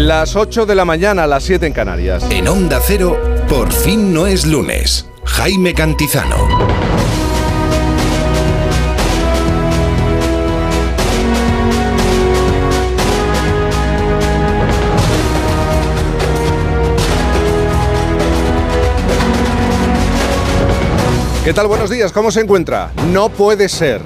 [0.00, 2.24] Las 8 de la mañana, las 7 en Canarias.
[2.30, 5.04] En Onda Cero, por fin no es lunes.
[5.26, 6.36] Jaime Cantizano.
[21.44, 21.66] ¿Qué tal?
[21.66, 22.90] Buenos días, ¿cómo se encuentra?
[23.12, 24.00] No puede ser.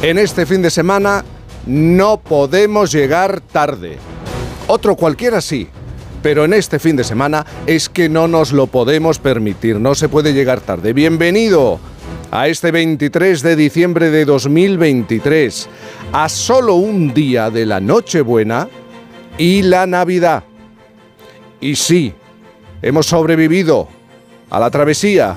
[0.00, 1.22] En este fin de semana
[1.66, 3.98] no podemos llegar tarde.
[4.70, 5.66] Otro cualquiera sí,
[6.22, 10.10] pero en este fin de semana es que no nos lo podemos permitir, no se
[10.10, 10.92] puede llegar tarde.
[10.92, 11.80] Bienvenido
[12.30, 15.70] a este 23 de diciembre de 2023,
[16.12, 18.68] a solo un día de la Nochebuena
[19.38, 20.44] y la Navidad.
[21.62, 22.12] Y sí,
[22.82, 23.88] hemos sobrevivido
[24.50, 25.34] a la travesía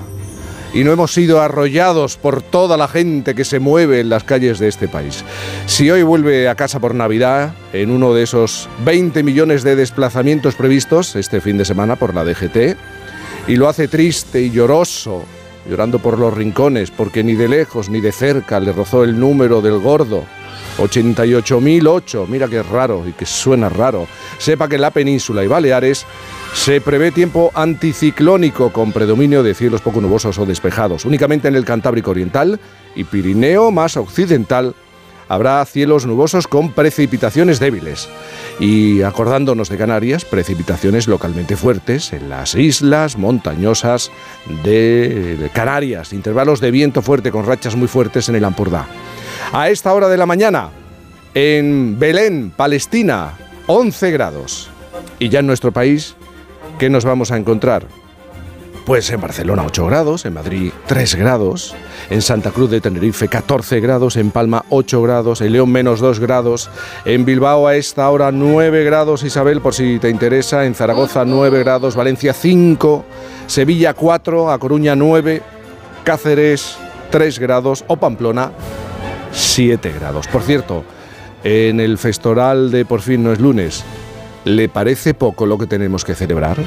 [0.74, 4.58] y no hemos sido arrollados por toda la gente que se mueve en las calles
[4.58, 5.24] de este país.
[5.66, 10.54] Si hoy vuelve a casa por Navidad, en uno de esos 20 millones de desplazamientos
[10.54, 12.76] previstos este fin de semana por la DGT,
[13.48, 15.24] y lo hace triste y lloroso,
[15.68, 19.60] llorando por los rincones, porque ni de lejos ni de cerca le rozó el número
[19.60, 20.24] del gordo,
[20.78, 24.06] 88.008, mira que raro y que suena raro.
[24.38, 26.06] Sepa que en la península y Baleares
[26.54, 31.04] se prevé tiempo anticiclónico con predominio de cielos poco nubosos o despejados.
[31.04, 32.60] Únicamente en el Cantábrico Oriental
[32.94, 34.74] y Pirineo más occidental
[35.28, 38.08] habrá cielos nubosos con precipitaciones débiles.
[38.60, 44.10] Y acordándonos de Canarias, precipitaciones localmente fuertes en las islas montañosas
[44.62, 48.86] de Canarias, intervalos de viento fuerte con rachas muy fuertes en el Ampurdá.
[49.52, 50.68] A esta hora de la mañana,
[51.34, 53.32] en Belén, Palestina,
[53.66, 54.68] 11 grados.
[55.18, 56.14] Y ya en nuestro país,
[56.82, 57.86] ¿qué nos vamos a encontrar?
[58.84, 61.76] Pues en Barcelona 8 grados, en Madrid 3 grados,
[62.10, 66.18] en Santa Cruz de Tenerife 14 grados, en Palma 8 grados, en León menos 2
[66.18, 66.70] grados,
[67.04, 71.60] en Bilbao a esta hora 9 grados, Isabel, por si te interesa, en Zaragoza 9
[71.60, 73.04] grados, Valencia 5,
[73.46, 75.40] Sevilla 4, A Coruña 9,
[76.02, 76.78] Cáceres
[77.10, 78.50] 3 grados o Pamplona
[79.30, 80.26] 7 grados.
[80.26, 80.82] Por cierto,
[81.44, 83.84] en el festoral de Por fin no es lunes,
[84.44, 86.58] ¿le parece poco lo que tenemos que celebrar?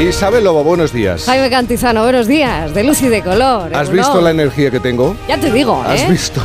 [0.00, 1.24] Isabel Lobo, buenos días.
[1.24, 3.74] Jaime Cantizano, buenos días, de luz y de color.
[3.74, 5.16] ¿Has ¿o visto la energía que tengo?
[5.26, 5.92] Ya te digo, ¿eh?
[5.92, 6.40] ¿Has visto?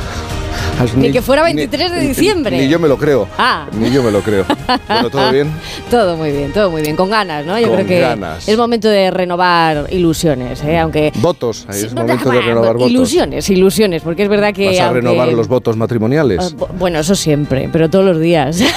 [0.96, 2.58] Ni que fuera 23 de diciembre.
[2.58, 3.28] Ni, yo me lo creo.
[3.38, 3.68] Ah.
[3.74, 4.46] Ni yo me lo creo.
[4.88, 5.52] Bueno, ¿todo bien?
[5.90, 7.60] Todo muy bien, todo muy bien, con ganas, ¿no?
[7.60, 8.48] Yo Con creo que ganas.
[8.48, 10.80] es momento de renovar ilusiones, ¿eh?
[10.80, 11.12] Aunque...
[11.16, 11.66] Votos.
[11.70, 12.90] Ahí Sí, es momento de renovar votos.
[12.90, 14.68] Ilusiones, ilusiones, porque es verdad que...
[14.68, 16.40] ¿Vas a aunque- renovar los votos matrimoniales?
[16.42, 18.60] Ah, bu- Bueno, eso siempre, pero todos los días.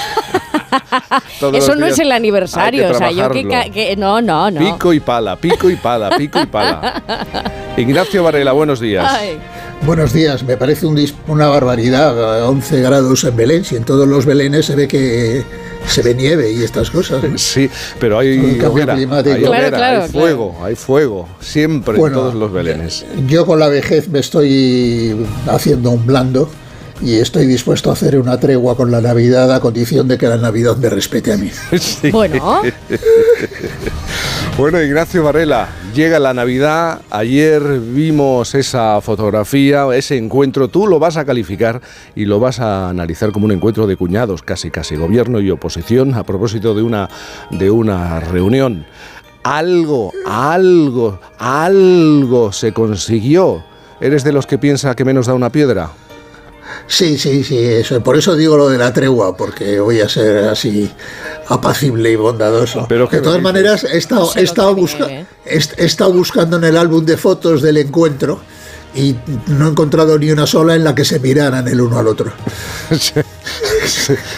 [1.52, 4.58] Eso no es el aniversario, o sea, yo que, que- No, no, no.
[4.60, 7.02] Pico y pala, pico y pala, pico y pala.
[7.76, 9.06] Ignacio Varela, buenos días.
[9.08, 9.38] Ay.
[9.86, 14.08] Buenos días, me parece un una barbaridad, eh, 11 grados en Belén, si en todos
[14.08, 15.44] los Belenes se ve que
[15.86, 17.22] se ve nieve y estas cosas.
[17.22, 17.36] ¿no?
[17.36, 17.68] Sí,
[18.00, 19.34] pero hay hoguera, climático.
[19.34, 20.26] hay, Claro, hoguera, claro, hay claro.
[20.26, 23.04] fuego, hay fuego, siempre Bueno, en todos los belenes.
[23.26, 25.14] Yo con la vejez me estoy
[25.48, 26.48] haciendo un blando
[27.00, 30.36] y estoy dispuesto a hacer una tregua con la Navidad a condición de que la
[30.36, 31.50] Navidad me respete a mí.
[31.78, 32.10] Sí.
[32.10, 32.62] Bueno,
[34.56, 37.00] Bueno, Ignacio Varela, llega la Navidad.
[37.10, 40.68] Ayer vimos esa fotografía, ese encuentro.
[40.68, 41.80] Tú lo vas a calificar
[42.14, 46.14] y lo vas a analizar como un encuentro de cuñados, casi casi gobierno y oposición,
[46.14, 47.08] a propósito de una,
[47.50, 48.86] de una reunión.
[49.42, 53.64] Algo, algo, algo se consiguió.
[54.00, 55.90] ¿Eres de los que piensa que menos da una piedra?
[56.86, 58.02] Sí, sí, sí, eso.
[58.02, 60.90] Por eso digo lo de la tregua, porque voy a ser así
[61.48, 62.86] apacible y bondadoso.
[62.88, 65.58] Pero ¿qué de todas maneras, he estado, Se he, estado nota busca- nieve, ¿eh?
[65.76, 68.40] he- he estado buscando en el álbum de fotos del encuentro
[68.94, 69.16] y
[69.48, 72.30] no he encontrado ni una sola en la que se miraran el uno al otro.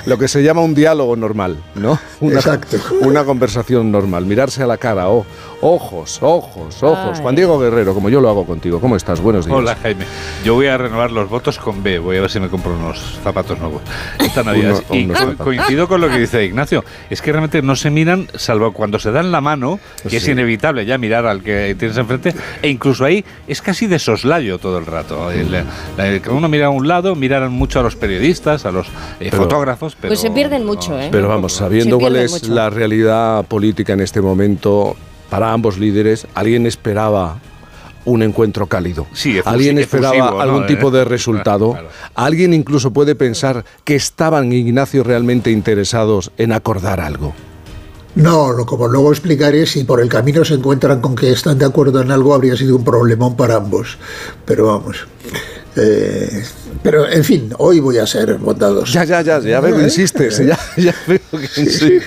[0.07, 1.99] Lo que se llama un diálogo normal, ¿no?
[2.21, 2.77] Una, Exacto.
[3.03, 5.25] Una conversación normal, mirarse a la cara, oh,
[5.61, 7.11] ojos, ojos, ojos.
[7.17, 7.23] Ay.
[7.23, 9.21] Juan Diego Guerrero, como yo lo hago contigo, ¿cómo estás?
[9.21, 9.57] Buenos días.
[9.57, 10.05] Hola Jaime,
[10.45, 13.19] yo voy a renovar los votos con B, voy a ver si me compro unos
[13.23, 13.83] zapatos nuevos
[14.19, 14.83] esta Navidad.
[14.89, 15.45] Uno- y unos co- zapatos.
[15.45, 19.11] coincido con lo que dice Ignacio, es que realmente no se miran, salvo cuando se
[19.13, 19.79] dan la mano,
[20.09, 23.99] que es inevitable ya mirar al que tienes enfrente, e incluso ahí es casi de
[23.99, 25.31] soslayo todo el rato.
[25.31, 25.65] El- la-
[26.31, 29.97] uno mira a un lado, miran mucho a los periodistas, a los eh, Pero- fotógrafos,
[30.01, 30.11] pero...
[30.11, 31.09] Pues se pierden mucho, ¿eh?
[31.11, 32.53] Pero vamos, sabiendo cuál es mucho.
[32.55, 34.97] la realidad política en este momento
[35.29, 37.39] para ambos líderes, ¿alguien esperaba
[38.05, 39.07] un encuentro cálido?
[39.13, 41.73] Sí, efusi- ¿Alguien esperaba efusivo, algún tipo de resultado?
[41.73, 41.89] claro.
[42.15, 47.35] ¿Alguien incluso puede pensar que estaban Ignacio realmente interesados en acordar algo?
[48.17, 51.67] No, lo, como luego explicaré, si por el camino se encuentran con que están de
[51.67, 53.99] acuerdo en algo, habría sido un problemón para ambos.
[54.47, 55.07] Pero vamos.
[55.77, 56.43] Eh,
[56.83, 58.91] pero, en fin, hoy voy a ser bondadoso.
[58.91, 60.39] Ya, ya, ya, ya veo que insistes.
[60.39, 62.05] Ya, ya veo que insistes.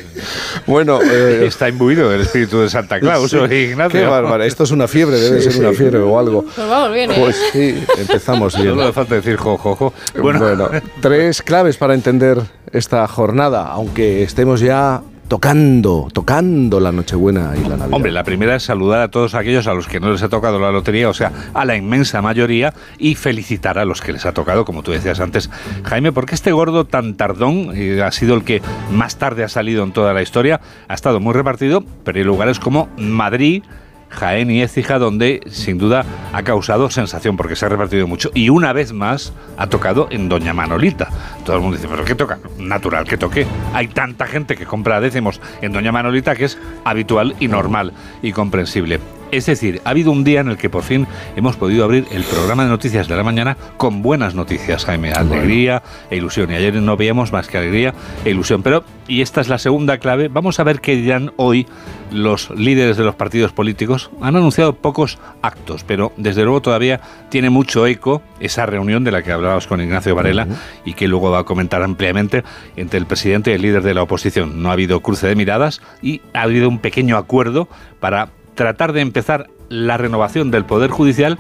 [0.66, 4.00] Bueno, eh, está imbuido el espíritu de Santa Claus, Ignacio.
[4.00, 4.44] Qué bárbaro.
[4.44, 6.44] Esto es una fiebre, debe ser una fiebre o algo.
[6.44, 7.16] Pues vamos bien, ¿eh?
[7.20, 8.76] Pues sí, empezamos bien.
[8.76, 10.40] No le falta decir jo, Bueno.
[10.40, 10.70] bueno,
[11.02, 12.42] tres claves para entender
[12.72, 17.94] esta jornada, aunque estemos ya tocando, tocando la Nochebuena y la Navidad.
[17.94, 20.60] Hombre, la primera es saludar a todos aquellos a los que no les ha tocado
[20.60, 24.34] la lotería, o sea, a la inmensa mayoría, y felicitar a los que les ha
[24.34, 25.50] tocado, como tú decías antes,
[25.84, 27.72] Jaime, porque este gordo tan tardón
[28.04, 28.62] ha sido el que
[28.92, 32.60] más tarde ha salido en toda la historia, ha estado muy repartido, pero hay lugares
[32.60, 33.64] como Madrid,
[34.10, 38.32] Jaén y Écija, donde sin duda ha causado sensación porque se ha repartido mucho.
[38.34, 41.10] Y una vez más ha tocado en Doña Manolita.
[41.46, 42.40] Todo el mundo dice, ¿pero qué toca?
[42.58, 43.46] Natural que toque.
[43.74, 48.32] Hay tanta gente que compra décimos en Doña Manolita que es habitual y normal y
[48.32, 49.00] comprensible.
[49.32, 51.06] Es decir, ha habido un día en el que por fin
[51.36, 55.12] hemos podido abrir el programa de noticias de la mañana con buenas noticias, Jaime.
[55.12, 56.52] Alegría e ilusión.
[56.52, 57.94] Y ayer no veíamos más que alegría
[58.26, 58.64] e ilusión.
[58.64, 61.68] Pero, y esta es la segunda clave, vamos a ver qué dirán hoy
[62.12, 64.10] los líderes de los partidos políticos.
[64.20, 67.00] Han anunciado pocos actos, pero desde luego todavía
[67.30, 70.48] tiene mucho eco esa reunión de la que hablábamos con Ignacio Varela
[70.86, 72.44] y que luego va a comentar ampliamente
[72.76, 74.64] entre el presidente y el líder de la oposición.
[74.64, 77.68] No ha habido cruce de miradas y ha habido un pequeño acuerdo
[78.00, 81.40] para tratar de empezar la renovación del Poder Judicial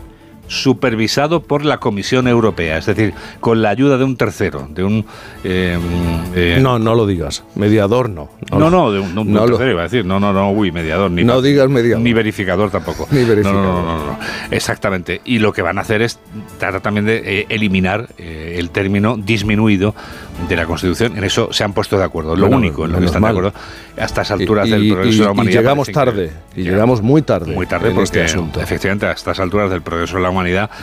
[0.49, 5.05] supervisado por la Comisión Europea, es decir, con la ayuda de un tercero, de un...
[5.43, 5.77] Eh,
[6.35, 8.29] eh, no, no lo digas, mediador no.
[8.51, 11.23] No, no, de un, tercero iba a decir, no, no, no, uy, mediador, ni...
[11.23, 12.03] No digas mediador.
[12.03, 13.07] Ni verificador tampoco.
[13.11, 13.63] Ni verificador.
[13.63, 14.19] No, no, no,
[14.49, 15.21] exactamente.
[15.23, 16.19] Y lo que van a hacer es
[16.57, 19.93] tratar también de eh, eliminar el término disminuido
[20.47, 21.15] de la Constitución.
[21.15, 23.53] En eso se han puesto de acuerdo, lo único en lo que están de acuerdo
[23.97, 25.53] a estas alturas del progreso de la humanidad.
[25.53, 27.53] Y llegamos tarde, y llegamos muy tarde.
[27.53, 28.61] Muy tarde porque, este asunto.
[28.61, 30.38] efectivamente, a estas alturas del progreso de la humanidad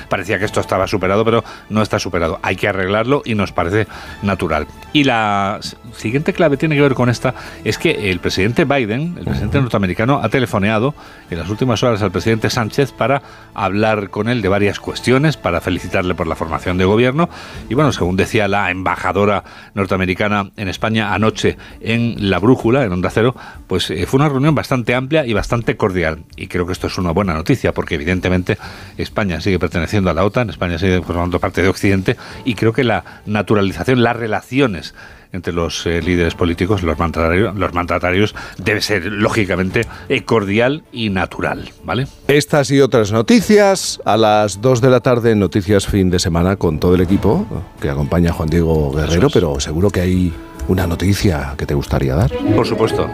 [0.09, 2.39] parecía que esto estaba superado, pero no está superado.
[2.43, 3.87] Hay que arreglarlo y nos parece
[4.23, 4.67] natural.
[4.93, 5.61] Y la
[5.95, 10.21] siguiente clave tiene que ver con esta, es que el presidente Biden, el presidente norteamericano,
[10.23, 10.95] ha telefoneado
[11.31, 13.23] en las últimas horas al presidente Sánchez para
[13.55, 17.29] hablar con él de varias cuestiones, para felicitarle por la formación de gobierno.
[17.69, 19.45] Y bueno, según decía la embajadora
[19.75, 23.35] norteamericana en España anoche en La Brújula, en Onda Cero,
[23.67, 26.25] pues eh, fue una reunión bastante amplia y bastante cordial.
[26.37, 28.59] Y creo que esto es una buena noticia, porque evidentemente
[28.97, 32.83] España sigue perteneciendo a la OTAN, España sigue formando parte de Occidente, y creo que
[32.83, 34.93] la naturalización, las relaciones
[35.31, 41.11] entre los eh, líderes políticos, los mandatarios, los mandatarios, debe ser lógicamente eh, cordial y
[41.11, 42.09] natural, ¿vale?
[42.27, 46.81] Estas y otras noticias a las 2 de la tarde Noticias Fin de Semana con
[46.81, 47.47] todo el equipo
[47.81, 50.33] que acompaña a Juan Diego Guerrero, pero seguro que hay
[50.67, 52.33] una noticia que te gustaría dar.
[52.33, 53.09] Por supuesto.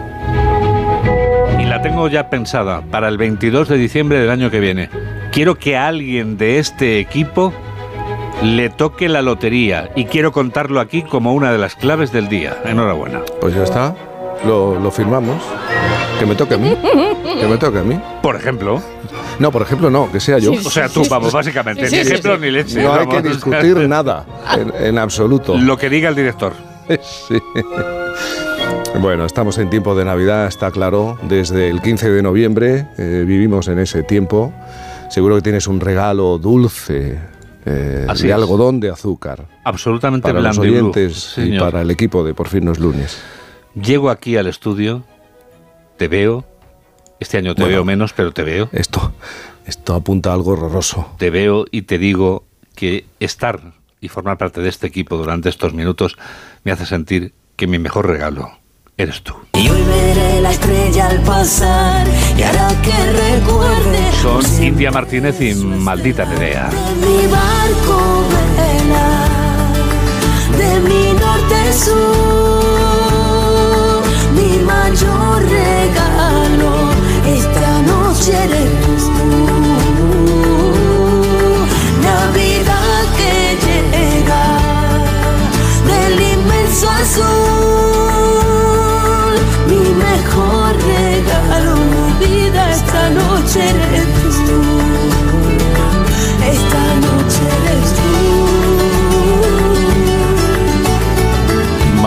[1.59, 4.89] Y la tengo ya pensada para el 22 de diciembre del año que viene.
[5.33, 7.51] Quiero que alguien de este equipo
[8.43, 12.61] le toque la lotería y quiero contarlo aquí como una de las claves del día.
[12.65, 13.21] Enhorabuena.
[13.41, 13.95] Pues ya está,
[14.45, 15.41] lo, firmamos.
[16.19, 16.77] Que me toque a mí.
[17.39, 17.99] Que me toque a mí.
[18.21, 18.79] Por ejemplo.
[19.39, 20.51] No, por ejemplo, no, que sea yo.
[20.51, 21.89] o sea, tú, vamos, básicamente.
[21.89, 22.83] ni ejemplo ni leche.
[22.83, 24.27] No hay que discutir nada,
[24.79, 25.57] en, absoluto.
[25.57, 26.53] Lo que diga el director.
[27.27, 27.41] Sí.
[28.99, 31.17] Bueno, estamos en tiempo de Navidad, está claro.
[31.23, 34.53] Desde el 15 de noviembre eh, vivimos en ese tiempo.
[35.13, 37.19] Seguro que tienes un regalo dulce
[37.67, 39.45] eh, de algodón de azúcar.
[39.63, 43.21] Absolutamente para los oyentes y, para el equipo de Por fin no es lunes.
[43.75, 45.03] Llego aquí al estudio,
[45.97, 46.45] te veo.
[47.19, 48.69] Este año te veo menos, pero te veo.
[48.71, 49.13] Esto,
[49.67, 51.13] esto apunta a algo horroroso.
[51.19, 53.61] Te veo y te digo que estar
[54.01, 56.17] y formar parte de este equipo durante estos minutos
[56.63, 58.62] me hace sentir que mi mejor regalo
[58.97, 59.33] eres tú.
[59.53, 62.07] Y hoy veré la estrella al pasar
[62.37, 64.11] y hará que recuerde.
[64.21, 66.69] Son India Martínez y Maldita Nerea.
[66.69, 68.23] De mi barco
[68.57, 69.27] vela,
[70.57, 71.93] de mi norte sur,
[74.35, 76.71] mi mayor regalo
[77.25, 79.29] esta noche eres tú.
[82.01, 83.33] Navidad que
[83.65, 84.43] llega
[85.87, 87.52] del inmenso azul.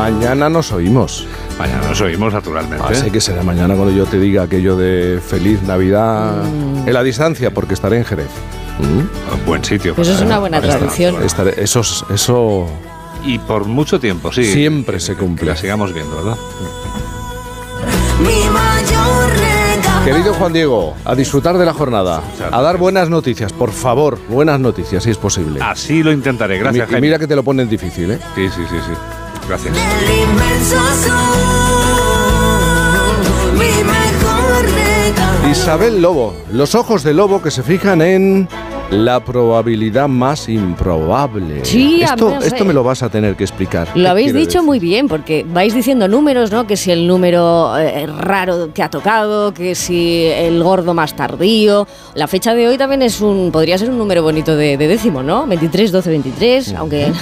[0.06, 1.26] Mañana nos oímos.
[1.58, 2.84] Mañana nos oímos naturalmente.
[2.88, 6.86] Así que será mañana cuando yo te diga aquello de feliz Navidad mm.
[6.86, 8.30] en la distancia, porque estaré en Jerez.
[8.78, 9.46] ¿Mm?
[9.46, 9.94] Buen sitio.
[9.98, 11.16] Eso es una buena tradición.
[11.56, 11.80] eso,
[12.14, 12.66] eso
[13.24, 14.44] y por mucho tiempo, sí.
[14.44, 15.46] Siempre se cumple.
[15.46, 16.36] la sigamos viendo, ¿verdad?
[18.20, 20.04] mi mayor regalo.
[20.04, 22.22] Querido Juan Diego, a disfrutar de la jornada,
[22.52, 25.58] a dar buenas noticias, por favor, buenas noticias, si es posible.
[25.60, 26.58] Así lo intentaré.
[26.58, 28.18] Gracias, y mira que te lo ponen difícil, ¿eh?
[28.36, 28.92] Sí, sí, sí, sí.
[29.48, 29.74] Gracias.
[29.74, 30.76] Del inmenso
[32.26, 35.48] azul, mi mejor regalo.
[35.50, 38.48] Isabel Lobo, los ojos de Lobo que se fijan en
[38.90, 41.64] la probabilidad más improbable.
[41.64, 43.88] Sí, esto, esto me lo vas a tener que explicar.
[43.94, 44.62] Lo ¿Qué habéis dicho decir?
[44.62, 46.66] muy bien, porque vais diciendo números, ¿no?
[46.68, 51.86] Que si el número eh, raro que ha tocado, que si el gordo más tardío.
[52.14, 55.22] La fecha de hoy también es un, podría ser un número bonito de, de décimo,
[55.22, 55.46] ¿no?
[55.48, 57.12] 23, 12, 23, aunque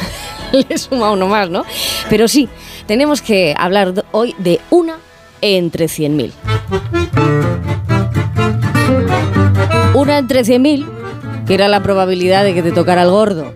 [0.68, 1.64] le suma uno más, ¿no?
[2.08, 2.48] Pero sí,
[2.86, 4.98] tenemos que hablar hoy de una
[5.40, 6.32] entre 100.000.
[9.94, 10.86] Una entre 100.000,
[11.46, 13.54] que era la probabilidad de que te tocara el gordo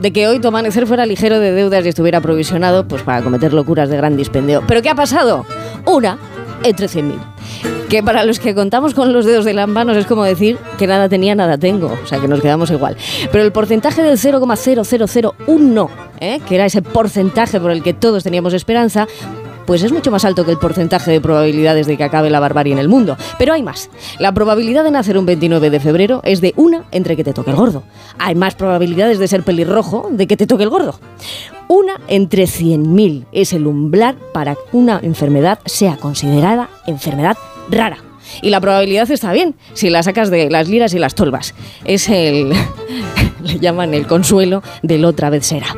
[0.00, 3.54] de que hoy tu amanecer fuera ligero de deudas y estuviera provisionado pues para cometer
[3.54, 4.62] locuras de gran dispendio.
[4.68, 5.46] ¿Pero qué ha pasado?
[5.86, 6.18] Una
[6.62, 7.75] entre 100.000.
[7.88, 10.86] Que para los que contamos con los dedos de las manos es como decir que
[10.86, 11.96] nada tenía, nada tengo.
[12.02, 12.96] O sea, que nos quedamos igual.
[13.30, 15.88] Pero el porcentaje del 0,0001,
[16.20, 16.40] ¿eh?
[16.48, 19.06] que era ese porcentaje por el que todos teníamos esperanza,
[19.66, 22.72] pues es mucho más alto que el porcentaje de probabilidades de que acabe la barbarie
[22.72, 23.16] en el mundo.
[23.38, 23.90] Pero hay más.
[24.18, 27.50] La probabilidad de nacer un 29 de febrero es de una entre que te toque
[27.50, 27.82] el gordo.
[28.18, 30.98] Hay más probabilidades de ser pelirrojo de que te toque el gordo.
[31.68, 37.36] Una entre 100.000 es el umbral para que una enfermedad sea considerada enfermedad
[37.70, 37.98] rara.
[38.42, 41.54] Y la probabilidad está bien si la sacas de las liras y las tolvas.
[41.84, 42.52] Es el.
[43.42, 45.68] le llaman el consuelo del otra vez será.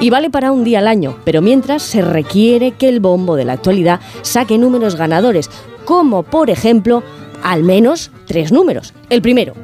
[0.00, 3.44] Y vale para un día al año, pero mientras se requiere que el bombo de
[3.44, 5.50] la actualidad saque números ganadores,
[5.84, 7.02] como por ejemplo,
[7.42, 8.94] al menos tres números.
[9.10, 9.54] El primero,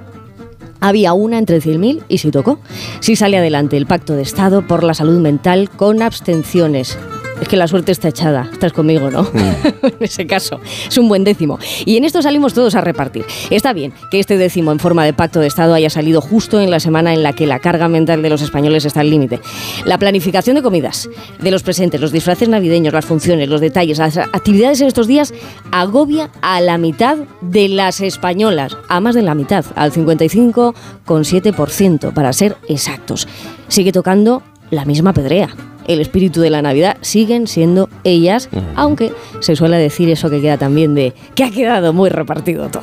[0.80, 2.58] había una entre 100.000 y si tocó.
[3.00, 6.98] Si sale adelante el Pacto de Estado por la salud mental con abstenciones.
[7.42, 8.48] Es que la suerte está echada.
[8.52, 9.28] Estás conmigo, ¿no?
[9.82, 10.60] en ese caso.
[10.86, 11.58] Es un buen décimo.
[11.84, 13.24] Y en esto salimos todos a repartir.
[13.50, 16.70] Está bien que este décimo en forma de pacto de Estado haya salido justo en
[16.70, 19.40] la semana en la que la carga mental de los españoles está al límite.
[19.84, 21.08] La planificación de comidas,
[21.40, 25.34] de los presentes, los disfraces navideños, las funciones, los detalles, las actividades en estos días
[25.72, 28.76] agobia a la mitad de las españolas.
[28.88, 33.26] A más de la mitad, al 55,7% para ser exactos.
[33.66, 35.48] Sigue tocando la misma pedrea.
[35.86, 40.58] El espíritu de la Navidad siguen siendo ellas, aunque se suele decir eso que queda
[40.58, 42.82] también de que ha quedado muy repartido todo.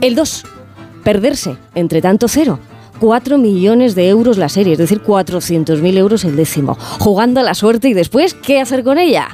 [0.00, 0.44] El 2.
[1.02, 2.58] Perderse entre tanto cero.
[3.00, 6.76] 4 millones de euros la serie, es decir, 400.000 euros el décimo.
[6.98, 9.28] Jugando a la suerte y después, ¿qué hacer con ella?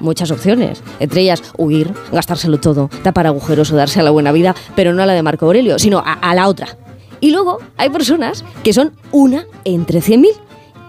[0.00, 4.54] Muchas opciones, entre ellas huir, gastárselo todo, tapar agujeros o darse a la buena vida,
[4.74, 6.68] pero no a la de Marco Aurelio, sino a, a la otra.
[7.20, 10.28] Y luego hay personas que son una entre 100.000.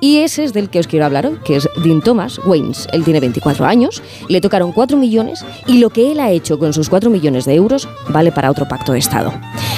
[0.04, 2.90] Y ese es del que os quiero hablar hoy, que es Dean Thomas Waynes.
[2.92, 6.74] Él tiene 24 años, le tocaron 4 millones y lo que él ha hecho con
[6.74, 9.32] sus 4 millones de euros vale para otro pacto de Estado.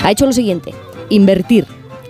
[0.03, 0.73] Ha hecho lo siguiente,
[1.09, 1.67] invertir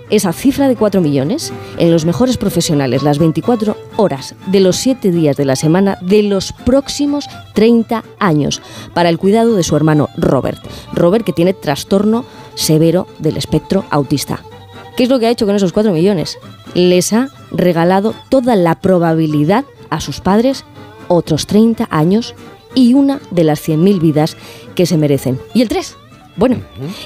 [0.09, 5.11] esa cifra de 4 millones en los mejores profesionales las 24 horas de los 7
[5.11, 8.61] días de la semana de los próximos 30 años
[8.93, 10.65] para el cuidado de su hermano Robert.
[10.93, 14.39] Robert que tiene trastorno severo del espectro autista.
[14.95, 16.37] ¿Qué es lo que ha hecho con esos 4 millones?
[16.73, 20.63] Les ha regalado toda la probabilidad a sus padres,
[21.09, 22.33] otros 30 años
[22.73, 24.37] y una de las 100.000 vidas
[24.73, 25.39] que se merecen.
[25.53, 25.97] ¿Y el 3?
[26.37, 26.57] Bueno,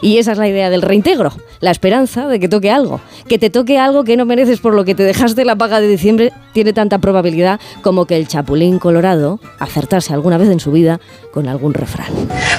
[0.01, 3.49] y esa es la idea del reintegro, la esperanza de que toque algo, que te
[3.49, 6.73] toque algo que no mereces por lo que te dejaste la paga de diciembre tiene
[6.73, 10.99] tanta probabilidad como que el chapulín colorado acertase alguna vez en su vida
[11.31, 12.11] con algún refrán.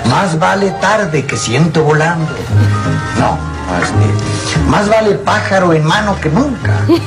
[0.09, 2.31] Más vale tarde que ciento volando.
[3.19, 4.61] No, no, este.
[4.69, 6.81] Más vale pájaro en mano que nunca.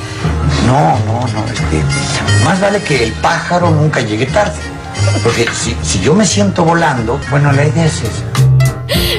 [0.66, 1.82] No, no, no, este.
[2.42, 4.58] Más vale que el pájaro nunca llegue tarde.
[5.22, 8.53] Porque si, si yo me siento volando, bueno, la idea es esa.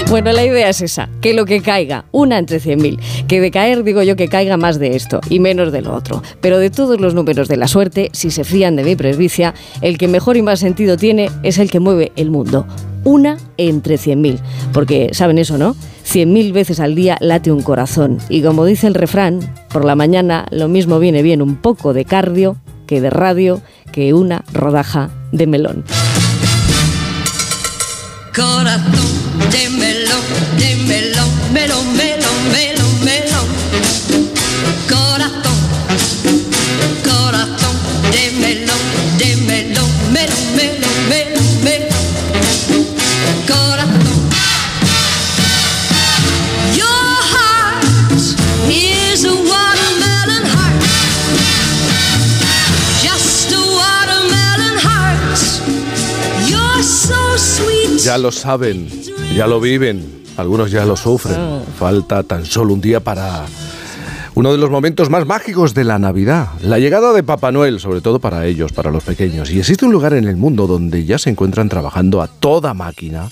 [0.10, 3.84] Bueno, la idea es esa, que lo que caiga, una entre 100.000, que de caer
[3.84, 6.22] digo yo que caiga más de esto y menos de lo otro.
[6.42, 9.98] Pero de todos los números de la suerte, si se fían de mi presbicia, el
[9.98, 12.68] que mejor y más sentido tiene es el que mueve el mundo.
[13.04, 14.40] Una entre 100.000.
[14.74, 15.76] Porque, ¿saben eso, no?
[16.06, 18.20] 100.000 veces al día late un corazón.
[18.30, 22.06] Y como dice el refrán, por la mañana lo mismo viene bien un poco de
[22.06, 25.84] cardio que de radio que una rodaja de melón.
[28.36, 29.16] Corazón
[29.52, 29.75] de
[58.06, 58.88] ya lo saben,
[59.36, 61.64] ya lo viven, algunos ya lo sufren.
[61.80, 63.46] Falta tan solo un día para
[64.36, 68.02] uno de los momentos más mágicos de la Navidad, la llegada de Papá Noel, sobre
[68.02, 69.50] todo para ellos, para los pequeños.
[69.50, 73.32] Y existe un lugar en el mundo donde ya se encuentran trabajando a toda máquina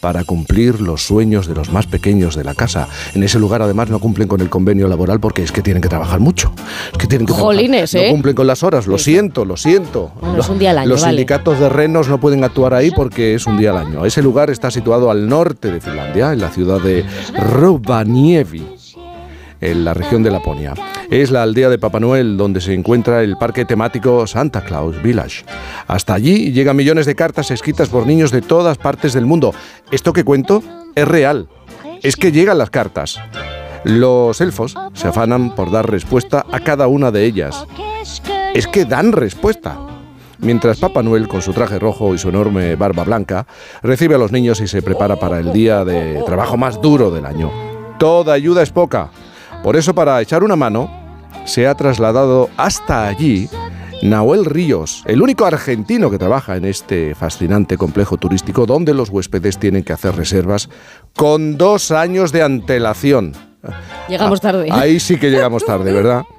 [0.00, 2.88] para cumplir los sueños de los más pequeños de la casa.
[3.14, 5.88] En ese lugar además no cumplen con el convenio laboral porque es que tienen que
[5.88, 6.52] trabajar mucho.
[6.92, 8.06] Es que tienen que Jolines, trabajar.
[8.06, 8.10] ¿eh?
[8.10, 10.12] No cumplen con las horas, lo siento, lo siento.
[10.20, 11.12] Bueno, es un día al año, Los vale.
[11.12, 14.04] sindicatos de renos no pueden actuar ahí porque es un día al año.
[14.04, 17.04] Ese lugar está situado al norte de Finlandia, en la ciudad de
[17.36, 18.77] Rovaniemi
[19.60, 20.74] en la región de Laponia.
[21.10, 25.44] Es la aldea de Papá Noel donde se encuentra el parque temático Santa Claus Village.
[25.86, 29.54] Hasta allí llegan millones de cartas escritas por niños de todas partes del mundo.
[29.90, 30.62] Esto que cuento
[30.94, 31.48] es real.
[32.02, 33.18] Es que llegan las cartas.
[33.84, 37.64] Los elfos se afanan por dar respuesta a cada una de ellas.
[38.54, 39.78] Es que dan respuesta.
[40.40, 43.46] Mientras Papá Noel, con su traje rojo y su enorme barba blanca,
[43.82, 47.26] recibe a los niños y se prepara para el día de trabajo más duro del
[47.26, 47.50] año.
[47.98, 49.10] Toda ayuda es poca.
[49.62, 50.90] Por eso, para echar una mano,
[51.44, 53.48] se ha trasladado hasta allí
[54.02, 59.58] Nahuel Ríos, el único argentino que trabaja en este fascinante complejo turístico donde los huéspedes
[59.58, 60.68] tienen que hacer reservas
[61.16, 63.32] con dos años de antelación.
[64.08, 64.68] Llegamos tarde.
[64.70, 66.22] Ah, Ahí sí que llegamos tarde, ¿verdad?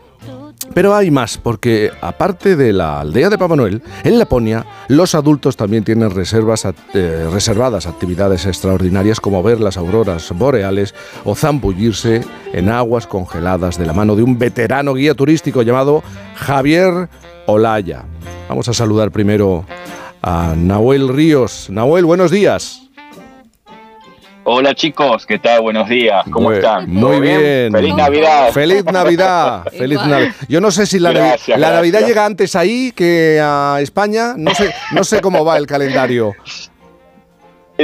[0.73, 5.57] Pero hay más, porque aparte de la aldea de Papá Noel, en Laponia los adultos
[5.57, 10.93] también tienen reservas, eh, reservadas actividades extraordinarias como ver las auroras boreales
[11.25, 12.21] o zambullirse
[12.53, 16.03] en aguas congeladas de la mano de un veterano guía turístico llamado
[16.35, 17.09] Javier
[17.45, 18.03] Olaya.
[18.47, 19.65] Vamos a saludar primero
[20.21, 21.69] a Nahuel Ríos.
[21.69, 22.88] Nahuel, buenos días.
[24.45, 25.61] Hola chicos, ¿qué tal?
[25.61, 26.89] Buenos días, ¿cómo están?
[26.89, 27.71] Muy ¿Todo bien.
[27.71, 28.51] Feliz Navidad.
[28.51, 29.63] Feliz Navidad.
[29.77, 29.99] Feliz.
[29.99, 30.35] Navidad.
[30.47, 34.33] Yo no sé si la, Navidad llega antes ahí que a España.
[34.37, 36.33] No sé, no sé cómo va el calendario.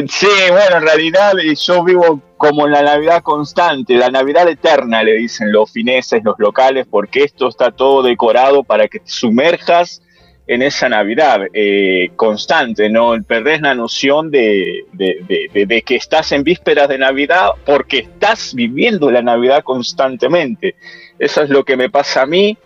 [0.10, 5.02] Sí, bueno, en realidad eh, yo vivo como en la Navidad constante, la Navidad eterna,
[5.02, 10.02] le dicen los fineses, los locales, porque esto está todo decorado para que te sumerjas
[10.47, 13.13] en esa Navidad eh, constante, ¿no?
[13.27, 17.99] Perdés la noción de, de- de- de- de que estás en vísperas de Navidad porque
[17.99, 20.75] estás viviendo la Navidad constantemente.
[21.17, 22.58] Eso es lo que me pasa a mí.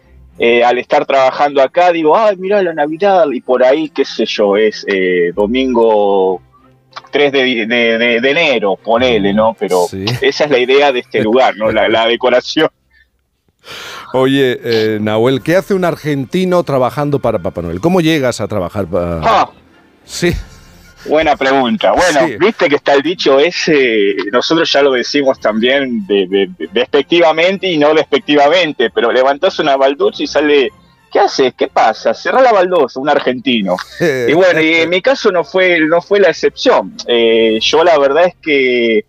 [0.41, 4.25] eh, al estar trabajando acá, digo, ay, mira la Navidad, y por ahí, qué sé
[4.25, 6.41] yo, es eh, domingo
[7.11, 9.53] 3 de, de- de- de enero, ponele, ¿no?
[9.59, 10.05] Pero Sí.
[10.21, 11.71] esa es la idea de este lugar, ¿no?
[11.73, 12.69] La, la decoración.
[14.13, 17.79] Oye, eh, Nahuel, ¿qué hace un argentino trabajando para Papá Noel?
[17.79, 19.21] ¿Cómo llegas a trabajar para.?
[19.23, 19.49] Ah,
[20.03, 20.31] Sí.
[21.05, 21.91] buena pregunta.
[21.91, 22.37] Bueno, Sí.
[22.39, 27.67] viste que está el dicho ese, nosotros ya lo decimos también de, de- de- despectivamente
[27.67, 30.71] y no despectivamente, pero levantás una baldosa y sale,
[31.11, 31.53] ¿qué haces?
[31.55, 32.13] ¿Qué pasa?
[32.15, 33.75] Cerrá la baldosa, un argentino.
[34.27, 36.95] Y bueno, y en mi caso no fue, no fue la excepción.
[37.07, 39.05] Eh, yo la verdad es que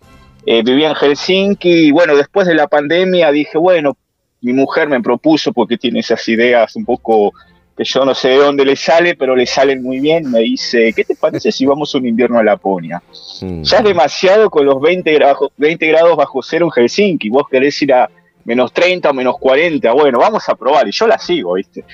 [0.46, 3.96] eh, vivía en Helsinki y bueno, después de la pandemia dije, bueno,
[4.42, 7.32] mi mujer me propuso porque tiene esas ideas un poco
[7.76, 10.30] que yo no sé de dónde le sale, pero le salen muy bien.
[10.30, 13.02] Me dice, ¿qué te parece si vamos un invierno a Laponia?
[13.40, 13.62] Mm.
[13.62, 17.30] Ya es demasiado con los 20 grados, 20 grados bajo cero en Helsinki.
[17.30, 18.10] Vos querés ir a
[18.44, 19.92] menos 30 o menos 40.
[19.92, 20.88] Bueno, vamos a probar.
[20.88, 21.84] Y yo la sigo, ¿viste?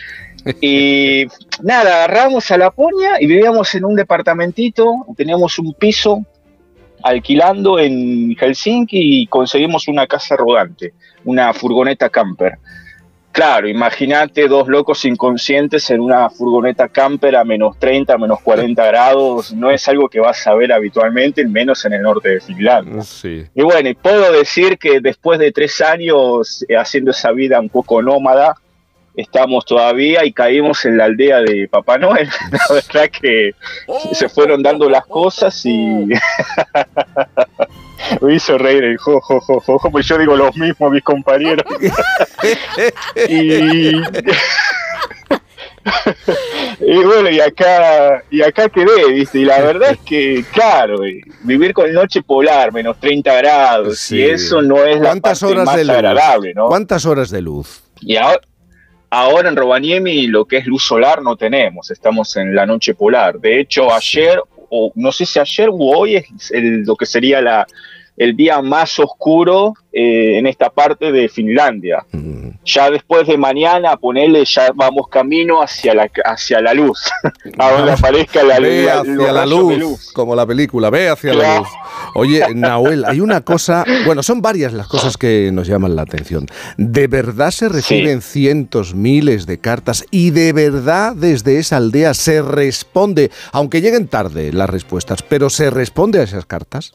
[0.61, 1.27] Y
[1.63, 5.07] nada, agarramos a Laponia y vivíamos en un departamentito.
[5.17, 6.25] Teníamos un piso
[7.03, 10.95] alquilando en Helsinki y conseguimos una casa rodante,
[11.27, 12.59] una furgoneta camper.
[13.37, 19.53] Claro, imagínate dos locos inconscientes en una furgoneta camper a menos 30, menos 40 grados.
[19.53, 23.03] No es algo que vas a ver habitualmente, menos en el norte de Finlandia.
[23.03, 23.45] Sí.
[23.55, 28.01] Y bueno, puedo decir que después de tres años eh, haciendo esa vida un poco
[28.01, 28.57] nómada,
[29.17, 32.29] estamos todavía y caímos en la aldea de Papá Noel.
[32.51, 33.55] La verdad que
[34.13, 36.09] se fueron dando las cosas y
[38.21, 40.91] me hizo reír el jo, jo, jo, jo, jo, pues yo digo lo mismo a
[40.91, 41.65] mis compañeros.
[43.29, 43.93] y...
[46.81, 49.39] y bueno, y acá, y acá quedé, ¿viste?
[49.41, 50.99] Y la verdad es que, claro,
[51.43, 54.17] vivir con noche polar, menos 30 grados, Sí.
[54.19, 55.95] y eso no es la ¿Cuántas parte horas más de luz?
[55.95, 56.67] agradable, ¿no?
[56.67, 57.83] ¿Cuántas horas de luz?
[58.01, 58.41] Y ahora,
[59.11, 63.39] ahora en Rovaniemi lo que es luz solar no tenemos, estamos en la noche polar.
[63.39, 67.41] De hecho, ayer, o no sé si ayer u hoy es el- lo que sería
[67.41, 67.67] la,
[68.17, 72.05] el día más oscuro eh, en esta parte de Finlandia.
[72.13, 72.47] Mm.
[72.65, 77.01] Ya después de mañana, ponele, ya vamos camino hacia la, hacia la luz,
[77.59, 81.59] a donde aparezca la, Ve la- hacia la luz, como la película, ve hacia la
[81.59, 81.69] luz.
[82.15, 86.47] Oye, Nahuel, hay una cosa, bueno, son varias las cosas que nos llaman la atención.
[86.77, 92.43] ¿De verdad se reciben cientos, miles de cartas y de verdad desde esa aldea se
[92.43, 96.95] responde, aunque lleguen tarde las respuestas, pero se responde a esas cartas?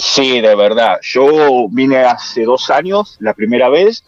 [0.00, 0.98] Sí, de verdad.
[1.02, 4.02] Yo vine hace dos años, la primera vez.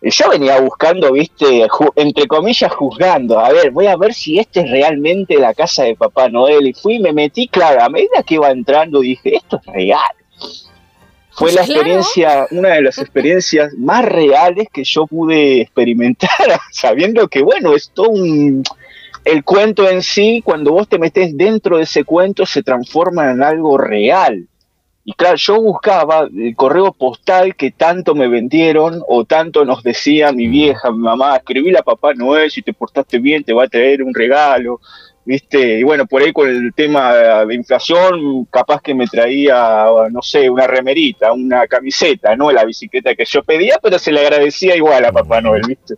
[0.00, 1.66] y Yo venía buscando, viste,
[1.96, 3.40] entre comillas, juzgando.
[3.40, 6.68] A ver, voy a ver si esta es realmente la casa de Papá Noel.
[6.68, 10.00] Y fui y me metí, claro, a medida que iba entrando dije, esto es real.
[11.30, 11.80] Fue Pues la claro.
[11.80, 16.30] experiencia, una de las experiencias más reales que yo pude experimentar,
[16.70, 18.62] sabiendo que, bueno, es todo un...
[19.24, 23.42] El cuento en sí, cuando vos te metes dentro de ese cuento, se transforma en
[23.42, 24.46] algo real.
[25.06, 30.32] Y claro, yo buscaba el correo postal que tanto me vendieron o tanto nos decía
[30.32, 33.68] mi vieja, mi mamá, escribíle a Papá Noel, si te portaste bien te va a
[33.68, 34.80] traer un regalo,
[35.26, 35.78] ¿viste?
[35.78, 40.48] Y bueno, por ahí con el tema de inflación, capaz que me traía, no sé,
[40.48, 42.50] una remerita, una camiseta, ¿no?
[42.50, 45.96] La bicicleta que yo pedía, pero se le agradecía igual a Papá Noel, ¿viste?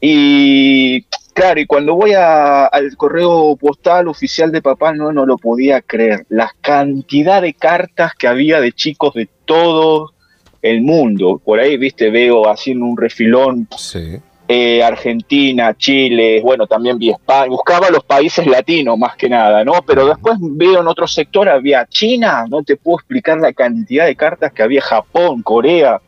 [0.00, 1.06] Y
[1.36, 5.82] claro, y cuando voy a- al correo postal oficial de papá, no, no lo podía
[5.82, 6.24] creer.
[6.30, 10.14] La cantidad de cartas que había de chicos de todo
[10.62, 11.38] el mundo.
[11.44, 14.16] Por ahí, viste, veo haciendo un refilón Sí.
[14.48, 19.74] eh, Argentina, Chile, bueno, también vi España, buscaba los países latinos más que nada, ¿no?
[19.86, 24.16] Pero después veo en otro sector, había China, no te puedo explicar la cantidad de
[24.16, 26.00] cartas que había Japón, Corea,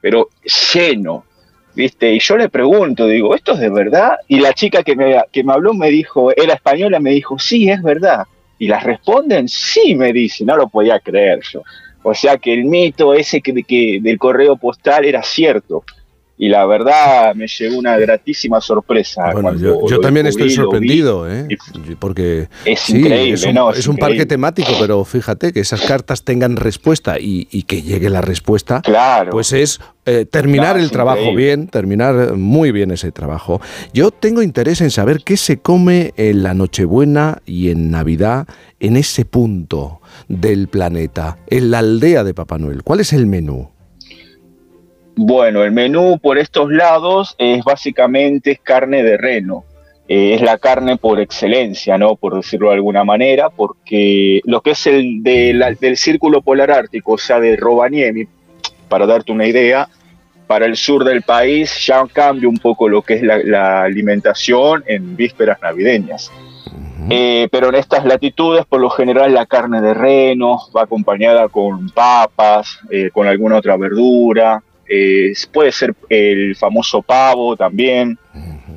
[0.00, 0.28] pero
[0.72, 1.24] lleno,
[1.76, 2.12] ¿viste?
[2.12, 4.16] Y yo le pregunto, digo, ¿esto es de verdad?
[4.26, 7.70] Y la chica que me, que me habló me dijo, era española, me dijo, sí,
[7.70, 8.24] es verdad.
[8.58, 11.62] Y las responden, sí, me dice, no lo podía creer yo.
[12.02, 15.84] O sea que el mito ese que, que del correo postal era cierto.
[16.38, 19.32] Y la verdad me llegó una gratísima sorpresa.
[19.32, 20.54] Bueno, cuando yo, también estoy vi.
[20.54, 21.48] sorprendido, ¿eh?
[21.98, 23.70] Porque Es sí, increíble, es un, ¿no?
[23.70, 27.80] es Es un parque temático, pero fíjate que esas cartas tengan respuesta y, y que
[27.80, 29.30] llegue la respuesta, Claro.
[29.30, 31.44] pues es eh, terminar Claro, el trabajo increíble.
[31.44, 33.60] bien, terminar muy bien ese trabajo.
[33.94, 38.46] Yo tengo interés en saber qué se come en la Nochebuena y en Navidad
[38.78, 42.82] en ese punto del planeta, en la aldea de Papá Noel.
[42.82, 43.70] ¿Cuál es el menú?
[45.16, 49.64] Bueno, el menú por estos lados es básicamente carne de reno.
[50.08, 52.14] Eh, es la carne por excelencia, ¿no?
[52.16, 56.70] Por decirlo de alguna manera, porque lo que es el de la- del círculo polar
[56.70, 58.26] ártico, o sea, de Rovaniemi,
[58.88, 59.88] para darte una idea,
[60.46, 64.84] para el sur del país ya cambia un poco lo que es la, la alimentación
[64.86, 66.30] en vísperas navideñas.
[67.10, 71.90] Eh, pero en estas latitudes, por lo general, la carne de reno va acompañada con
[71.90, 74.62] papas, eh, con alguna otra verdura.
[74.88, 78.18] Eh, puede ser el famoso pavo también,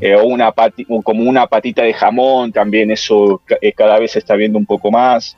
[0.02, 4.20] eh, o una pati- como una patita de jamón, también eso eh, cada vez se
[4.20, 5.36] está viendo un poco más.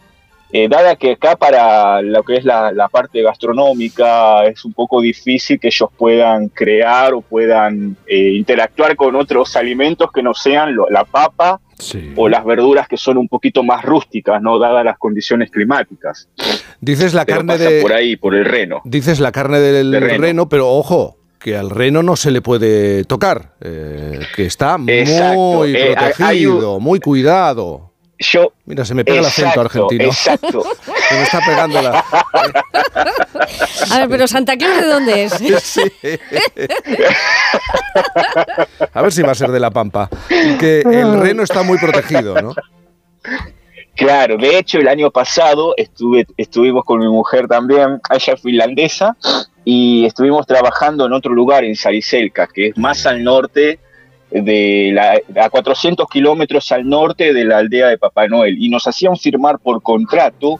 [0.70, 5.58] Dada que acá para lo que es la, la parte gastronómica es un poco difícil
[5.58, 11.06] que ellos puedan crear o puedan interactuar con otros alimentos que no sean lo- la
[11.06, 12.14] papa Sí.
[12.16, 16.30] o las verduras que son un poquito más rústicas, no dadas las condiciones climáticas.
[16.80, 18.82] Dices la Pero carne pasa de por ahí, por el reno.
[18.86, 20.22] Dices la carne del De reno.
[20.22, 20.50] reno.
[20.50, 25.76] pero ojo, que al reno no se le puede tocar, eh, que está Exacto, muy
[25.76, 27.91] eh, hay- hay un- protegido, muy cuidado.
[28.22, 30.04] Yo, Mira, se me pega el acento exacto, argentino.
[30.06, 30.64] exacto.
[31.10, 32.06] Se me está pegando la...
[33.90, 35.34] A ver, pero Santa Claus de dónde es?
[35.62, 35.82] Sí.
[38.94, 40.08] A ver si va a ser de la pampa.
[40.30, 42.54] Que el reno está muy protegido, ¿no?
[43.96, 49.18] Claro, de hecho el año pasado estuve, estuvimos con mi mujer también, ella es finlandesa,
[49.66, 53.80] y estuvimos trabajando en otro lugar, en Sariselka, que es más al norte,
[54.32, 58.88] de la, a 400 kilómetros al norte de la aldea de Papá Noel, y nos
[58.88, 60.60] hacían firmar por contrato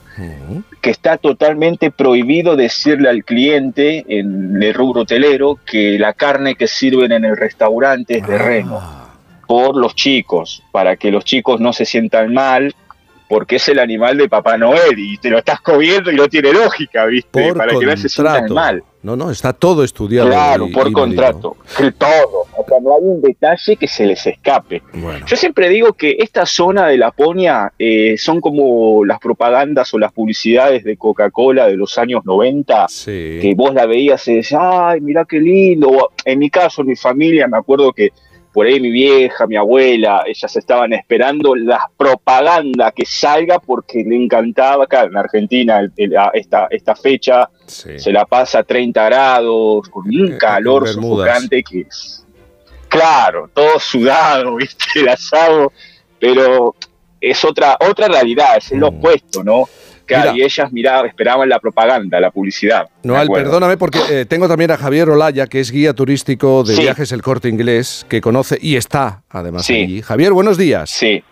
[0.82, 6.68] que está totalmente prohibido decirle al cliente en el rubro hotelero que la carne que
[6.68, 9.14] sirven en el restaurante es de reno Ah,
[9.48, 12.74] por los chicos, para que los chicos no se sientan mal,
[13.28, 16.54] porque es el animal de Papá Noel y te lo estás comiendo y no tiene
[16.54, 17.48] lógica, ¿viste?
[17.48, 18.84] por para que no se sientan mal.
[19.04, 20.30] No, no, está todo estudiado.
[20.30, 21.58] Claro, y- por y contrato.
[21.78, 22.46] Que todo.
[22.68, 24.84] Sea, no hay un detalle que se les escape.
[24.94, 29.98] Bueno, Yo siempre digo que esta zona de Laponia eh, son como las propagandas o
[30.00, 33.54] las publicidades de Coca-Cola de los años 90, que sí.
[33.56, 36.12] vos la veías y decías, ay, mira qué lindo.
[36.24, 38.10] En mi caso, en mi familia, me acuerdo que
[38.54, 44.16] por ahí mi vieja, mi abuela, ellas estaban esperando la propaganda que salga porque le
[44.16, 47.98] encantaba, acá en Argentina, el- el- a- esta, esta fecha sí.
[47.98, 52.26] se la pasa a 30 grados, con un Eh, calor sofocante que es.
[52.90, 54.86] Claro, todo sudado, ¿viste?
[55.00, 55.72] El asado,
[56.20, 56.76] pero
[57.22, 58.84] es otra, otra realidad, es el Mm.
[58.84, 59.64] opuesto, ¿no?
[60.16, 62.88] Claro, y ellas miraban, esperaban la propaganda, la publicidad.
[63.24, 63.46] acuerdo.
[63.46, 66.82] perdóname porque eh, tengo también a Javier Olaya, que es guía turístico de Sí.
[66.82, 69.76] viajes El Corte Inglés, que conoce y está además Sí.
[69.84, 70.02] allí.
[70.02, 70.90] Javier, buenos días.
[70.90, 71.24] Sí.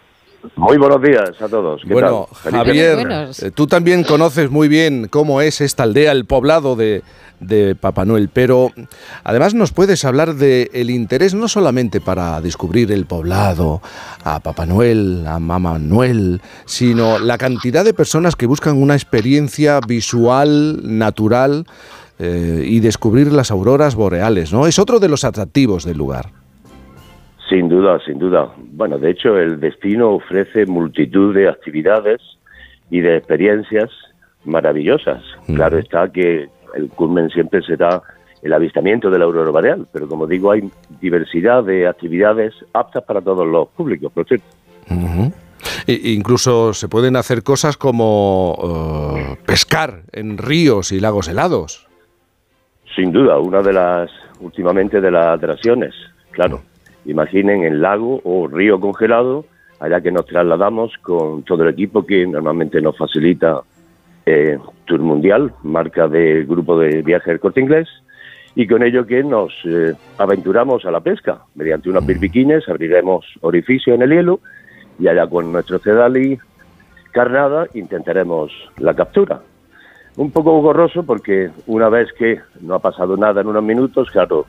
[0.55, 1.81] Muy buenos días a todos.
[1.85, 2.53] ¿Qué Bueno, tal?
[2.53, 3.07] Javier,
[3.41, 7.03] eh, tú también conoces muy bien cómo es esta aldea, el poblado de,
[7.39, 8.71] de Papá Noel, pero
[9.23, 13.81] además nos puedes hablar del el interés no solamente para descubrir el poblado,
[14.23, 19.79] a Papá Noel, a Mamá Noel, sino la cantidad de personas que buscan una experiencia
[19.85, 21.65] visual, natural
[22.17, 24.67] eh, y descubrir las auroras boreales, ¿no?
[24.67, 26.38] Es otro de los atractivos del lugar.
[27.49, 28.53] Sin duda, sin duda.
[28.57, 32.21] Bueno, de hecho, el destino ofrece multitud de actividades
[32.91, 33.89] y de experiencias
[34.45, 35.23] maravillosas.
[35.47, 38.01] Claro está que el culmen siempre será
[38.41, 40.69] el avistamiento de la aurora boreal, pero como digo, hay
[41.01, 44.45] diversidad de actividades aptas para todos los públicos, por cierto.
[44.89, 45.33] Ujú.
[45.87, 51.87] E- incluso se pueden hacer cosas como eh, pescar en ríos y lagos helados.
[52.95, 54.09] Sin duda, una de las,
[54.39, 55.93] últimamente, de las atracciones,
[56.31, 56.61] claro.
[57.09, 59.45] Imaginen el lago o río congelado,
[59.79, 63.61] allá que nos trasladamos con todo el equipo que normalmente nos facilita
[64.27, 67.87] eh, Tour Mundial, marca del grupo de viajes del Corte Inglés,
[68.53, 71.39] y con ello que nos eh, aventuramos a la pesca.
[71.55, 74.39] Mediante unos birbiquines abriremos orificio en el hielo
[74.99, 76.37] y allá con nuestro cedali
[77.11, 79.41] carnada intentaremos la captura.
[80.15, 84.45] Un poco gorroso porque una vez que no ha pasado nada en unos minutos, claro,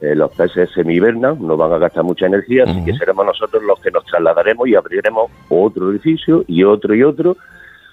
[0.00, 3.80] eh, los peces semihibernan, no van a gastar mucha energía, así que seremos nosotros los
[3.80, 7.36] que nos trasladaremos y abriremos otro edificio y otro y otro,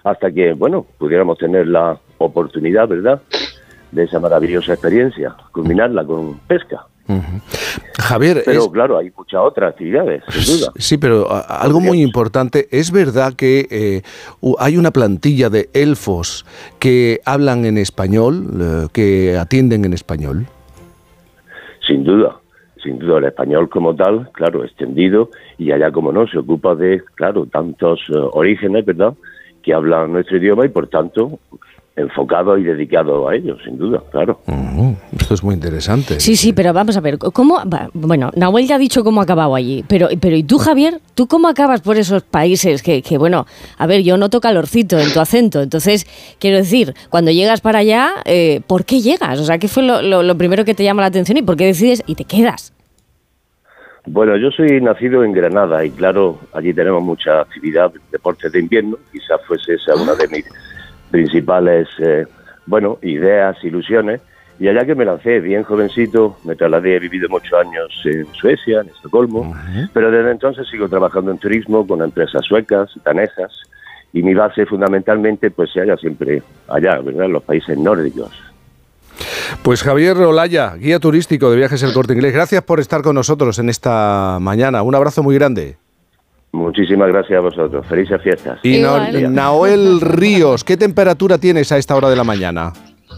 [0.04, 3.22] hasta que, bueno, pudiéramos tener la oportunidad, ¿verdad?,
[3.92, 6.86] de esa maravillosa experiencia, culminarla con pesca.
[8.00, 10.72] Javier, Pero es- claro, hay muchas otras actividades, sin duda.
[10.78, 14.02] sí, pero algo muy importante, ¿es verdad que eh,
[14.60, 16.46] hay una plantilla de elfos
[16.80, 20.48] que hablan en español, eh, que atienden en español?
[21.94, 22.40] Sin duda,
[22.82, 25.30] sin duda, el español como tal, claro, extendido,
[25.60, 29.14] y allá como no, se ocupa de, claro, tantos eh, orígenes, ¿verdad?,
[29.62, 31.38] que hablan nuestro idioma y por tanto
[31.96, 34.40] enfocado y dedicado a ellos, sin duda, claro.
[35.16, 36.20] Esto es muy interesante.
[36.20, 37.62] Sí, sí, pero vamos a ver, ¿cómo?
[37.94, 41.00] Bueno, Nahuel ya ha dicho cómo ha acabado allí, pero, pero ¿y tú, Javier?
[41.14, 43.46] ¿Tú cómo acabas por esos países que, que, bueno,
[43.78, 46.08] a ver, yo noto calorcito en tu acento, entonces,
[46.40, 49.40] quiero decir, cuando llegas para allá, eh, ¿por qué llegas?
[49.40, 51.58] O sea, ¿qué fue lo, lo- lo primero que te llama la atención y por
[51.58, 52.74] qué decides y te quedas?
[54.06, 58.98] Bueno, yo soy nacido en Granada y claro, allí tenemos mucha actividad, deportes de invierno,
[59.14, 60.44] quizás fuese esa una de mis
[61.14, 62.26] principales, eh,
[62.66, 64.20] bueno, ideas, ilusiones,
[64.60, 68.82] y allá que me lancé bien jovencito, me trasladé, he vivido muchos años en Suecia,
[68.82, 69.56] en Estocolmo,
[69.94, 73.52] pero desde entonces sigo trabajando en turismo con empresas suecas, danesas,
[74.12, 78.32] y mi base fundamentalmente pues se halla siempre allá, ¿verdad?, en los países nórdicos.
[79.62, 83.60] Pues Javier Olaya, guía turístico de Viajes El Corte Inglés, gracias por estar con nosotros
[83.60, 84.82] en esta mañana.
[84.82, 85.78] Un abrazo muy grande.
[86.54, 87.86] Muchísimas gracias a vosotros.
[87.88, 88.60] Felices fiestas.
[88.64, 88.80] Y.
[88.80, 92.72] Na- Nahuel Ríos, ¿qué temperatura tienes a esta hora de la mañana?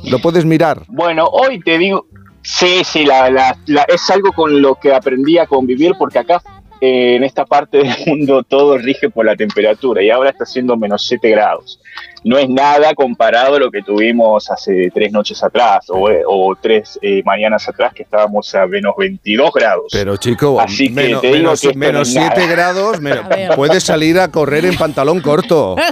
[0.10, 0.84] ¿Lo puedes mirar?
[0.88, 2.06] Bueno, hoy te digo,
[2.41, 6.41] sí, sí, la, la- la- es algo con lo que aprendí a convivir porque acá
[6.81, 11.05] en esta parte del mundo todo rige por la temperatura y ahora está haciendo menos
[11.07, 11.79] 7 grados.
[12.23, 16.97] No es nada comparado a lo que tuvimos hace tres noches atrás o, o tres
[17.01, 19.85] eh, mañanas atrás que estábamos a menos 22 grados.
[19.91, 22.31] Pero chico, Así que menos, te digo menos- que no menos nada.
[22.35, 23.55] 7 grados, men- A ver.
[23.55, 25.75] puedes salir a correr en pantalón corto.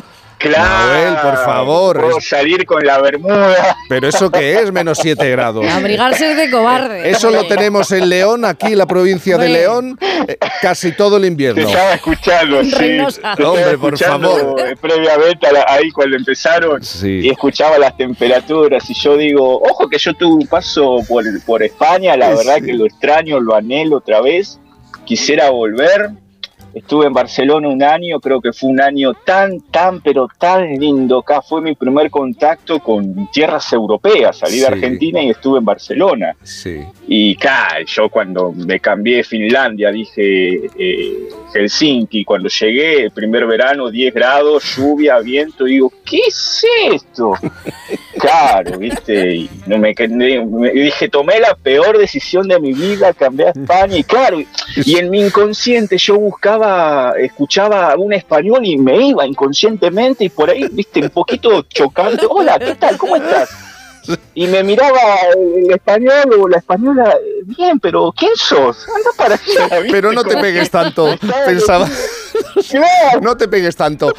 [0.49, 3.77] Nahuel, por favor, Puedo salir con la bermuda.
[3.89, 5.65] ¿Pero eso qué es, menos 7 grados?
[5.67, 7.09] Abrigarse es de cobarde.
[7.09, 9.49] Eso lo tenemos en León, aquí en la provincia de.
[9.49, 11.67] León, eh, casi todo el Te invierno.
[11.67, 12.71] estaba escuchando, sí.
[12.75, 13.21] Reynosa.
[13.21, 14.55] Te estaba Hombre, por favor.
[14.59, 17.21] eh, Previamente, ahí cuando empezaron, Sí.
[17.23, 21.61] y escuchaba las temperaturas, y yo digo, ojo que yo tuve un paso por, por
[21.63, 22.65] España, la Sí, verdad sí.
[22.65, 24.59] que lo extraño, lo anhelo otra vez,
[25.05, 26.11] quisiera volver.
[26.73, 31.19] Estuve en Barcelona un año, creo que fue un año tan, tan, pero tan lindo.
[31.19, 34.37] Acá fue mi primer contacto con tierras europeas.
[34.39, 34.73] Salí de.
[34.73, 36.35] Argentina y estuve en Barcelona.
[36.41, 36.81] Sí.
[37.07, 43.45] Y claro, yo cuando me cambié de Finlandia dije eh, Helsinki, cuando llegué, el primer
[43.45, 47.33] verano, 10 grados, lluvia, viento, y digo, ¿qué es esto?
[48.19, 53.47] claro, viste, y no me, me dije, tomé la peor decisión de mi vida, cambié
[53.47, 54.39] a España, y claro,
[54.75, 56.62] y en mi inconsciente yo buscaba,
[57.17, 62.59] escuchaba un español y me iba inconscientemente, y por ahí, viste, un poquito chocante, hola,
[62.59, 62.97] ¿qué tal?
[62.97, 63.49] ¿Cómo estás?
[64.35, 64.99] Y me miraba
[65.33, 68.85] el español o la española, bien, pero ¿quién sos?
[68.93, 69.87] Anda para allá.
[69.89, 71.07] Pero no te pegues tanto.
[71.07, 71.89] estaba Pensaba,
[73.21, 74.13] No te pegues tanto,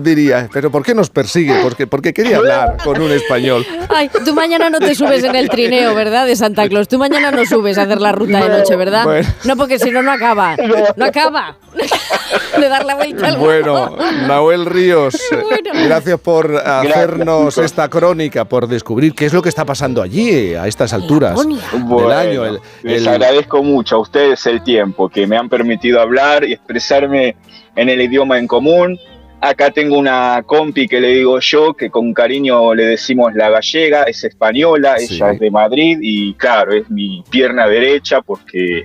[0.00, 0.48] diría.
[0.52, 1.60] Pero ¿por qué nos persigue?
[1.62, 3.66] Porque, porque quería hablar con un español.
[3.88, 6.26] Ay, tú mañana no te subes en el trineo, ¿verdad?
[6.26, 6.88] De Santa Claus.
[6.88, 9.04] Tú mañana no subes a hacer la ruta de noche, ¿verdad?
[9.04, 9.28] Bueno.
[9.44, 10.56] No, porque si no, no acaba.
[10.96, 11.56] No acaba.
[12.58, 15.70] De dar la vuelta al Bueno, Nahuel Ríos, Bueno.
[15.86, 20.66] gracias por hacernos esta crónica, por descubrir qué es lo que está pasando allí a
[20.66, 22.44] estas alturas del Bueno, año.
[22.44, 27.35] El- les agradezco mucho a ustedes el tiempo que me han permitido hablar y expresarme
[27.74, 28.98] en el idioma en común.
[29.40, 34.04] Acá tengo una compi que le digo yo, que con cariño le decimos la gallega,
[34.04, 35.14] es española, Sí.
[35.16, 38.84] ella es de Madrid y claro, es mi pierna derecha porque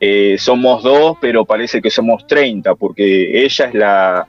[0.00, 4.26] eh, somos dos, pero parece que somos 30, porque ella es la,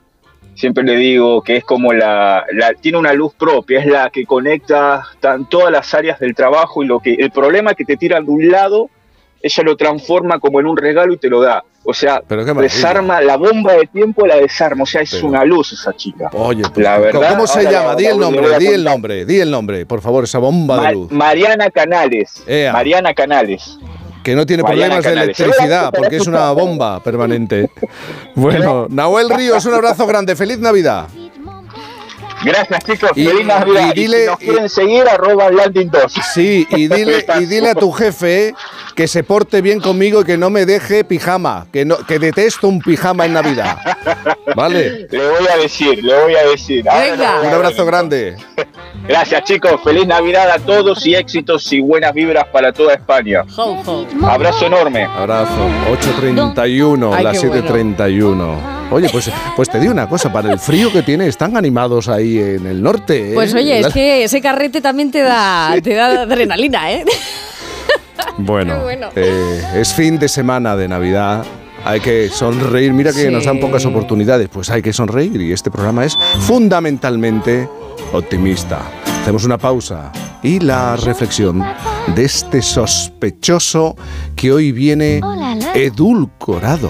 [0.55, 4.25] siempre le digo que es como la, la- tiene una luz propia, es la que
[4.25, 8.23] conecta tan, todas las áreas del trabajo y lo que, el problema que te tiran
[8.25, 8.89] de un lado,
[9.43, 11.63] ella lo transforma como en un regalo y te lo da.
[11.83, 15.43] O sea, Pero desarma, la bomba de tiempo la desarma, o sea, es Pero- una
[15.43, 16.29] luz esa chica.
[16.31, 17.89] Oye, pues, La ¿cómo- verdad, ¿cómo se llama?
[17.89, 20.93] la- Di el nombre, di el nombre, di el nombre, por favor, esa bomba de
[20.93, 21.11] luz.
[21.11, 22.41] Mariana Canales.
[22.47, 22.71] Ea.
[22.71, 23.77] Mariana Canales.
[24.23, 27.69] Que no tiene Mariana problemas de electricidad, porque es una bomba permanente.
[28.35, 31.07] Bueno, Nahuel Ríos, un abrazo grande, feliz Navidad.
[32.43, 33.11] Gracias, chicos.
[33.15, 33.93] Y- Feliz Navidad.
[33.95, 36.13] y Y dile- si nos y- quieren seguir, arroba landing 2.
[36.33, 38.53] Sí, y dile, y dile a tu jefe eh,
[38.95, 42.67] que se porte bien conmigo y que no me deje pijama, que, no, que detesto
[42.67, 43.77] un pijama en Navidad.
[44.55, 45.07] ¿Vale?
[45.09, 46.83] Le voy a decir, le voy a decir.
[46.83, 47.41] Venga.
[47.41, 48.35] Un abrazo grande.
[49.07, 49.81] Gracias, chicos.
[49.83, 53.43] Feliz Navidad a todos y éxitos y buenas vibras para toda España.
[54.23, 55.03] Abrazo enorme.
[55.03, 55.51] Abrazo.
[55.91, 58.82] 8.31, Ay, las qué bueno.
[58.93, 58.97] 7.31.
[58.97, 62.37] Oye, pues, pues te digo una cosa, para el frío que tiene, están animados ahí
[62.37, 63.31] en el norte.
[63.31, 63.33] ¿eh?
[63.33, 67.05] Pues oye, La- es que ese carrete también te da, te da adrenalina, ¿eh?
[68.37, 68.75] Bueno,
[69.15, 71.45] eh, es fin de semana de Navidad.
[71.85, 72.91] Hay que sonreír.
[72.93, 73.31] Mira que Sí.
[73.31, 74.49] nos dan pocas oportunidades.
[74.49, 75.39] Pues hay que sonreír.
[75.41, 77.67] Y este programa es fundamentalmente
[78.11, 78.81] optimista.
[79.21, 81.63] Hacemos una pausa y la reflexión
[82.15, 83.95] de este sospechoso
[84.35, 85.21] que hoy viene
[85.75, 86.89] edulcorado.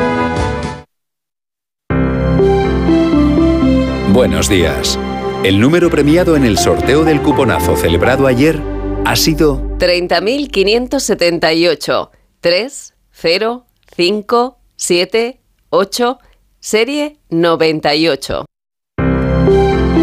[4.13, 4.99] Buenos días.
[5.41, 8.61] El número premiado en el sorteo del cuponazo celebrado ayer
[9.05, 12.09] ha sido 30.578.
[12.41, 16.19] 3, 0, 5, 7, 8,
[16.59, 18.45] serie 98.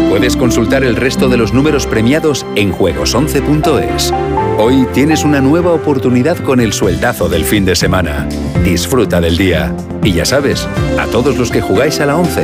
[0.09, 4.11] Puedes consultar el resto de los números premiados en juegos11.es.
[4.57, 8.27] Hoy tienes una nueva oportunidad con el sueldazo del fin de semana.
[8.63, 9.71] Disfruta del día.
[10.03, 10.67] Y ya sabes,
[10.97, 12.43] a todos los que jugáis a la 11,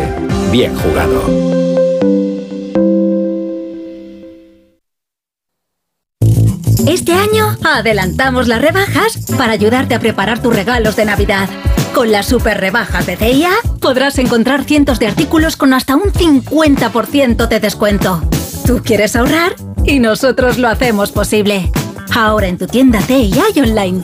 [0.51, 1.54] bien jugado.
[6.87, 11.49] Este año adelantamos las rebajas para ayudarte a preparar tus regalos de Navidad.
[11.95, 17.47] Con las super rebajas de CIA podrás encontrar cientos de artículos con hasta un 50%
[17.47, 18.21] de descuento.
[18.67, 21.71] Tú quieres ahorrar y nosotros lo hacemos posible.
[22.13, 24.03] Ahora en tu tienda CIA y online.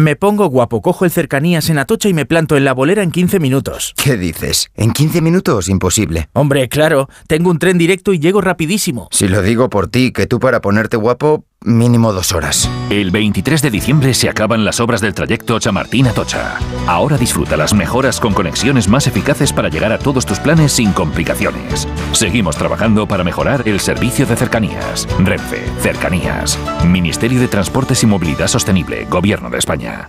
[0.00, 3.10] Me pongo guapo, cojo el cercanías en Atocha y me planto en la bolera en
[3.10, 3.92] 15 minutos.
[4.02, 4.70] ¿Qué dices?
[4.74, 5.68] ¿En 15 minutos?
[5.68, 6.30] Imposible.
[6.32, 9.08] Hombre, claro, tengo un tren directo y llego rapidísimo.
[9.10, 12.70] Si lo digo por ti, que tú para ponerte guapo mínimo dos horas.
[12.88, 16.58] El 23 de diciembre se acaban las obras del trayecto Chamartín-Atocha.
[16.86, 20.92] Ahora disfruta las mejoras con conexiones más eficaces para llegar a todos tus planes sin
[20.92, 21.86] complicaciones.
[22.12, 25.06] Seguimos trabajando para mejorar el servicio de cercanías.
[25.18, 26.58] Renfe, Cercanías.
[26.86, 30.08] Ministerio de Transportes y Movilidad Sostenible, Gobierno de España.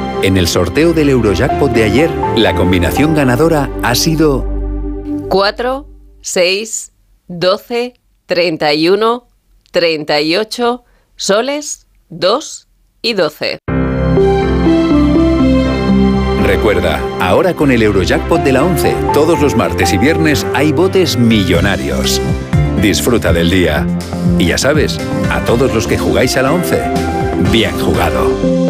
[0.23, 4.45] En el sorteo del Eurojackpot de ayer, la combinación ganadora ha sido
[5.29, 5.87] 4,
[6.21, 6.91] 6,
[7.27, 7.93] 12,
[8.27, 9.27] 31,
[9.71, 10.83] 38,
[11.15, 12.67] soles, 2
[13.01, 13.57] y 12.
[16.45, 21.17] Recuerda, ahora con el Eurojackpot de la 11, todos los martes y viernes hay botes
[21.17, 22.21] millonarios.
[22.79, 23.87] Disfruta del día.
[24.37, 24.99] Y ya sabes,
[25.31, 26.79] a todos los que jugáis a la 11,
[27.51, 28.60] bien jugado.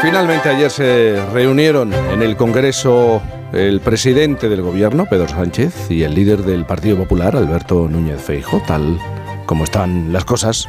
[0.00, 3.20] Finalmente ayer se reunieron en el Congreso
[3.52, 8.62] el presidente del gobierno, Pedro Sánchez, y el líder del Partido Popular, Alberto Núñez Feijo,
[8.66, 8.98] tal
[9.44, 10.68] como están las cosas,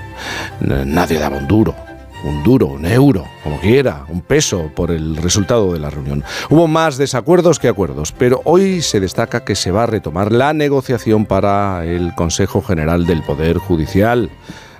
[0.60, 1.76] nadie daba un duro,
[2.24, 6.24] un duro, un euro, como quiera, un peso por el resultado de la reunión.
[6.50, 10.54] Hubo más desacuerdos que acuerdos, pero hoy se destaca que se va a retomar la
[10.54, 14.32] negociación para el Consejo General del Poder Judicial,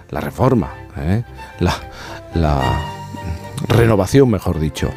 [0.10, 1.24] la reforma, ¿eh?
[1.60, 1.76] la,
[2.34, 2.99] la
[3.70, 4.90] renovación, mejor dicho,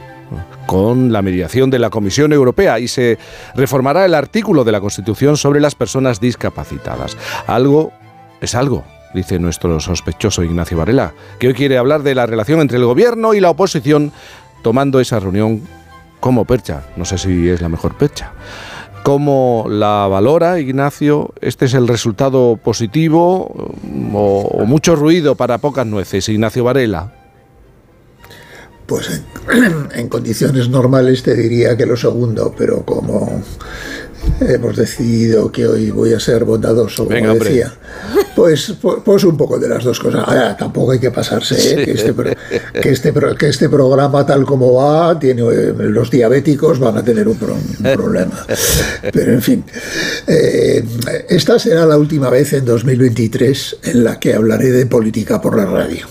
[0.66, 3.18] con la mediación de la Comisión Europea y se
[3.54, 7.16] reformará el artículo de la Constitución sobre las personas discapacitadas.
[7.46, 7.92] Algo
[8.40, 12.78] es algo, dice nuestro sospechoso Ignacio Varela, que hoy quiere hablar de la relación entre
[12.78, 14.12] el gobierno y la oposición,
[14.62, 15.62] tomando esa reunión
[16.20, 16.82] como percha.
[16.96, 18.32] No sé si es la mejor percha.
[19.02, 21.34] ¿Cómo la valora Ignacio?
[21.40, 23.52] ¿Este es el resultado positivo
[24.14, 26.28] o, o mucho ruido para pocas nueces?
[26.28, 27.21] Ignacio Varela.
[28.93, 33.43] Pues en, en condiciones normales te diría que lo segundo, pero como
[34.38, 37.72] hemos decidido que hoy voy a ser bondadoso, como Venga, decía,
[38.34, 38.74] pues,
[39.04, 40.24] pues un poco de las dos cosas.
[40.26, 41.84] Ahora, tampoco hay que pasarse, ¿eh?
[41.84, 42.14] Que, este,
[42.80, 47.04] que, este, pro- que este programa tal como va, tiene, eh, los diabéticos van a
[47.04, 48.46] tener un, pro- un problema.
[49.12, 49.64] Pero en fin,
[50.26, 50.84] eh,
[51.28, 55.64] esta será la última vez en 2023 en la que hablaré de política por la
[55.66, 56.06] radio.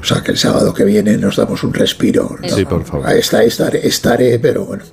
[0.00, 2.36] O sea que el sábado que viene nos damos un respiro.
[2.40, 2.48] ¿no?
[2.48, 3.10] Sí, por favor.
[3.10, 4.84] Está, estaré, estaré, pero bueno.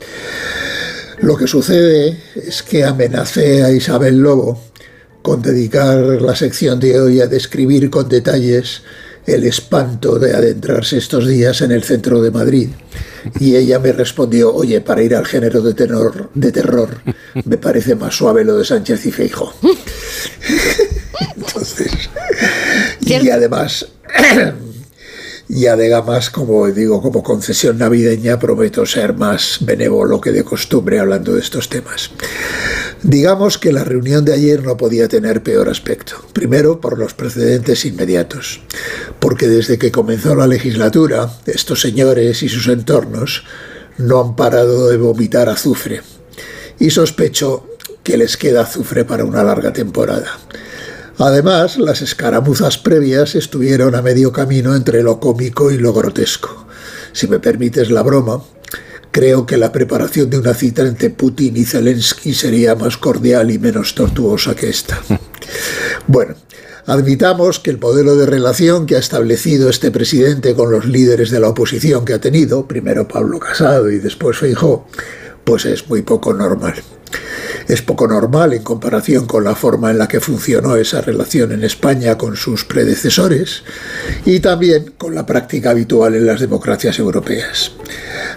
[1.22, 4.69] Lo que sucede es que amenacé a Isabel Lobo
[5.22, 8.82] con dedicar la sección de hoy a describir con detalles
[9.26, 12.70] el espanto de adentrarse estos días en el centro de Madrid.
[13.40, 17.02] Y ella me respondió, oye, para ir al género de, tenor, de terror,
[17.46, 19.54] me parece más suave lo de Sánchez y Feijo.
[21.36, 21.92] Entonces,
[23.02, 23.88] y además,
[25.50, 31.34] y además, como digo, como concesión navideña, prometo ser más benévolo que de costumbre hablando
[31.34, 32.12] de estos temas.
[33.04, 36.16] Digamos que la reunión de ayer no podía tener peor aspecto.
[36.34, 38.62] Primero, por los precedentes inmediatos.
[39.20, 43.46] Porque desde que comenzó la legislatura, estos señores y sus entornos
[43.98, 46.02] no han parado de vomitar azufre.
[46.78, 47.70] Y sospecho
[48.04, 50.38] que les queda azufre para una larga temporada.
[51.18, 56.66] Además, las escaramuzas previas estuvieron a medio camino entre lo cómico y lo grotesco.
[57.14, 58.42] Si me permites la broma,
[59.12, 63.60] creo que la preparación de una cita entre Putin y Zelensky sería más cordial y
[63.60, 65.02] menos tortuosa que esta.
[66.08, 66.36] Bueno,
[66.90, 71.40] Admitamos que el modelo de relación que ha establecido este presidente con los líderes de
[71.40, 74.88] la oposición que ha tenido, primero Pablo Casado y después Feijó,
[75.44, 76.82] pues es muy poco normal.
[77.70, 81.64] Es poco normal en comparación con la forma en la que funcionó esa relación en
[81.64, 83.62] España con sus predecesores
[84.26, 87.74] y también con la práctica habitual en las democracias europeas.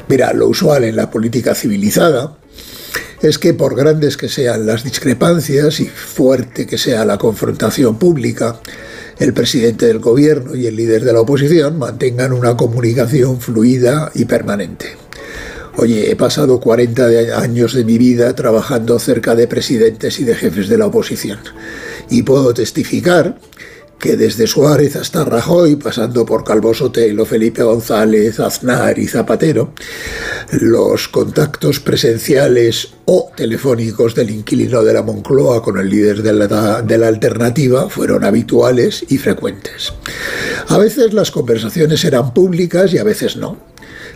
[0.07, 2.37] Mira, lo usual en la política civilizada
[3.23, 8.61] es que por grandes que sean las discrepancias y fuerte que sea la confrontación pública,
[9.19, 14.27] el presidente del gobierno y el líder de la oposición mantengan una comunicación fluida y
[14.27, 15.02] permanente.
[15.77, 20.69] Oye, he pasado 40 años de mi vida trabajando cerca de presidentes y de jefes
[20.69, 21.39] de la oposición
[22.11, 23.39] y puedo testificar
[23.99, 29.75] que desde Suárez hasta Rajoy, pasando por Calvo Sotelo, Felipe González, Aznar y Zapatero,
[30.51, 36.83] los contactos presenciales o telefónicos del inquilino de la Moncloa con el líder de la,
[36.83, 39.93] de la alternativa fueron habituales y frecuentes.
[40.67, 43.72] A veces las conversaciones eran públicas y a veces no.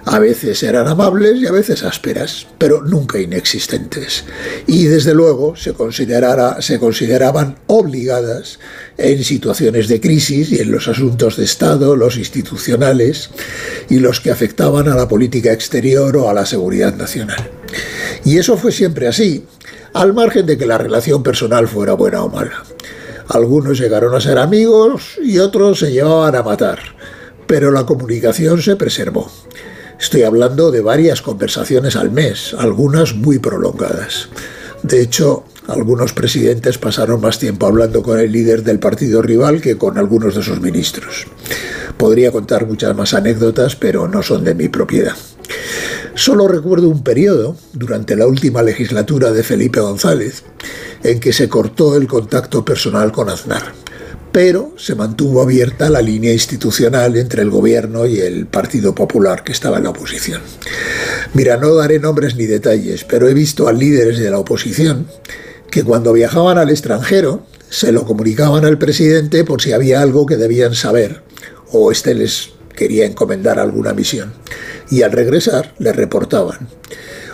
[0.08, 4.22] A veces eran amables y a veces ásperas, pero nunca inexistentes.
[4.68, 8.60] Y desde luego se, consideraban obligadas
[8.98, 13.30] en situaciones de crisis y en los asuntos de Estado, los institucionales
[13.90, 17.50] y los que afectaban a la política exterior o a la seguridad nacional.
[18.24, 19.44] Y eso fue siempre así,
[19.92, 22.62] al margen de que la relación personal fuera buena o mala.
[23.26, 26.78] Algunos llegaron a ser amigos y otros se llevaban a matar,
[27.48, 29.32] pero la comunicación se preservó.
[29.98, 34.28] Estoy hablando de varias conversaciones al mes, algunas muy prolongadas.
[34.82, 39.78] De hecho, algunos presidentes pasaron más tiempo hablando con el líder del partido rival que
[39.78, 41.26] con algunos de sus ministros.
[41.96, 45.16] Podría contar muchas más anécdotas, pero no son de mi propiedad.
[46.14, 50.44] Solo recuerdo un periodo, durante la última legislatura de Felipe González,
[51.02, 53.85] en que se cortó el contacto personal con Aznar
[54.36, 59.52] pero se mantuvo abierta la línea institucional entre el gobierno y el Partido Popular que
[59.52, 60.42] estaba en la oposición.
[61.32, 65.06] Mira, no daré nombres ni detalles, pero he visto a líderes de la oposición
[65.70, 70.36] que cuando viajaban al extranjero se lo comunicaban al presidente por si había algo que
[70.36, 71.22] debían saber
[71.72, 74.34] o éste les quería encomendar alguna misión.
[74.90, 76.68] Y al regresar le reportaban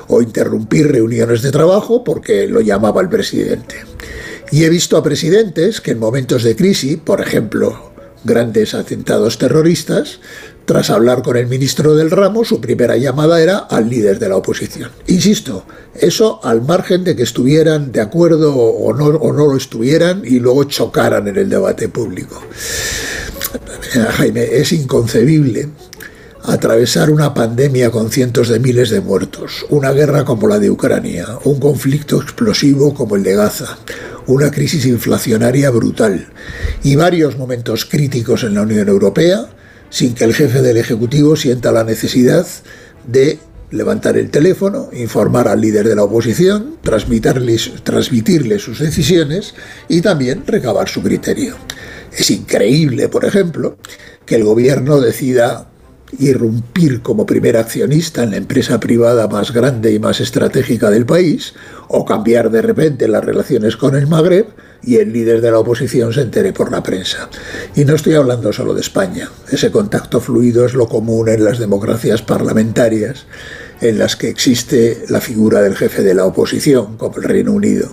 [0.07, 3.92] o interrumpir reuniones de trabajo porque lo llamaba el presidente.
[4.53, 7.91] Y he visto a presidentes que en momentos de crisis, por ejemplo,
[8.23, 10.21] grandes atentados terroristas,
[10.67, 14.37] tras hablar con el ministro del ramo, su primera llamada era al líder de la
[14.37, 14.91] oposición.
[15.07, 20.23] Insisto, eso al margen de que estuvieran de acuerdo o no, o no lo estuvieran
[20.23, 22.39] y luego chocaran en el debate público.
[24.19, 25.71] Jaime, es inconcebible
[26.45, 31.27] atravesar una pandemia con cientos de miles de muertos, una guerra como la de Ucrania,
[31.45, 33.79] un conflicto explosivo como el de Gaza,
[34.27, 36.29] una crisis inflacionaria brutal
[36.83, 39.47] y varios momentos críticos en la Unión Europea
[39.91, 42.47] sin que el jefe del Ejecutivo sienta la necesidad
[43.07, 43.39] de
[43.71, 49.55] levantar el teléfono, informar al líder de la oposición, transmitirle, sus decisiones
[49.89, 51.57] y también recabar su criterio.
[52.17, 53.77] Es increíble, por ejemplo,
[54.27, 55.72] que el gobierno decida
[56.19, 61.55] irrumpir como primer accionista en la empresa privada más grande y más estratégica del país,
[61.89, 64.47] o cambiar de repente las relaciones con el Magreb
[64.83, 67.29] y el líder de la oposición se entere por la prensa.
[67.75, 69.31] Y no estoy hablando solo de España.
[69.51, 73.27] Ese contacto fluido es lo común en las democracias parlamentarias
[73.81, 77.93] en las que existe la figura del jefe de la oposición, como el Reino Unido.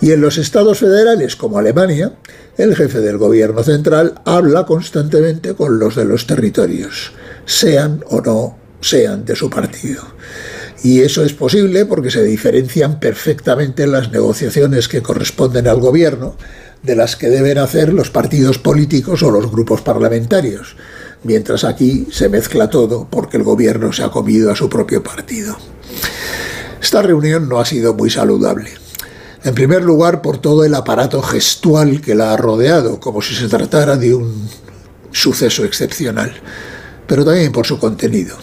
[0.00, 2.14] Y en los estados federales, como Alemania,
[2.56, 7.12] el jefe del gobierno central habla constantemente con los de los territorios
[7.50, 10.02] sean o no sean de su partido.
[10.84, 16.36] Y eso es posible porque se diferencian perfectamente las negociaciones que corresponden al gobierno
[16.82, 20.76] de las que deben hacer los partidos políticos o los grupos parlamentarios,
[21.24, 25.56] mientras aquí se mezcla todo porque el gobierno se ha comido a su propio partido.
[26.80, 28.70] Esta reunión no ha sido muy saludable.
[29.42, 33.48] En primer lugar, por todo el aparato gestual que la ha rodeado, como si se
[33.48, 34.48] tratara de un
[35.10, 36.32] suceso excepcional
[37.10, 38.36] pero también por su contenido.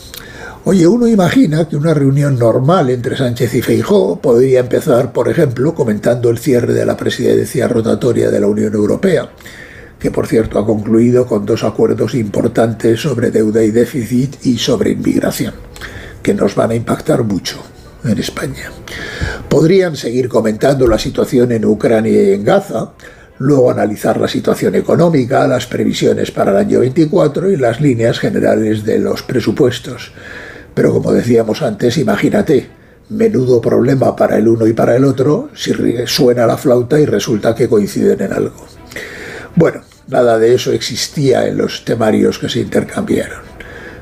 [0.65, 5.73] Oye, uno imagina que una reunión normal entre Sánchez y Feijó podría empezar, por ejemplo,
[5.73, 9.29] comentando el cierre de la presidencia rotatoria de la Unión Europea,
[9.97, 14.91] que por cierto ha concluido con dos acuerdos importantes sobre deuda y déficit y sobre
[14.91, 15.53] inmigración,
[16.21, 17.63] que nos van a impactar mucho
[18.03, 18.69] en España.
[19.47, 22.91] Podrían seguir comentando la situación en Ucrania y en Gaza,
[23.39, 28.83] luego analizar la situación económica, las previsiones para el año 24 y las líneas generales
[28.83, 30.11] de los presupuestos.
[30.73, 32.69] Pero como decíamos antes, imagínate,
[33.09, 35.73] menudo problema para el uno y para el otro si
[36.05, 38.65] suena la flauta y resulta que coinciden en algo.
[39.55, 43.41] Bueno, nada de eso existía en los temarios que se intercambiaron.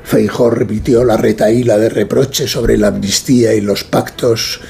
[0.04, 4.60] Feijó repitió la retaíla de reproches sobre la amnistía y los pactos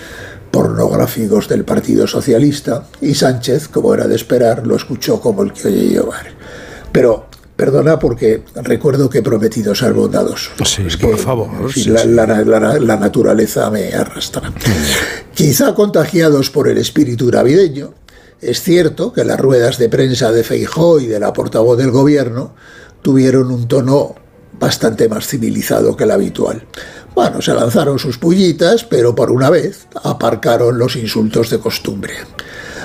[0.57, 5.69] pornográficos del Partido Socialista y Sánchez, como era de esperar, lo escuchó como el que
[5.69, 6.27] oye llevar.
[6.93, 7.27] Pero
[7.57, 10.51] perdona porque recuerdo que he prometido ser bondadoso.
[10.65, 12.09] Sí, Es por favor, en fin, sí, la, sí.
[12.09, 14.51] la- la- la naturaleza me arrastra.
[15.35, 17.93] Quizá contagiados por el espíritu navideño,
[18.41, 22.55] es cierto que las ruedas de prensa de Feijó y de la portavoz del gobierno
[23.03, 24.15] tuvieron un tono
[24.59, 26.63] bastante más civilizado que el habitual.
[27.17, 32.13] Bueno, se lanzaron sus pullitas, pero por una vez aparcaron los insultos de costumbre.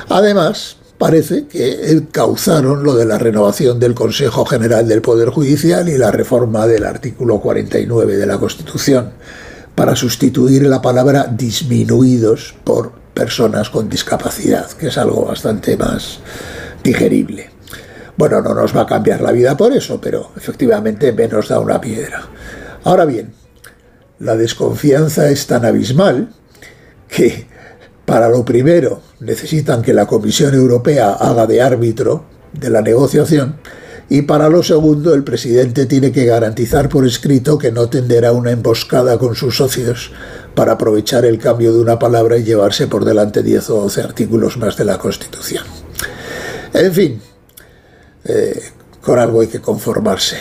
[0.08, 5.98] Además, parece que encauzaron lo de la renovación del Consejo General del Poder Judicial y
[5.98, 9.12] la reforma del artículo 49 de la Constitución
[9.76, 16.20] para sustituir la palabra disminuidos por personas con discapacidad, que es algo bastante más
[16.82, 17.50] digerible.
[18.16, 21.82] Bueno, no nos va a cambiar la vida por eso, pero efectivamente menos da una
[21.82, 22.24] piedra.
[22.86, 23.41] Ahora bien,
[24.22, 26.30] la desconfianza es tan abismal
[27.08, 27.48] que
[28.06, 33.56] para lo primero necesitan que la Comisión Europea haga de árbitro de la negociación
[34.10, 38.52] y para lo segundo el presidente tiene que garantizar por escrito que no tenderá una
[38.52, 40.12] emboscada con sus socios
[40.54, 44.58] para aprovechar el cambio de una palabra y llevarse por delante 10 o 12 artículos
[44.58, 45.64] más de la Constitución.
[46.74, 47.22] En fin,
[48.26, 48.62] eh,
[49.02, 50.38] con algo hay que conformarse.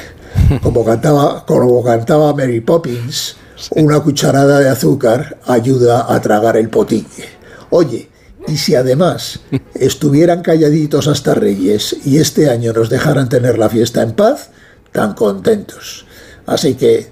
[0.63, 3.37] Como cantaba, como cantaba Mary Poppins,
[3.71, 7.29] una cucharada de azúcar ayuda a tragar el potique.
[7.71, 8.09] Oye,
[8.49, 9.41] y si además
[9.75, 14.51] estuvieran calladitos hasta Reyes y este año nos dejaran tener la fiesta en paz,
[14.93, 16.07] tan contentos.
[16.47, 17.09] Así que,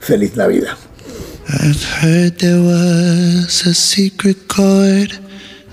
[0.00, 0.76] feliz Navidad.
[1.50, 5.18] I've heard there was a secret chord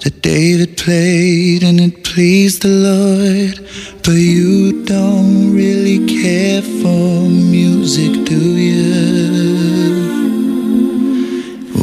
[0.03, 3.59] that David played and it pleased the Lord.
[4.03, 9.34] But you don't really care for music, do you?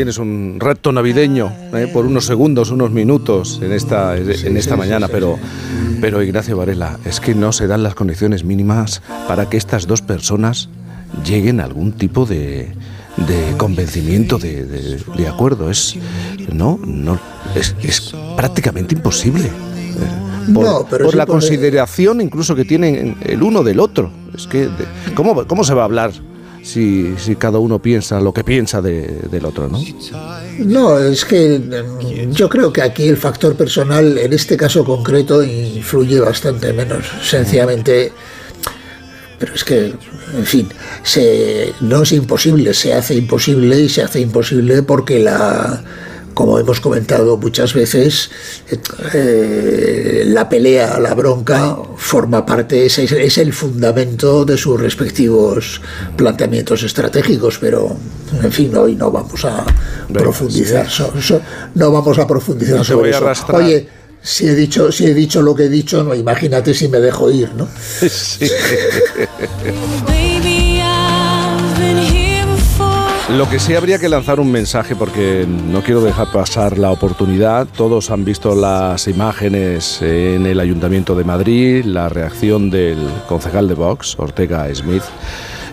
[0.00, 1.86] Tienes un reto navideño ¿eh?
[1.92, 5.38] por unos segundos, unos minutos en esta, en esta mañana, pero,
[6.00, 10.00] pero Ignacio Varela, es que no se dan las condiciones mínimas para que estas dos
[10.00, 10.70] personas
[11.22, 12.72] lleguen a algún tipo de,
[13.18, 15.70] de convencimiento, de, de- de acuerdo.
[15.70, 15.96] Es,
[16.50, 17.18] no, no,
[17.54, 19.48] es, es prácticamente imposible.
[19.48, 24.10] eh, Por, No, pero por sí la consideración incluso que tienen el uno del otro.
[24.34, 24.66] Es que,
[25.14, 26.12] ¿cómo, cómo se va a hablar
[26.62, 29.80] si, si cada uno piensa lo que piensa de- del otro, no?
[30.58, 35.42] No, es que mm, yo creo que aquí el factor personal, en este caso concreto,
[35.42, 37.04] influye bastante menos.
[37.22, 38.12] Sencillamente,
[39.38, 39.94] pero es que,
[40.36, 40.68] en fin,
[41.02, 45.82] se, no es imposible, se hace imposible y se hace imposible porque la,
[46.40, 48.30] como hemos comentado muchas veces,
[49.12, 52.98] eh, la pelea, la bronca, forma parte, es,
[53.36, 55.82] el fundamento de sus respectivos
[56.16, 57.94] planteamientos estratégicos, pero,
[58.42, 59.66] en fin, hoy no vamos a
[60.10, 61.42] profundizar, so- so-
[61.74, 63.24] no vamos a profundizar No sobre voy a eso.
[63.26, 63.60] arrastrar.
[63.60, 63.86] Oye,
[64.22, 67.30] si he dicho, si he dicho lo que he dicho, no, imagínate si me dejo
[67.30, 67.68] ir, ¿no?
[73.36, 77.68] Lo que sí habría que lanzar un mensaje porque no quiero dejar pasar la oportunidad.
[77.68, 83.74] Todos han visto las imágenes en el Ayuntamiento de Madrid, la reacción del concejal de
[83.74, 85.04] Vox, Ortega Smith.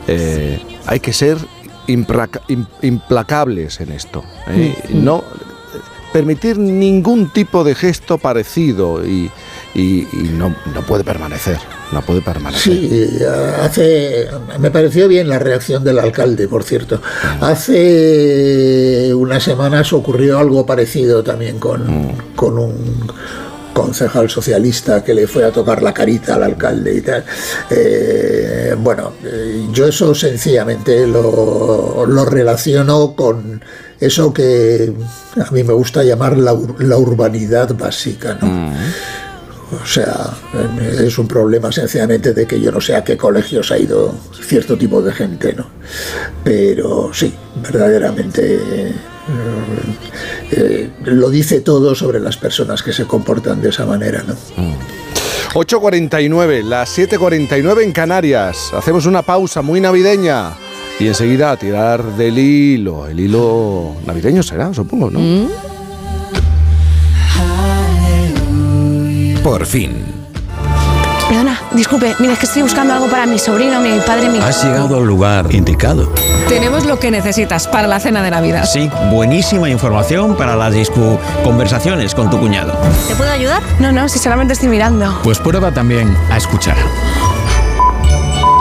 [0.07, 1.37] Eh, hay que ser
[1.87, 4.23] implacables en esto.
[4.49, 4.75] ¿eh?
[4.93, 5.23] No
[6.13, 9.31] permitir ningún tipo de gesto parecido y,
[9.73, 11.57] y- y no, no puede permanecer.
[11.91, 12.73] No puede permanecer.
[12.73, 13.09] Sí,
[13.61, 14.27] hace,
[14.59, 17.01] me pareció bien la reacción del alcalde, por cierto.
[17.39, 23.07] Hace unas semanas ocurrió algo parecido también con, con un
[23.73, 27.23] concejal socialista que le fue a tocar la carita al alcalde y tal.
[27.69, 33.61] Eh, bueno, eh, yo eso sencillamente lo, lo relaciono con
[33.99, 34.91] eso que
[35.45, 38.73] a mí me gusta llamar la, la urbanidad básica, ¿no?
[39.69, 40.33] O sea,
[40.97, 44.77] es un problema sencillamente de que yo no sé a qué colegios ha ido cierto
[44.77, 45.67] tipo de gente, ¿no?
[46.43, 48.93] Pero sí, verdaderamente eh,
[50.51, 54.35] eh, lo dice todo sobre las personas que se comportan de esa manera, ¿no?
[55.53, 58.71] 8.49, las 7.49 en Canarias.
[58.73, 60.53] Hacemos una pausa muy navideña
[60.99, 63.07] y enseguida a tirar del hilo.
[63.07, 65.19] El hilo navideño será, supongo, ¿no?
[65.19, 65.47] Mm.
[69.47, 70.03] Por fin.
[71.29, 74.39] Perdona, disculpe, mira, es que estoy buscando algo para mi sobrino, mi padre, mi...
[74.39, 76.11] Has llegado al lugar indicado.
[76.49, 78.65] Tenemos lo que necesitas para la cena de Navidad.
[78.65, 82.77] Sí, buenísima información para las discu conversaciones con tu cuñado.
[83.07, 83.63] ¿Te puedo ayudar?
[83.79, 85.17] No, no, si solamente estoy mirando.
[85.23, 86.75] Pues prueba también a escuchar.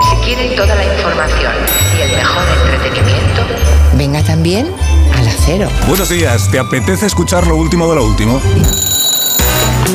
[0.08, 1.52] Si quieren toda la información
[1.98, 3.42] y el mejor entretenimiento,
[3.96, 4.70] Venga también
[5.18, 5.68] al acero.
[5.88, 8.40] Buenos días, ¿te apetece escuchar lo último de lo último?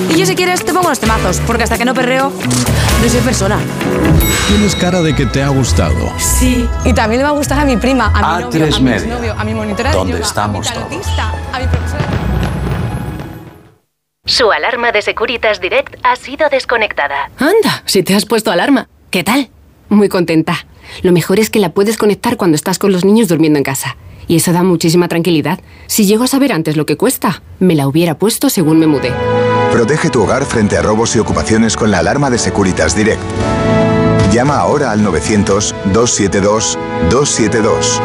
[0.10, 2.32] Y yo si quieres te pongo los temazos, porque hasta que no perreo,
[3.02, 3.60] no soy persona.
[4.48, 6.12] Tienes cara de que te ha gustado.
[6.18, 6.68] Sí.
[6.86, 8.92] Y también le va a gustar a mi prima, a mi novio, tres a mi
[8.92, 12.06] exnovio, a mi monitora de ¿Dónde yoga, estamos a mi tarotista, a mi profesora.
[14.26, 17.30] su alarma de Securitas Direct ha sido desconectada.
[17.38, 18.88] Anda, si te has puesto alarma.
[19.10, 19.50] ¿Qué tal?
[19.90, 20.66] Muy contenta.
[21.04, 23.98] Lo mejor es que la puedes conectar cuando estás con los niños durmiendo en casa.
[24.28, 25.60] Y eso da muchísima tranquilidad.
[25.88, 29.12] Si llego a saber antes lo que cuesta, me la hubiera puesto según me mudé.
[29.72, 33.22] Protege tu hogar frente a robos y ocupaciones con la alarma de Securitas Direct.
[34.32, 38.02] Llama ahora al 900-272-272.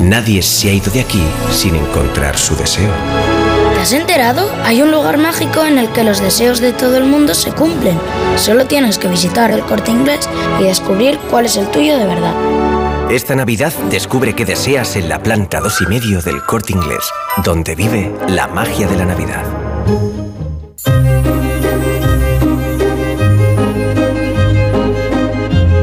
[0.00, 2.90] Nadie se ha ido de aquí sin encontrar su deseo.
[3.74, 4.50] ¿Te has enterado?
[4.64, 8.00] Hay un lugar mágico en el que los deseos de todo el mundo se cumplen.
[8.36, 10.26] Solo tienes que visitar el corte inglés
[10.58, 12.32] y descubrir cuál es el tuyo de verdad.
[13.10, 17.04] Esta Navidad descubre qué deseas en la planta dos y medio del Corte Inglés,
[17.44, 19.44] donde vive la magia de la Navidad.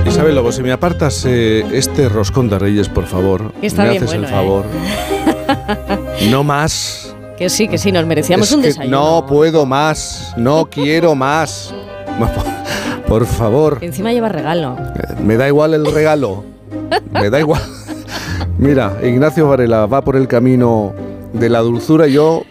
[0.05, 3.53] Isabel Lobo, si me apartas eh, este roscón de Reyes, por favor.
[3.61, 4.35] Está me bien haces bueno, el ¿eh?
[4.35, 4.65] favor.
[6.29, 7.15] No más.
[7.37, 9.21] Que sí, que sí, nos merecíamos Es un desayuno.
[9.21, 10.33] No puedo más.
[10.35, 11.73] No quiero más.
[13.07, 13.77] Por favor.
[13.81, 14.75] Encima lleva regalo.
[15.23, 16.43] Me da igual el regalo.
[17.11, 17.61] Me da igual.
[18.57, 20.93] Mira, Ignacio Varela va por el camino
[21.33, 22.43] de la dulzura y yo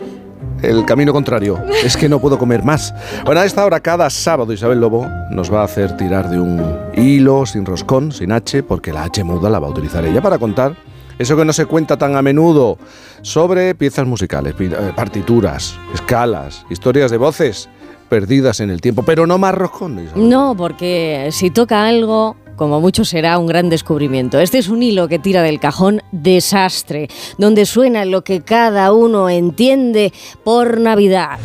[0.62, 1.62] el camino contrario.
[1.84, 2.94] Es que no puedo comer más.
[3.24, 6.62] Bueno, a esta hora, cada sábado, Isabel Lobo nos va a hacer tirar de un
[6.94, 10.38] hilo sin roscón, sin H, porque la H muda la va a utilizar ella para
[10.38, 10.74] contar
[11.18, 12.78] eso que no se cuenta tan a menudo
[13.22, 17.68] sobre piezas musicales, eh, partituras, escalas, historias de voces
[18.08, 20.04] perdidas en el tiempo, pero no más roscón.
[20.04, 20.28] Isabel.
[20.28, 24.38] No, porque si toca algo, como mucho será un gran descubrimiento.
[24.38, 29.30] Este es un hilo que tira del cajón Desastre, donde suena lo que cada uno
[29.30, 30.12] entiende
[30.44, 31.38] por Navidad.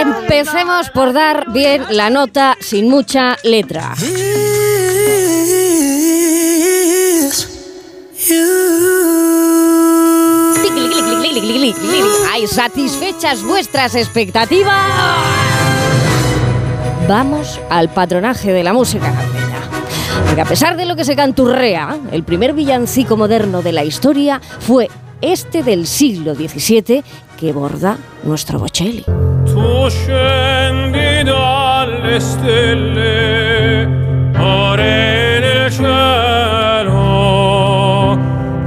[0.00, 3.94] Empecemos por dar bien la nota sin mucha letra.
[12.32, 14.92] Ay, satisfechas vuestras expectativas.
[17.08, 19.12] Vamos al patronaje de la música.
[20.26, 24.40] Porque a pesar de lo que se canturrea, el primer villancico moderno de la historia
[24.60, 24.88] fue
[25.20, 27.02] este del siglo XVII
[27.38, 29.04] que borda nuestro Bocelli.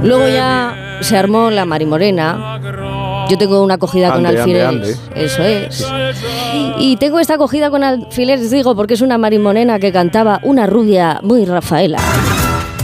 [0.02, 2.57] Luego ya se armó la marimorena.
[3.28, 4.66] Yo tengo una acogida con Ande, alfileres.
[4.68, 4.96] ande.
[5.14, 5.86] Eso es.
[6.78, 11.20] Y tengo esta acogida con alfileres, digo, porque es una marimorena que cantaba una rubia
[11.22, 11.98] muy Rafaela.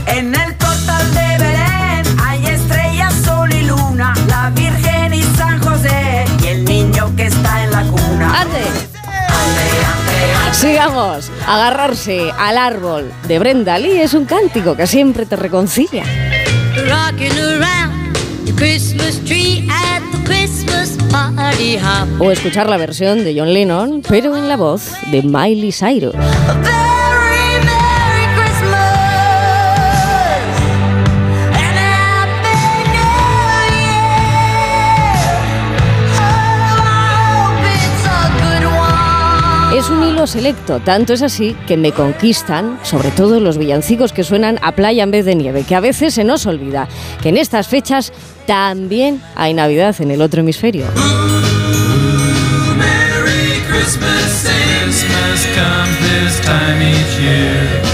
[0.07, 6.25] En el costal de Belén hay estrellas, sol y luna, la Virgen y San José
[6.43, 8.41] y el niño que está en la cuna.
[8.41, 8.61] ¡Ande!
[10.53, 11.29] Sigamos.
[11.47, 16.03] Agarrarse al árbol de Brenda Lee es un cántico que siempre te reconcilia.
[16.87, 18.04] Rocking around
[22.19, 26.15] O escuchar la versión de John Lennon, pero en la voz de Miley Cyrus.
[40.27, 45.03] Selecto, tanto es así que me conquistan, sobre todo los villancicos que suenan a playa
[45.03, 46.87] en vez de nieve, que a veces se nos olvida
[47.21, 48.13] que en estas fechas
[48.45, 50.85] también hay Navidad en el otro hemisferio.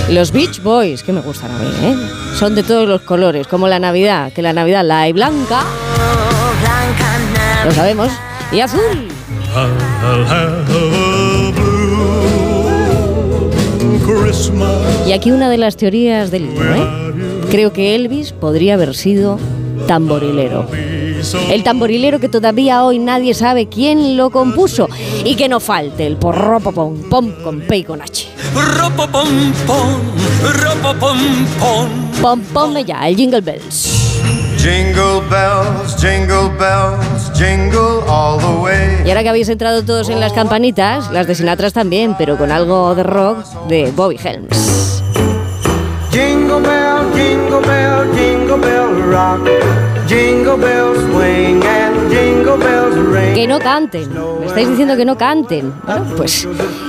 [0.09, 1.95] Los Beach Boys, que me gustan a mí, ¿eh?
[2.38, 5.63] son de todos los colores, como la Navidad, que la Navidad la hay blanca,
[7.63, 8.11] lo sabemos,
[8.51, 9.07] y azul.
[15.07, 16.88] Y aquí una de las teorías del libro, ¿eh?
[17.49, 19.39] Creo que Elvis podría haber sido
[19.88, 20.68] tamborilero.
[21.49, 24.88] El tamborilero que todavía hoy nadie sabe quién lo compuso
[25.24, 28.28] y que no falte el porro pom pom con P y con H.
[32.22, 34.01] Pom pom ya, el Jingle Bells.
[34.62, 39.01] Jingle bells, jingle bells, jingle all the way.
[39.03, 42.51] Y ahora que habéis entrado todos en las campanitas, las de Sinatra también, pero con
[42.51, 45.01] algo de rock de Bobby Helms.
[46.12, 49.47] Jingle bell, jingle bell, jingle bell rock.
[50.07, 53.34] Jingle bells swing and jingle bells ring.
[53.34, 54.09] Que no canten.
[54.41, 55.74] Me estáis diciendo que no canten.
[55.86, 56.45] Bueno, pues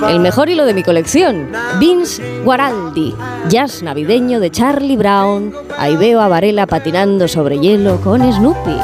[0.08, 1.52] el mejor hilo de mi colección.
[1.78, 3.14] Vince Guaraldi.
[3.48, 5.54] Jazz navideño de Charlie Brown.
[5.78, 8.76] Ahí veo a Varela patinando sobre hielo con Snoopy.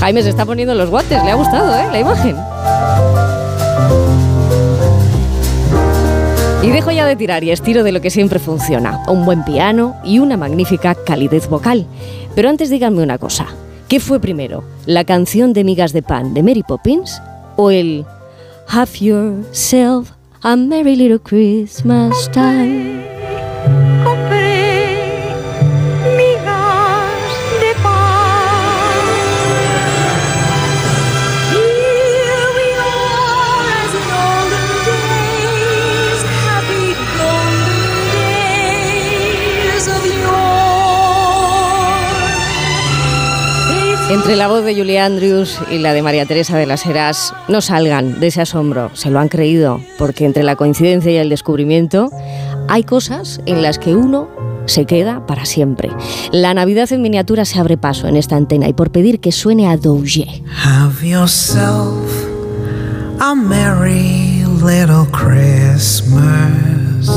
[0.00, 1.22] Jaime se está poniendo los guantes.
[1.22, 1.86] Le ha gustado, ¿eh?
[1.92, 2.53] La imagen.
[6.64, 9.96] Y dejo ya de tirar y estiro de lo que siempre funciona, un buen piano
[10.02, 11.86] y una magnífica calidez vocal.
[12.34, 13.48] Pero antes díganme una cosa,
[13.86, 14.64] ¿qué fue primero?
[14.86, 17.20] ¿La canción de migas de pan de Mary Poppins
[17.56, 18.06] o el
[18.68, 23.13] Have yourself a merry little Christmas time?
[44.14, 47.60] Entre la voz de Julia Andrews y la de María Teresa de las Heras, no
[47.60, 52.10] salgan de ese asombro, se lo han creído, porque entre la coincidencia y el descubrimiento
[52.68, 54.28] hay cosas en las que uno
[54.66, 55.90] se queda para siempre.
[56.30, 59.68] La Navidad en miniatura se abre paso en esta antena y por pedir que suene
[59.68, 60.44] a Dougie.
[60.64, 62.08] Have yourself
[63.18, 67.08] a merry little Christmas.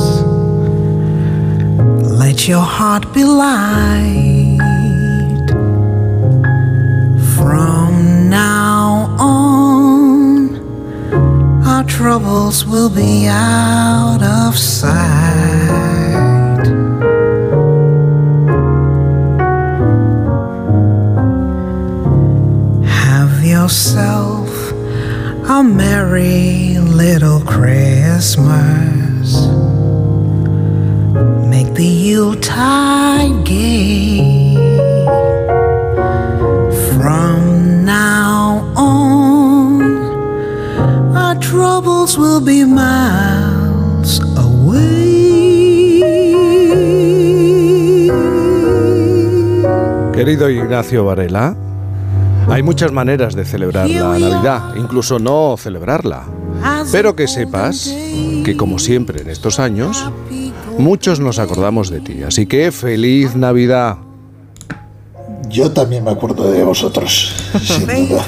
[2.20, 4.37] Let your heart be light.
[7.48, 10.60] From now on,
[11.66, 14.98] our troubles will be out of sight.
[22.86, 24.50] Have yourself
[25.50, 29.48] a merry little Christmas.
[31.48, 34.58] Make the Yuletide gay.
[36.96, 39.82] From now on,
[41.16, 44.88] our troubles will be miles away.
[50.14, 51.56] Querido Ignacio Varela,
[52.50, 56.26] hay muchas maneras de celebrar la Navidad, incluso no celebrarla.
[56.92, 57.94] Pero que sepas
[58.44, 60.12] que, como siempre en estos años,
[60.78, 62.24] muchos nos acordamos de ti.
[62.24, 63.98] Así que feliz Navidad.
[65.50, 68.26] Yo también me acuerdo de vosotros, sin duda.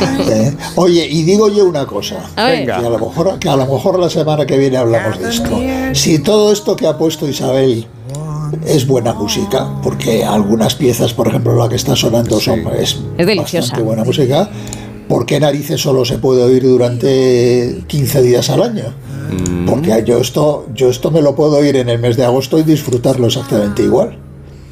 [0.30, 0.56] ¿Eh?
[0.76, 2.64] Oye, y digo yo una cosa, A ver.
[2.66, 5.50] que a, lo mejor, que a lo mejor la semana que viene hablamos de esto.
[5.92, 7.86] Si todo esto que ha puesto Isabel
[8.66, 13.26] es buena música, porque algunas piezas, por ejemplo, la que está sonando son, es, Es
[13.26, 13.78] deliciosa.
[13.80, 14.48] buena música,
[15.08, 18.84] ¿por qué narices solo se puede oír durante 15 días al año?
[19.66, 22.62] Porque yo esto, yo esto me lo puedo oír en el mes de agosto y
[22.62, 24.18] disfrutarlo exactamente igual.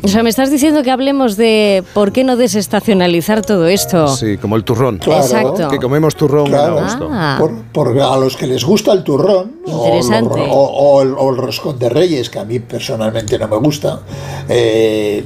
[0.02, 4.08] O sea, me estás diciendo que hablemos de por qué no desestacionalizar todo esto.
[4.08, 4.98] Sí, como el turrón.
[4.98, 5.22] Claro.
[5.22, 5.68] Exacto.
[5.68, 6.78] Que comemos turrón Claro.
[6.78, 7.08] en agosto.
[7.12, 7.36] Ah.
[7.38, 10.38] Por, por a los que les gusta el turrón o, Interesante.
[10.38, 13.56] lo- o- o el, o el roscón de reyes, que a mí personalmente no me
[13.58, 14.00] gusta,
[14.48, 15.24] eh,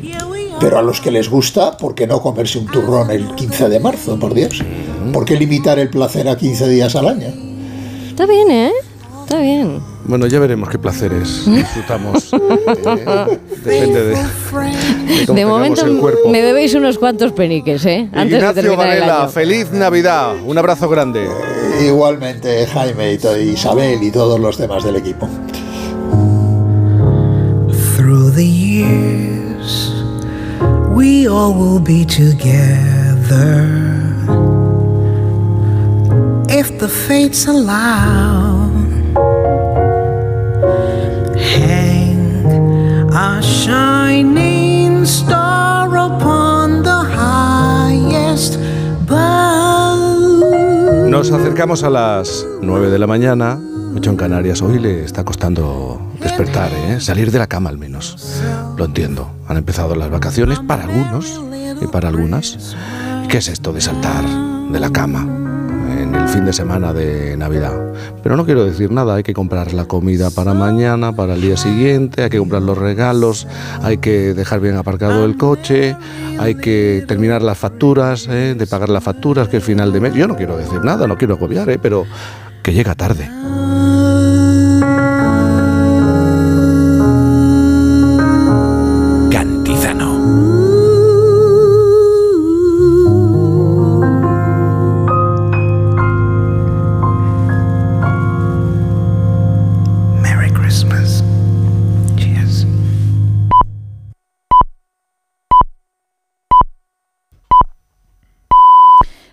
[0.60, 3.80] pero a los que les gusta, ¿por qué no comerse un turrón el 15 de
[3.80, 4.62] marzo, por Dios?
[5.12, 7.28] ¿Por qué limitar el placer a 15 días al año?
[8.08, 8.72] Está bien, ¿eh?
[9.22, 9.80] Está bien.
[10.06, 12.30] Bueno, ya veremos qué placeres disfrutamos.
[12.32, 16.28] Eh, depende de, de cómo De momento el cuerpo.
[16.30, 18.08] me debéis unos cuantos peniques, ¿eh?
[18.12, 19.28] Antes de Ignacio el Varela, año.
[19.30, 20.34] feliz Navidad.
[20.44, 21.26] Un abrazo grande.
[21.84, 25.28] Igualmente, Jaime y Isabel y todos los demás del equipo.
[27.96, 29.90] Through the years,
[30.94, 33.64] we all will be together.
[36.48, 38.68] If the fates allow,
[43.14, 48.58] a shining star upon the highest.
[51.08, 53.54] Nos acercamos a las 9 de la mañana.
[53.54, 54.60] Mucho en Canarias.
[54.62, 57.00] Hoy le está costando despertar, ¿eh?
[57.00, 58.42] salir de la cama al menos.
[58.76, 59.30] Lo entiendo.
[59.46, 61.40] Han empezado las vacaciones para algunos
[61.80, 62.76] y para algunas.
[63.28, 64.24] ¿Qué es esto de saltar
[64.72, 65.43] de la cama?
[66.24, 67.92] El fin de semana de Navidad.
[68.22, 71.56] Pero no quiero decir nada, hay que comprar la comida para mañana, para el día
[71.56, 73.46] siguiente, hay que comprar los regalos,
[73.82, 75.96] hay que dejar bien aparcado el coche,
[76.38, 78.54] hay que terminar las facturas, ¿eh?
[78.56, 80.14] de pagar las facturas, que es final de mes.
[80.14, 81.78] Yo no quiero decir nada, no quiero agobiar, ¿eh?
[81.80, 82.06] pero
[82.62, 83.28] que llega tarde.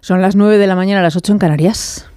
[0.01, 2.07] Son las 9 de la mañana, las 8 en Canarias.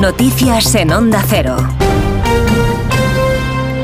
[0.00, 1.56] Noticias en Onda Cero.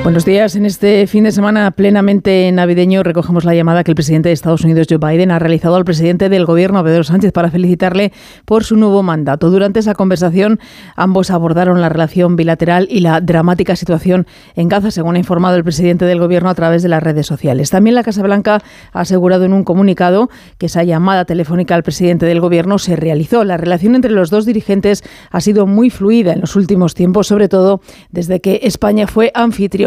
[0.02, 0.56] Buenos días.
[0.56, 4.64] En este fin de semana plenamente navideño recogemos la llamada que el presidente de Estados
[4.64, 8.10] Unidos, Joe Biden, ha realizado al presidente del gobierno, Pedro Sánchez, para felicitarle
[8.46, 9.50] por su nuevo mandato.
[9.50, 10.58] Durante esa conversación,
[10.96, 14.26] ambos abordaron la relación bilateral y la dramática situación
[14.56, 17.68] en Gaza, según ha informado el presidente del gobierno a través de las redes sociales.
[17.68, 22.24] También la Casa Blanca ha asegurado en un comunicado que esa llamada telefónica al presidente
[22.24, 23.44] del gobierno se realizó.
[23.44, 27.48] La relación entre los dos dirigentes ha sido muy fluida en los últimos tiempos, sobre
[27.48, 29.30] todo desde que España fue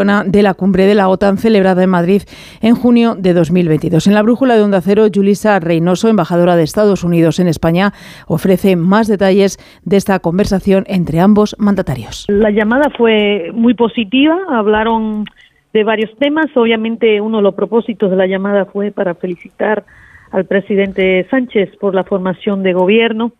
[0.03, 2.23] de la cumbre de la OTAN celebrada en Madrid
[2.61, 4.07] en junio de 2022.
[4.07, 7.93] En la brújula de Onda Cero, Julisa Reynoso, embajadora de Estados Unidos en España,
[8.27, 12.25] ofrece más detalles de esta conversación entre ambos mandatarios.
[12.27, 15.23] La llamada fue muy positiva, hablaron
[15.71, 16.47] de varios temas.
[16.55, 19.85] Obviamente uno de los propósitos de la llamada fue para felicitar
[20.31, 23.31] al presidente Sánchez por la formación de gobierno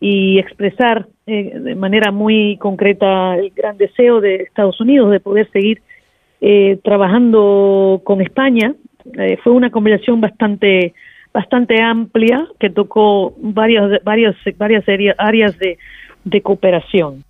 [0.00, 5.48] y expresar eh, de manera muy concreta el gran deseo de Estados Unidos de poder
[5.50, 5.82] seguir
[6.40, 8.74] eh, trabajando con España.
[9.18, 10.94] Eh, fue una conversación bastante
[11.32, 14.84] bastante amplia que tocó varias varias varias
[15.18, 15.78] áreas de,
[16.24, 17.24] de cooperación.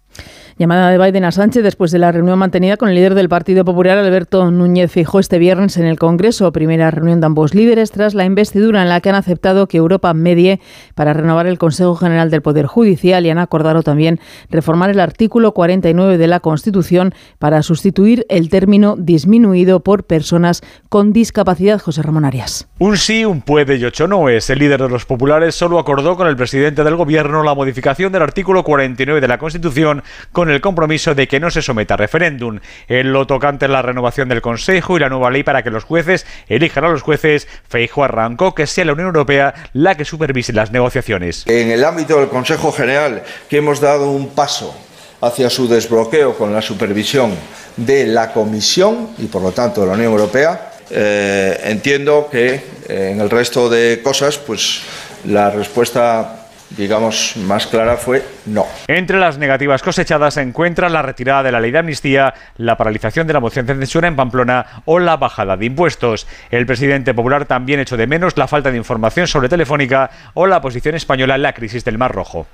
[0.61, 3.65] Llamada de Biden a Sánchez después de la reunión mantenida con el líder del Partido
[3.65, 6.53] Popular, Alberto Núñez Fijó, este viernes en el Congreso.
[6.53, 10.13] Primera reunión de ambos líderes tras la investidura en la que han aceptado que Europa
[10.13, 10.61] medie
[10.95, 15.55] para renovar el Consejo General del Poder Judicial y han acordado también reformar el artículo
[15.55, 21.81] 49 de la Constitución para sustituir el término disminuido por personas con discapacidad.
[21.81, 22.69] José Ramón Arias.
[22.79, 24.51] Un sí, un puede y ocho no es.
[24.51, 28.21] El líder de los populares solo acordó con el presidente del gobierno la modificación del
[28.21, 30.03] artículo 49 de la Constitución
[30.33, 32.61] con el compromiso de que no se someta a referéndum.
[32.88, 35.84] En lo tocante a la renovación del Consejo y la nueva ley para que los
[35.84, 40.53] jueces elijan a los jueces, Feijo arrancó que sea la Unión Europea la que supervise
[40.53, 41.44] las negociaciones.
[41.46, 44.74] En el ámbito del Consejo General, que hemos dado un paso
[45.20, 47.34] hacia su desbloqueo con la supervisión
[47.76, 52.55] de la Comisión y por lo tanto de la Unión Europea, eh, entiendo que
[52.88, 54.82] eh, en el resto de cosas, pues
[55.24, 56.39] la respuesta
[56.77, 58.66] digamos, más clara fue no.
[58.87, 63.27] Entre las negativas cosechadas se encuentra la retirada de la ley de amnistía, la paralización
[63.27, 66.27] de la moción de censura en Pamplona o la bajada de impuestos.
[66.51, 70.61] El presidente popular también echó de menos la falta de información sobre Telefónica o la
[70.61, 72.47] posición española en la crisis del Mar Rojo.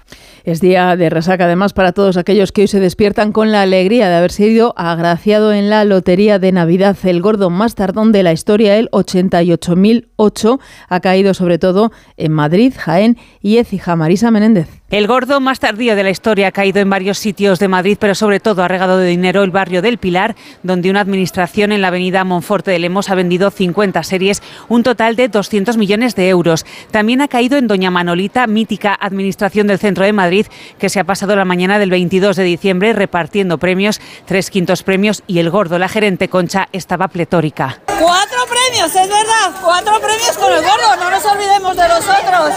[0.45, 4.09] Es día de resaca además para todos aquellos que hoy se despiertan con la alegría
[4.09, 6.97] de haber sido agraciado en la lotería de Navidad.
[7.03, 12.73] El gordo más tardón de la historia, el 88.008, ha caído sobre todo en Madrid,
[12.77, 13.97] Jaén y Écija.
[14.07, 14.69] Marisa Menéndez.
[14.89, 18.15] El gordo más tardío de la historia ha caído en varios sitios de Madrid, pero
[18.15, 21.89] sobre todo ha regado de dinero el barrio del Pilar, donde una administración en la
[21.89, 26.65] avenida Monforte de Lemos ha vendido 50 series, un total de 200 millones de euros.
[26.93, 30.47] También ha caído en Doña Manolita, mítica administración del centro de Madrid,
[30.79, 35.25] que se ha pasado la mañana del 22 de diciembre repartiendo premios, tres quintos premios
[35.27, 37.81] y el gordo, la gerente Concha, estaba pletórica.
[37.99, 42.51] Cuatro premios, es verdad, cuatro premios con el gordo, no nos olvidemos de los otros.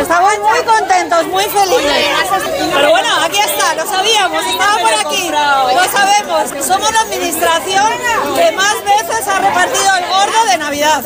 [0.00, 2.06] Estamos muy contentos, muy felices.
[2.74, 6.66] Pero bueno, aquí está, lo sabíamos, estaba por aquí, lo sabemos.
[6.66, 7.92] Somos la administración
[8.34, 11.04] que más veces ha repartido el gordo de Navidad.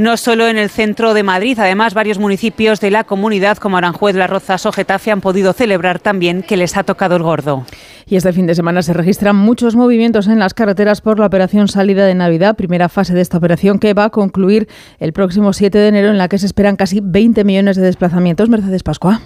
[0.00, 4.16] No solo en el centro de Madrid, además varios municipios de la comunidad como Aranjuez,
[4.16, 7.66] Las Rozas o Getafe han podido celebrar también que les ha tocado el gordo.
[8.06, 11.68] Y este fin de semana se registran muchos movimientos en las carreteras por la operación
[11.68, 14.68] Salida de Navidad, primera fase de esta operación que va a concluir
[15.00, 18.48] el próximo 7 de enero en la que se esperan casi 20 millones de desplazamientos.
[18.48, 19.20] Mercedes Pascua.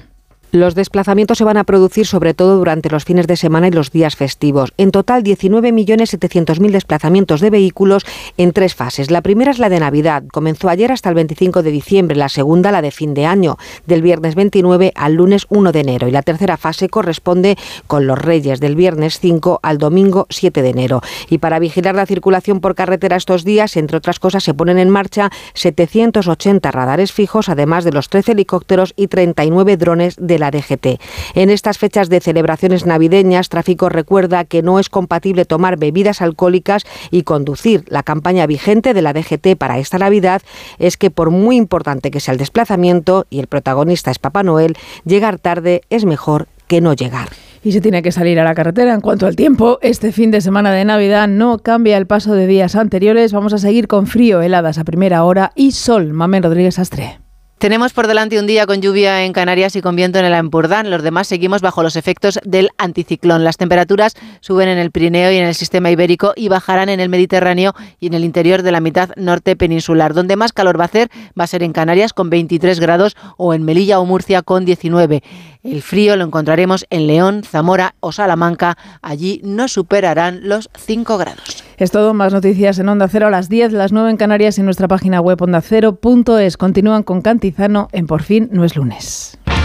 [0.55, 3.91] Los desplazamientos se van a producir sobre todo durante los fines de semana y los
[3.91, 4.73] días festivos.
[4.77, 9.11] En total, 19.700.000 desplazamientos de vehículos en tres fases.
[9.11, 10.23] La primera es la de Navidad.
[10.31, 12.17] Comenzó ayer hasta el 25 de diciembre.
[12.17, 16.07] La segunda, la de fin de año, del viernes 29 al lunes 1 de enero.
[16.07, 20.69] Y la tercera fase corresponde con los Reyes, del viernes 5 al domingo 7 de
[20.69, 21.01] enero.
[21.31, 24.89] Y para vigilar la circulación por carretera estos días, entre otras cosas, se ponen en
[24.89, 31.01] marcha 780 radares fijos, además de los 13 helicópteros y 39 drones de la DGT.
[31.35, 36.85] En estas fechas de celebraciones navideñas, Tráfico recuerda que no es compatible tomar bebidas alcohólicas
[37.11, 37.85] y conducir.
[37.89, 40.43] La campaña vigente de la DGT para esta Navidad
[40.79, 44.77] es que por muy importante que sea el desplazamiento y el protagonista es Papá Noel,
[45.05, 47.29] llegar tarde es mejor que no llegar.
[47.63, 48.93] Y se tiene que salir a la carretera.
[48.93, 52.47] En cuanto al tiempo, este fin de semana de Navidad no cambia el paso de
[52.47, 53.33] días anteriores.
[53.33, 56.13] Vamos a seguir con frío, heladas a primera hora y sol.
[56.13, 57.24] Mamen Rodríguez Astre.
[57.65, 60.91] Tenemos por delante un día con lluvia en Canarias y con viento en el Empurdán.
[60.91, 63.43] Los demás seguimos bajo los efectos del anticiclón.
[63.43, 67.09] Las temperaturas suben en el Pirineo y en el sistema ibérico y bajarán en el
[67.09, 70.13] Mediterráneo y en el interior de la mitad norte peninsular.
[70.13, 71.09] Donde más calor va a hacer
[71.41, 75.23] va a ser en Canarias con 23 grados o en Melilla o Murcia con 19.
[75.63, 78.77] El frío lo encontraremos en León, Zamora o Salamanca.
[79.01, 81.65] Allí no superarán los 5 grados.
[81.77, 84.61] Es todo, más noticias en Onda Cero a las 10, las 9 en Canarias y
[84.61, 86.57] en nuestra página web ondacero.es.
[86.57, 89.39] Continúan con Cantizano en Por fin no es lunes.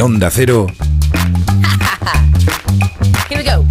[0.00, 0.64] En Onda Cero,
[3.28, 3.66] Here we go.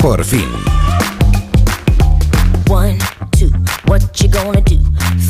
[0.00, 0.48] por fin.
[2.66, 2.98] One,
[3.30, 3.50] two,
[3.84, 4.80] what you gonna do?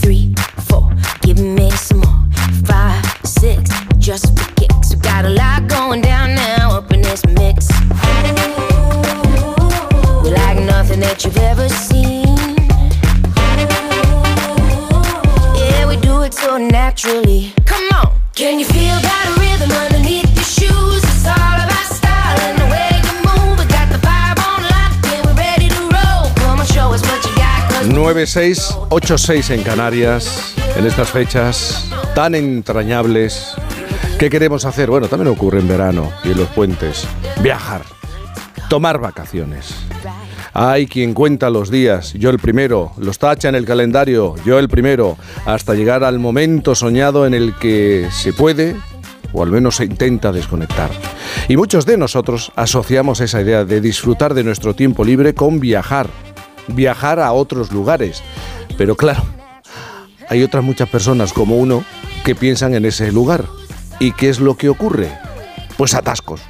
[0.00, 0.32] Three,
[0.66, 0.90] four,
[1.20, 2.24] give me some more.
[2.64, 4.94] Five, six, just for kicks.
[4.94, 7.68] We got a lot going down now up in this mix.
[10.24, 12.25] We like nothing that you've ever seen.
[16.36, 17.52] So naturally.
[17.64, 21.02] Come on, can you feel that rhythm underneath your shoes?
[21.04, 22.90] It's all about style and the way
[23.24, 23.58] move.
[23.58, 26.30] We got the vibe on lock and we're ready to roll.
[26.36, 27.68] Come on, show us what you got.
[27.70, 33.54] 'cause 9686 en Canarias, en estas fechas tan entrañables.
[34.18, 34.88] ¿Qué queremos hacer?
[34.90, 37.06] Bueno, también ocurre en verano y en los puentes.
[37.42, 37.82] Viajar,
[38.68, 39.74] tomar vacaciones.
[40.58, 44.70] Hay quien cuenta los días, yo el primero, los tacha en el calendario, yo el
[44.70, 48.74] primero, hasta llegar al momento soñado en el que se puede,
[49.34, 50.88] o al menos se intenta desconectar.
[51.46, 56.08] Y muchos de nosotros asociamos esa idea de disfrutar de nuestro tiempo libre con viajar,
[56.68, 58.22] viajar a otros lugares.
[58.78, 59.24] Pero claro,
[60.30, 61.84] hay otras muchas personas como uno
[62.24, 63.44] que piensan en ese lugar.
[64.00, 65.12] ¿Y qué es lo que ocurre?
[65.76, 66.40] Pues atascos.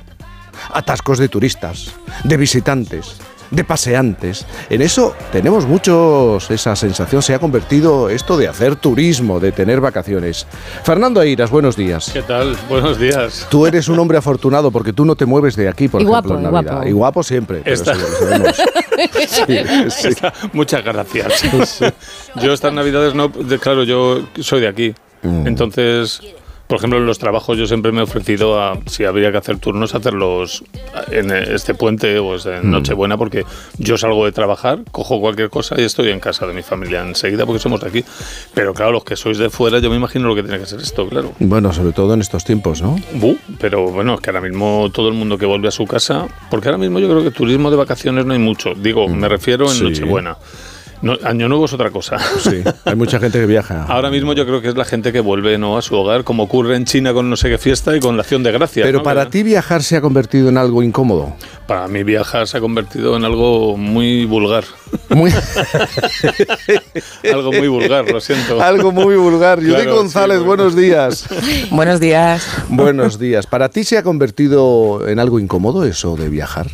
[0.72, 1.92] Atascos de turistas,
[2.22, 3.16] de visitantes,
[3.50, 4.46] de paseantes.
[4.70, 7.22] En eso tenemos muchos esa sensación.
[7.22, 10.46] Se ha convertido esto de hacer turismo, de tener vacaciones.
[10.84, 12.10] Fernando Airas, buenos días.
[12.12, 12.56] ¿Qué tal?
[12.68, 13.46] Buenos días.
[13.50, 16.30] Tú eres un hombre afortunado porque tú no te mueves de aquí, por Y ejemplo,
[16.30, 16.72] guapo, en y Navidad.
[16.74, 16.88] guapo.
[16.88, 17.60] Y guapo siempre.
[17.64, 18.56] pero Está- sí, lo sabemos.
[19.28, 20.10] Sí.
[20.54, 21.42] Muchas gracias.
[22.42, 23.30] Yo estas navidades no,
[23.60, 24.94] claro, yo soy de aquí.
[25.22, 25.46] Mm.
[25.46, 26.20] Entonces,
[26.66, 29.58] por ejemplo, en los trabajos yo siempre me he ofrecido a, si habría que hacer
[29.58, 30.64] turnos, hacerlos
[31.10, 32.48] en este puente o Mm.
[32.48, 33.44] en Nochebuena, porque
[33.78, 37.46] yo salgo de trabajar, cojo cualquier cosa y estoy en casa de mi familia enseguida
[37.46, 38.04] porque somos de aquí.
[38.54, 40.80] Pero claro, los que sois de fuera, yo me imagino lo que tiene que ser
[40.80, 41.32] esto, claro.
[41.38, 42.96] Bueno, sobre todo en estos tiempos, ¿no?
[43.14, 46.26] Bu, pero bueno, es que ahora mismo todo el mundo que vuelve a su casa,
[46.50, 48.74] porque ahora mismo yo creo que turismo de vacaciones no hay mucho.
[48.74, 49.76] Digo, me refiero en Mm.
[49.76, 49.84] Sí.
[49.84, 50.36] Nochebuena.
[51.02, 52.18] No, Año Nuevo es otra cosa.
[52.40, 53.84] Sí, hay mucha gente que viaja.
[53.84, 55.76] Ahora mismo yo creo que es la gente que vuelve ¿no?
[55.76, 58.22] a su hogar, como ocurre en China con no sé qué fiesta y con la
[58.22, 58.86] acción de gracias.
[58.86, 59.04] Pero ¿no?
[59.04, 61.36] para ti viajar se ha convertido en algo incómodo.
[61.66, 64.64] para mí viajar se ha convertido en algo muy vulgar.
[65.10, 65.32] Muy...
[67.32, 68.62] algo muy vulgar, lo siento.
[68.62, 69.58] Algo muy vulgar.
[69.58, 71.26] Judith Claro, González, sí, buenos días.
[71.70, 72.46] Buenos días.
[72.68, 73.46] Buenos días.
[73.46, 76.68] ¿Para ti se ha convertido en algo incómodo eso de viajar?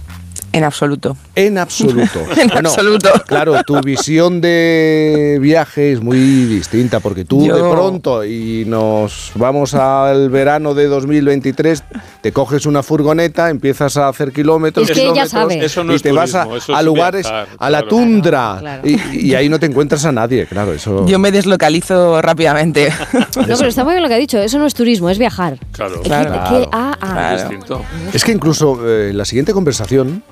[0.52, 1.16] En absoluto.
[1.34, 2.20] En absoluto.
[2.36, 3.08] En absoluto.
[3.26, 9.32] Claro, tu visión de viaje es muy distinta porque tú Yo- de pronto y nos
[9.34, 11.84] vamos al verano de 2023,
[12.20, 15.64] te coges una furgoneta, empiezas a hacer kilómetros, Es que ella kilómetros, sabe.
[15.64, 16.44] Eso no y es te vas a,
[16.82, 17.88] lugares, viajar, a la claro.
[17.88, 18.88] tundra Claro.
[18.88, 19.00] Y,
[19.30, 21.06] y ahí no te encuentras a nadie, claro, eso.
[21.06, 22.92] Yo me deslocalizo rápidamente.
[23.34, 24.38] No, pero está muy bien lo que ha dicho.
[24.38, 25.58] Eso no es turismo, es viajar.
[25.72, 26.32] Claro, ¿Qué- Claro.
[26.48, 27.12] qué- ah, ah.
[27.12, 27.38] Claro.
[27.48, 27.82] distinto.
[28.12, 30.22] Es que incluso eh, en la siguiente conversación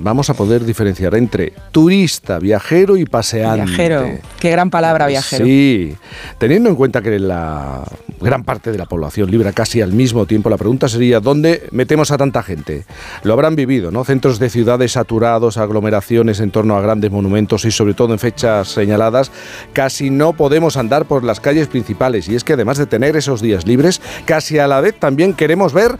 [0.00, 3.66] vamos a poder diferenciar entre turista, viajero y paseante.
[3.66, 4.18] Viajero.
[4.40, 5.44] Qué gran palabra, viajero.
[5.44, 5.96] Sí,
[6.38, 7.84] teniendo en cuenta que la
[8.20, 12.10] gran parte de la población libra casi al mismo tiempo, la pregunta sería, ¿dónde metemos
[12.10, 12.84] a tanta gente?
[13.22, 14.04] Lo habrán vivido, ¿no?
[14.04, 18.68] Centros de ciudades saturados, aglomeraciones en torno a grandes monumentos y sobre todo en fechas
[18.68, 19.30] señaladas,
[19.72, 22.28] casi no podemos andar por las calles principales.
[22.28, 25.72] Y es que además de tener esos días libres, casi a la vez también queremos
[25.72, 25.98] ver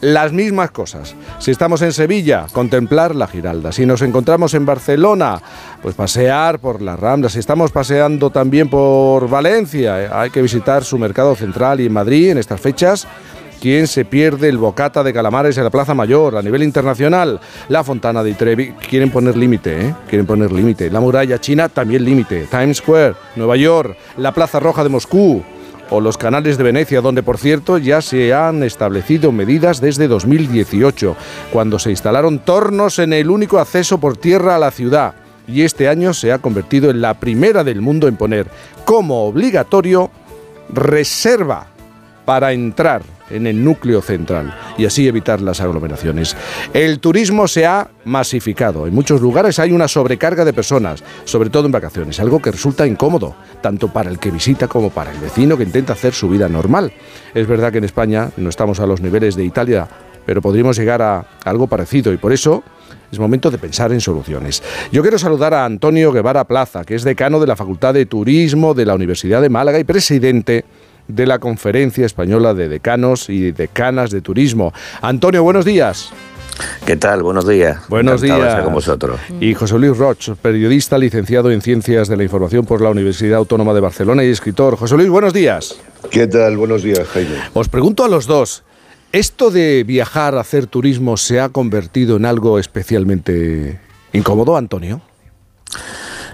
[0.00, 1.14] las mismas cosas.
[1.38, 3.72] Si estamos en Sevilla, contemplar la Giralda.
[3.72, 5.40] Si nos encontramos en Barcelona,
[5.82, 7.32] pues pasear por las Ramblas.
[7.32, 11.92] Si estamos paseando también por Valencia, eh, hay que visitar su mercado central y en
[11.92, 13.06] Madrid en estas fechas.
[13.60, 17.40] ¿Quién se pierde el bocata de calamares en la Plaza Mayor a nivel internacional?
[17.68, 18.72] La Fontana de Trevi.
[18.72, 19.94] Quieren poner límite, ¿eh?
[20.08, 20.90] Quieren poner límite.
[20.90, 22.46] La muralla china también límite.
[22.50, 25.42] Times Square, Nueva York, la Plaza Roja de Moscú
[25.90, 31.16] o los canales de Venecia, donde por cierto ya se han establecido medidas desde 2018,
[31.52, 35.14] cuando se instalaron tornos en el único acceso por tierra a la ciudad.
[35.48, 38.48] Y este año se ha convertido en la primera del mundo en poner
[38.84, 40.10] como obligatorio
[40.68, 41.68] reserva
[42.24, 46.36] para entrar en el núcleo central y así evitar las aglomeraciones.
[46.72, 48.86] El turismo se ha masificado.
[48.86, 52.86] En muchos lugares hay una sobrecarga de personas, sobre todo en vacaciones, algo que resulta
[52.86, 56.48] incómodo, tanto para el que visita como para el vecino que intenta hacer su vida
[56.48, 56.92] normal.
[57.34, 59.88] Es verdad que en España no estamos a los niveles de Italia,
[60.24, 62.62] pero podríamos llegar a algo parecido y por eso
[63.10, 64.62] es momento de pensar en soluciones.
[64.90, 68.74] Yo quiero saludar a Antonio Guevara Plaza, que es decano de la Facultad de Turismo
[68.74, 70.64] de la Universidad de Málaga y presidente
[71.08, 74.72] de la Conferencia Española de Decanos y Decanas de Turismo.
[75.02, 76.12] Antonio, buenos días.
[76.86, 77.22] ¿Qué tal?
[77.22, 77.86] Buenos días.
[77.88, 78.48] Buenos Encantado días.
[78.48, 79.20] estar con vosotros.
[79.40, 83.74] Y José Luis Roch, periodista licenciado en Ciencias de la Información por la Universidad Autónoma
[83.74, 84.76] de Barcelona y escritor.
[84.76, 85.76] José Luis, buenos días.
[86.10, 86.56] ¿Qué tal?
[86.56, 87.36] Buenos días, Jaime.
[87.52, 88.62] Os pregunto a los dos,
[89.12, 93.78] ¿esto de viajar, hacer turismo, se ha convertido en algo especialmente
[94.12, 95.02] incómodo, Antonio?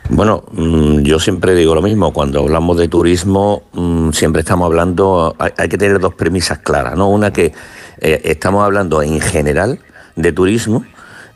[0.09, 5.35] Bueno, mm, yo siempre digo lo mismo, cuando hablamos de turismo mm, siempre estamos hablando,
[5.39, 7.09] hay, que tener dos premisas claras, ¿no?
[7.09, 7.53] Una que
[8.01, 9.79] eh, estamos hablando en general
[10.17, 10.85] de turismo,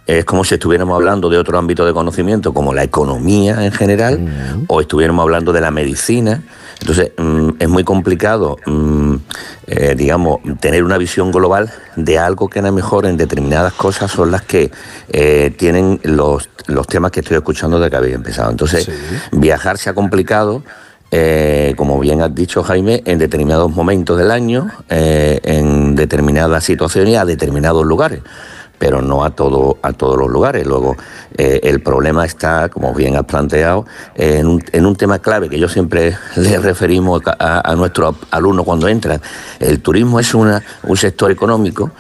[0.07, 4.65] es como si estuviéramos hablando de otro ámbito de conocimiento, como la economía en general,
[4.69, 6.43] o estuviéramos hablando de la medicina.
[6.81, 9.15] Entonces, mm, es muy complicado, mm,
[9.67, 14.11] eh, digamos, tener una visión global de algo que a lo mejor en determinadas cosas
[14.11, 14.71] son las que
[15.09, 18.51] eh, tienen los, los temas que estoy escuchando de que habéis empezado.
[18.51, 18.89] Entonces,
[19.33, 20.63] viajar se ha complicado.
[21.13, 27.13] eh, como bien has dicho Jaime, en determinados momentos del año, eh, en determinadas situaciones
[27.13, 28.23] y a determinados lugares
[28.79, 30.67] pero no a todo a todos los lugares.
[30.67, 30.97] Luego
[31.37, 35.59] eh, el problema está, como bien has planteado, en un, en un tema clave que
[35.59, 39.21] yo siempre le referimos a, nuestros alumnos cuando entran.
[39.61, 41.91] El turismo es una, un sector económico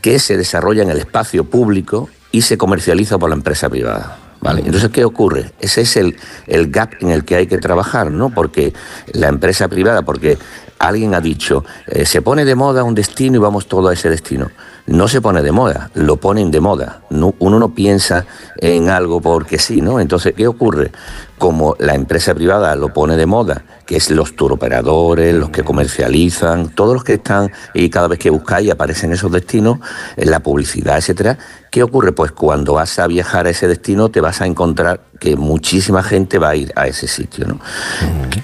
[0.00, 4.18] que se desarrolla en el espacio público y se comercializa por la empresa privada.
[4.42, 4.62] ¿Vale?
[4.64, 5.52] Entonces, ¿qué ocurre?
[5.60, 6.16] Ese es el,
[6.46, 8.30] el gap en el que hay que trabajar, ¿no?
[8.30, 8.72] Porque
[9.12, 10.38] la empresa privada, porque
[10.78, 14.08] alguien ha dicho, eh, se pone de moda un destino y vamos todo a ese
[14.08, 14.50] destino.
[14.86, 17.00] No se pone de moda, lo ponen de moda.
[17.10, 18.26] No- uno no piensa
[18.60, 20.00] en algo porque sí, ¿no?
[20.00, 20.92] Entonces, ¿qué ocurre?
[21.38, 26.68] Como la empresa privada lo pone de moda, que es los turoperadores, los que comercializan,
[26.68, 29.78] todos los que están y cada vez que buscáis aparecen esos destinos,
[30.16, 31.38] en la publicidad, etcétera.
[31.70, 32.12] ¿Qué ocurre?
[32.12, 36.38] Pues cuando vas a viajar a ese destino te vas a encontrar que muchísima gente
[36.38, 37.60] va a ir a ese sitio, ¿no?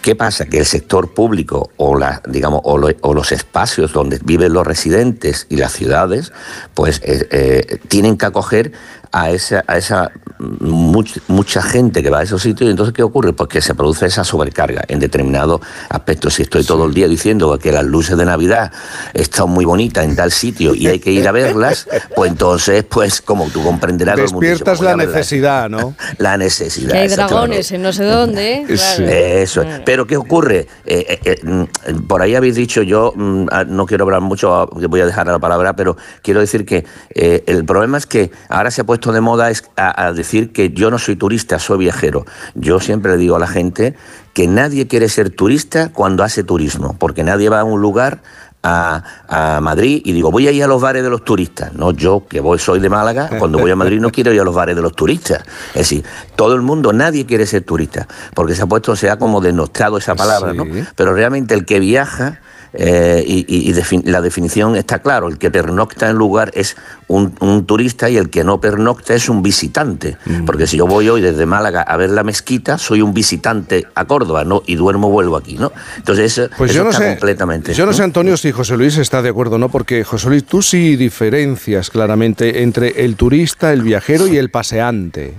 [0.03, 0.47] ¿Qué pasa?
[0.47, 4.67] Que el sector público o la, digamos, o, lo- o los espacios donde viven los
[4.67, 6.33] residentes y las ciudades,
[6.75, 8.73] pues eh, eh, tienen que acoger
[9.13, 13.03] a esa, a esa much- mucha gente que va a esos sitios y entonces ¿qué
[13.03, 13.33] ocurre?
[13.33, 16.35] Pues que se produce esa sobrecarga en determinados aspectos.
[16.35, 18.73] Si estoy todo el día diciendo que las luces de Navidad
[19.15, 23.21] están muy bonitas en tal sitio y hay que ir a verlas, pues entonces, pues
[23.23, 25.17] como tú comprenderás, Despiertas "Pues la a verlas".
[25.17, 25.95] necesidad, ¿no?
[26.19, 26.93] La necesidad.
[26.93, 28.55] Que hay dragones en no sé dónde.
[28.55, 28.65] ¿eh?
[28.67, 29.07] Claro.
[29.07, 29.63] Eso.
[29.63, 29.81] es.
[29.85, 30.67] Pero ¿qué ocurre?
[30.85, 34.55] Eh, eh, eh, mm, por ahí habéis dicho, yo mm, ah, no quiero hablar mucho,
[34.55, 36.85] ah, voy a dejar la palabra, pero quiero decir que
[37.15, 40.53] eh, el problema es que ahora se ha puesto de moda es a, a decir
[40.53, 42.25] que yo no soy turista, soy viajero.
[42.55, 43.95] Yo siempre le digo a la gente
[44.33, 48.21] que nadie quiere ser turista cuando hace turismo, porque nadie va a un lugar
[48.63, 51.73] a, a Madrid y digo, voy a ir a los bares de los turistas.
[51.75, 54.45] No, yo que voy, soy de Málaga, cuando voy a Madrid no quiero ir a
[54.45, 55.43] los bares de los turistas.
[55.69, 56.05] Es decir,
[56.35, 59.99] todo el mundo, nadie quiere ser turista, porque se ha puesto, se ha como denostado
[59.99, 60.65] esa palabra, ¿no?
[60.97, 62.41] Pero realmente el que viaja
[62.77, 66.77] eh, y, y- y defin- la definición está claro, el que pernocta en lugar es
[67.09, 70.45] un, un turista y el que no pernocta es un visitante, Mm.
[70.45, 74.05] porque si yo voy hoy desde Málaga a ver la mezquita, soy un visitante a
[74.05, 74.63] Córdoba, ¿no?
[74.67, 75.73] Y duermo, vuelvo aquí, ¿no?
[75.97, 77.75] Entonces eso, Pues eso yo no está sé, completamente...
[77.75, 80.45] yo no sé, Antonio, si José Luis está de acuerdo o no, porque José Luis,
[80.45, 85.35] tú sí diferencias claramente entre el turista, el viajero y el paseante.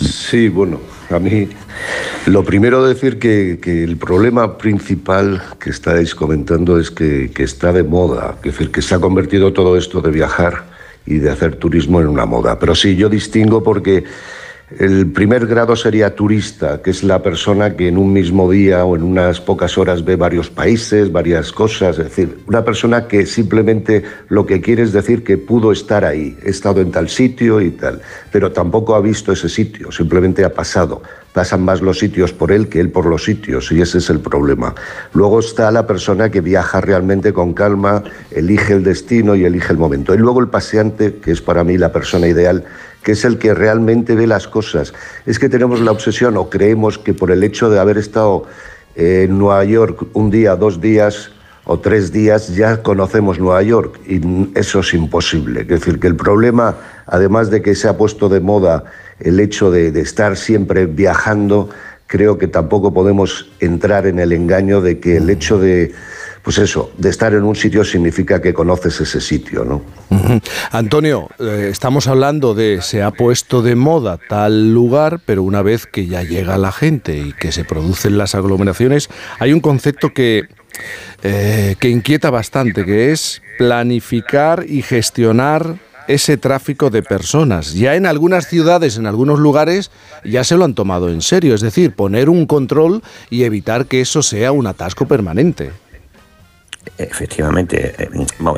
[0.00, 0.80] Sí, bueno,
[1.14, 1.48] a mí
[2.26, 7.72] lo primero decir que, que el problema principal que estáis comentando es que, que está
[7.72, 10.64] de moda, decir, que se ha convertido todo esto de viajar
[11.06, 12.58] y de hacer turismo en una moda.
[12.58, 14.04] Pero sí, yo distingo porque
[14.78, 18.96] el primer grado sería turista, que es la persona que en un mismo día o
[18.96, 24.02] en unas pocas horas ve varios países, varias cosas, es decir, una persona que simplemente
[24.28, 27.70] lo que quiere es decir que pudo estar ahí, he estado en tal sitio y
[27.70, 28.00] tal,
[28.30, 31.02] pero tampoco ha visto ese sitio, simplemente ha pasado.
[31.32, 34.20] Pasan más los sitios por él que él por los sitios y ese es el
[34.20, 34.74] problema.
[35.14, 39.78] Luego está la persona que viaja realmente con calma, elige el destino y elige el
[39.78, 40.14] momento.
[40.14, 42.64] Y luego el paseante, que es para mí la persona ideal,
[43.02, 44.92] que es el que realmente ve las cosas.
[45.26, 48.46] Es que tenemos la obsesión o creemos que por el hecho de haber estado
[48.94, 51.30] en Nueva York un día, dos días
[51.64, 54.20] o tres días, ya conocemos Nueva York y
[54.58, 55.62] eso es imposible.
[55.62, 56.76] Es decir, que el problema,
[57.06, 58.84] además de que se ha puesto de moda
[59.20, 61.68] el hecho de, de estar siempre viajando,
[62.08, 65.92] creo que tampoco podemos entrar en el engaño de que el hecho de,
[66.42, 69.82] pues eso, de estar en un sitio significa que conoces ese sitio, ¿no?
[70.72, 75.86] Antonio, eh, estamos hablando de se ha puesto de moda tal lugar, pero una vez
[75.86, 79.08] que ya llega la gente y que se producen las aglomeraciones,
[79.38, 80.48] hay un concepto que,
[81.22, 85.76] eh, que inquieta bastante, que es planificar y gestionar
[86.08, 87.74] ese tráfico de personas.
[87.74, 89.92] Ya en algunas ciudades, en algunos lugares,
[90.24, 94.00] ya se lo han tomado en serio, es decir, poner un control y evitar que
[94.00, 95.70] eso sea un atasco permanente.
[96.98, 98.10] Efectivamente, eh,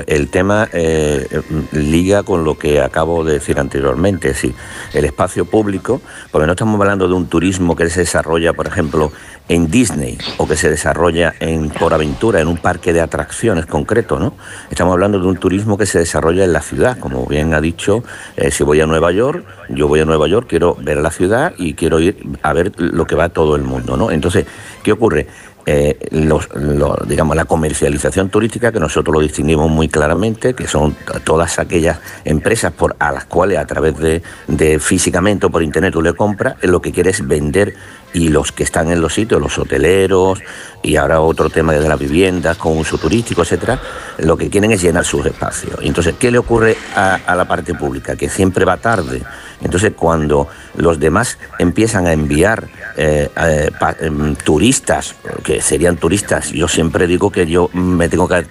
[0.06, 1.42] el tema eh, eh,
[1.72, 4.54] liga con lo que acabo de decir anteriormente, es decir,
[4.92, 9.12] el espacio público, porque no estamos hablando de un turismo que se desarrolla, por ejemplo,
[9.48, 14.18] en Disney o que se desarrolla en por aventura, en un parque de atracciones concreto,
[14.18, 14.34] ¿no?
[14.70, 18.04] Estamos hablando de un turismo que se desarrolla en la ciudad, como bien ha dicho,
[18.50, 21.74] si voy a Nueva York, yo voy a Nueva York, quiero ver la ciudad y
[21.74, 24.10] quiero ir a ver lo que va todo el mundo, ¿no?
[24.10, 24.46] Entonces,
[24.82, 25.26] ¿qué ocurre?
[25.66, 30.94] Eh, los- lo- digamos, la comercialización turística, que nosotros lo distinguimos muy claramente, que son
[31.24, 36.02] todas aquellas empresas por, a las cuales a través de, físicamente o por internet tú
[36.02, 37.74] le compras, lo que quiere es vender
[38.12, 40.40] y los que están en los sitios, los hoteleros
[40.82, 43.80] y ahora otro tema de las viviendas con uso turístico, etcétera,
[44.18, 45.76] lo que quieren es llenar sus espacios.
[45.82, 48.14] Entonces, ¿qué le ocurre a la parte pública?
[48.14, 49.22] Que siempre va tarde.
[49.64, 50.46] Entonces, cuando
[50.76, 53.70] los demás empiezan a enviar eh, eh,
[54.00, 58.44] em, turistas, que serían turistas, yo siempre digo que yo me tengo que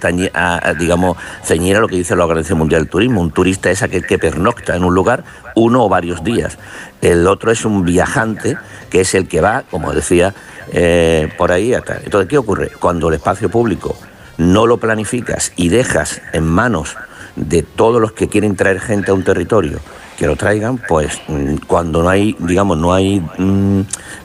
[0.78, 3.20] digamos, ceñir a lo que dice la Organización Mundial del Turismo.
[3.20, 5.24] Un turista es aquel que pernocta en un lugar
[5.54, 6.58] uno o varios días.
[7.00, 8.56] El otro es un viajante,
[8.90, 10.34] que es el que va, como decía,
[10.72, 11.74] eh, por ahí.
[11.74, 12.70] hasta- Entonces, ¿qué ocurre?
[12.80, 13.96] Cuando el espacio público
[14.38, 16.96] no lo planificas y dejas en manos
[17.36, 19.78] de todos los que quieren traer gente a un territorio
[20.24, 23.80] que lo traigan, pues mm, cuando no hay, digamos, no hay mm,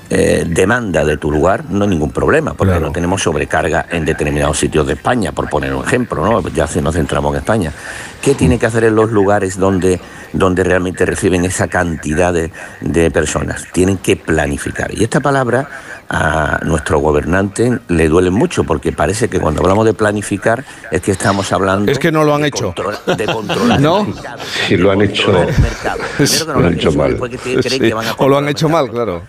[0.10, 4.58] eh, demanda de tu lugar, no hay ningún problema, porque no tenemos sobrecarga en determinados
[4.58, 6.48] sitios de España, por poner un ejemplo, ¿no?
[6.50, 7.72] Ya si nos centramos en España.
[8.22, 10.00] ¿Qué tiene que hacer en los lugares donde,
[10.34, 13.66] donde realmente reciben esa cantidad de, de personas?
[13.72, 14.94] Tienen que planificar.
[14.94, 15.70] Y esta palabra
[16.10, 21.12] a nuestro gobernante le duele mucho, porque parece que cuando hablamos de planificar es que
[21.12, 21.92] estamos hablando...
[21.92, 22.74] Es que no lo han de hecho.
[22.74, 24.00] control- de controlar ¿No?
[24.02, 24.40] el mercado.
[24.68, 25.48] Sí, lo han hecho, Primero
[26.18, 27.10] que no lo han hecho mal.
[27.12, 29.22] después que te- creen que van a O lo han hecho mal, claro.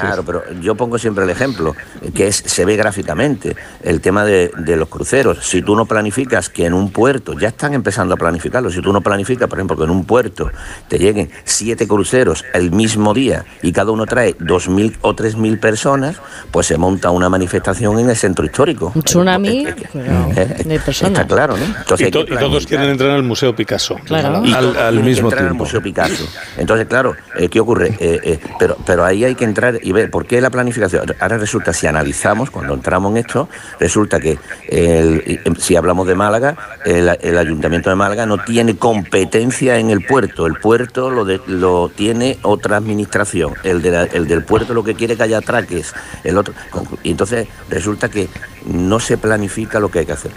[0.00, 1.74] Claro, pero yo pongo siempre el ejemplo,
[2.14, 5.38] que es se ve gráficamente, el tema de, de los cruceros.
[5.46, 8.92] Si tú no planificas que en un puerto, ya están empezando a planificarlo, si tú
[8.92, 10.50] no planificas, por ejemplo, que en un puerto
[10.88, 15.36] te lleguen siete cruceros el mismo día y cada uno trae dos mil o tres
[15.36, 16.16] mil personas,
[16.50, 18.92] pues se monta una manifestación en el centro histórico.
[18.94, 21.12] Un tsunami Eh, de personas.
[21.20, 21.64] Está claro, ¿no?
[21.64, 23.96] Entonces y, to- todos quieren entrar al Museo Picasso.
[24.04, 24.44] Claro.
[24.44, 25.64] y Al- mismo entrar al tiempo.
[25.64, 26.26] Museo Picasso.
[26.56, 27.94] Entonces, claro, eh, ¿qué ocurre?
[28.00, 31.12] Eh, eh, pero, pero ahí hay que entrar y ver por qué la planificación.
[31.18, 33.48] Ahora resulta, si analizamos, cuando entramos en esto,
[33.80, 34.38] resulta que
[34.68, 40.46] el- si hablamos de Málaga, el, Ayuntamiento de Málaga no tiene competencia en el puerto.
[40.46, 43.54] El puerto lo, tiene otra administración.
[43.64, 45.92] El, el del puerto lo que quiere que haya atraques.
[46.22, 46.54] El otro,
[47.02, 48.28] y entonces resulta que
[48.64, 50.32] no se planifica lo que hay que hacer.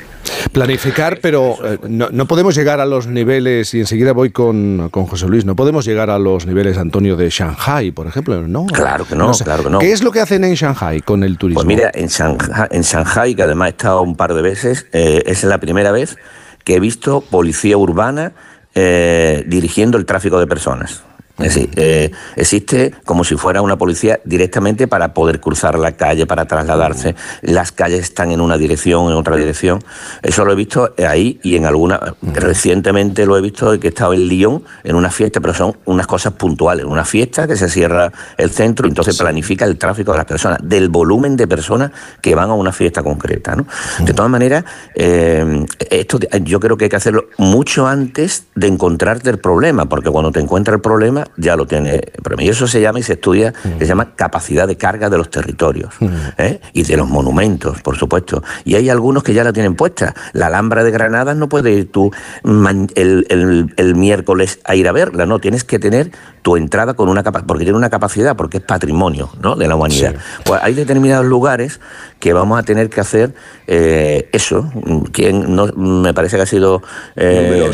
[0.52, 5.06] Planificar, pero eh, no, no podemos llegar a los niveles, y enseguida voy con, con
[5.06, 8.66] José Luis, no podemos llegar a los niveles, Antonio, de Shanghai, por ejemplo, ¿no?
[8.66, 9.44] Claro que no, sé.
[9.44, 9.80] claro que no.
[9.80, 11.64] ¿Qué es lo que hacen en Shanghai con el turismo?
[11.64, 15.24] Pues mira, en Shanghai, en Shanghai, que además he estado un par de veces, eh,
[15.26, 16.18] es la primera vez
[16.64, 18.34] que he visto policía urbana
[18.76, 21.04] eh, dirigiendo el tráfico de personas.
[21.40, 26.26] Es decir, eh, existe como si fuera una policía directamente para poder cruzar la calle,
[26.26, 27.16] para trasladarse.
[27.42, 29.84] Las calles están en una dirección, en otra dirección.
[30.24, 32.16] Eso lo he visto ahí y en alguna.
[32.24, 36.08] Recientemente lo he visto que he estado en Lyon en una fiesta, pero son unas
[36.08, 36.86] cosas puntuales.
[36.86, 40.58] Una fiesta que se cierra el centro y entonces planifica el tráfico de las personas,
[40.64, 43.56] del volumen de personas que van a una fiesta concreta.
[43.56, 43.68] ¿no?
[44.00, 44.66] De todas maneras,
[44.96, 50.10] eh, esto yo creo que hay que hacerlo mucho antes de encontrarte el problema, porque
[50.10, 51.94] cuando te encuentras el problema ya lo tienes.
[51.96, 52.44] el problema.
[52.44, 55.94] Y eso se llama y se estudia, se llama capacidad de carga de los territorios
[56.38, 56.62] ¿eh?
[56.74, 58.44] y de los monumentos, por supuesto.
[58.66, 60.14] Y hay algunos que ya la tienen puesta.
[60.34, 62.12] La Alhambra de Granada no puedes ir tú
[62.44, 67.10] el, el- el miércoles a ir a verla, no, tienes que tener tu entrada con
[67.10, 69.56] una capacidad, porque tiene una capacidad, porque es patrimonio ¿no?
[69.56, 70.16] de la humanidad.
[70.46, 71.80] Pues hay determinados lugares
[72.20, 73.34] que vamos a tener que hacer
[73.68, 74.72] eh, eso.
[75.12, 76.82] Quien no, me parece que ha sido
[77.16, 77.70] eh,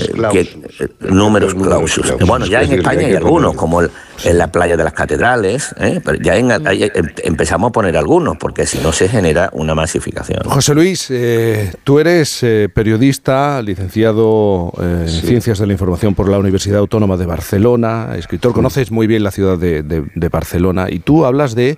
[1.00, 2.10] Números clausus.
[2.12, 2.16] eh.
[2.26, 3.92] Bueno, ya Es en España hay algunos, como el-
[4.26, 6.00] en la playa de las catedrales, ¿eh?
[6.04, 9.76] pero ya en- ahí em- empezamos a poner algunos, porque si no se genera una
[9.76, 10.42] masificación.
[10.46, 16.30] José Luis, eh, tú eres eh, periodista, licenciado eh, en Ciencias de la Información por
[16.30, 20.88] la Universidad Autónoma de Barcelona, escritor, conoces muy bien la ciudad de, de- de Barcelona
[20.90, 21.78] y tú hablas de,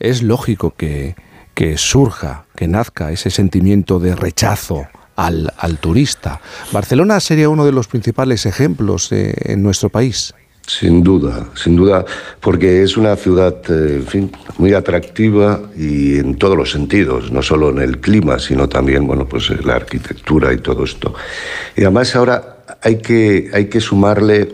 [0.00, 1.14] es lógico que,
[1.54, 4.86] que surja, que nazca ese sentimiento de rechazo
[5.16, 6.40] al, al turista.
[6.72, 10.34] Barcelona sería uno de los principales ejemplos eh, en nuestro país.
[10.66, 12.06] Sin duda, sin duda,
[12.40, 14.02] porque es una ciudad, eh,
[14.56, 19.28] muy atractiva y en todos los sentidos, no solo en el clima, sino también, bueno,
[19.28, 21.14] pues eh, la arquitectura y todo esto.
[21.76, 24.52] Y además ahora hay que, hay que sumarle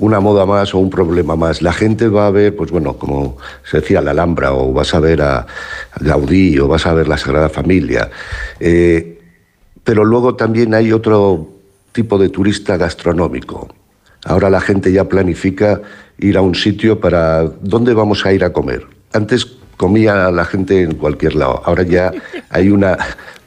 [0.00, 1.62] una moda más o un problema más.
[1.62, 5.00] La gente va a ver, pues bueno, como se decía, la Alhambra, o vas a
[5.00, 5.46] ver a
[6.00, 8.10] Gaudí, o vas a ver la Sagrada Familia.
[8.58, 9.20] Eh,
[9.84, 11.48] pero luego también hay otro
[11.92, 13.68] tipo de turista gastronómico.
[14.24, 15.80] Ahora la gente ya planifica
[16.18, 18.86] ir a un sitio para dónde vamos a ir a comer.
[19.12, 21.62] Antes comía la gente en cualquier lado.
[21.64, 22.12] Ahora ya
[22.50, 22.98] hay una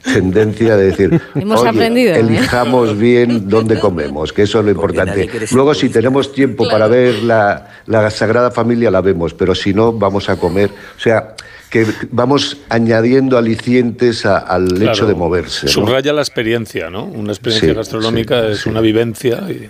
[0.02, 2.18] tendencia de decir, Hemos "Oye, aprendido, ¿eh?".
[2.18, 5.30] elijamos bien dónde comemos, que eso es lo importante.
[5.52, 9.92] Luego, si tenemos tiempo para ver la, la Sagrada Familia, la vemos, pero si no,
[9.92, 10.70] vamos a comer.
[10.96, 11.36] O sea,
[11.70, 14.92] que vamos añadiendo alicientes a- al Claro.
[14.92, 15.66] hecho de moverse.
[15.66, 15.72] ¿no?
[15.72, 17.04] Subraya la experiencia, ¿no?
[17.04, 19.40] Una experiencia Sí, gastronómica sí, es una vivencia.
[19.48, 19.68] y-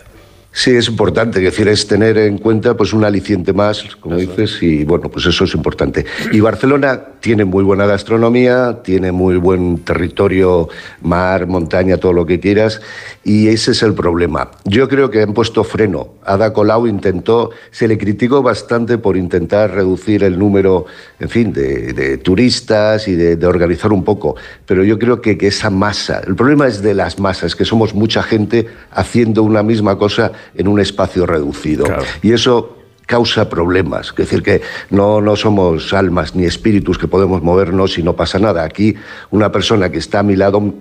[0.57, 4.63] Sí, es importante, es decir, es tener en cuenta pues un aliciente más, como dices,
[4.63, 6.07] y bueno, pues eso es importante.
[6.31, 10.69] Y Barcelona tiene muy buena gastronomía, tiene muy buen territorio,
[11.03, 12.81] mar, montaña, todo lo que quieras,
[13.25, 14.53] y ese es el problema.
[14.65, 16.14] Yo creo que han puesto freno.
[16.25, 20.87] Ada Colau intentó, se le criticó bastante por intentar reducir el número,
[21.21, 24.37] en fin, de, de turistas y de, de organizar un poco,
[24.67, 27.95] pero yo creo que, que esa masa, el problema es de las masas, que somos
[27.95, 31.85] mucha gente haciendo una misma cosa en un espacio reducido.
[32.23, 34.11] Y eso causa problemas.
[34.11, 38.39] Es decir, que no, no somos almas ni espíritus que podemos movernos y no pasa
[38.39, 38.65] nada.
[38.65, 38.95] Aquí
[39.31, 40.75] una persona que está a mi lado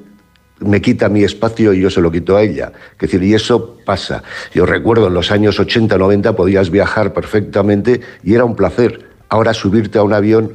[0.64, 2.72] me quita mi espacio y yo se lo quito a ella.
[2.94, 4.23] Es decir, y eso pasa.
[4.53, 9.07] Yo recuerdo en los años 80, 90 podías viajar perfectamente y era un placer.
[9.30, 10.53] Ahora subirte a un avión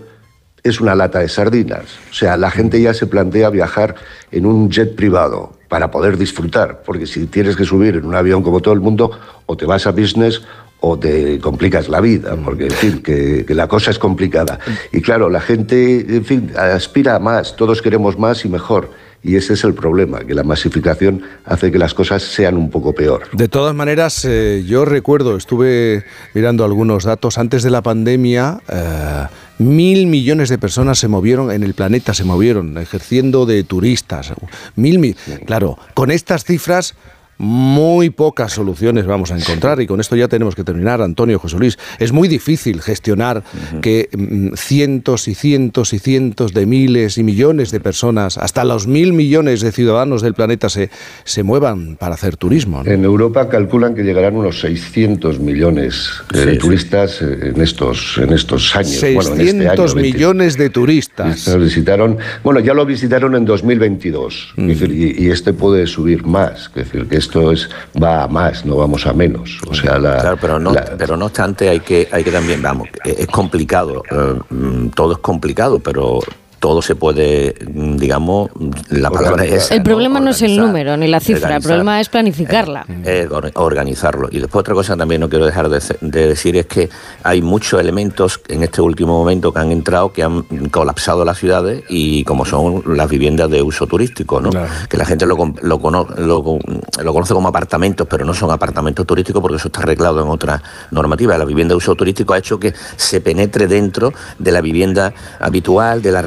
[0.62, 1.84] es una lata de sardinas.
[2.10, 3.94] O sea, la gente ya se plantea viajar
[4.30, 8.42] en un jet privado para poder disfrutar, porque si tienes que subir en un avión
[8.42, 9.10] como todo el mundo,
[9.46, 10.42] o te vas a business
[10.80, 14.58] o te complicas la vida, porque en fin, que, la cosa es complicada.
[14.92, 18.90] Y claro, la gente, en fin, aspira a más, todos queremos más y mejor.
[19.22, 22.92] Y ese es el problema, que la masificación hace que las cosas sean un poco
[22.94, 23.22] peor.
[23.32, 26.04] De todas maneras, eh, yo recuerdo, estuve
[26.34, 29.24] mirando algunos datos, antes de la pandemia, eh,
[29.58, 34.32] mil millones de personas se movieron en el planeta, se movieron, ejerciendo de turistas.
[34.76, 35.14] Mil, mi-
[35.46, 36.94] claro, con estas cifras...
[37.38, 41.56] Muy pocas soluciones vamos a encontrar y con esto ya tenemos que terminar, Antonio José
[41.56, 41.78] Luis.
[42.00, 43.44] Es muy difícil gestionar
[43.80, 48.88] que mm, cientos y cientos y cientos de miles y millones de personas, hasta los
[48.88, 50.90] mil millones de ciudadanos del planeta se,
[51.24, 52.82] se muevan para hacer turismo.
[52.82, 52.90] ¿no?
[52.90, 58.74] En Europa calculan que llegarán unos 600 millones de Sí, turistas en estos, en estos
[58.74, 59.00] años.
[59.14, 60.00] bueno, en este 600 año, 20.
[60.18, 61.46] millones de turistas.
[61.46, 66.24] Nos visitaron, bueno, ya lo visitaron en 2022, es decir, y, y este puede subir
[66.24, 66.66] más.
[66.74, 67.68] Es decir, que esto esto es
[68.02, 69.58] va a más, no vamos a menos.
[69.68, 72.62] O sea, la, Claro, pero no, la- pero no obstante hay que, hay que también,
[72.62, 76.20] vamos, es complicado, eh, mm, todo es complicado, pero
[76.58, 78.50] todo se puede, digamos,
[78.90, 82.08] la palabra es El problema no es el número ni la cifra, el problema es
[82.08, 82.84] planificarla.
[83.04, 84.28] eh, or- organizarlo.
[84.30, 86.88] Y después otra cosa también no quiero dejar de, decir es que
[87.22, 91.84] hay muchos elementos en este último momento que han entrado que han colapsado las ciudades
[91.88, 94.50] y como son las viviendas de uso turístico, ¿no?
[94.88, 96.58] Que la gente lo, lo, cono- lo
[97.02, 100.60] lo conoce como apartamentos, pero no son apartamentos turísticos porque eso está arreglado en otra
[100.90, 101.38] normativa.
[101.38, 106.02] La vivienda de uso turístico ha hecho que se penetre dentro de la vivienda habitual,
[106.02, 106.24] de las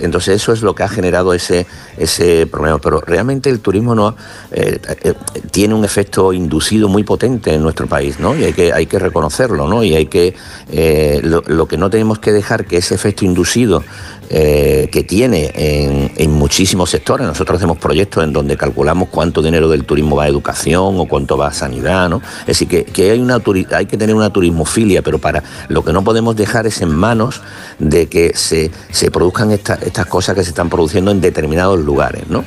[0.00, 1.66] entonces eso es lo que ha generado ese,
[1.96, 2.78] ese problema.
[2.78, 4.16] Pero realmente el turismo no
[4.50, 5.14] eh, eh,
[5.50, 8.36] tiene un efecto inducido muy potente en nuestro país, ¿no?
[8.36, 9.84] Y hay que, hay que reconocerlo, ¿no?
[9.84, 10.34] Y hay que
[10.70, 13.84] eh, lo que no tenemos que dejar que ese efecto inducido
[14.30, 17.26] eh, que tiene en, en muchísimos sectores.
[17.26, 21.36] Nosotros hacemos proyectos en donde calculamos cuánto dinero del turismo va a educación o cuánto
[21.36, 22.20] va a sanidad, ¿no?
[22.40, 23.38] Es decir, que, que hay, una,
[23.72, 27.40] hay que tener una turismofilia, pero para lo que no podemos dejar es en manos
[27.78, 32.28] de que se, se produzcan esta- estas cosas que se están produciendo en determinados lugares,
[32.28, 32.44] ¿no?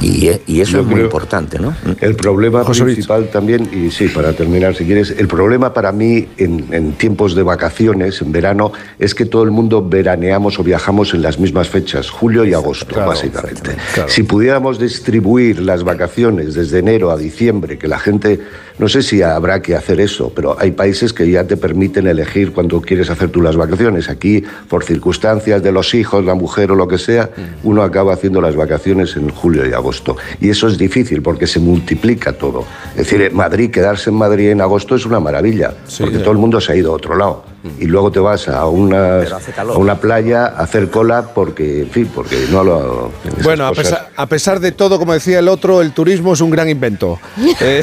[0.00, 1.74] Y, y eso Yo es muy importante, ¿no?
[2.00, 6.66] El problema principal también, y sí, para terminar si quieres, el problema para mí en,
[6.72, 11.22] en tiempos de vacaciones, en verano, es que todo el mundo veraneamos o viajamos en
[11.22, 13.76] las mismas fechas, julio y agosto, básicamente.
[14.06, 18.40] Si pudiéramos distribuir las vacaciones desde enero a diciembre, que la gente,
[18.78, 22.52] no sé si habrá que hacer eso, pero hay países que ya te permiten elegir
[22.52, 24.08] cuando quieres hacer tú las vacaciones.
[24.08, 27.30] Aquí, por circunstancias de los hijos, la mujer o lo que sea,
[27.62, 30.16] uno acaba haciendo las vacaciones en julio y agosto.
[30.40, 32.64] Y eso es difícil porque se multiplica todo.
[32.90, 36.38] Es decir, en Madrid, quedarse en Madrid en agosto es una maravilla, porque todo el
[36.38, 37.44] mundo se ha ido a otro lado.
[37.80, 42.08] Y luego te vas a una, a una playa a hacer cola porque, en fin,
[42.14, 43.10] porque no lo...
[43.42, 46.40] Bueno, a cosas- pesar, a pesar de todo, como decía el otro, el turismo es
[46.40, 47.18] un gran invento.
[47.60, 47.82] Eh,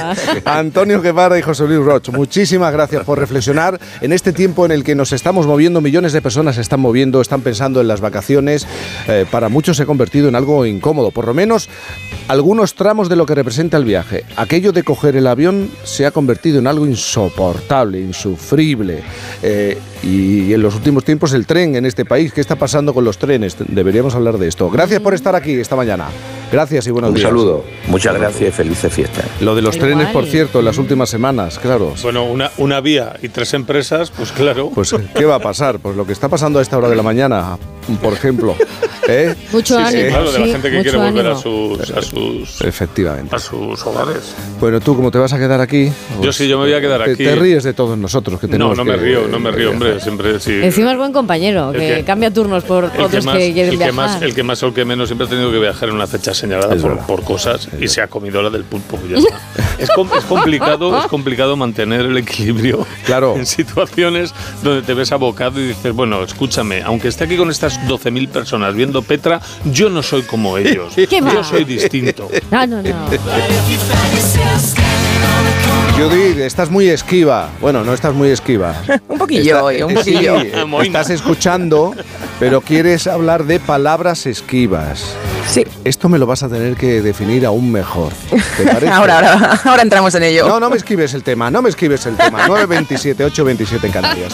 [0.44, 4.84] Antonio Guevara y José Luis Roch, muchísimas gracias por reflexionar en este tiempo en el
[4.84, 8.66] que nos estamos moviendo, millones de personas se están moviendo, están pensando en las vacaciones.
[9.08, 11.68] Eh, para muchos se ha convertido en algo incómodo, por lo menos
[12.28, 14.24] algunos tramos de lo que representa el viaje.
[14.36, 19.02] Aquello de coger el avión se ha convertido en algo insoportable, insufrible.
[19.42, 23.04] Eh, y en los últimos tiempos el tren en este país, ¿qué está pasando con
[23.04, 23.56] los trenes?
[23.68, 24.68] Deberíamos hablar de esto.
[24.70, 26.08] Gracias por estar aquí esta mañana.
[26.50, 27.28] Gracias y buenos Un días.
[27.28, 27.64] saludo.
[27.88, 29.24] Muchas gracias y felices fiestas.
[29.40, 29.90] Lo de los Igual.
[29.92, 31.94] trenes, por cierto, en las últimas semanas, claro.
[32.02, 34.70] Bueno, una, una vía y tres empresas, pues claro.
[34.74, 35.78] Pues, ¿qué va a pasar?
[35.78, 37.56] Pues lo que está pasando a esta hora de la mañana,
[38.00, 38.54] por ejemplo.
[39.08, 39.34] ¿eh?
[39.52, 40.08] Mucho Sí, sí, ánimo.
[40.10, 41.40] claro, de la sí, gente que quiere volver a ánimo.
[41.78, 43.34] sus, a sus, Efectivamente.
[43.34, 44.34] a sus hogares.
[44.60, 45.90] Bueno, tú, como te vas a quedar aquí?
[46.20, 47.24] Yo sí, yo me voy a quedar te, aquí.
[47.24, 49.70] te ríes de todos nosotros que No, tenemos no me que- río, no me río,
[49.70, 50.00] hombre.
[50.00, 50.52] Siempre sí.
[50.62, 53.72] Encima es buen compañero, que, que- cambia turnos por el que, otros más, que quieren
[53.72, 53.94] el, que viajar.
[53.94, 56.06] más, el que más o el que menos siempre ha tenido que viajar en una
[56.06, 58.98] fecha señalada por, por cosas y se ha comido la del pulpo.
[59.10, 59.40] Ya está.
[59.78, 63.34] es, com- es complicado, es complicado mantener el equilibrio claro.
[63.36, 64.32] en situaciones
[64.62, 68.74] donde te ves abocado y dices, bueno, escúchame, aunque esté aquí con estas 12.000 personas
[68.74, 70.94] viendo Petra, yo no soy como ellos.
[71.10, 71.32] ¿Qué va?
[71.32, 72.28] yo soy distinto.
[72.50, 73.06] No, no, no.
[75.96, 77.50] Judith, estás muy esquiva.
[77.60, 78.74] Bueno, no estás muy esquiva.
[79.08, 80.40] Un poquillo hoy, un poquillo.
[80.40, 81.94] Sí, eh, estás escuchando,
[82.40, 85.14] pero quieres hablar de palabras esquivas.
[85.48, 85.64] Sí.
[85.84, 88.12] Esto me lo vas a tener que definir aún mejor.
[88.56, 88.88] ¿Te parece?
[88.88, 90.48] Ahora, ahora, ahora entramos en ello.
[90.48, 92.46] No, no me esquives el tema, no me esquives el tema.
[92.46, 94.32] 927, 827 en Canarias.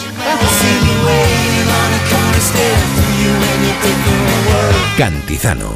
[4.99, 5.69] Cantizano.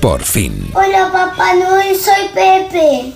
[0.00, 0.70] Por fin.
[0.72, 3.12] Hola Papá Noel, soy Pepe.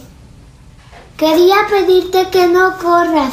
[1.16, 3.32] Quería pedirte que no corras.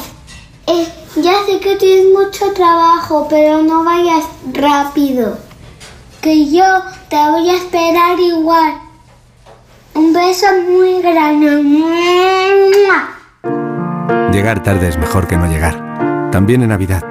[0.68, 0.86] Eh,
[1.16, 5.38] ya sé que tienes mucho trabajo, pero no vayas rápido.
[6.20, 6.64] Que yo
[7.08, 8.74] te voy a esperar igual.
[9.94, 11.50] Un beso muy grande.
[14.30, 16.30] Llegar tarde es mejor que no llegar.
[16.30, 17.02] También en Navidad.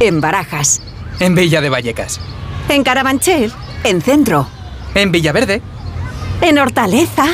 [0.00, 0.80] En Barajas.
[1.20, 2.20] En Villa de Vallecas.
[2.68, 3.52] En Carabanchel.
[3.84, 4.48] En Centro.
[4.94, 5.62] En Villaverde.
[6.40, 7.26] En Hortaleza.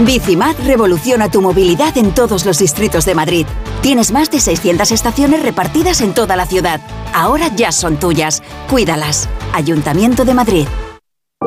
[0.00, 3.46] Bicimad revoluciona tu movilidad en todos los distritos de Madrid.
[3.80, 6.80] Tienes más de 600 estaciones repartidas en toda la ciudad.
[7.12, 8.42] Ahora ya son tuyas.
[8.68, 9.28] Cuídalas.
[9.52, 10.66] Ayuntamiento de Madrid.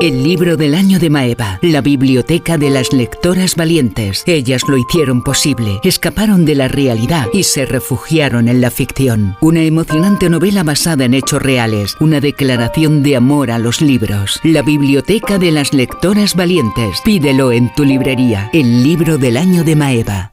[0.00, 4.22] El libro del año de Maeva, la biblioteca de las lectoras valientes.
[4.26, 9.36] Ellas lo hicieron posible, escaparon de la realidad y se refugiaron en la ficción.
[9.40, 14.38] Una emocionante novela basada en hechos reales, una declaración de amor a los libros.
[14.44, 17.00] La biblioteca de las lectoras valientes.
[17.04, 18.50] Pídelo en tu librería.
[18.52, 20.32] El libro del año de Maeva.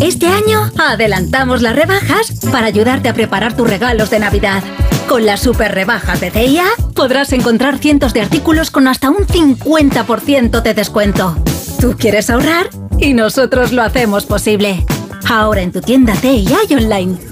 [0.00, 4.62] Este año adelantamos las rebajas para ayudarte a preparar tus regalos de Navidad.
[5.08, 6.64] Con las super rebajas de CIA
[6.94, 11.36] podrás encontrar cientos de artículos con hasta un 50% de descuento.
[11.80, 14.84] Tú quieres ahorrar y nosotros lo hacemos posible.
[15.28, 17.31] Ahora en tu tienda CIA y online.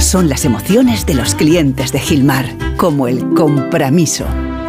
[0.00, 2.46] Son las emociones de los clientes de Gilmar,
[2.78, 4.24] como el compromiso.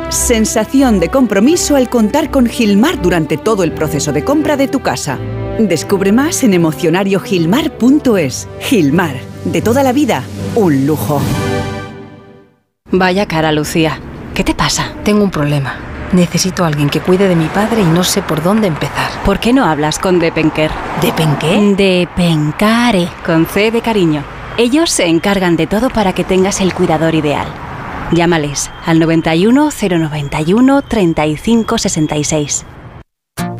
[0.09, 4.81] Sensación de compromiso al contar con Gilmar durante todo el proceso de compra de tu
[4.81, 5.17] casa.
[5.57, 8.49] Descubre más en emocionariogilmar.es.
[8.59, 10.21] Gilmar, de toda la vida,
[10.55, 11.21] un lujo.
[12.91, 14.01] Vaya cara, Lucía.
[14.33, 14.91] ¿Qué te pasa?
[15.05, 15.77] Tengo un problema.
[16.11, 19.09] Necesito a alguien que cuide de mi padre y no sé por dónde empezar.
[19.23, 20.71] ¿Por qué no hablas con Depenker?
[21.01, 21.73] ¿Depenqué?
[21.77, 24.40] Depencare, con C de cariño.
[24.61, 27.47] Ellos se encargan de todo para que tengas el cuidador ideal.
[28.11, 32.65] Llámales al 91 091 35 66.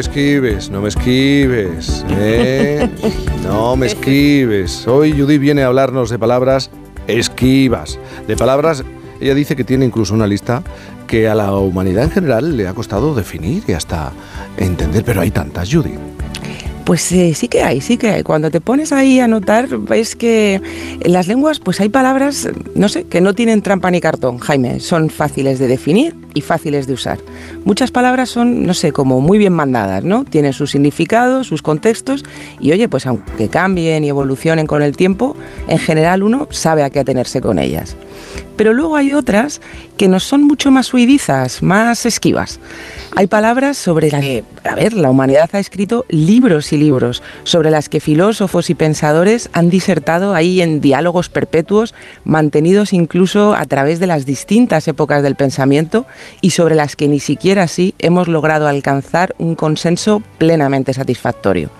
[0.00, 2.88] Me esquives, no me esquives, ¿eh?
[3.42, 4.88] No me esquives.
[4.88, 6.70] Hoy Judith viene a hablarnos de palabras
[7.06, 8.82] esquivas, de palabras...
[9.20, 10.62] Ella dice que tiene incluso una lista
[11.06, 14.12] que a la humanidad en general le ha costado definir y hasta
[14.56, 16.09] entender, pero hay tantas, Judith.
[16.84, 18.22] Pues eh, sí que hay, sí que hay.
[18.22, 20.60] Cuando te pones ahí a notar, ves que
[21.00, 24.80] en las lenguas pues hay palabras, no sé, que no tienen trampa ni cartón, Jaime.
[24.80, 27.18] Son fáciles de definir y fáciles de usar.
[27.64, 30.24] Muchas palabras son, no sé, como muy bien mandadas, ¿no?
[30.24, 32.24] Tienen sus significados, sus contextos
[32.60, 35.36] y oye, pues aunque cambien y evolucionen con el tiempo,
[35.68, 37.96] en general uno sabe a qué atenerse con ellas.
[38.60, 39.62] Pero luego hay otras
[39.96, 42.60] que nos son mucho más huidizas, más esquivas.
[43.16, 47.70] Hay palabras sobre las que, a ver, la humanidad ha escrito libros y libros, sobre
[47.70, 53.98] las que filósofos y pensadores han disertado ahí en diálogos perpetuos, mantenidos incluso a través
[53.98, 56.06] de las distintas épocas del pensamiento
[56.42, 61.70] y sobre las que ni siquiera así hemos logrado alcanzar un consenso plenamente satisfactorio.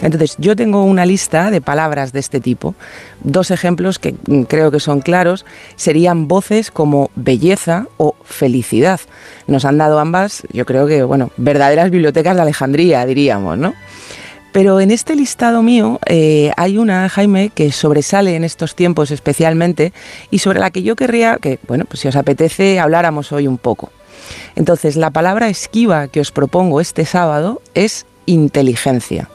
[0.00, 2.74] Entonces, yo tengo una lista de palabras de este tipo.
[3.22, 5.46] Dos ejemplos que mm, creo que son claros
[5.76, 9.00] serían voces como belleza o felicidad.
[9.46, 13.74] Nos han dado ambas, yo creo que, bueno, verdaderas bibliotecas de Alejandría, diríamos, ¿no?
[14.52, 19.92] Pero en este listado mío eh, hay una, Jaime, que sobresale en estos tiempos especialmente
[20.30, 23.58] y sobre la que yo querría que, bueno, pues si os apetece, habláramos hoy un
[23.58, 23.90] poco.
[24.54, 29.28] Entonces, la palabra esquiva que os propongo este sábado es inteligencia.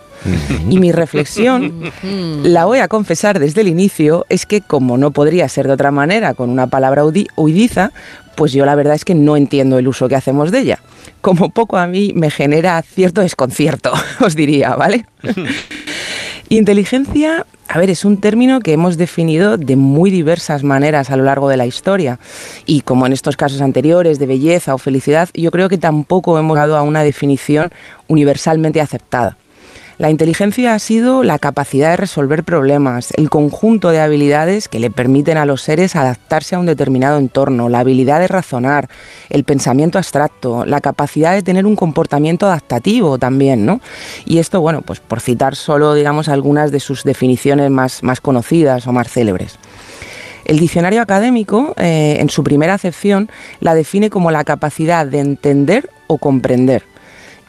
[0.70, 1.91] Y mi reflexión,
[2.44, 5.91] la voy a confesar desde el inicio, es que como no podría ser de otra
[5.91, 7.04] manera con una palabra
[7.36, 7.91] huidiza,
[8.36, 10.80] pues yo la verdad es que no entiendo el uso que hacemos de ella.
[11.22, 13.91] Como poco a mí me genera cierto desconcierto,
[14.22, 15.06] os diría, ¿vale?
[16.50, 21.24] Inteligencia, a ver, es un término que hemos definido de muy diversas maneras a lo
[21.24, 22.18] largo de la historia.
[22.66, 26.58] Y como en estos casos anteriores de belleza o felicidad, yo creo que tampoco hemos
[26.58, 27.70] dado a una definición
[28.08, 29.38] universalmente aceptada.
[30.00, 34.92] La inteligencia ha sido la capacidad de resolver problemas, el conjunto de habilidades que le
[34.92, 38.88] permiten a los seres adaptarse a un determinado entorno, la habilidad de razonar,
[39.30, 43.82] el pensamiento abstracto, la capacidad de tener un comportamiento adaptativo también, ¿no?
[44.24, 48.94] Y esto, bueno, pues por citar solo, digamos, algunas de sus definiciones más, conocidas o
[48.94, 49.60] más célebres.
[50.46, 55.90] El diccionario académico, eh, en su primera acepción, la define como la capacidad de entender
[56.08, 56.84] o comprender.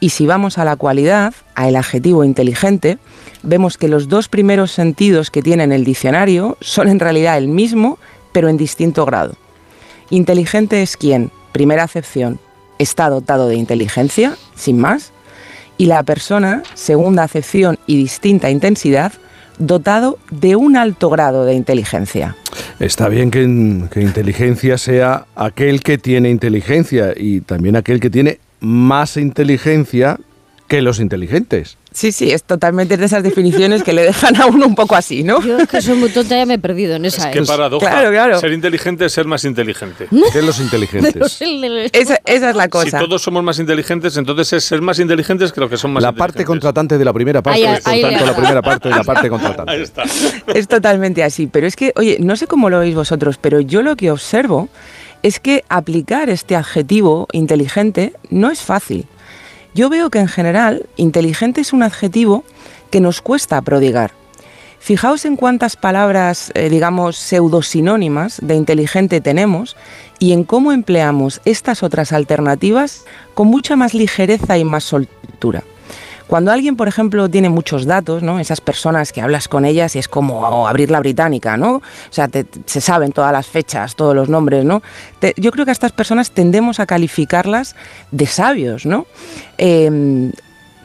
[0.00, 2.98] Y si vamos a la cualidad, a el adjetivo inteligente,
[3.42, 7.48] vemos que los dos primeros sentidos que tiene en el diccionario son en realidad el
[7.48, 7.98] mismo,
[8.32, 9.34] pero en distinto grado.
[10.08, 12.40] Inteligente es quien, primera acepción,
[12.78, 15.12] está dotado de inteligencia, sin más,
[15.76, 19.12] y la persona, segunda acepción y distinta intensidad,
[19.58, 22.36] dotado de un alto grado de inteligencia.
[22.78, 23.40] Está bien que,
[23.90, 30.18] que inteligencia sea aquel que tiene inteligencia y también aquel que tiene más inteligencia
[30.68, 31.76] que los inteligentes.
[31.92, 35.24] Sí, sí, es totalmente de esas definiciones que le dejan a uno un poco así,
[35.24, 35.42] ¿no?
[35.42, 37.32] Yo es que soy muy tonta, ya me he perdido en esa.
[37.32, 37.44] Qué ¿eh?
[37.44, 37.90] paradoja.
[37.90, 38.38] Claro, claro.
[38.38, 40.06] Ser inteligente es ser más inteligente.
[40.32, 41.42] Que los inteligentes.
[41.92, 42.98] Esa, esa es la Si cosa.
[43.00, 46.12] todos somos más inteligentes, entonces es ser más inteligentes que los que son más La
[46.12, 48.94] parte contratante de la primera parte, Ahí- es por ahí tanto la primera parte de
[48.94, 49.72] la parte contratante.
[49.72, 50.04] Ahí está.
[50.54, 51.48] Es totalmente así.
[51.48, 54.68] Pero es que, oye, no sé cómo lo veis vosotros, pero yo lo que observo
[55.22, 59.06] es que aplicar este adjetivo inteligente no es fácil.
[59.74, 62.44] Yo veo que en general inteligente es un adjetivo
[62.90, 64.12] que nos cuesta prodigar.
[64.80, 69.76] Fijaos en cuántas palabras, eh, digamos, pseudosinónimas de inteligente tenemos
[70.18, 75.62] y en cómo empleamos estas otras alternativas con mucha más ligereza y más soltura.
[76.30, 78.38] Cuando alguien, por ejemplo, tiene muchos datos, ¿no?
[78.38, 81.74] Esas personas que hablas con ellas y es como abrir la británica, ¿no?
[81.78, 84.80] O sea, te- se saben todas las fechas, todos los nombres, ¿no?
[85.18, 87.74] Te- yo creo que a estas personas tendemos a calificarlas
[88.12, 89.06] de sabios, ¿no?
[89.58, 90.30] Em,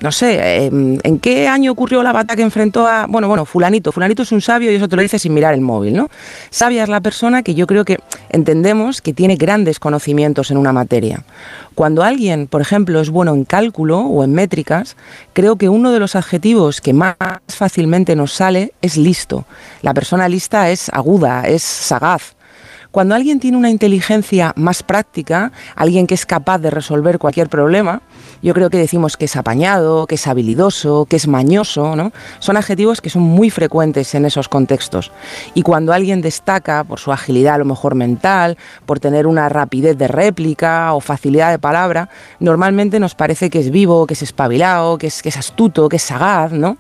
[0.02, 3.92] no sé, eh, ¿en qué año ocurrió la batalla que enfrentó a, bueno, bueno, fulanito?
[3.92, 6.10] Fulanito es un sabio y eso te lo dice sin mirar el móvil, ¿no?
[6.50, 8.00] Sabia es la persona que yo creo que
[8.30, 11.24] entendemos que tiene grandes conocimientos en una materia.
[11.76, 14.98] Cuando alguien, por ejemplo, es bueno en cálculo o en métricas,
[15.34, 17.16] creo que uno de los adjetivos que más
[17.48, 19.46] fácilmente nos sale es listo.
[19.82, 22.35] La persona lista es aguda, es sagaz.
[22.96, 28.02] Cuando alguien tiene una inteligencia más práctica, alguien que es capaz de resolver cualquier problema,
[28.42, 32.14] yo creo que decimos que es apañado, que es habilidoso, que es mañoso, ¿no?
[32.40, 35.12] Son adjetivos que son muy frecuentes en esos contextos.
[35.56, 39.98] Y cuando alguien destaca por su agilidad a lo mejor mental, por tener una rapidez
[39.98, 42.08] de réplica o facilidad de palabra,
[42.40, 45.98] normalmente nos parece que es vivo, que es espabilado, que es, que es astuto, que
[45.98, 46.78] es sagaz, ¿no?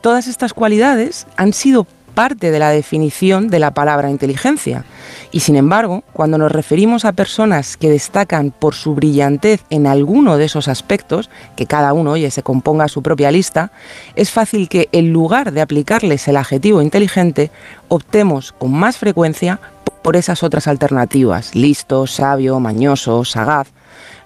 [0.00, 4.84] Todas estas cualidades han sido parte de la definición de la palabra inteligencia.
[5.30, 10.38] Y sin embargo, cuando nos referimos a personas que destacan por su brillantez en alguno
[10.38, 13.72] de esos aspectos, que cada uno, oye, se componga su propia lista,
[14.14, 17.50] es fácil que en lugar de aplicarles el adjetivo inteligente,
[17.88, 19.60] optemos con más frecuencia
[20.02, 23.68] por esas otras alternativas, listo, sabio, mañoso, sagaz.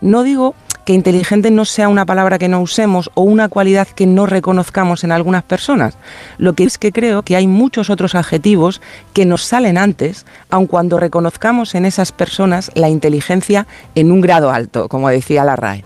[0.01, 0.55] No digo
[0.89, 5.05] que inteligente no sea una palabra que no usemos o una cualidad que no reconozcamos
[5.05, 5.99] en algunas personas.
[6.39, 8.81] Lo que es que creo que hay muchos otros adjetivos
[9.13, 14.51] que nos salen antes, aun cuando reconozcamos en esas personas la inteligencia en un grado
[14.51, 15.85] alto, como decía la RAE.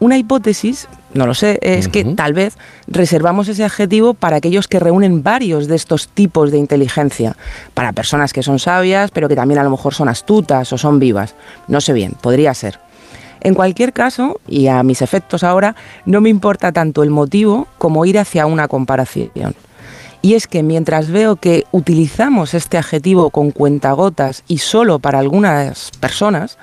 [0.00, 2.56] Una hipótesis, no lo sé, es que tal vez
[2.86, 7.36] reservamos ese adjetivo para aquellos que reúnen varios de estos tipos de inteligencia,
[7.74, 10.98] para personas que son sabias, pero que también a lo mejor son astutas o son
[10.98, 11.34] vivas.
[11.68, 12.85] No sé bien, podría ser.
[13.40, 18.04] En cualquier caso, y a mis efectos ahora, no me importa tanto el motivo como
[18.04, 19.54] ir hacia una comparación.
[20.22, 25.92] Y es que mientras veo que utilizamos este adjetivo con cuentagotas y solo para algunas
[26.00, 26.58] personas,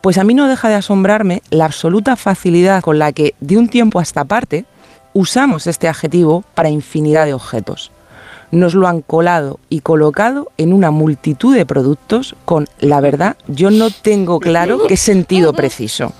[0.00, 3.68] pues a mí no deja de asombrarme la absoluta facilidad con la que, de un
[3.68, 4.64] tiempo a esta parte,
[5.12, 7.92] usamos este adjetivo para infinidad de objetos.
[8.52, 13.70] Nos lo han colado y colocado en una multitud de productos con, la verdad, yo
[13.70, 16.12] no tengo claro qué sentido preciso.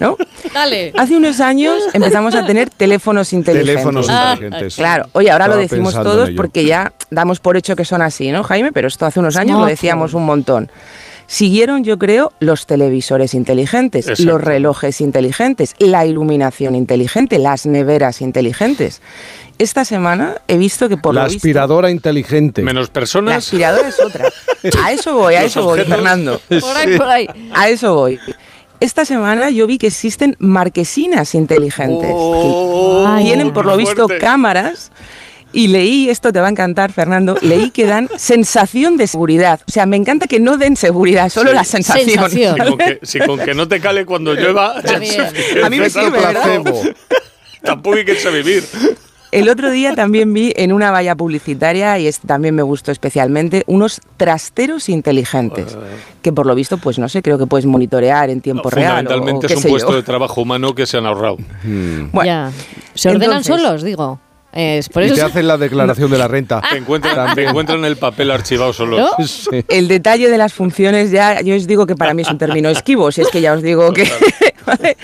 [0.00, 0.16] ¿no?
[0.54, 0.92] Dale.
[0.96, 3.74] Hace unos años empezamos a tener teléfonos inteligentes.
[3.74, 4.76] Teléfonos inteligentes.
[4.76, 8.42] Claro, oye, ahora lo decimos todos porque ya damos por hecho que son así, ¿no,
[8.44, 8.72] Jaime?
[8.72, 10.70] Pero esto hace unos años lo decíamos un montón.
[11.26, 14.32] Siguieron, yo creo, los televisores inteligentes, Exacto.
[14.32, 19.00] los relojes inteligentes, la iluminación inteligente, las neveras inteligentes.
[19.60, 22.62] Esta semana he visto que por La lo visto, aspiradora inteligente.
[22.62, 23.36] Menos la personas.
[23.36, 24.26] aspiradora es otra.
[24.82, 25.80] A eso voy, a eso voy.
[25.84, 26.40] Fernando.
[26.48, 27.26] Por ahí, por ahí.
[27.52, 28.18] A eso voy.
[28.80, 32.10] Esta semana yo vi que existen marquesinas inteligentes.
[32.14, 34.24] Oh, que tienen, por lo visto, fuerte.
[34.24, 34.90] cámaras.
[35.52, 39.60] Y leí, esto te va a encantar, Fernando, leí que dan sensación de seguridad.
[39.68, 41.56] O sea, me encanta que no den seguridad, solo Sí.
[41.56, 42.08] la sensación.
[42.08, 42.56] Sensación.
[42.56, 45.78] Si con, que, si con que no te cale cuando llueva, ya es A mí
[45.80, 46.18] me sirve.
[47.62, 48.64] Tampoco hay que irse a vivir.
[49.32, 53.62] El otro día también vi en una valla publicitaria, y este también me gustó especialmente,
[53.66, 55.76] unos trasteros inteligentes,
[56.20, 58.90] que por lo visto, pues no sé, creo que puedes monitorear en tiempo real.
[58.90, 59.68] o- o Fundamentalmente es un yo.
[59.70, 61.36] puesto de trabajo humano que se han ahorrado.
[62.12, 62.50] Bueno, ya.
[62.94, 64.18] ¿Se ordenan entonces- solos, digo?
[64.52, 66.60] Es por Y eso te se- hacen la declaración de la renta.
[66.68, 68.98] Te encuentran, te encuentran el papel archivado solo.
[68.98, 69.10] ¿No?
[69.24, 69.64] Sí.
[69.68, 72.68] El detalle de las funciones ya, yo os digo que para mí es un término
[72.68, 74.10] esquivo, si es que ya os digo que...
[74.66, 74.96] ¿vale?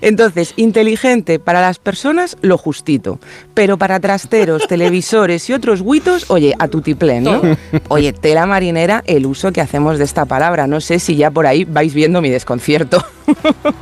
[0.00, 3.18] Entonces, inteligente para las personas, lo justito,
[3.54, 7.42] pero para trasteros, televisores y otros guitos, oye, a tutiplén, ¿no?
[7.88, 11.46] Oye, tela marinera, el uso que hacemos de esta palabra, no sé si ya por
[11.46, 13.04] ahí vais viendo mi desconcierto.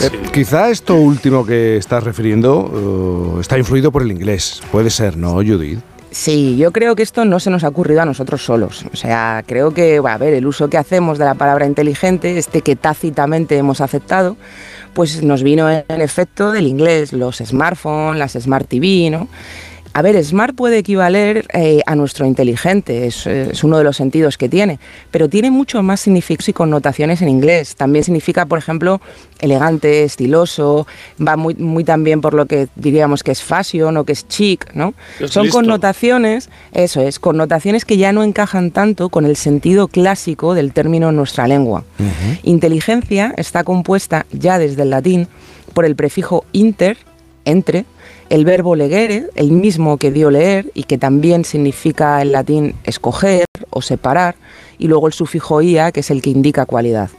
[0.00, 4.62] Eh, quizá esto último que estás refiriendo eh, está influido por el inglés.
[4.70, 5.80] Puede ser, ¿no, Judith?
[6.12, 8.84] Sí, yo creo que esto no se nos ha ocurrido a nosotros solos.
[8.92, 12.36] O sea, creo que, bueno, a ver, el uso que hacemos de la palabra inteligente,
[12.36, 14.36] este que tácitamente hemos aceptado,
[14.94, 19.28] pues nos vino en efecto del inglés, los smartphones, las smart TV, ¿no?
[19.94, 24.38] A ver, smart puede equivaler eh, a nuestro inteligente, es, es uno de los sentidos
[24.38, 24.78] que tiene,
[25.10, 27.76] pero tiene mucho más significados y connotaciones en inglés.
[27.76, 29.02] También significa, por ejemplo,
[29.40, 30.86] elegante, estiloso,
[31.20, 34.72] va muy, muy también por lo que diríamos que es fashion o que es chic,
[34.74, 34.94] ¿no?
[35.20, 35.58] Es Son listo.
[35.58, 41.10] connotaciones, eso es, connotaciones que ya no encajan tanto con el sentido clásico del término
[41.10, 41.84] en nuestra lengua.
[42.44, 45.28] Inteligencia está compuesta ya desde el latín
[45.74, 46.96] por el prefijo inter,
[47.44, 47.84] entre,
[48.32, 53.44] el verbo legere, el mismo que dio leer y que también significa en latín escoger
[53.68, 54.36] o separar,
[54.78, 57.10] y luego el sufijo ia, que es el que indica cualidad.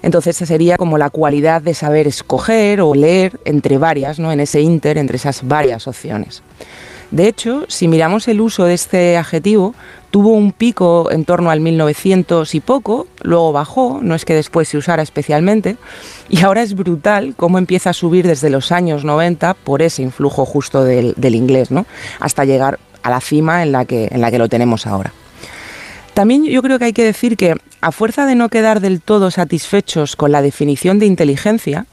[0.00, 4.32] Entonces esa sería como la cualidad de saber escoger o leer entre varias, ¿no?
[4.32, 6.42] en ese inter, entre esas varias opciones.
[7.10, 9.74] De hecho, si miramos el uso de este adjetivo,
[10.10, 14.68] tuvo un pico en torno al 1900 y poco, luego bajó, no es que después
[14.68, 15.76] se usara especialmente,
[16.28, 20.44] y ahora es brutal cómo empieza a subir desde los años 90 por ese influjo
[20.44, 21.86] justo del, inglés, ¿no?
[22.18, 25.12] hasta llegar a la cima en la que, en la que lo tenemos ahora.
[26.14, 29.30] También yo creo que hay que decir que, a fuerza de no quedar del todo
[29.30, 31.84] satisfechos con la definición de inteligencia,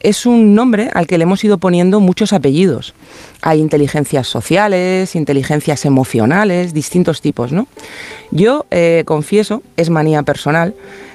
[0.00, 2.94] es un nombre al que le hemos ido poniendo muchos apellidos.
[3.42, 7.66] Hay inteligencias sociales, inteligencias emocionales, distintos tipos, ¿no?
[8.30, 10.74] Yo eh, confieso, es manía personal,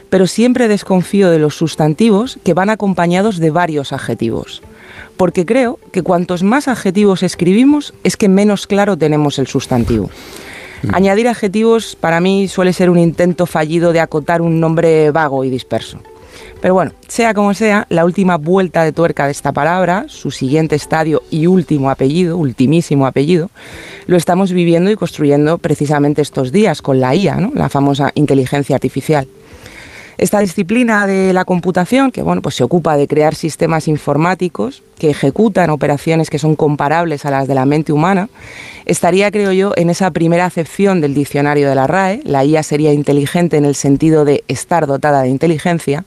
[0.09, 4.61] pero siempre desconfío de los sustantivos que van acompañados de varios adjetivos.
[5.17, 10.09] Porque creo que cuantos más adjetivos escribimos, es que menos claro tenemos el sustantivo.
[10.91, 15.49] Añadir adjetivos para mí suele ser un intento fallido de acotar un nombre vago y
[15.49, 15.99] disperso.
[16.61, 20.75] Pero bueno, sea como sea, la última vuelta de tuerca de esta palabra, su siguiente
[20.75, 23.49] estadio y último apellido, ultimísimo apellido,
[24.05, 27.51] lo estamos viviendo y construyendo precisamente estos días con la IA, ¿no?
[27.53, 29.27] la famosa inteligencia artificial.
[30.17, 35.09] Esta disciplina de la computación, que bueno, pues se ocupa de crear sistemas informáticos que
[35.09, 38.29] ejecutan operaciones que son comparables a las de la mente humana,
[38.85, 42.21] estaría, creo yo, en esa primera acepción del diccionario de la RAE.
[42.25, 46.05] La IA sería inteligente en el sentido de estar dotada de inteligencia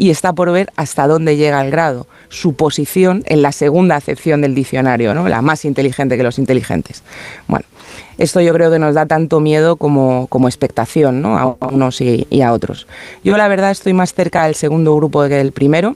[0.00, 4.40] y está por ver hasta dónde llega el grado, su posición en la segunda acepción
[4.40, 5.28] del diccionario, ¿no?
[5.28, 7.02] la más inteligente que los inteligentes.
[7.48, 7.66] Bueno,
[8.16, 11.36] esto yo creo que nos da tanto miedo como, como expectación ¿no?
[11.36, 12.86] a unos y, y a otros.
[13.24, 15.94] Yo la verdad estoy más cerca del segundo grupo que del primero,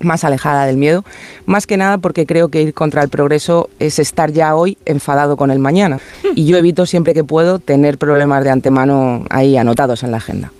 [0.00, 1.02] más alejada del miedo,
[1.46, 5.38] más que nada porque creo que ir contra el progreso es estar ya hoy enfadado
[5.38, 5.98] con el mañana.
[6.34, 10.52] Y yo evito siempre que puedo tener problemas de antemano ahí anotados en la agenda.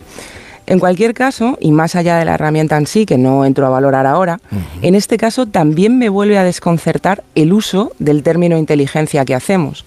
[0.71, 3.71] En cualquier caso, y más allá de la herramienta en sí, que no entro a
[3.71, 4.41] valorar ahora,
[4.83, 9.85] en este caso también me vuelve a desconcertar el uso del término inteligencia que hacemos.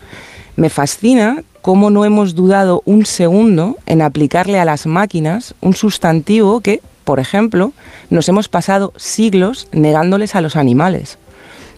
[0.58, 6.60] Me fascina cómo no hemos dudado un segundo en aplicarle a las máquinas un sustantivo
[6.60, 7.72] que, por ejemplo,
[8.10, 11.18] nos hemos pasado siglos negándoles a los animales.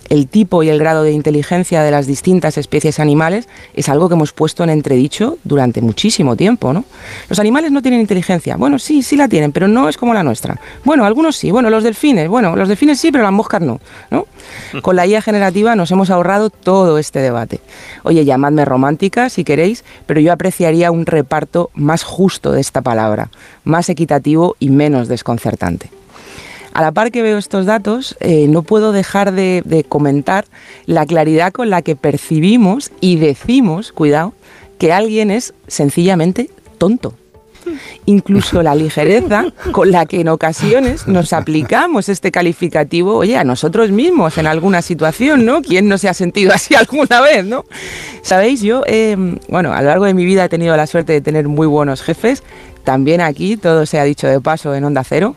[0.10, 4.16] El tipo y el grado de inteligencia de las distintas especies animales es algo que
[4.16, 6.86] hemos puesto en entredicho durante muchísimo tiempo, ¿no?
[7.30, 8.56] Los animales no tienen inteligencia.
[8.58, 10.60] Bueno, sí, sí la tienen, pero no es como la nuestra.
[10.84, 11.52] Bueno, algunos sí.
[11.52, 12.30] Bueno, los delfines.
[12.30, 13.80] Bueno, los delfines sí, pero las moscas no,
[14.12, 14.28] ¿no?
[14.82, 17.60] Con la IA generativa nos hemos ahorrado todo este debate.
[18.04, 23.30] Oye, llamadme romántica si queréis, pero yo apreciaría un reparto más justo de esta palabra,
[23.64, 25.95] más equitativo y menos desconcertante.
[26.76, 30.44] A la par que veo estos datos, eh, no puedo dejar de, comentar
[30.86, 34.34] la claridad con la que percibimos y decimos, cuidado,
[34.78, 37.14] que alguien es sencillamente tonto.
[38.06, 43.90] Incluso la ligereza con la que en ocasiones nos aplicamos este calificativo, oye, a nosotros
[43.92, 45.62] mismos en alguna situación, ¿no?
[45.62, 47.64] ¿Quién no se ha sentido así alguna vez, ¿no?
[48.22, 49.16] Sabéis, yo, eh,
[49.48, 52.02] bueno, a lo largo de mi vida he tenido la suerte de tener muy buenos
[52.02, 52.44] jefes,
[52.86, 55.36] también aquí, todo se ha dicho de paso en Onda Cero.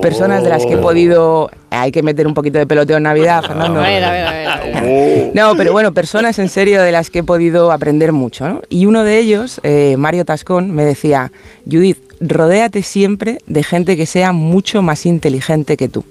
[0.00, 1.50] Personas de las que he podido.
[1.70, 3.80] Hay que meter un poquito de peloteo en Navidad, Fernando.
[3.80, 5.30] A ver, a ver, a ver, a ver.
[5.34, 8.48] No, pero bueno, personas en serio de las que he podido aprender mucho.
[8.48, 8.62] ¿no?
[8.68, 11.32] Y uno de ellos, eh, Mario Tascón, me decía:
[11.70, 16.04] Judith, rodéate siempre de gente que sea mucho más inteligente que tú.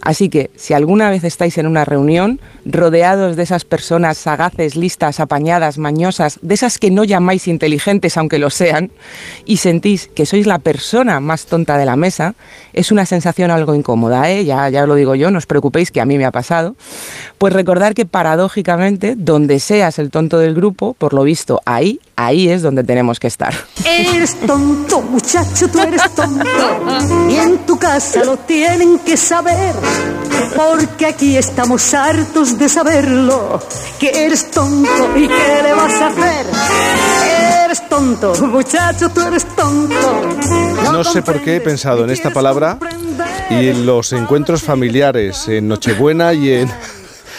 [0.00, 5.20] Así que si alguna vez estáis en una reunión rodeados de esas personas sagaces, listas,
[5.20, 8.90] apañadas, mañosas, de esas que no llamáis inteligentes aunque lo sean,
[9.44, 12.34] y sentís que sois la persona más tonta de la mesa,
[12.72, 14.44] es una sensación algo incómoda, ¿eh?
[14.44, 16.76] ya, ya lo digo yo, no os preocupéis que a mí me ha pasado,
[17.38, 22.48] pues recordar que paradójicamente, donde seas el tonto del grupo, por lo visto ahí, ahí
[22.48, 23.54] es donde tenemos que estar.
[23.84, 26.44] Eres tonto, muchacho, tú eres tonto.
[27.28, 29.57] Y en tu casa lo tienen que saber.
[30.56, 33.60] Porque aquí estamos hartos de saberlo.
[33.98, 36.46] Que eres tonto y qué le vas a hacer.
[37.64, 40.38] Eres tonto, muchacho, tú eres tonto.
[40.92, 42.78] No sé por qué he pensado en esta palabra
[43.50, 46.70] y en los encuentros familiares, en Nochebuena y en...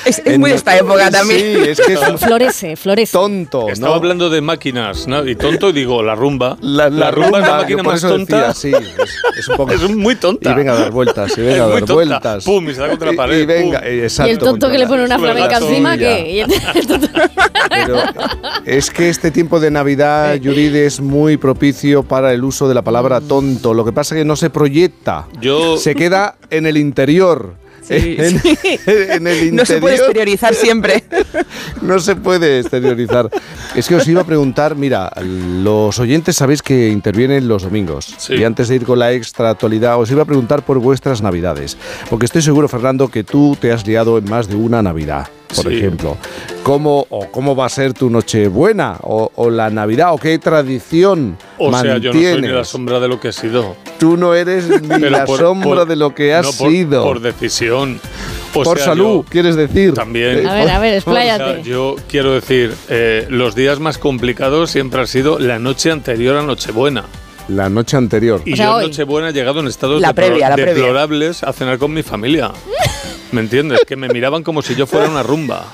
[0.06, 1.40] Es, es muy esta época también.
[1.64, 3.12] Sí, es que es un Florece, florece.
[3.12, 3.96] tonto, Estaba ¿no?
[3.98, 5.28] hablando de máquinas ¿no?
[5.28, 6.58] y tonto y digo la rumba.
[6.62, 8.48] La, La rumba es la máquina por más eso tonta.
[8.48, 9.10] decía, sí, es,
[9.40, 9.72] es un poco...
[9.80, 10.52] Es muy tonta.
[10.52, 11.94] Y venga a dar vueltas, y venga a dar tonta.
[11.94, 12.44] vueltas.
[12.46, 13.88] Pum, y se da contra la Y- pared, Y, venga, pum.
[13.88, 14.32] eh, y exacto.
[14.32, 16.44] el tonto que le pone una flamenca encima, y
[16.88, 17.08] tonto-
[17.70, 17.98] Pero
[18.66, 22.82] es que este tiempo de Navidad, Yurid, es muy propicio para el uso de la
[22.82, 23.74] palabra tonto.
[23.74, 25.28] Lo que pasa es que no se proyecta.
[25.42, 27.56] Yo- Se queda en el interior.
[27.90, 28.58] Sí, en, sí.
[28.86, 29.54] en el interior.
[29.54, 31.04] No se puede exteriorizar siempre.
[31.82, 33.30] No se puede exteriorizar.
[33.74, 38.14] Es que os iba a preguntar, mira, los oyentes sabéis que intervienen los domingos.
[38.18, 38.36] Sí.
[38.36, 41.78] Y antes de ir con la extra actualidad, os iba a preguntar por vuestras navidades.
[42.10, 45.66] Porque estoy seguro, Fernando, que tú te has liado en más de una Navidad, por
[45.72, 45.78] Sí.
[45.78, 46.18] ejemplo.
[46.64, 48.98] ¿Cómo, o ¿Cómo va a ser tu Nochebuena?
[49.02, 50.14] O, o la Navidad?
[50.14, 53.34] ¿O qué tradición O sea, yo no soy ni la sombra de lo que he
[53.34, 53.76] sido.
[53.98, 56.70] Tú no eres ni Pero la por- sombra por- de lo que has no, por-
[56.72, 57.04] sido.
[57.04, 58.00] Por decisión.
[58.54, 59.94] O por sea, salud, yo- quieres decir.
[59.94, 60.46] También.
[60.48, 61.44] A ver, a ver, O expláyate.
[61.56, 66.36] sea, yo quiero decir, eh, los días más complicados siempre han sido la noche anterior
[66.38, 67.06] a Nochebuena.
[67.48, 68.42] La noche anterior.
[68.46, 68.88] Y O sea, yo en.
[68.88, 70.74] Nochebuena he llegado en estados La deplor- previa, la previa.
[70.74, 72.52] deplorables a cenar con mi familia.
[73.32, 73.82] ¿Me entiendes?
[73.88, 75.66] Que me miraban como si yo fuera una rumba.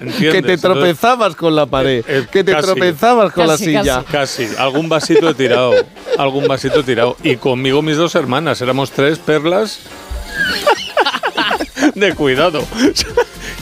[0.00, 0.18] ¿Entiendes?
[0.18, 2.04] Que te Entonces, tropezabas con la pared.
[2.08, 2.66] eh, que te casi.
[2.66, 4.04] tropezabas con Casi, la silla.
[4.10, 5.72] Casi, algún vasito he tirado,
[6.18, 7.16] algún vasito he tirado.
[7.22, 9.80] Y conmigo mis dos hermanas, éramos tres perlas
[11.94, 12.64] de cuidado.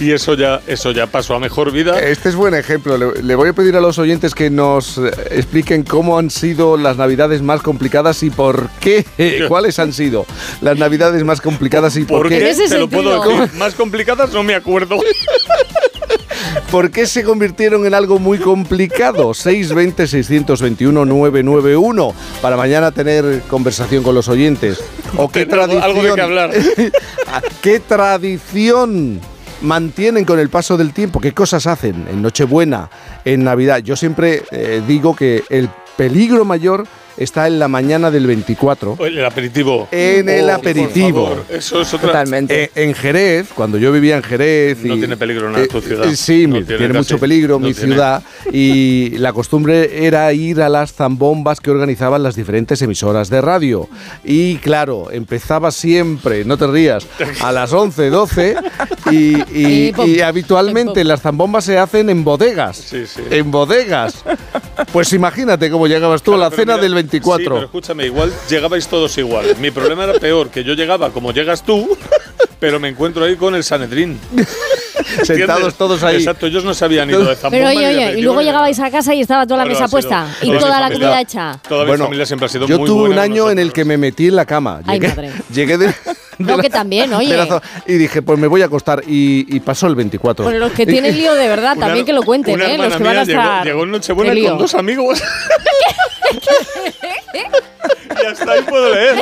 [0.01, 2.01] Y eso ya, eso ya pasó a mejor vida.
[2.01, 2.97] Este es buen ejemplo.
[2.97, 6.79] Le, le voy a pedir a los oyentes que nos eh, expliquen cómo han sido
[6.79, 9.05] las navidades más complicadas y por qué.
[9.49, 10.25] ¿Cuáles han sido
[10.63, 12.39] las navidades más complicadas y por, ¿Por qué?
[12.39, 12.55] qué?
[12.67, 13.51] Te lo puedo decir.
[13.59, 14.99] Más complicadas no me acuerdo.
[16.71, 19.31] ¿Por qué se convirtieron en algo muy complicado?
[19.35, 24.83] 620-621-991 para mañana tener conversación con los oyentes.
[25.17, 25.83] ¿O qué tradición?
[25.83, 26.53] algo de qué hablar.
[27.61, 29.21] ¿Qué tradición
[29.63, 31.21] mantienen con el paso del tiempo?
[31.21, 32.91] ¿Qué cosas hacen en Nochebuena,
[33.25, 33.79] en Navidad?
[33.79, 38.97] Yo siempre eh, digo que el peligro mayor está en la mañana del 24.
[39.05, 39.89] El aperitivo.
[39.91, 41.27] En el por aperitivo.
[41.29, 42.09] favor, Eso es otra.
[42.09, 42.65] Totalmente.
[42.65, 44.79] Eh, en Jerez, cuando yo vivía en Jerez.
[44.85, 46.07] No y- tiene peligro nada eh, tu ciudad.
[46.07, 47.93] eh, sí, No tiene mucho peligro No mi tiene.
[47.95, 48.23] ciudad.
[48.53, 53.89] Y la costumbre era ir a las zambombas que organizaban las diferentes emisoras de radio.
[54.25, 57.07] Y claro, empezaba siempre, no te rías,
[57.43, 58.57] a las 11, 12.
[59.11, 62.77] Y, habitualmente las zambombas se hacen en bodegas.
[62.77, 63.23] Sí, sí.
[63.31, 64.25] En bodegas.
[64.93, 67.45] Pues imagínate cómo llegabas tú a la cena mira, del Sí, 24.
[67.45, 69.57] pero escúchame, igual llegabais todos igual.
[69.61, 71.97] Mi problema era peor, que yo llegaba como llegas tú,
[72.61, 74.19] pero me encuentro ahí con el Sanedrín.
[75.25, 76.17] Sentados todos ahí.
[76.17, 78.79] Exacto, ellos no se habían ido de zambomba Pero ni oye, oye, y luego llegabais
[78.81, 81.59] a casa y estaba toda la Bueno, mesa puesta y toda la familia- comida hecha.
[81.69, 83.73] Toda Bueno, mi familia siempre ha sido yo muy tuve buena un año en el
[83.73, 84.81] que me metí en la cama.
[84.87, 85.31] Ay, madre.
[85.53, 85.95] llegué de,
[86.39, 87.37] No, que también, oye.
[87.87, 89.03] Y dije, pues me voy a acostar.
[89.07, 90.45] Y, y pasó el 24.
[90.45, 92.79] Pues los que tienen lío de verdad, Una- también que lo cuenten, una ¿eh?
[92.79, 93.65] Los que van a estar.
[93.65, 95.23] Llegó, en Nochebuena con dos amigos.
[98.23, 99.17] y hasta ahí puedo leer.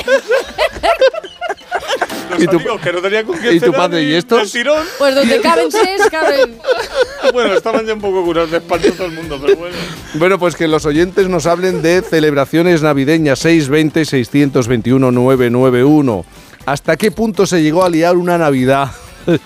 [2.31, 4.51] Los ¿Y tu- amigos que no tenía con quién y tu padre, ¿y estos?
[4.53, 4.85] tirón.
[4.99, 6.57] Pues donde caben seis, caben.
[7.33, 9.77] Bueno, estaban ya un poco curados de espanto todo el mundo, pero bueno.
[10.15, 16.25] Bueno, pues que los oyentes nos hablen de celebraciones navideñas 620-621-991.
[16.67, 18.91] ¿Hasta qué punto se llegó a liar una Navidad?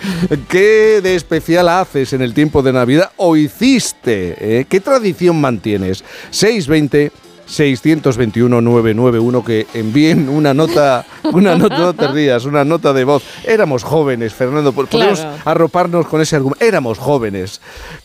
[0.48, 4.36] ¿Qué de especial haces en el tiempo de Navidad o hiciste?
[4.38, 4.64] eh?
[4.68, 6.04] ¿Qué tradición mantienes?
[6.30, 7.10] 620
[7.52, 13.22] 621-991 que envíen una nota, una nota, no te rías, una nota de voz.
[13.44, 15.36] Éramos jóvenes, Fernando, po- podemos Claro.
[15.44, 16.64] arroparnos con ese argumento.
[16.64, 17.60] Éramos jóvenes.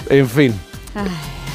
[0.10, 0.54] En fin,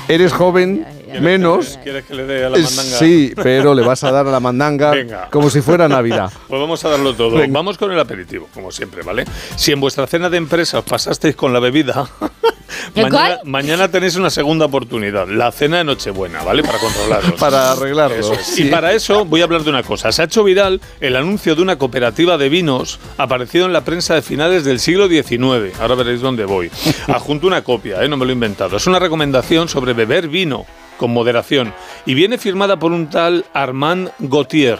[0.08, 0.84] eres joven,
[1.20, 1.78] menos.
[1.82, 2.98] ¿Quieres que le dé a la mandanga?
[2.98, 5.28] Sí, pero le vas a dar a la mandanga Venga.
[5.30, 6.30] como si fuera Navidad.
[6.48, 7.36] Pues vamos a darlo todo.
[7.38, 7.52] Venga.
[7.54, 9.24] Vamos con el aperitivo, como siempre, ¿vale?
[9.56, 12.06] Si en vuestra cena de empresa os pasasteis con la bebida,
[12.94, 13.40] ¿El mañana, cuál?
[13.44, 16.62] mañana tenéis una segunda oportunidad, la cena de Nochebuena, ¿vale?
[16.62, 17.32] Para controlaros.
[17.40, 18.16] Para arreglarlo.
[18.16, 18.46] Eso es.
[18.46, 18.64] sí.
[18.64, 20.12] Y para eso voy a hablar de una cosa.
[20.12, 24.14] Se ha hecho viral el anuncio de una cooperativa de vinos aparecido en la prensa
[24.14, 25.78] de finales del siglo XIX.
[25.80, 26.70] Ahora veréis dónde voy.
[27.08, 28.08] Adjunto una copia, ¿eh?
[28.08, 28.76] no me lo he inventado.
[28.76, 30.66] Es una recomendación sobre beber vino
[31.02, 31.74] con moderación.
[32.06, 34.78] Y viene firmada por un tal Armand Gautier.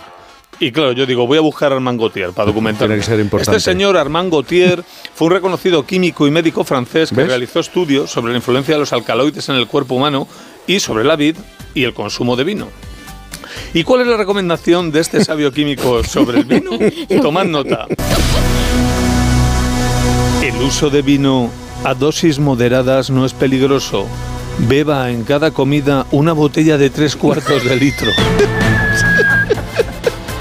[0.60, 2.86] Y claro, yo digo, voy a buscar a Armand Gautier para documentar.
[2.86, 3.56] Tiene que ser importante.
[3.56, 4.84] Este señor Armand Gautier
[5.16, 7.26] fue un reconocido químico y médico francés que ¿Ves?
[7.26, 10.28] realizó estudios sobre la influencia de los alcaloides en el cuerpo humano
[10.68, 11.34] y sobre la vid
[11.74, 12.68] y el consumo de vino.
[13.74, 16.70] ¿Y cuál es la recomendación de este sabio químico sobre el vino?
[17.20, 17.88] Tomad nota.
[20.40, 21.50] El uso de vino
[21.82, 24.06] a dosis moderadas no es peligroso.
[24.58, 28.10] Beba en cada comida una botella de tres cuartos de litro.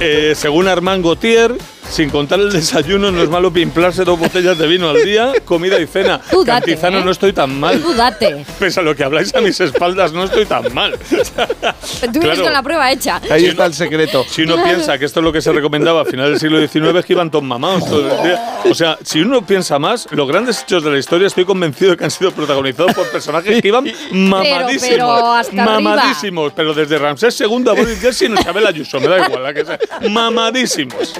[0.04, 1.56] Eh, según Armand Gautier,
[1.92, 5.80] sin contar el desayuno, no es malo pimplarse dos botellas de vino al día, comida
[5.80, 6.20] y cena.
[6.32, 7.04] Tú date, Cantizano, ¿eh?
[7.06, 7.82] no estoy tan mal.
[7.82, 8.46] Tú date.
[8.58, 10.98] Pese a lo que habláis a mis espaldas, no estoy tan mal.
[10.98, 12.44] Tú vienes Claro.
[12.44, 13.20] con la prueba hecha.
[13.30, 14.24] Ahí está el secreto.
[14.28, 17.00] Si uno piensa que esto es lo que se recomendaba a finales del siglo XIX,
[17.00, 18.60] es que iban todos mamados todo el día.
[18.70, 21.98] O sea, si uno piensa más, los grandes hechos de la historia estoy convencido de
[21.98, 24.88] que han sido protagonizados por personajes que iban mamadísimos.
[24.90, 25.80] pero hasta arriba.
[25.80, 26.54] mamadísimos.
[26.56, 29.66] Pero desde Ramsés II a Boris Yeltsin o Isabel Ayuso, me da igual la que
[29.66, 29.80] sea.
[30.10, 31.14] Mamadísimos.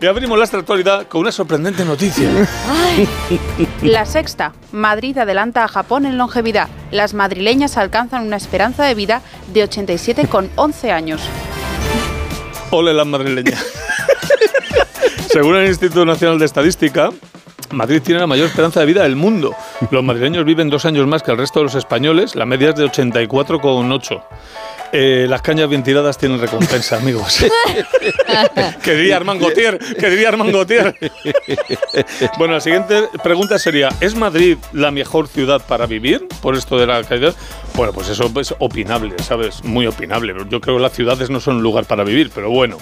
[0.00, 2.28] Y abrimos la actualidad con una sorprendente noticia.
[3.82, 4.52] La sexta.
[4.72, 6.68] Madrid adelanta a Japón en longevidad.
[6.90, 9.22] Las madrileñas alcanzan una esperanza de vida
[9.52, 11.22] de 87 con 11 años.
[12.70, 13.64] Ole las madrileñas.
[15.28, 17.10] Según el Instituto Nacional de Estadística,
[17.70, 19.54] Madrid tiene la mayor esperanza de vida del mundo.
[19.90, 22.76] Los madrileños viven dos años más que el resto de los españoles, la media es
[22.76, 24.22] de 84,8.
[24.96, 27.44] Eh, las cañas bien tiradas tienen recompensa, amigos.
[28.82, 30.94] que diría Armand Gautier, que diría Armand Gautier.
[32.38, 36.86] bueno, la siguiente pregunta sería, ¿es Madrid la mejor ciudad para vivir por esto de
[36.86, 37.34] la calidad?
[37.74, 39.64] Bueno, pues eso es opinable, ¿sabes?
[39.64, 40.32] Muy opinable.
[40.48, 42.78] Yo creo que las ciudades no son un lugar para vivir, pero bueno,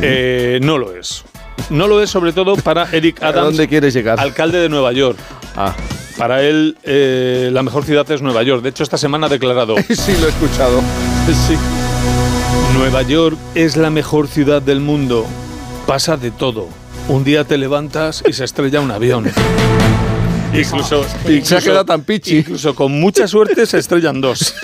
[0.00, 1.24] eh, no lo es.
[1.70, 4.18] No lo es sobre todo para Eric ¿A Adams, dónde quieres llegar?
[4.20, 5.18] alcalde de Nueva York.
[5.56, 5.74] Ah,
[6.16, 8.62] Para él, eh, la mejor ciudad es Nueva York.
[8.62, 10.80] De hecho, esta semana ha declarado, sí, lo he escuchado.
[11.48, 11.56] Sí.
[12.76, 15.26] Nueva York es la mejor ciudad del mundo.
[15.86, 16.68] Pasa de todo.
[17.08, 19.30] Un día te levantas y se estrella un avión.
[20.54, 22.38] Incluso, Y se ha quedado tan pichi.
[22.38, 24.54] Incluso con mucha suerte se estrellan dos.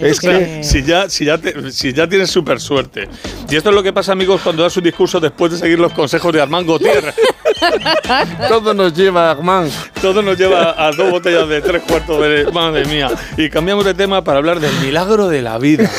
[0.00, 3.08] Es que- si ya, si ya, te- si ya tienes súper suerte.
[3.48, 5.92] Y esto es lo que pasa, amigos, cuando das un discurso después de seguir los
[5.92, 7.14] consejos de Armand Gautier.
[8.48, 9.70] Todo nos lleva, Armand.
[10.00, 12.50] Todo nos lleva a dos botellas de tres cuartos de...
[12.52, 13.10] Madre mía.
[13.36, 15.90] Y cambiamos de tema para hablar del milagro de la vida.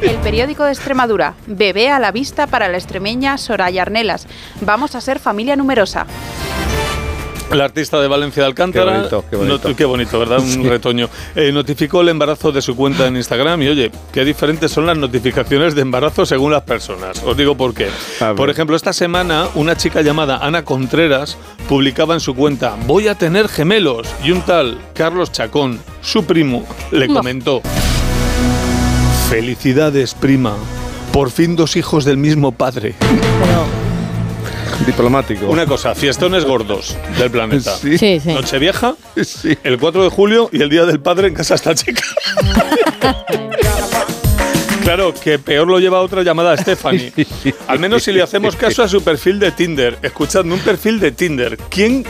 [0.00, 1.34] El periódico de Extremadura.
[1.46, 4.26] Bebé a la vista para la extremeña Soraya Arnelas.
[4.60, 6.06] Vamos a ser familia numerosa.
[7.52, 9.68] La artista de Valencia de Alcántara, Qué bonito, qué bonito.
[9.68, 10.38] not- qué bonito, ¿verdad?
[10.40, 10.62] Un Sí.
[10.62, 11.08] retoño.
[11.36, 14.96] Eh, notificó el embarazo de su cuenta en Instagram y oye, qué diferentes son las
[14.96, 17.22] notificaciones de embarazo según las personas.
[17.24, 17.88] Os digo por qué.
[18.36, 21.36] Por ejemplo, esta semana una chica llamada Ana Contreras
[21.68, 24.08] publicaba en su cuenta, voy a tener gemelos.
[24.24, 27.14] Y un tal Carlos Chacón, su primo, le No.
[27.14, 27.60] comentó,
[29.28, 30.54] felicidades prima,
[31.12, 32.94] por fin dos hijos del mismo padre.
[34.86, 35.46] Diplomático.
[35.46, 37.76] Una cosa, fiestones gordos del planeta.
[37.80, 37.98] Sí.
[37.98, 38.32] Sí, sí.
[38.32, 39.56] Nochevieja, Sí.
[39.64, 42.02] el 4 de julio y el Día del Padre en casa esta chica.
[44.82, 47.12] Claro, que peor lo lleva otra llamada Stephanie.
[47.68, 49.96] Al menos si le hacemos caso a su perfil de Tinder.
[50.02, 51.56] Escuchadme, un perfil de Tinder.
[51.70, 52.04] ¿Quién,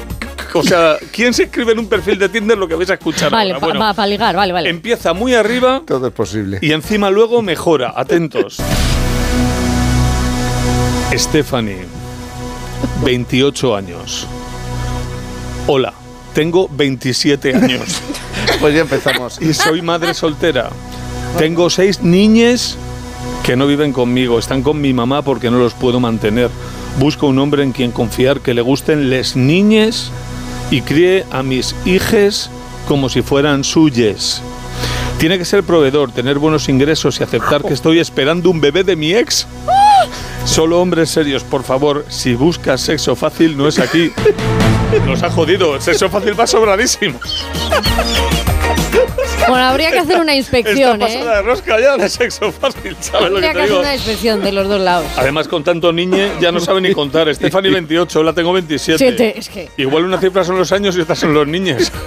[0.55, 3.31] o sea, ¿quién se escribe en un perfil de Tinder lo que vais a escuchar
[3.31, 3.93] Vale, ahora?
[3.95, 4.71] para ligar, vale, vale.
[4.71, 6.61] empieza muy arriba Todo es posible.
[6.63, 7.93] y encima luego mejora.
[7.95, 8.57] Atentos.
[11.15, 11.85] Stephanie.
[13.05, 14.27] 28 años.
[15.67, 15.95] Hola,
[16.35, 18.01] tengo 27 años.
[18.61, 19.41] Pues ya empezamos.
[19.41, 20.71] Y soy madre soltera.
[21.39, 22.77] Tengo seis niñes
[23.43, 26.51] que no viven conmigo, están con mi mamá porque no los puedo mantener.
[26.99, 30.11] Busco un hombre en quien confiar que le gusten les niñes
[30.71, 32.51] y críe a mis hijes
[32.87, 34.43] como si fueran suyes.
[35.19, 38.97] Tiene que ser proveedor, tener buenos ingresos y aceptar que estoy esperando un bebé de
[38.97, 39.47] mi ex.
[40.45, 44.13] Solo hombres serios, por favor, si buscas sexo fácil no es aquí.
[45.07, 47.19] Nos ha jodido, el sexo fácil va sobradísimo.
[49.49, 51.19] Bueno, habría que hacer una inspección, Está ¿eh?
[51.19, 53.81] pasada de rosca ya de sexo fácil, ¿sabes lo Habría que te hacer digo?
[53.81, 55.07] una inspección de los dos lados.
[55.17, 57.33] Además, con tanto niñe ya no sabe ni contar.
[57.35, 58.99] Stephanie 28, la tengo 27.
[58.99, 59.69] Siete, es que.
[59.79, 61.91] Igual una cifra son los años y otras son los niños.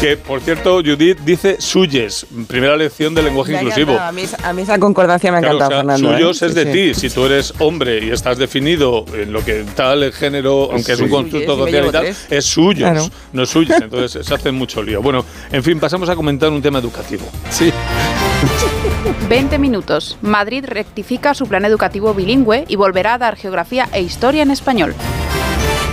[0.00, 3.92] que, por cierto, Judith dice suyes, primera lección de lenguaje Me inclusivo.
[3.92, 6.10] encantado, A mí, a mí esa concordancia me ha Claro, encantado, o sea, Fernando.
[6.12, 6.16] ¿eh?
[6.18, 6.94] suyos es de Sí, ti.
[6.94, 7.08] sí.
[7.08, 11.00] Si tú eres hombre y estás definido en lo que tal el género, aunque es
[11.00, 12.26] un constructo social y tal, tres.
[12.28, 13.08] es suyos, Claro.
[13.32, 13.80] no es suyos.
[13.80, 15.00] Entonces se hace mucho lío.
[15.00, 17.24] Bueno, en fin, pasamos a comentar un tema educativo.
[17.50, 17.72] Sí.
[19.28, 20.18] 20 minutos.
[20.20, 24.94] Madrid rectifica su plan educativo bilingüe y volverá a dar geografía e historia en español.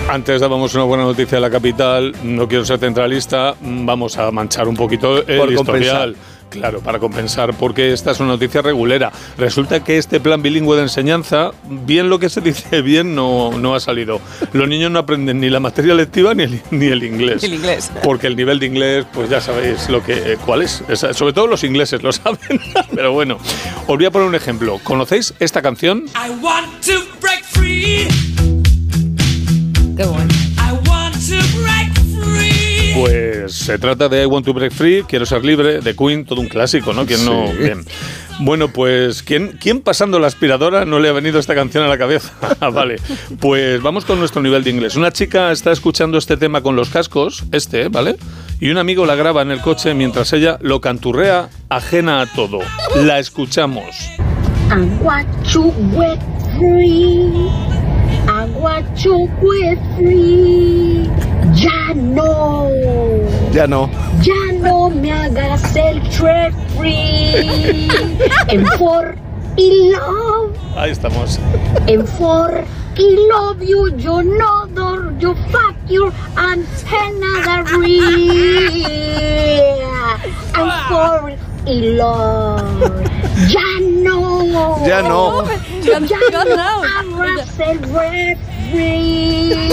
[0.10, 4.68] Antes dábamos una buena noticia de la capital, no quiero ser centralista, vamos a manchar
[4.68, 6.16] un poquito el Por historial.
[6.50, 9.12] Claro, para compensar, porque esta es una noticia regulera.
[9.40, 13.74] Resulta que este plan bilingüe de enseñanza, bien lo que se dice bien, no, no
[13.74, 14.22] ha salido.
[14.52, 17.44] Los niños no aprenden ni la materia lectiva ni el, ni el inglés.
[17.44, 17.92] El inglés.
[18.04, 20.84] Porque el nivel de inglés, pues ya sabéis lo que, eh, cuál es.
[20.90, 22.62] Esa- Sobre todo los ingleses lo saben.
[22.94, 23.40] Pero bueno,
[23.88, 24.80] os voy a poner un ejemplo.
[24.84, 26.06] ¿Conocéis esta canción?
[26.14, 28.08] I want to break free.
[29.96, 30.34] Qué bueno.
[30.58, 31.94] I want to break
[32.24, 32.94] free.
[32.96, 36.42] Pues se trata de I Want to Break Free, Quiero ser libre, de Queen, todo
[36.42, 37.06] un clásico, ¿no?
[37.06, 37.52] ¿Quién no?
[37.54, 37.84] Bien.
[38.40, 41.98] Bueno, pues ¿quién, ¿quién pasando la aspiradora no le ha venido esta canción a la
[41.98, 42.34] cabeza?
[42.60, 42.98] Ah, vale,
[43.40, 44.96] pues vamos con nuestro nivel de inglés.
[44.96, 48.16] Una chica está escuchando este tema con los cascos, este, ¿vale?
[48.60, 52.60] Y un amigo la graba en el coche mientras ella lo canturrea ajena a todo.
[52.96, 53.86] La escuchamos.
[54.70, 56.20] I want to break
[56.58, 57.93] free.
[58.28, 61.10] I want to break free.
[61.54, 62.72] Ya no.
[63.52, 63.90] Ya no.
[64.22, 67.90] Ya no me hagas el trek free.
[68.48, 69.16] En for
[69.58, 70.56] y love.
[70.76, 71.40] Ahí estamos.
[71.88, 72.64] En for
[72.96, 73.96] y love you.
[73.98, 75.14] Yo no door.
[75.20, 76.12] Yo fuck you.
[76.38, 78.86] And another real.
[80.56, 82.62] And for y love.
[83.48, 84.86] Ya no.
[84.86, 85.44] Ya no.
[85.84, 89.70] Ya no abras el refri.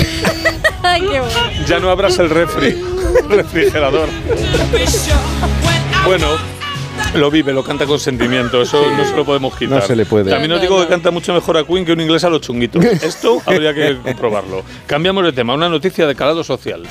[0.83, 1.41] Ay, qué bueno.
[1.67, 2.77] Ya no abras el refri,
[3.29, 4.09] refrigerador.
[6.07, 6.27] Bueno,
[7.15, 9.81] lo vive, lo canta con sentimiento, eso no se lo podemos quitar.
[9.81, 10.31] No se le puede.
[10.31, 12.85] También os digo que canta mucho mejor a Queen que un inglés a los chunguitos.
[13.03, 14.62] Esto habría que comprobarlo.
[14.87, 16.83] Cambiamos de tema, una noticia de calado social.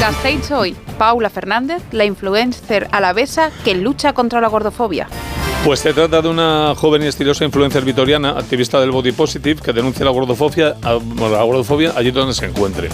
[0.00, 5.08] Gasteiz hoy, Paula Fernández, la influencer alavesa que lucha contra la gordofobia.
[5.64, 9.72] Pues se trata de una joven y estilosa influencer vitoriana, activista del body positive, que
[9.72, 10.92] denuncia la gordofobia, a-
[11.30, 12.88] la gordofobia allí donde se encuentre.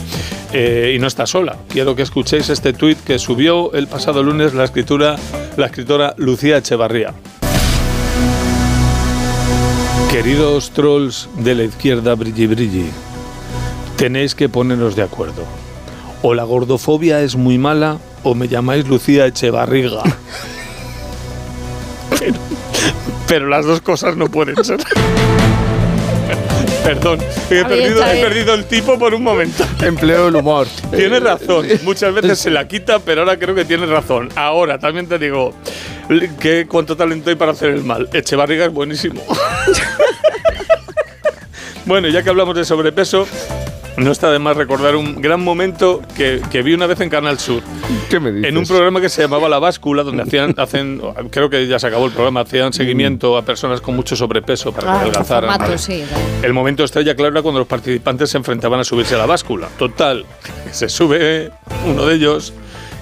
[0.52, 1.56] Eh, y no está sola.
[1.68, 5.16] Quiero que escuchéis este tuit que subió el pasado lunes la escritura,
[5.56, 7.12] la escritora Lucía Echevarría.
[10.12, 12.90] Queridos trolls de la izquierda brilli brilli,
[13.97, 15.44] tenéis que poneros de acuerdo.
[16.22, 20.02] O la gordofobia es muy mala o me llamáis Lucía Echevarriga.
[22.18, 22.38] pero,
[23.26, 24.80] pero las dos cosas no pueden ser.
[26.84, 27.20] Perdón,
[27.51, 29.64] he perdido, he el tipo por un momento.
[29.80, 30.66] Empleo el humor.
[30.90, 34.30] Tiene razón, muchas veces se la quita, pero ahora creo que tiene razón.
[34.34, 35.55] Ahora, también te digo,
[36.40, 38.09] que cuánto talento hay para hacer el mal.
[38.12, 39.22] Echevarriga es buenísimo.
[41.84, 43.26] bueno, ya que hablamos de sobrepeso,
[43.97, 47.39] no está de más recordar un gran momento que, que vi una vez en Canal
[47.39, 47.62] Sur.
[48.09, 48.49] ¿Qué me dices?
[48.49, 51.01] En un programa que se llamaba La Báscula, donde hacían, hacen,
[51.31, 54.87] creo que ya se acabó el programa, hacían seguimiento a personas con mucho sobrepeso para
[54.87, 55.51] que Ah, adelgazaran.
[55.51, 56.03] formato, sí.
[56.43, 59.69] El momento estrella, claro, era cuando los participantes se enfrentaban a subirse a la báscula.
[59.79, 60.25] Total,
[60.71, 61.51] se sube
[61.87, 62.55] uno de ellos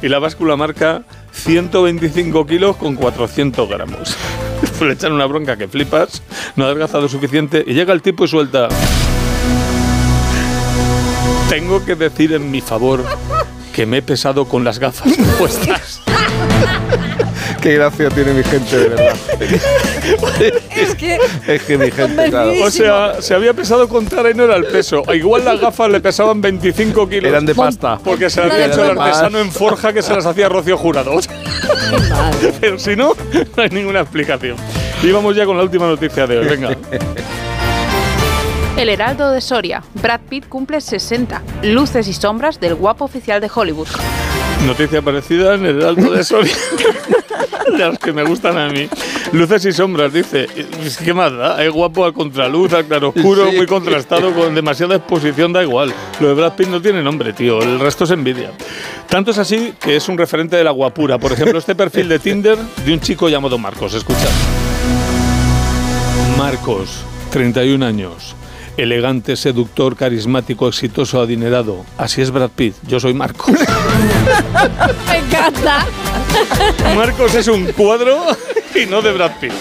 [0.03, 1.03] y la báscula marca
[1.33, 4.17] 125 kilos con 400 gramos.
[4.81, 6.23] Le echan una bronca que flipas,
[6.57, 8.69] no ha adelgazado suficiente y llega el tipo y suelta.
[11.49, 13.05] Tengo que decir en mi favor
[13.73, 16.01] que me he pesado con las gafas puestas.
[17.63, 19.17] Qué gracia tiene mi gente, de verdad.
[20.77, 21.19] Es que.
[21.47, 22.53] Es que mi gente, claro.
[22.63, 25.03] O sea, se había pesado con tara y no era el peso.
[25.13, 27.25] Igual las gafas le pesaban 25 kilos.
[27.25, 27.99] Eran de pasta.
[28.05, 31.19] Porque se las había hecho el artesano en forja que se las hacía Rocío Jurado.
[32.61, 33.15] Pero si no,
[33.57, 34.57] no hay ninguna explicación.
[35.03, 36.47] Y vamos ya con la última noticia de hoy.
[36.47, 36.77] Venga.
[38.79, 39.83] El Heraldo de Soria.
[39.95, 41.43] Brad Pitt cumple 60.
[41.65, 43.89] Luces y sombras del guapo oficial de Hollywood.
[44.67, 46.55] Noticia parecida en el Alto de Soria.
[47.77, 48.89] de los que me gustan a mí.
[49.33, 50.47] Luces y sombras, dice.
[51.05, 51.63] ¿Qué más da?
[51.65, 53.57] Es guapo a contraluz, a claroscuro, Sí.
[53.57, 55.93] muy contrastado, con demasiada exposición, da igual.
[56.21, 57.61] Lo de Brad Pitt no tiene nombre, tío.
[57.61, 58.53] El resto es envidia.
[59.09, 61.19] Tanto es así que es un referente de la guapura.
[61.19, 63.95] Por ejemplo, este perfil de Tinder de un chico llamado Marcos.
[63.95, 64.29] Escucha.
[66.37, 67.03] Marcos,
[67.33, 68.37] 31 años.
[68.79, 71.85] Elegante, seductor, carismático, exitoso, adinerado.
[71.97, 72.77] Así es Brad Pitt.
[72.87, 73.51] Yo soy Marcos.
[75.11, 75.85] Me encanta.
[76.95, 78.21] Marcos es un cuadro
[78.83, 79.53] y no de Brad Pitt.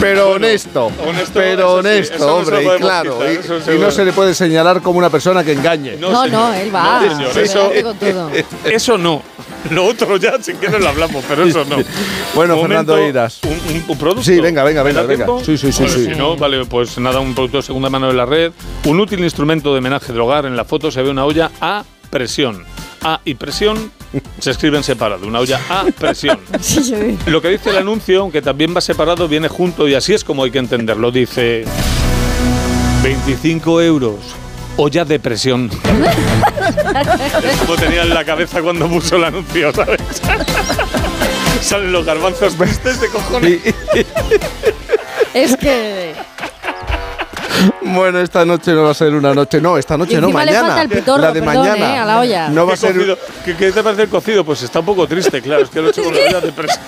[0.00, 4.12] Pero honesto, honesto, pero sí, honesto, no hombre, y claro, quitar, y- no se le
[4.12, 5.96] puede señalar como una persona que engañe.
[5.96, 7.02] No, no, él va.
[7.02, 8.30] No, señor, se eso, todo.
[8.64, 9.22] eso no.
[9.70, 11.76] Lo otro ya, si quieres lo hablamos, pero eso no.
[12.34, 13.40] Bueno, Momento, Fernando Eiras.
[13.44, 14.22] Un, un- un producto.
[14.22, 15.44] Sí, venga, venga, ¿Me da venga, venga.
[15.44, 16.04] Sí, sí, sí, Bueno, sí.
[16.06, 18.52] Si no, vale, pues nada, un producto de segunda mano de la red.
[18.84, 20.46] Un útil instrumento de homenaje del hogar.
[20.46, 22.64] En la foto se ve una olla a presión.
[23.02, 23.90] A y presión
[24.38, 25.26] se escriben separado.
[25.26, 26.38] Una olla a presión.
[27.26, 30.44] Lo que dice el anuncio, aunque también va separado, viene junto y así es como
[30.44, 31.10] hay que entenderlo.
[31.10, 31.64] Dice
[33.02, 34.16] 25 euros.
[34.76, 35.70] Olla de presión.
[37.44, 40.00] Es como tenía en la cabeza cuando puso el anuncio, ¿sabes?
[41.60, 43.60] Salen los garbanzos tristes de cojones.
[45.34, 46.14] Es que.
[47.82, 50.44] Bueno, esta noche no va a ser una noche, no, esta noche Y no, encima
[50.44, 50.68] le mañana.
[50.68, 51.94] falta el pitorro, la de perdón, mañana.
[51.94, 51.98] ¿eh?
[51.98, 52.48] a la olla.
[52.48, 53.18] No va a ¿Qué ser cocido?
[53.44, 54.44] ¿Qué, qué te parece el cocido?
[54.44, 55.62] Pues está un poco triste, claro.
[55.64, 56.80] Es que lo he hecho con la de presión.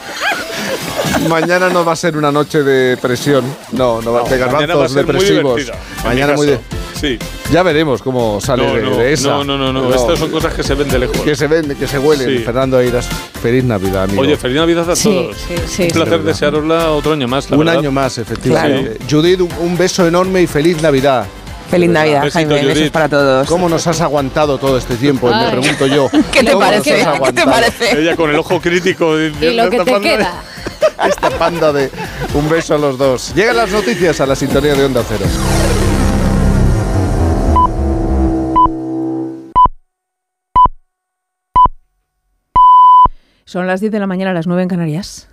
[1.29, 4.93] mañana no va a ser una noche de presión, no, no, va mañana a garbanzos
[4.93, 5.63] ser muy depresivos.
[6.05, 6.59] mañana muy.
[7.03, 7.19] Sí.
[7.53, 9.29] Ya veremos cómo sale No, de, no, de esa.
[9.29, 9.93] no, no, no, no.
[9.93, 11.19] Estas son cosas que se ven de lejos.
[11.19, 12.29] que se ven, que se huelen.
[12.29, 12.39] Sí.
[12.45, 13.09] Fernando Eiras,
[13.43, 14.23] feliz Navidad, amigo.
[14.23, 15.37] Oye, feliz Navidad a Sí, todos.
[15.37, 15.83] sí, sí.
[15.83, 17.51] Un placer desearosla otro año más.
[17.51, 17.81] la un verdad.
[17.81, 18.99] año más, efectivamente.
[18.99, 19.05] Claro.
[19.11, 21.27] Judith, un, un beso enorme y feliz Navidad.
[21.69, 22.55] Feliz Navidad, Besito, Jaime.
[22.63, 22.93] Besos Judith.
[22.93, 23.49] para todos.
[23.49, 25.29] ¿Cómo nos has aguantado todo este tiempo?
[25.29, 26.09] Me pregunto yo.
[26.33, 26.93] ¿Qué te ¿Cómo nos parece?
[26.93, 27.51] has ¿Qué te aguantado?
[27.51, 28.01] parece?
[28.01, 29.19] Ella con el ojo crítico.
[29.19, 30.35] Y diciendo lo que esta te de- queda.
[31.09, 31.91] Esta panda de
[32.35, 33.33] un beso a los dos.
[33.35, 35.25] Llegan las noticias a la sintonía de Onda Cero.
[43.45, 45.29] Son las 10 de la mañana, a las 9 en Canarias.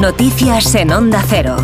[0.00, 1.56] Noticias en Onda Cero.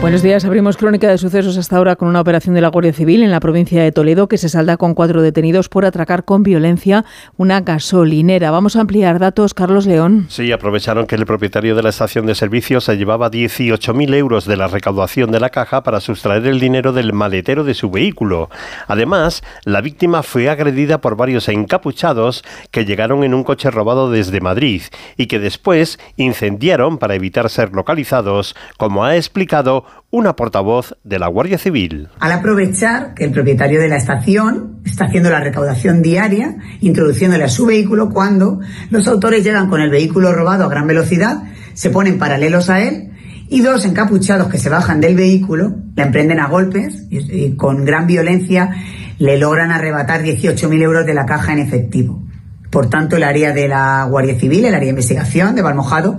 [0.00, 3.24] Buenos días, abrimos crónica de sucesos hasta ahora con una operación de la Guardia Civil
[3.24, 7.04] en la provincia de Toledo que se salda con cuatro detenidos por atracar con violencia
[7.36, 8.52] una gasolinera.
[8.52, 10.26] Vamos a ampliar datos, Carlos León.
[10.28, 14.56] Sí, aprovecharon que el propietario de la estación de servicio se llevaba 18.000 euros de
[14.56, 18.50] la recaudación de la caja para sustraer el dinero del maletero de su vehículo.
[18.86, 24.40] Además, la víctima fue agredida por varios encapuchados que llegaron en un coche robado desde
[24.40, 24.82] Madrid
[25.16, 31.28] y que después incendiaron para evitar ser localizados, como ha explicado una portavoz de la
[31.28, 32.08] Guardia Civil.
[32.18, 37.48] Al aprovechar que el propietario de la estación está haciendo la recaudación diaria, introduciéndole a
[37.48, 38.60] su vehículo cuando
[38.90, 41.42] los autores llegan con el vehículo robado a gran velocidad,
[41.74, 43.12] se ponen paralelos a él
[43.50, 47.84] y dos encapuchados que se bajan del vehículo le emprenden a golpes y, y con
[47.84, 48.70] gran violencia
[49.18, 52.22] le logran arrebatar 18.000 euros de la caja en efectivo.
[52.70, 56.18] Por tanto, el área de la Guardia Civil, el área de investigación de Valmojado,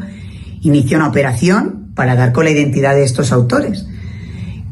[0.61, 3.85] inició una operación para dar con la identidad de estos autores,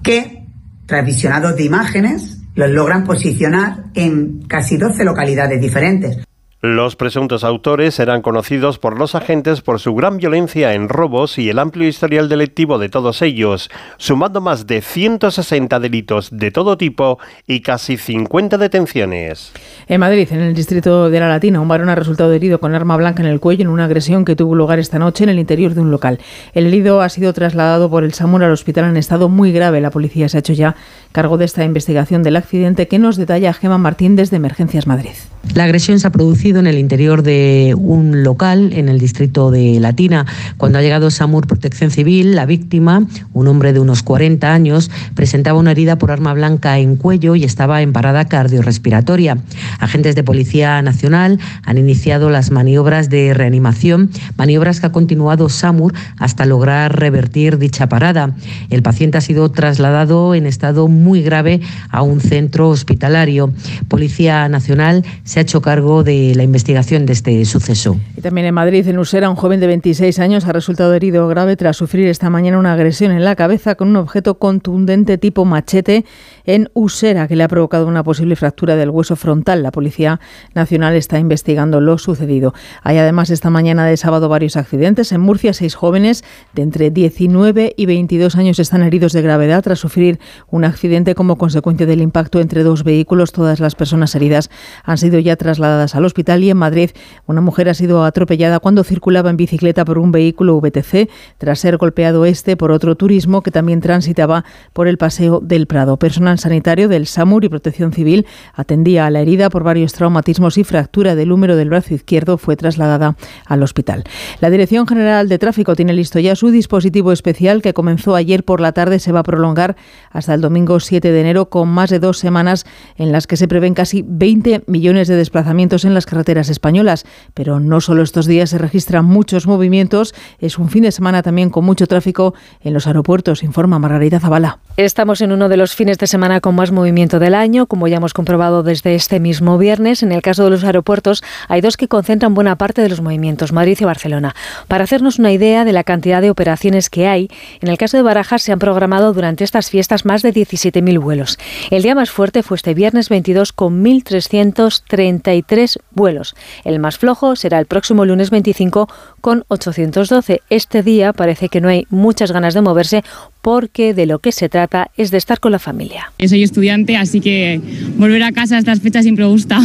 [0.02, 0.46] que,
[0.86, 6.20] tras visionados de imágenes, los logran posicionar en casi 12 localidades diferentes.
[6.64, 11.50] Los presuntos autores eran conocidos por los agentes por su gran violencia en robos y
[11.50, 17.20] el amplio historial delictivo de todos ellos, sumando más de 160 delitos de todo tipo
[17.46, 19.52] y casi 50 detenciones.
[19.88, 22.98] En Madrid, en el distrito de La Latina, un varón ha resultado herido con arma
[22.98, 25.76] blanca en el cuello en una agresión que tuvo lugar esta noche en el interior
[25.76, 26.20] de un local.
[26.56, 29.80] El herido ha sido trasladado por el SAMUR al hospital en estado muy grave.
[29.80, 30.76] La policía se ha hecho ya
[31.12, 35.12] cargo de esta investigación del accidente que nos detalla Gema Martín desde Emergencias Madrid.
[35.54, 39.82] La agresión se ha producido en el interior de un local en el distrito de
[39.82, 40.26] Latina.
[40.56, 45.60] Cuando ha llegado SAMUR Protección Civil, la víctima, un hombre de unos 40 años, presentaba
[45.60, 49.38] una herida por arma blanca en cuello y estaba en parada cardiorrespiratoria.
[49.80, 55.94] Agentes de Policía Nacional han iniciado las maniobras de reanimación, maniobras que ha continuado SAMUR
[56.18, 58.34] hasta lograr revertir dicha parada.
[58.70, 61.60] El paciente ha sido trasladado en estado muy grave
[61.90, 63.52] a un centro hospitalario.
[63.90, 67.98] Policía Nacional se ha hecho cargo de la investigación de este suceso.
[68.16, 71.56] Y también en Madrid, en Usera, un joven de 26 años ha resultado herido grave
[71.56, 76.06] tras sufrir esta mañana una agresión en la cabeza con un objeto contundente tipo machete
[76.48, 79.62] en Usera, que le ha provocado una posible fractura del hueso frontal.
[79.62, 80.20] La Policía
[80.56, 82.54] Nacional está investigando lo sucedido.
[82.82, 85.12] Hay además esta mañana de sábado varios accidentes.
[85.12, 89.80] En Murcia, seis jóvenes de entre 19 y 22 años están heridos de gravedad tras
[89.80, 90.20] sufrir
[90.50, 93.34] un accidente como consecuencia del impacto entre dos vehículos.
[93.34, 94.50] Todas las personas heridas
[94.84, 96.92] han sido ya trasladadas al hospital y en Madrid
[97.26, 101.76] una mujer ha sido atropellada cuando circulaba en bicicleta por un vehículo VTC tras ser
[101.76, 105.98] golpeado este por otro turismo que también transitaba por el paseo del Prado.
[106.38, 111.16] Sanitario del SAMUR y Protección Civil atendía a la herida por varios traumatismos y fractura
[111.16, 113.16] del húmero del brazo izquierdo fue trasladada
[113.46, 114.04] al hospital.
[114.42, 118.62] La Dirección General de Tráfico tiene listo ya su dispositivo especial que comenzó ayer por
[118.62, 119.76] la tarde se va a prolongar
[120.12, 122.66] hasta el domingo 7 de enero con más de dos semanas
[122.96, 127.06] en las que se prevén casi 20 millones de desplazamientos en las carreteras españolas.
[127.34, 131.50] Pero no solo estos días se registran muchos movimientos, es un fin de semana también
[131.50, 134.60] con mucho tráfico en los aeropuertos, informa Margarita Zavala.
[134.78, 137.98] Estamos en uno de los fines de semana con más movimiento del año, como ya
[137.98, 140.04] hemos comprobado desde este mismo viernes.
[140.04, 143.54] En el caso de los aeropuertos, hay dos que concentran buena parte de los movimientos,
[143.54, 144.36] Madrid y Barcelona.
[144.68, 147.30] Para hacernos una idea de la cantidad de operaciones que hay,
[147.62, 151.40] en el caso de Barajas se han programado durante estas fiestas más de 17.000 vuelos.
[151.72, 156.36] El día más fuerte fue este viernes 22 con 1.333 vuelos.
[156.66, 158.90] El más flojo será el próximo lunes 25
[159.22, 160.42] con 812.
[160.50, 163.04] Este día parece que no hay muchas ganas de moverse
[163.42, 166.12] porque de lo que se trata es de estar con la familia.
[166.28, 167.62] Soy estudiante, así que
[167.98, 169.60] volver a casa a estas fechas siempre me gusta.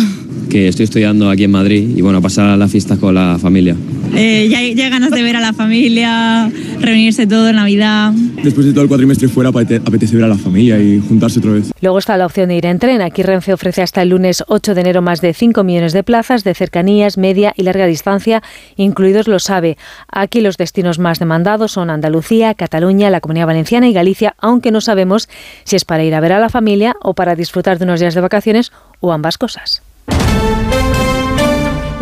[0.51, 3.75] Que estoy estudiando aquí en Madrid y bueno, pasar las fiestas con la familia.
[4.15, 6.51] Eh, ya, ya hay ganas de ver a la familia,
[6.81, 8.13] reunirse todo en Navidad.
[8.43, 11.53] Después de todo el cuatrimestre fuera, apete- apetece ver a la familia y juntarse otra
[11.53, 11.73] vez.
[11.81, 13.01] Luego está la opción de ir en tren.
[13.01, 16.45] Aquí Renfe ofrece hasta el lunes 8 de enero más de 5 millones de plazas
[16.45, 18.43] de cercanías, media y larga distancia,
[18.77, 19.79] incluidos los AVE.
[20.09, 24.81] Aquí los destinos más demandados son Andalucía, Cataluña, la Comunidad Valenciana y Galicia, aunque no
[24.81, 25.29] sabemos
[25.65, 28.15] si es para ir a ver a la familia o para disfrutar de unos días
[28.15, 29.83] de vacaciones o ambas cosas.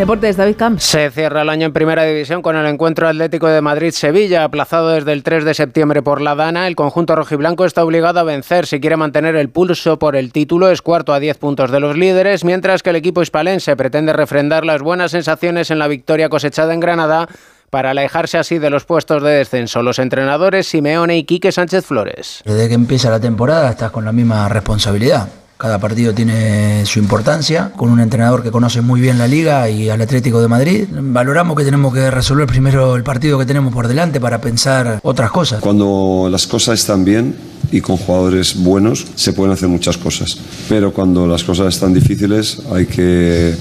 [0.00, 0.82] Deportes, David Camps.
[0.82, 5.12] Se cierra el año en Primera División con el encuentro Atlético de Madrid-Sevilla, aplazado desde
[5.12, 6.66] el 3 de septiembre por la Dana.
[6.66, 10.70] El conjunto rojiblanco está obligado a vencer si quiere mantener el pulso por el título.
[10.70, 14.64] Es cuarto a 10 puntos de los líderes, mientras que el equipo hispalense pretende refrendar
[14.64, 17.28] las buenas sensaciones en la victoria cosechada en Granada
[17.68, 19.82] para alejarse así de los puestos de descenso.
[19.82, 22.40] Los entrenadores Simeone y Quique Sánchez Flores.
[22.46, 25.28] Desde que empieza la temporada estás con la misma responsabilidad.
[25.60, 29.90] Cada partido tiene su importancia, con un entrenador que conoce muy bien la liga y
[29.90, 30.88] al Atlético de Madrid.
[30.90, 35.30] Valoramos que tenemos que resolver primero el partido que tenemos por delante para pensar otras
[35.30, 35.60] cosas.
[35.60, 37.36] Cuando las cosas están bien
[37.70, 42.62] y con jugadores buenos se pueden hacer muchas cosas, pero cuando las cosas están difíciles
[42.72, 43.54] hay que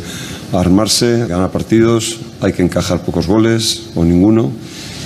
[0.53, 4.53] armarse, ganar partidos, hay que encajar pocos goles o ninguno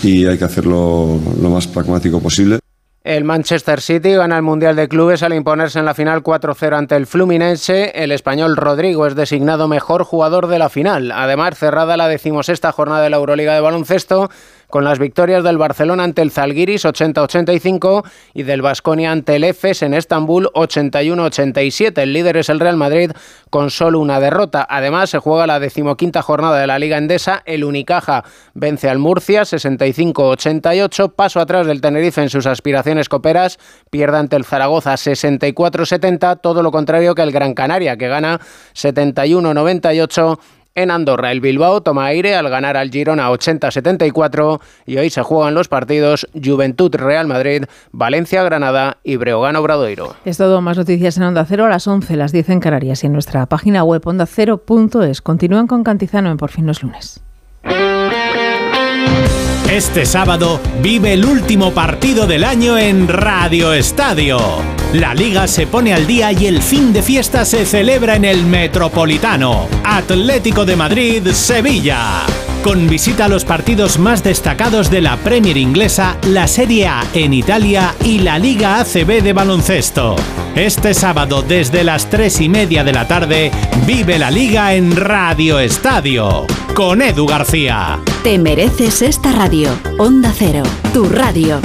[0.03, 2.60] y hay que hacerlo lo más pragmático posible.
[3.04, 6.96] El Manchester City gana el Mundial de Clubes al imponerse en la final 4-0 ante
[6.96, 7.92] el Fluminense.
[7.96, 11.12] El español Rodrigo es designado mejor jugador de la final.
[11.12, 14.30] Además, cerrada la decimosexta jornada de la Euroliga de baloncesto
[14.74, 19.84] con las victorias del Barcelona ante el Zalgiris 80-85 y del Basconia ante el Efes
[19.84, 22.02] en Estambul 81-87.
[22.02, 23.12] El líder es el Real Madrid
[23.52, 24.66] con solo una derrota.
[24.68, 27.44] Además, se juega la decimoquinta jornada de la Liga Endesa.
[27.45, 28.24] El Unicaja
[28.56, 31.14] vence al Murcia 65-88.
[31.14, 33.60] Paso atrás del Tenerife en sus aspiraciones coperas.
[33.91, 36.41] Pierde ante el Zaragoza 64-70.
[36.41, 38.40] Todo lo contrario que el Gran Canaria, que gana
[38.74, 40.40] 71-98
[40.76, 45.54] en Andorra, el Bilbao toma aire al ganar al Girona 80-74 y hoy se juegan
[45.54, 50.16] los partidos Juventud-Real Madrid, Valencia-Granada y Breogán-Obradoiro.
[50.26, 53.08] Es todo, más noticias en Onda Cero a las 11, las 10 en Canarias y
[53.08, 55.22] en nuestra página web ondacero.es.
[55.22, 57.22] Continúan con Cantizano en Por fin los lunes.
[59.74, 64.38] Este sábado vive el último partido del año en Radio Estadio.
[64.94, 68.45] La liga se pone al día y el fin de fiesta se celebra en el
[68.45, 69.68] Metropolitano.
[69.84, 72.24] Atlético de Madrid, Sevilla.
[72.64, 77.34] Con visita a los partidos más destacados de la Premier inglesa, la Serie A en
[77.34, 80.15] Italia y la Liga ACB de baloncesto.
[80.56, 83.52] Este sábado desde las 3 y media de la tarde,
[83.85, 86.48] vive la liga en Radio Estadio.
[86.73, 87.99] Con Edu García.
[88.23, 89.69] Te mereces esta radio.
[89.98, 90.64] Onda Cero,
[90.94, 91.60] tu radio.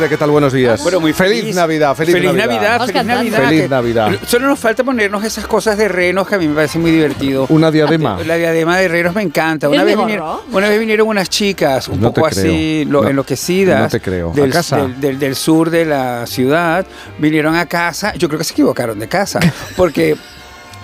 [0.00, 0.30] Aguirre, ¿qué tal?
[0.30, 0.82] Buenos días.
[0.82, 1.56] Bueno, muy feliz, feliz.
[1.56, 3.04] Navidad, feliz, Feliz Navidad, feliz.
[3.04, 3.48] Navidad.
[3.48, 4.10] Feliz Navidad.
[4.26, 7.44] Solo nos falta ponernos esas cosas de renos que a mí me parece muy divertido.
[7.50, 8.18] Una diadema.
[8.24, 9.68] La diadema de renos me encanta.
[9.68, 10.42] Una ¿El vez, vinieron, gorro?
[10.52, 12.40] una vez vinieron unas chicas un No poco así
[12.84, 12.92] creo.
[12.92, 14.30] lo- No, enloquecidas no te creo.
[14.30, 14.76] ¿A Del, casa?
[14.78, 16.86] del- del- del sur de la ciudad.
[17.18, 18.14] Vinieron a casa.
[18.14, 19.38] Yo creo que se equivocaron de casa.
[19.76, 20.16] Porque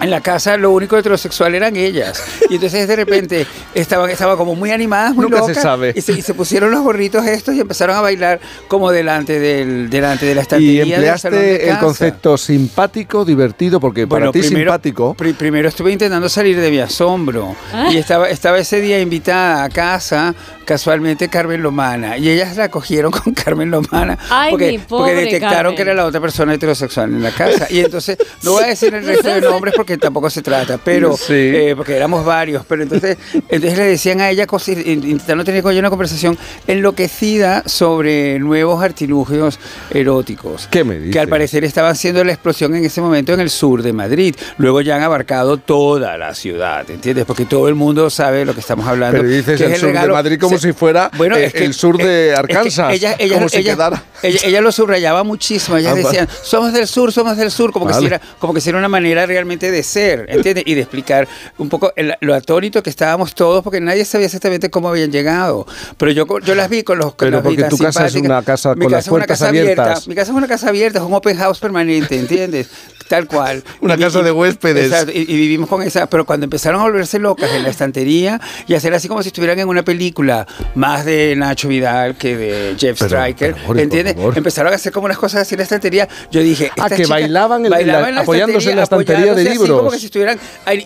[0.01, 2.23] en la casa lo único heterosexual eran ellas.
[2.51, 5.63] Y entonces de repente estaban, estaban como muy animadas, muy Nunca se locas.
[5.63, 5.93] sabe.
[5.97, 9.89] Y se, y se pusieron los gorritos estos y empezaron a bailar como delante del
[9.91, 14.27] delante de la Y estantería del salón de empleaste el concepto simpático, divertido, porque para
[14.27, 15.15] Bueno, ti primero- simpático.
[15.15, 17.89] Pri- primero estuve intentando salir de mi asombro Ah.
[17.91, 23.13] y estaba, estaba ese día invitada a casa casualmente Carmen Lomana y ellas la cogieron
[23.13, 25.77] con Carmen Lomana Ay, porque, mi porque detectaron Carmen.
[25.77, 28.93] que era la otra persona heterosexual en la casa y entonces no voy a decir
[28.95, 31.33] el resto de nombres porque tampoco se trata pero Sí.
[31.35, 33.17] eh, porque éramos varios pero entonces
[33.49, 36.37] entonces le decían a ella cosas in- intentando tener con ella una conversación
[36.67, 39.59] enloquecida sobre nuevos artilugios
[39.91, 41.13] eróticos ¿Qué me dices?
[41.13, 44.35] que al parecer estaban haciendo la explosión en ese momento en el sur de Madrid.
[44.59, 47.25] Luego ya han abarcado toda la ciudad, ¿entiendes?
[47.25, 49.19] Porque todo el mundo sabe lo que estamos hablando.
[49.19, 51.65] Pero dices que el sur de Madrid como se- si fuera Bueno, eh, es que-
[51.65, 52.93] el sur de es que Arkansas.
[52.95, 54.05] ella, ella, como si ella- quedara.
[54.23, 55.77] ella- lo subrayaba muchísimo.
[55.77, 58.61] Ellas Ah, decían, somos del sur, somos del sur, como, que si era, como que
[58.61, 60.65] si era una manera realmente de ser, ¿entiendes?
[60.67, 61.29] Y de explicar
[61.59, 65.67] un poco el- lo atónito que estábamos todos, porque nadie sabía exactamente cómo habían llegado.
[65.97, 68.43] Pero yo, yo las vi con los con Pero las porque tu casa es una
[68.43, 69.83] casa Mi con las casa una puertas casa abierta.
[69.83, 70.09] abiertas.
[70.09, 72.69] Mi casa es una casa abierta, es un open house permanente, ¿entiendes?
[73.09, 73.63] Tal cual.
[73.81, 74.87] Una Y- casa de huéspedes.
[74.87, 78.41] Exacto, y, y vivimos con esa, pero cuando empezaron a volverse locas en la estantería
[78.67, 80.45] y hacer así como si estuvieran en una película
[80.75, 84.17] más de Nacho Vidal que de Jeff Striker, ¿entiendes?
[84.35, 86.09] Empezaron a hacer como unas cosas así en la estantería.
[86.33, 89.51] Yo dije, Ah, que chicas bailaban en la- bailaban apoyándose en la estantería de apoyándose
[89.75, 90.39] así como que si estuvieran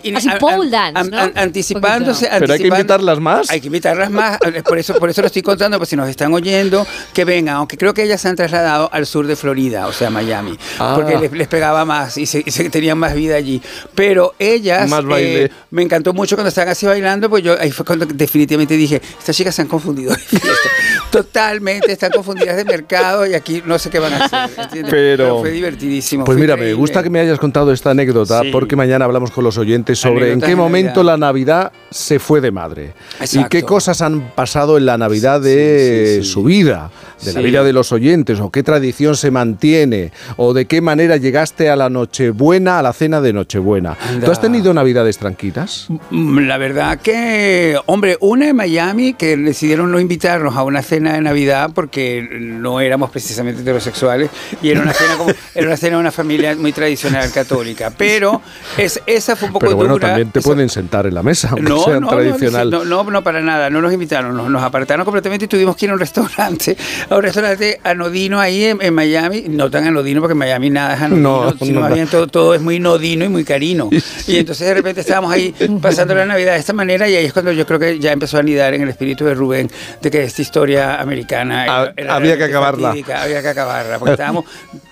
[0.03, 1.17] y- Así pole an- dance, an- ¿no?
[1.19, 3.49] an- anticipándose, Pero hay que invitarlas más.
[3.49, 4.37] Hay que invitarlas más.
[4.67, 7.77] Por eso, por eso lo estoy contando, pues si nos están oyendo, que vengan, aunque
[7.77, 10.93] creo que ellas se han trasladado al sur de Florida, o sea, Miami, Ah.
[10.95, 13.61] porque les, les pegaba más y, se, y se- tenían más vida allí.
[13.95, 15.45] Pero ellas, Más baile.
[15.45, 19.01] eh, me encantó mucho cuando estaban así bailando, pues yo ahí fue cuando definitivamente dije,
[19.19, 20.15] estas chicas se han confundido.
[21.11, 24.49] Totalmente, están confundidas de mercado y aquí no sé qué van a hacer.
[24.63, 24.91] ¿entiendes?
[24.91, 26.23] Pero- fue divertidísimo.
[26.23, 26.79] Pues fue mira, me increíble.
[26.79, 28.49] gusta que me hayas contado esta anécdota Sí.
[28.51, 32.51] porque mañana hablamos con los oyentes sobre en qué momento la Navidad se fue de
[32.51, 33.49] madre y Exacto.
[33.49, 36.31] qué cosas han pasado en la Navidad de Sí, sí, sí.
[36.31, 36.91] su vida,
[37.23, 41.17] de la vida de los oyentes o qué tradición se mantiene o de qué manera
[41.17, 43.95] llegaste a la Nochebuena, a la cena de Nochebuena.
[44.09, 44.25] Anda.
[44.25, 45.87] ¿Tú has tenido Navidades tranquilas?
[46.09, 51.13] Mm, La verdad que, hombre, una en Miami que decidieron no invitarnos a una cena
[51.13, 54.29] de Navidad porque no éramos precisamente heterosexuales
[54.61, 57.91] y era una cena como, era una cena de una familia muy tradicional católica.
[57.95, 58.41] Pero
[58.77, 60.07] es, esa fue un poco Pero bueno, dura.
[60.09, 62.69] también te Esa- pueden sentar en la mesa, aunque no, sean no, tradicional.
[62.69, 65.85] No, no, no, para nada, no nos invitaron, nos, nos apartaron completamente y tuvimos que
[65.85, 66.75] ir a un restaurante,
[67.09, 70.95] a un restaurante anodino ahí en, en Miami, no tan anodino porque en Miami nada
[70.95, 73.89] es anodino, No, sino no, más bien todo, todo es muy nodino y muy carino.
[74.27, 77.33] Y entonces de repente estábamos ahí pasando la Navidad de esta manera y ahí es
[77.33, 79.69] cuando yo creo que ya empezó a anidar en el espíritu de Rubén
[80.01, 82.89] de que esta historia americana Ah, era- era había que acabarla.
[82.89, 84.45] fatídica, había que acabarla, porque estábamos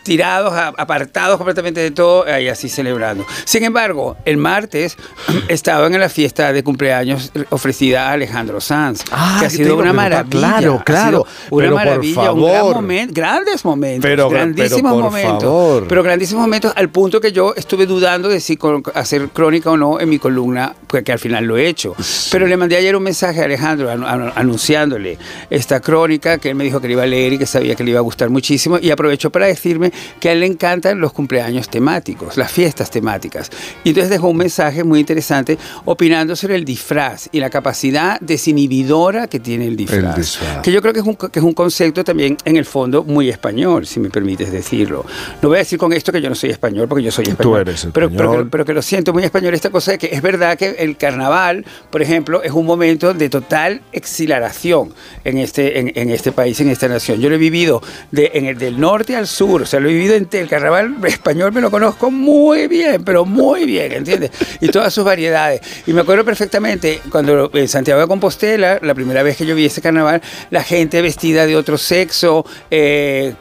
[0.03, 3.25] tirados, apartados completamente de todo, y así celebrando.
[3.59, 4.95] Sin embargo, el martes
[5.49, 9.91] estaban en la fiesta de cumpleaños ofrecida a Alejandro Sanz, Ah, que ha sido una
[9.91, 10.29] maravilla.
[10.39, 15.03] claro, claro, una pero por maravilla, un gran momento, grandes momentos, Pero- grandísimos pero por
[15.11, 15.85] momentos, favor.
[15.89, 18.57] pero grandísimos momentos al punto que yo estuve dudando de si
[18.93, 21.95] hacer crónica o no en mi columna, porque al final lo he hecho.
[22.31, 25.17] Pero le mandé ayer un mensaje a Alejandro anu- anu- anunciándole
[25.49, 27.83] esta crónica que él me dijo que le iba a leer y que sabía que
[27.83, 29.91] le iba a gustar muchísimo y aprovechó para decirme
[30.21, 33.38] que a él le encantan los cumpleaños temáticos, las fiestas temáticas.
[33.83, 39.27] Y entonces dejó un mensaje muy interesante opinando sobre el disfraz y la capacidad desinhibidora
[39.27, 40.15] que tiene el disfraz.
[40.15, 40.61] disfraz.
[40.61, 43.29] Que yo creo que es, un, que es un concepto también en el fondo muy
[43.29, 45.05] español, si me permites decirlo.
[45.41, 47.61] No voy a decir con esto que yo no soy español, porque yo soy español.
[47.61, 48.43] eres Pero, pero, español.
[48.45, 50.97] que, pero que lo siento muy español esta cosa de que es verdad que el
[50.97, 54.93] carnaval, por ejemplo, es un momento de total exhilaración
[55.23, 57.19] en este, en, en este país, en esta nación.
[57.19, 59.93] Yo lo he vivido de, en el, del norte al sur, o sea, lo he
[59.93, 64.31] vivido en el carnaval español, me lo conozco muy bien, pero muy bien, ¿entiendes?
[64.59, 65.61] Y todas sus variedades.
[65.87, 69.65] Y me acuerdo perfectamente cuando en Santiago de Compostela, la primera vez que yo vi
[69.65, 73.33] ese carnaval, la gente vestida de otro sexo, eh,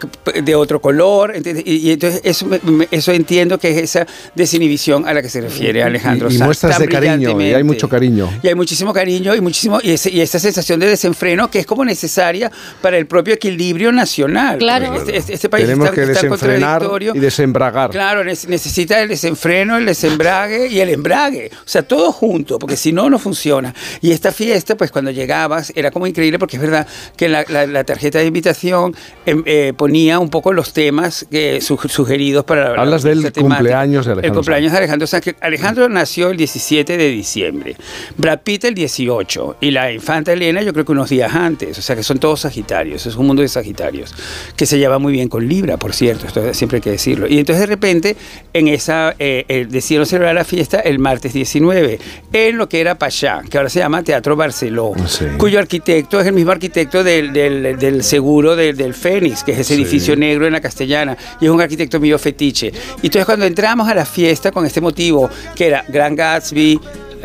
[0.43, 1.65] de otro color, ¿entiendes?
[1.67, 5.41] Y, y entonces eso, me- eso entiendo que es esa desinhibición a la que se
[5.41, 8.31] refiere Alejandro Y, y muestras de cariño, y hay mucho cariño.
[8.43, 11.67] Y hay muchísimo cariño y muchísimo y, ese- y esa sensación de desenfreno que es
[11.67, 12.51] como necesaria
[12.81, 14.59] para el propio equilibrio nacional.
[14.59, 14.95] Claro.
[14.95, 17.15] Este, este- este país Tenemos está, que está desenfrenar contradictorio.
[17.15, 17.91] y desembragar.
[17.91, 21.51] Claro, ne- necesita el desenfreno, el desembrague y el embrague.
[21.55, 23.75] O sea, todo junto, porque si no, no funciona.
[24.01, 26.87] Y esta fiesta, pues cuando llegabas, era como increíble, porque es verdad
[27.17, 28.95] que la, la- la tarjeta de invitación
[29.27, 31.27] em, eh, ponía un poco los temas
[31.61, 33.41] su- sugeridos para la Hablas la del temática.
[33.57, 37.77] cumpleaños de Alejandro El cumpleaños de Alejandro que Alejandro nació el 17 de diciembre,
[38.17, 41.79] Brad Pitt el 18 y la infanta Elena yo creo que unos días antes.
[41.79, 44.15] O sea que son todos sagitarios, es un mundo de sagitarios,
[44.57, 47.27] que se lleva muy bien con Libra, por cierto, esto siempre hay que decirlo.
[47.29, 48.17] Y entonces de repente
[48.53, 51.99] en esa, eh, eh, decidieron celebrar la fiesta el martes 19
[52.33, 54.93] en lo que era Pachá, que ahora se llama Teatro Barceló,
[55.39, 59.59] cuyo arquitecto es el mismo arquitecto del, del- del seguro del, del Fénix, que es
[59.61, 59.83] ese Sí.
[59.83, 62.69] edificio negro en la castellana, y es un arquitecto mío fetiche.
[63.03, 66.81] Y entonces cuando entramos a la fiesta con este motivo, que era Gran Gatsby,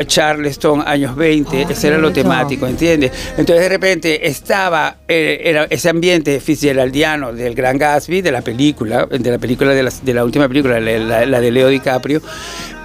[0.06, 3.12] Charleston, años 20, ese era lo temático, ¿entiendes?
[3.36, 9.06] Entonces de repente estaba eh, era ese ambiente fitzgeraldiano del Gran Gatsby, de la película,
[9.06, 12.20] de la película de la, de la última película, la, la- la de Leo DiCaprio,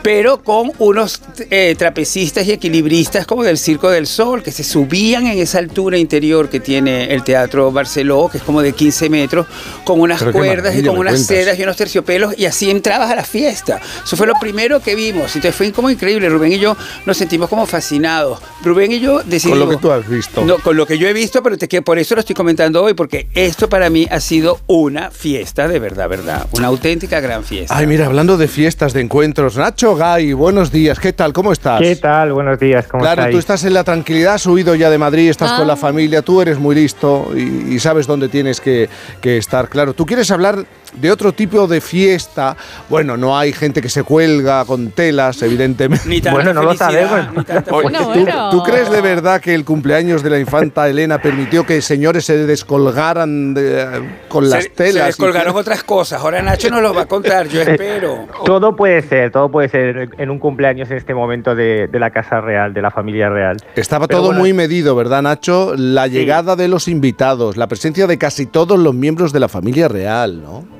[0.02, 5.28] pero con unos eh, trapecistas y equilibristas como del Circo del Sol, que se subían
[5.28, 9.48] en esa altura interior que tiene el Teatro Barceló, que es como de 15 metros,
[9.84, 11.28] con unas Pero cuerdas y con unas cuentas.
[11.28, 13.80] sedas y unos terciopelos, y así entrabas a la fiesta.
[14.04, 15.36] Eso fue lo primero que vimos.
[15.36, 16.30] Entonces fue como increíble.
[16.30, 18.40] Rubén y yo nos sentimos como fascinados.
[18.64, 19.60] Rubén y yo decidimos...
[19.60, 20.46] Con lo que tú has visto.
[20.46, 22.84] No, con lo que yo he visto, pero te, que por eso lo estoy comentando
[22.84, 26.48] hoy, porque esto para mí ha sido una fiesta de verdad, verdad.
[26.52, 27.76] Una auténtica gran fiesta.
[27.76, 29.58] Ay, mira, hablando de fiestas, de encuentros.
[29.58, 31.00] Nacho Gay, buenos días.
[31.00, 31.34] ¿Qué tal?
[31.34, 31.80] ¿Cómo estás?
[31.82, 32.34] ¿Qué tal?
[32.34, 33.34] Buenos días, ¿cómo Claro, estáis?
[33.36, 36.42] tú estás en la tranquilidad, has huido ya de Madrid, estás con la familia, tú
[36.42, 38.90] eres muy listo y, y sabes dónde tienes que,
[39.22, 39.70] que estar.
[39.70, 42.56] Claro, tú quieres hablar de otro tipo de fiesta.
[42.90, 46.08] Bueno, no hay gente que se cuelga con telas, evidentemente.
[46.08, 47.28] Ni Bueno, no lo sabemos.
[47.70, 48.50] Bueno, ¿tú, bueno.
[48.52, 52.38] tú crees de verdad que el cumpleaños de la infanta Elena permitió que señores se
[52.46, 54.94] descolgaran de- con las telas?
[54.94, 56.22] se y- descolgaron otras cosas.
[56.22, 58.28] Ahora Nacho nos lo va a contar, yo espero.
[58.46, 62.10] Todo puede ser, todo puede ser en un cumpleaños en este momento de, de la
[62.12, 63.58] Casa Real, de la familia real.
[63.76, 65.74] Estaba Pero todo bueno, muy medido, ¿verdad, Nacho?
[65.78, 69.88] La llegada de los invitados, la presencia de casi todos los miembros de la familia
[69.88, 70.79] real, ¿no?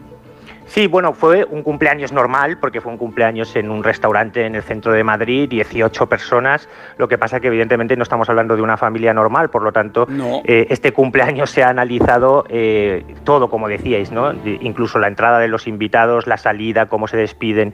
[0.80, 4.64] Sí, bueno, fue un cumpleaños normal, porque fue un cumpleaños en un restaurante en el
[4.64, 6.70] centro de Madrid, 18 personas.
[6.98, 10.06] Lo que pasa que evidentemente no estamos hablando de una familia normal, por lo tanto,
[10.08, 10.42] No.
[10.46, 14.32] eh, este cumpleaños se ha analizado eh, todo, como decíais, ¿no?
[14.32, 17.74] De- incluso la entrada de los invitados, la salida, cómo se despiden.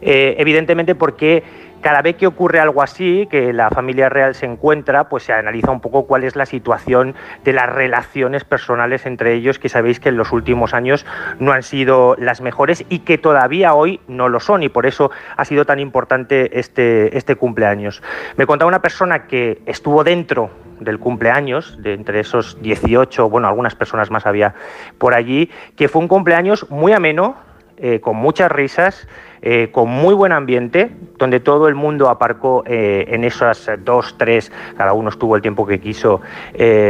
[0.00, 1.42] Eh, evidentemente porque
[1.80, 5.70] cada vez que ocurre algo así, que la familia real se encuentra, pues se analiza
[5.70, 10.08] un poco cuál es la situación de las relaciones personales entre ellos, que sabéis que
[10.08, 11.06] en los últimos años
[11.38, 15.10] no han sido las mejores y que todavía hoy no lo son, y por eso
[15.36, 18.02] ha sido tan importante este, este cumpleaños.
[18.36, 20.50] Me contaba una persona que estuvo dentro
[20.80, 24.54] del cumpleaños, de entre esos 18, bueno, algunas personas más había
[24.98, 27.45] por allí, que fue un cumpleaños muy ameno,
[27.78, 29.06] eh, con muchas risas,
[29.42, 34.50] eh, con muy buen ambiente, donde todo el mundo aparcó eh, en esas dos, tres,
[34.76, 36.20] cada uno estuvo el tiempo que quiso,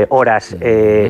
[0.09, 0.57] horas,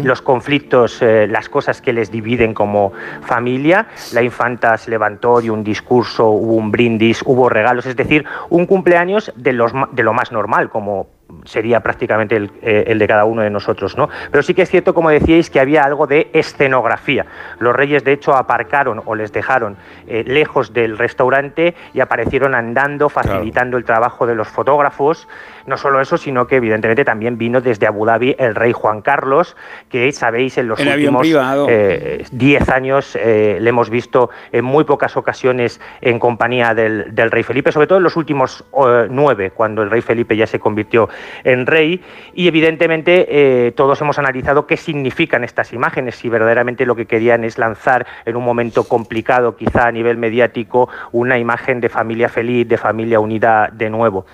[0.02, 2.92] los conflictos, las cosas que les dividen como
[3.22, 3.86] familia.
[4.12, 8.66] La infanta se levantó, dio un discurso, hubo un brindis, hubo regalos, es decir, un
[8.66, 13.24] cumpleaños de, los, de lo más normal, como sería prácticamente el, eh, el de cada
[13.24, 14.08] uno de nosotros, ¿no?
[14.30, 17.26] Pero sí que es cierto, como decíais, que había algo de escenografía.
[17.58, 19.76] Los reyes, de hecho, aparcaron o les dejaron
[20.06, 25.28] eh, lejos del restaurante y aparecieron andando, facilitando el trabajo de los fotógrafos.
[25.66, 29.56] No solo eso, sino que evidentemente también vino desde Abu Dhabi el rey Juan Carlos,
[29.88, 31.66] que sabéis en los últimos privado.
[31.68, 37.32] eh, 10 años eh, le hemos visto en muy pocas ocasiones en compañía del, del
[37.32, 40.60] rey Felipe, sobre todo en los últimos eh, nueve, cuando el rey Felipe ya se
[40.60, 41.08] convirtió
[41.44, 42.02] en rey.
[42.34, 47.44] Y evidentemente eh, todos hemos analizado qué significan estas imágenes, si verdaderamente lo que querían
[47.44, 52.68] es lanzar en un momento complicado, quizá a nivel mediático, una imagen de familia feliz,
[52.68, 54.26] de familia unida de nuevo.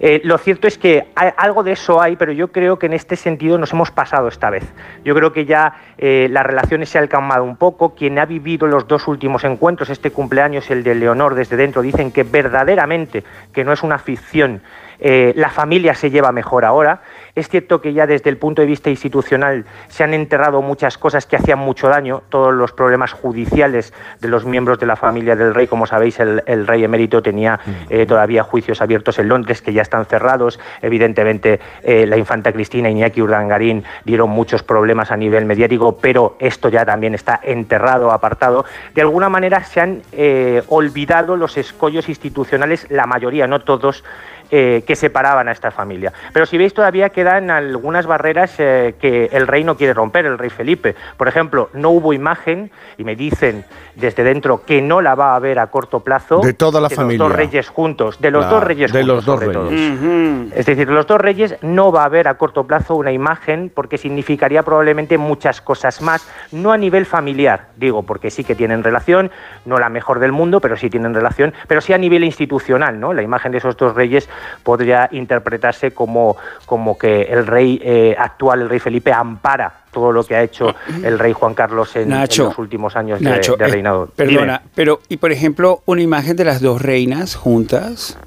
[0.00, 3.16] Eh, lo cierto es que algo de eso hay, pero yo creo que en este
[3.16, 4.64] sentido nos hemos pasado esta vez.
[5.04, 7.94] Yo creo que ya eh, las relaciones se han calmado un poco.
[7.94, 12.12] Quien ha vivido los dos últimos encuentros, este cumpleaños, el de Leonor desde dentro, dicen
[12.12, 14.62] que verdaderamente, que no es una ficción,
[15.00, 17.02] eh, la familia se lleva mejor ahora.
[17.38, 21.24] Es cierto que ya desde el punto de vista institucional se han enterrado muchas cosas
[21.24, 25.54] que hacían mucho daño, todos los problemas judiciales de los miembros de la familia del
[25.54, 27.60] rey, como sabéis, el, el rey emérito tenía
[27.90, 30.58] eh, todavía juicios abiertos en Londres que ya están cerrados.
[30.82, 36.34] Evidentemente, eh, la infanta Cristina y Iñaki Urdangarín dieron muchos problemas a nivel mediático, pero
[36.40, 38.64] esto ya también está enterrado, apartado.
[38.96, 44.02] De alguna manera se han eh, olvidado los escollos institucionales, la mayoría, no todos,
[44.50, 46.10] que separaban a esta familia.
[46.32, 49.94] Pero si veis, todavía queda da en algunas barreras eh, que el rey no quiere
[49.94, 50.94] romper, el rey Felipe.
[51.16, 55.36] Por ejemplo, no hubo imagen, y me dicen desde dentro que no la va a
[55.36, 56.40] haber a corto plazo.
[56.40, 57.18] De toda la de familia.
[57.18, 59.16] los dos reyes juntos, de los dos reyes de juntos.
[59.16, 60.52] los dos reyes.
[60.54, 63.70] Es decir, de los dos reyes no va a haber a corto plazo una imagen
[63.74, 68.82] porque significaría probablemente muchas cosas más, no a nivel familiar, digo, porque sí que tienen
[68.84, 69.30] relación,
[69.64, 73.12] no la mejor del mundo, pero sí tienen relación, pero sí a nivel institucional, ¿no?
[73.12, 74.28] La imagen de esos dos reyes
[74.62, 80.22] podría interpretarse como, como que el rey eh, actual, el rey Felipe, ampara todo lo
[80.24, 83.56] que ha hecho el rey Juan Carlos en, en Nacho, los últimos años de- Nacho,
[83.56, 84.06] de, eh, reinado.
[84.14, 84.70] perdona, Dime.
[84.74, 88.18] pero, y por ejemplo, una imagen de las dos reinas juntas.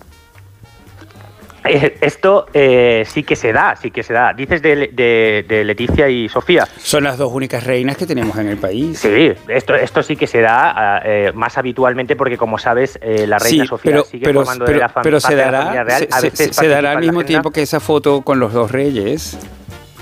[1.64, 4.34] Esto eh, sí que se da, sí que se da.
[4.34, 6.68] Dices de, de- de Leticia y Sofía.
[6.78, 9.00] Son las dos únicas reinas que tenemos en el país.
[9.00, 13.28] Sí, esto, esto sí que se da ah, eh, más habitualmente porque, como sabes, eh,
[13.28, 15.62] la reina Sí, Sofía pero, sigue pero, formando pero, de la fam- pero se dará,
[15.62, 16.08] familia real.
[16.34, 19.38] se, dará al mismo tiempo que esa foto con los dos reyes.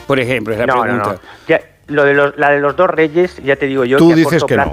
[0.07, 1.05] Por ejemplo, es la no, pregunta.
[1.07, 3.97] No, no, Ya, lo de los, la de los dos reyes, ya te digo yo,
[3.97, 4.63] Tú que a dices corto que no.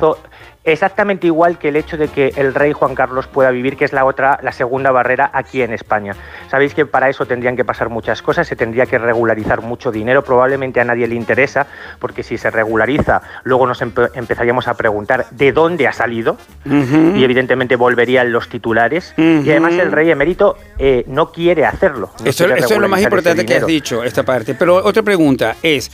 [0.66, 3.92] Exactamente igual que el hecho de que el rey Juan Carlos pueda vivir, que es
[3.92, 6.14] la otra, la segunda barrera aquí en España.
[6.50, 10.22] Sabéis que para eso tendrían que pasar muchas cosas, se tendría que regularizar mucho dinero,
[10.24, 11.66] probablemente a nadie le interesa,
[11.98, 17.22] porque si se regulariza, luego nos empe- empezaríamos a preguntar de dónde ha salido, y
[17.24, 22.10] evidentemente volverían los titulares, y además el rey emérito eh, no quiere hacerlo.
[22.20, 24.54] no Esto, quiere esto es lo más importante que has dicho, esta parte.
[24.54, 25.90] Pero otra pregunta es,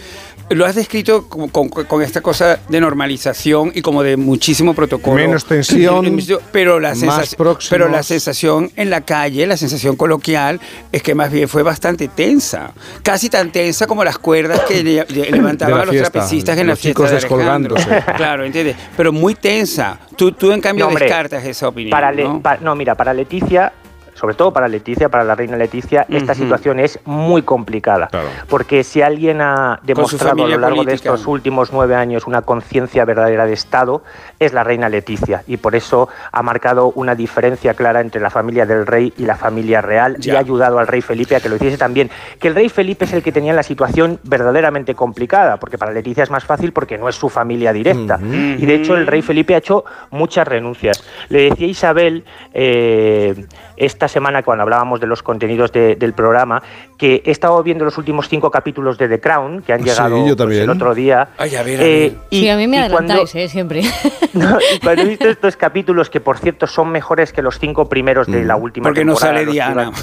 [0.51, 5.17] lo has descrito con, con- con esta cosa de normalización y como de muchísimo protocolo.
[5.17, 6.17] Menos tensión,
[6.53, 7.37] pero la, más
[7.69, 10.61] pero la sensación en la calle, la sensación coloquial,
[10.93, 12.73] es que más bien fue bastante tensa.
[13.03, 16.67] Casi tan tensa como las cuerdas que le- le- levantaban a los fiesta, trapecistas en
[16.69, 18.03] los la fiesta chicos de descolgándose.
[18.17, 18.77] Claro, ¿entiendes?
[18.97, 19.99] Pero muy tensa.
[20.17, 21.91] Tú, tú en cambio No, hombre, descartas esa opinión.
[21.91, 22.41] Para Le- ¿no?
[22.41, 23.73] pa- no, mira, para Leticia,
[24.23, 28.09] sobre todo para Leticia, para la reina Leticia, esta situación es muy complicada.
[28.49, 33.05] Porque si alguien ha demostrado a lo largo de estos últimos nueve años una conciencia
[33.05, 34.05] verdadera de Estado,
[34.39, 35.43] es la reina Leticia.
[35.49, 39.35] Y por eso ha marcado una diferencia clara entre la familia del rey y la
[39.35, 42.09] familia real y ha ayudado al rey Felipe a que lo hiciese también.
[42.39, 46.23] Que el rey Felipe es el que tenía la situación verdaderamente complicada, porque para Leticia
[46.23, 48.21] es más fácil porque no es su familia directa.
[48.23, 51.03] Y de hecho el rey Felipe ha hecho muchas renuncias.
[51.29, 53.47] Le decía Isabel eh,
[53.85, 56.63] esta semana cuando hablábamos de los contenidos de- del programa
[56.97, 60.27] que he estado viendo los últimos cinco capítulos de The Crown que han Sí, llegado
[60.27, 61.29] yo pues, el otro día.
[61.37, 62.13] Ay, a ver, a Eh, ver.
[62.31, 63.49] y- sí, a mí me y cuando- adelantáis, ¿eh?
[63.49, 63.83] Siempre.
[64.35, 67.89] no, y cuando he visto estos capítulos, que por cierto son mejores que los cinco
[67.89, 69.39] primeros de la última Porque no temporada.
[69.41, 69.91] sale Diana.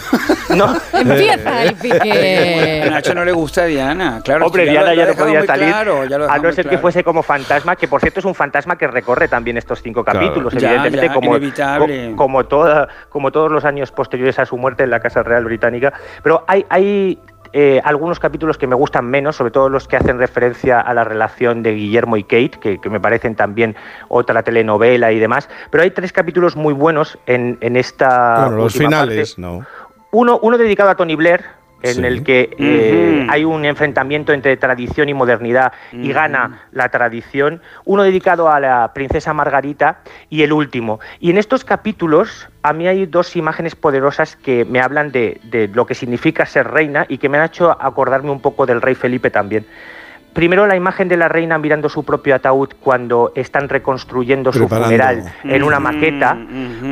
[0.50, 0.76] No.
[0.94, 2.84] Empieza el pique.
[2.84, 4.48] A Nacho no le gusta Diana, claro.
[4.48, 6.68] Hombre, ya Diana lo ya no podía salir, claro, ya lo ha a no ser
[6.68, 10.04] que fuese como fantasma, que por cierto es un fantasma que recorre también estos cinco
[10.04, 12.10] capítulos, evidentemente, ya, como, inevitable.
[12.12, 15.46] co- como, toda, como todos los años posteriores a su muerte en la Casa Real
[15.46, 15.94] Británica.
[16.22, 17.20] Pero hay, hay
[17.54, 21.04] eh, algunos capítulos que me gustan menos, sobre todo los que hacen referencia a la
[21.04, 23.76] relación de Guillermo y Kate, que, que me parecen también
[24.08, 25.50] otra telenovela y demás.
[25.72, 28.48] Pero hay tres capítulos muy buenos en, en esta.
[28.48, 29.06] Bueno, los última parte.
[29.12, 29.66] finales, ¿no?
[30.12, 31.46] Uno, uno dedicado a Tony Blair,
[31.82, 32.06] en Sí.
[32.06, 37.62] el que eh, hay un enfrentamiento entre tradición y modernidad y gana la tradición.
[37.86, 40.00] Uno dedicado a la princesa Margarita
[40.30, 41.00] y el último.
[41.20, 45.68] Y en estos capítulos a mí hay dos imágenes poderosas que me hablan de, de
[45.70, 48.96] lo que significa ser reina y que me han hecho acordarme un poco del rey
[48.96, 49.66] Felipe también.
[50.34, 55.24] Primero la imagen de la reina mirando su propio ataúd cuando están reconstruyendo su funeral
[55.44, 56.38] en una maqueta,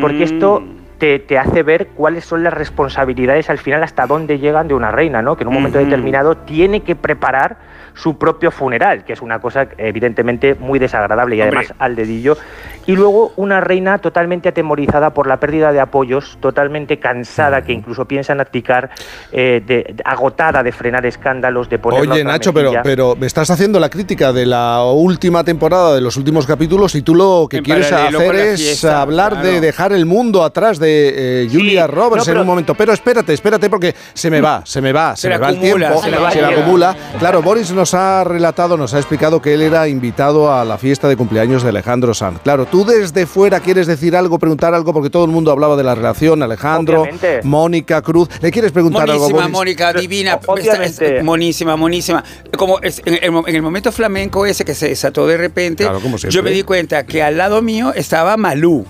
[0.02, 0.64] porque esto
[0.98, 4.92] te, te hace ver cuáles son las responsabilidades al final, hasta dónde llegan de una
[4.92, 5.36] reina, ¿no?
[5.36, 7.58] Que en un momento determinado tiene que preparar
[7.94, 11.58] su propio funeral, que es una cosa evidentemente muy desagradable y Hombre.
[11.60, 12.38] además al dedillo.
[12.86, 18.06] Y luego una reina totalmente atemorizada por la pérdida de apoyos, totalmente cansada, que incluso
[18.06, 18.92] piensa en abdicar,
[19.32, 23.50] eh, de- de- agotada de frenar escándalos, de poner Oye, Nacho, pero, pero me estás
[23.50, 27.58] haciendo la crítica de la última temporada, de los últimos capítulos, y tú lo que
[27.58, 31.92] En quieres hacer es fiesta, hablar de dejar el mundo atrás de eh, Julia Sí,
[31.92, 32.76] Roberts no, en un momento.
[32.76, 35.60] Pero espérate, espérate, porque se me va, se me va, se, Se me va el
[35.60, 36.52] tiempo, se va tiempo.
[36.52, 36.96] acumula.
[37.20, 41.08] Claro, Boris nos ha relatado, nos ha explicado que él era invitado a la fiesta
[41.08, 42.40] de cumpleaños de Alejandro Sanz.
[42.44, 45.84] Claro, tú desde fuera quieres decir algo, preguntar algo, porque todo el mundo hablaba de
[45.84, 47.42] la relación, Alejandro, Obviamente.
[47.44, 48.30] Mónica Cruz.
[48.42, 49.52] ¿Le quieres preguntar algo, Monísima, Boris?
[49.54, 50.40] Mónica, divina.
[50.46, 51.22] Obviamente.
[51.24, 52.24] Monísima, monísima.
[52.58, 55.84] Como es- en, el, mo- en el momento flamenco ese que se desató de repente,
[55.84, 56.36] Claro, como siempre.
[56.36, 58.86] yo me di cuenta que al lado mío estaba Malú.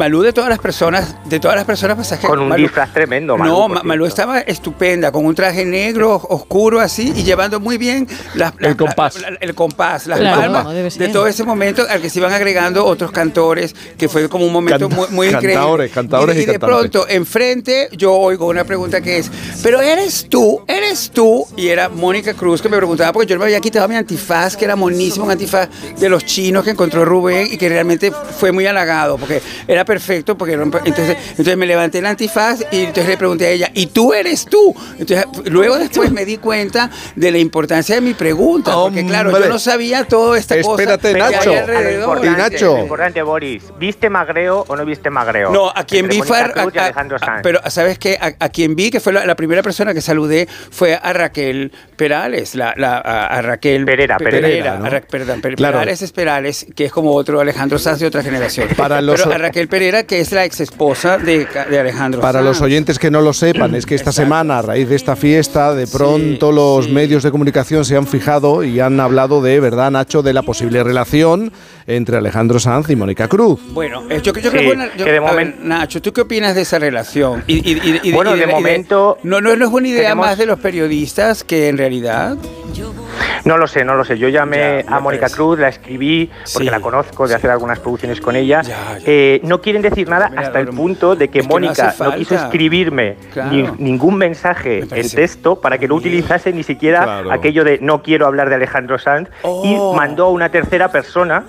[0.00, 2.30] Malú de todas las personas, de todas las personas pasajeras.
[2.30, 3.84] Con un Malú- disfraz tremendo, Malú, No, cierto.
[3.84, 8.70] Malú estaba estupenda, con un traje negro, oscuro así, y llevando muy bien las- las-
[8.70, 9.20] El compás.
[9.20, 12.32] la- la- el compás, las Claro, palmas de todo ese momento al que se iban
[12.32, 15.52] agregando otros cantores, que fue como un momento Canta- muy, muy increíble.
[15.52, 16.78] cantadores, cantadores y, y de cantantes.
[16.90, 19.30] pronto, enfrente, yo oigo una pregunta que es,
[19.62, 23.44] pero eres tú, eres tú, y era Mónica Cruz que me preguntaba, porque yo me
[23.44, 27.48] había quitado mi antifaz, que era monísimo, un antifaz de los chinos que encontró Rubén
[27.50, 31.98] y que realmente fue muy halagado, porque era perfecto, porque un- entonces, entonces me levanté
[31.98, 34.72] el antifaz y entonces le pregunté a ella, ¿y tú eres tú?
[34.98, 39.48] Entonces, luego después me di cuenta de la importancia de mi pregunta, porque claro, yo
[39.48, 41.50] no sabía toda esta Espérate, cosa que hay Nacho.
[41.58, 42.24] alrededor.
[42.24, 42.76] Y Nacho.
[42.76, 45.50] Lo importante, Boris, ¿viste magreo o no viste magreo?
[45.50, 47.40] No, a quien vi fue a, a- Alejandro a- Sanz.
[47.42, 50.46] pero sabes qué, a, a quien vi que fue la, la primera persona que saludé
[50.70, 54.88] fue a Raquel Perales, la, la- a, a Raquel Pereira, Pe- Pereira, a ¿no?
[54.88, 55.78] Ra- perdón, Per- Claro.
[55.78, 58.68] Perales es Perales, que es como otro Alejandro Sanz de otra generación.
[58.76, 62.40] Para los- pero a Raquel Pereira, que es la ex esposa de, de Alejandro Para
[62.40, 62.44] Sanz.
[62.44, 65.74] los oyentes que no lo sepan, es que esta semana, a raíz de esta fiesta,
[65.74, 70.22] de pronto los medios de comunicación se han fijado y han hablado de, ¿verdad, Nacho?,
[70.22, 71.52] de la posible relación
[71.86, 73.60] entre Alejandro Sanz y Mónica Cruz.
[73.72, 76.20] Bueno, eh, yo, yo creo Sí, que buena- yo- que de ver, Nacho, ¿tú qué
[76.22, 77.42] opinas de esa relación?
[77.46, 80.26] Y, y- y- y- Bueno, y de momento no, no, no es una idea tenemos-
[80.26, 82.36] más de los periodistas que en realidad.
[83.44, 84.18] No lo sé, no lo sé.
[84.18, 85.28] Yo llamé Ya, a Mónica.
[85.28, 86.70] Cruz, la escribí porque Sí.
[86.70, 88.62] la conozco de hacer algunas producciones con ella.
[88.62, 89.04] Ya, ya.
[89.06, 92.34] Eh, no quieren decir nada Mira, hasta el punto de que no Mónica no, quiso
[92.34, 93.50] escribirme Claro.
[93.50, 97.32] ni- ningún mensaje en texto para que no utilizase ni siquiera Claro.
[97.32, 99.62] aquello de no quiero hablar de Alejandro Sanz Oh.
[99.64, 101.44] y mandó a una tercera persona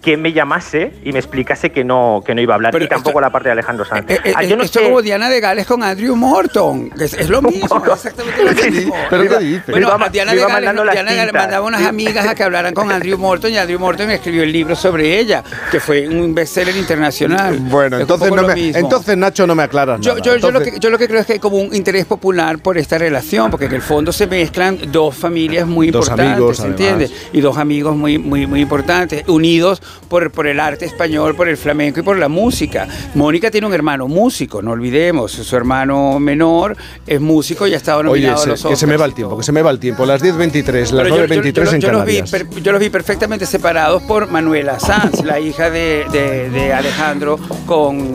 [0.00, 2.88] que me llamase y me explicase que no, que no iba a hablar Pero y
[2.88, 4.10] tampoco esto- la parte de Alejandro Sanz.
[4.10, 6.88] Eh, eh, Ah, yo no esto sé- como Diana de Gales con Andrew Morton.
[6.90, 8.94] que Es, es lo mismo, exactamente lo Sí, mismo.
[9.10, 11.66] ¿Pero iba- me Bueno, iba Diana de iba Gales, mandando las Diana de Gales mandaba
[11.66, 15.18] unas amigas a que hablaran con Andrew Morton y Andrew Morton escribió el libro sobre
[15.18, 17.58] ella, que fue un bestseller internacional.
[17.58, 20.22] Bueno, Es entonces, no me- entonces Nacho, no me aclaras Yo, nada.
[20.24, 22.58] yo, yo lo que, yo lo que creo es que hay como un interés popular
[22.58, 26.56] por esta relación, porque en el fondo se mezclan dos familias muy Dos importantes, amigos,
[26.56, 26.80] ¿se además.
[26.80, 27.14] entiende?
[27.34, 31.56] Y dos amigos muy, muy, muy importantes, unidos por, por el arte español, por el
[31.56, 32.86] flamenco y por la música.
[33.14, 38.00] Mónica tiene un hermano músico, no olvidemos, su hermano menor es músico y ha estado
[38.00, 39.62] Oye, nominado a se- los que se me va el Oscars tiempo, que se me
[39.62, 40.06] va el tiempo.
[40.06, 42.30] Las 10.23, las Pero yo- yo- 9.23 yo- en yo los vi Canarias.
[42.30, 47.38] per- yo los vi perfectamente separados por Manuela Sanz, la hija de, de- de Alejandro,
[47.66, 48.12] con,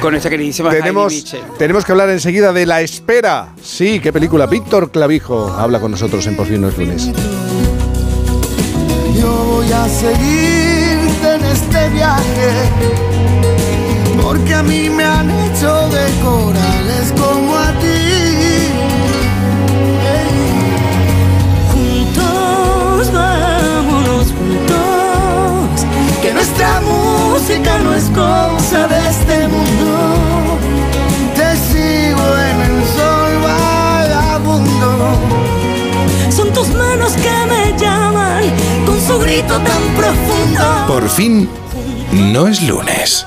[0.00, 1.24] con esta queridísima Tenemos,
[1.58, 3.54] tenemos que hablar enseguida de La Espera.
[3.62, 4.46] Sí, qué película.
[4.46, 7.10] Víctor Clavijo habla con nosotros en Por fin no es lunes.
[9.18, 10.55] Yo voy a seguirte
[11.36, 12.50] en este viaje,
[14.22, 18.70] porque a mí me han hecho de corales como a ti.
[21.72, 25.86] Juntos, vámonos juntos,
[26.22, 30.58] que nuestra música no es cosa de este mundo.
[31.36, 34.90] Te sigo en el sol vagabundo.
[36.30, 37.95] Son tus manos que me llaman
[40.86, 41.48] Por fin,
[42.12, 43.26] no es lunes.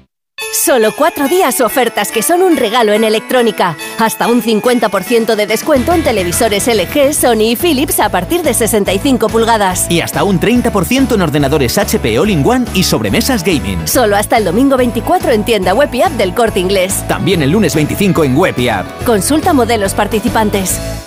[0.53, 3.77] Solo cuatro días ofertas que son un regalo en electrónica.
[3.99, 9.29] Hasta un 50% de descuento en televisores LG, Sony y Philips a partir de 65
[9.29, 9.89] pulgadas.
[9.89, 13.87] Y hasta un 30% en ordenadores HP All-in-One y sobremesas gaming.
[13.87, 17.05] Solo hasta el domingo 24 en tienda web y app del Corte Inglés.
[17.07, 18.85] También el lunes 25 en web y app.
[19.05, 21.00] Consulta modelos participantes.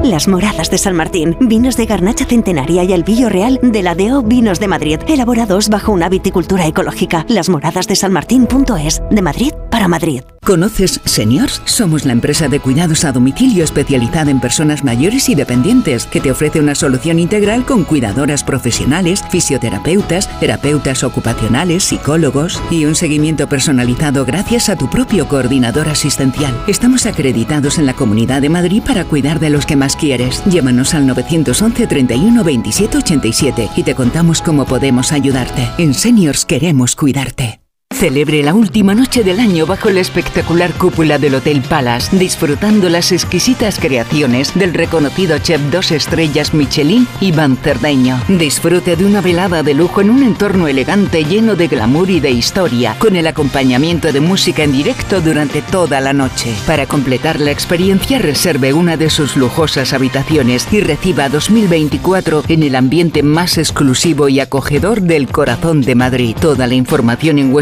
[0.00, 3.94] Las Moradas de San Martín, vinos de garnacha centenaria y el Villo Real de la
[3.94, 7.24] DO Vinos de Madrid, elaborados bajo una viticultura ecológica.
[7.28, 9.52] Las Moradas de San Martín.es, de Madrid
[9.88, 10.22] Madrid.
[10.44, 11.62] ¿Conoces Seniors?
[11.66, 16.32] Somos la empresa de cuidados a domicilio especializada en personas mayores y dependientes que te
[16.32, 24.24] ofrece una solución integral con cuidadoras profesionales, fisioterapeutas, terapeutas ocupacionales, psicólogos y un seguimiento personalizado
[24.24, 26.60] gracias a tu propio coordinador asistencial.
[26.66, 30.42] Estamos acreditados en la Comunidad de Madrid para cuidar de los que más quieres.
[30.46, 35.68] Llámanos al 911 31 27 87 y te contamos cómo podemos ayudarte.
[35.78, 37.61] En Seniors queremos cuidarte.
[37.94, 43.12] Celebre la última noche del año bajo la espectacular cúpula del Hotel Palace, disfrutando las
[43.12, 48.20] exquisitas creaciones del reconocido chef dos estrellas Michelin, Iván Cerdeño.
[48.28, 52.30] Disfrute de una velada de lujo en un entorno elegante lleno de glamour y de
[52.30, 56.52] historia, con el acompañamiento de música en directo durante toda la noche.
[56.66, 62.74] Para completar la experiencia, reserve una de sus lujosas habitaciones y reciba 2024 en el
[62.74, 66.36] ambiente más exclusivo y acogedor del corazón de Madrid.
[66.40, 67.52] Toda la información en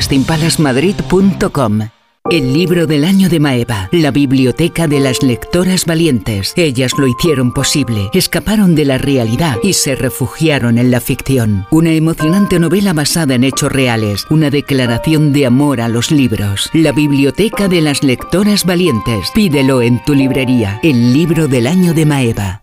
[2.28, 6.52] El libro del año de Maeva, la biblioteca de las lectoras valientes.
[6.55, 11.66] Ellas lo hicieron posible, escaparon de la realidad y se refugiaron en la ficción.
[11.70, 16.68] Una emocionante novela basada en hechos reales, una declaración de amor a los libros.
[16.74, 19.31] La biblioteca de las lectoras valientes.
[19.34, 20.78] Pídelo en tu librería.
[20.82, 22.62] El libro del año de Maeva.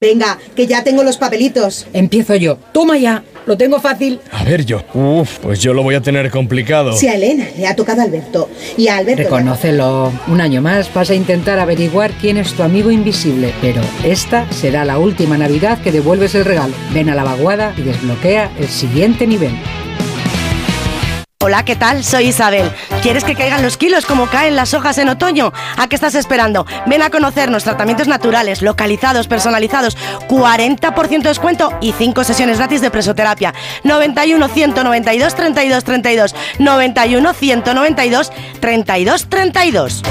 [0.00, 1.88] Venga, que ya tengo los papelitos.
[1.92, 2.56] Empiezo yo.
[2.70, 3.24] Toma ya.
[3.46, 4.20] Lo tengo fácil.
[4.30, 4.84] A ver yo.
[4.94, 6.92] Uf, pues yo lo voy a tener complicado.
[6.92, 9.24] Si a Elena le ha tocado a Alberto y a Alberto...
[9.24, 10.12] Reconócelo.
[10.28, 14.84] Un año más vas a intentar averiguar quién es tu amigo invisible, pero esta será
[14.84, 16.74] la última Navidad que devuelves el regalo.
[16.94, 19.50] Ven a la vaguada y desbloquea el siguiente nivel.
[21.40, 22.02] Hola, ¿qué tal?
[22.02, 22.68] Soy Isabel.
[23.00, 25.52] ¿Quieres que caigan los kilos como caen las hojas en otoño?
[25.76, 26.66] ¿A qué estás esperando?
[26.86, 32.90] Ven a conocernos tratamientos naturales, localizados, personalizados, 40% de descuento y 5 sesiones gratis de
[32.90, 33.54] presoterapia.
[33.84, 40.02] 91 192 32 32 91 192 32 32.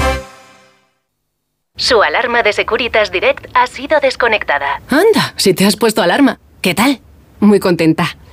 [1.76, 4.80] Su alarma de Securitas Direct ha sido desconectada.
[4.88, 6.40] Anda, si te has puesto alarma.
[6.62, 7.02] ¿Qué tal?
[7.40, 8.16] Muy contenta.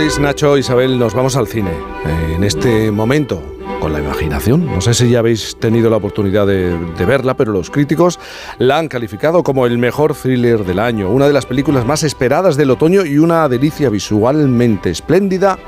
[0.00, 1.70] Nacho, Isabel, nos vamos al cine.
[1.70, 3.42] Eh, en este momento,
[3.80, 4.64] con la imaginación.
[4.64, 8.18] No sé si ya habéis tenido la oportunidad de, de, verla, pero los críticos
[8.56, 12.56] la han calificado como el mejor thriller del año, una de las películas más esperadas
[12.56, 15.58] del otoño y una delicia visualmente espléndida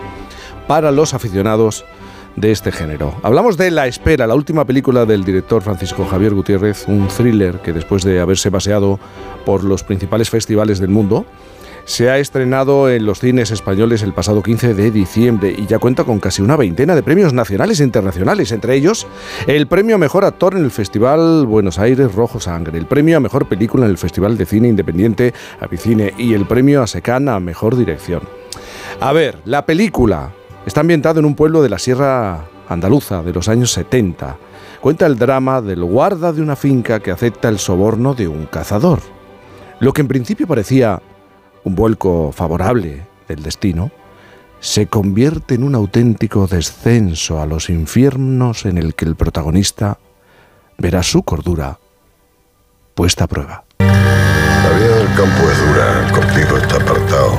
[0.67, 1.85] para los aficionados
[2.35, 3.15] de este género.
[3.23, 7.75] Hablamos de La Espera, la última película del director Francisco Javier Gutiérrez, un thriller que
[7.75, 8.99] después de haberse paseado
[9.45, 11.27] por los principales festivales del mundo,
[11.85, 16.05] se ha estrenado en los cines españoles el pasado 15 de diciembre y ya cuenta
[16.05, 19.07] con casi una veintena de premios nacionales e internacionales, entre ellos
[19.47, 23.21] el premio a Mejor Actor en el Festival Buenos Aires Rojo Sangre, el premio a
[23.21, 27.41] Mejor Película en el Festival de Cine Independiente Avicine y el premio a Secán a
[27.41, 28.23] Mejor Dirección.
[29.01, 30.33] A ver, la película
[30.67, 34.37] está ambientada en un pueblo de la Sierra Andaluza de los años 70.
[34.81, 39.01] Cuenta el drama del guarda de una finca que acepta el soborno de un cazador.
[39.81, 41.01] Lo que en principio parecía
[41.65, 43.91] un vuelco favorable del destino,
[44.61, 49.99] se convierte en un auténtico descenso a los infiernos en el que el protagonista
[50.79, 51.79] verá su cordura
[52.95, 53.65] puesta a prueba.
[53.81, 57.33] La vida del campo es dura, el cortijo está apartado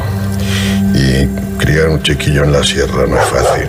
[0.94, 1.28] y
[1.58, 3.68] criar un chiquillo en la sierra no es fácil.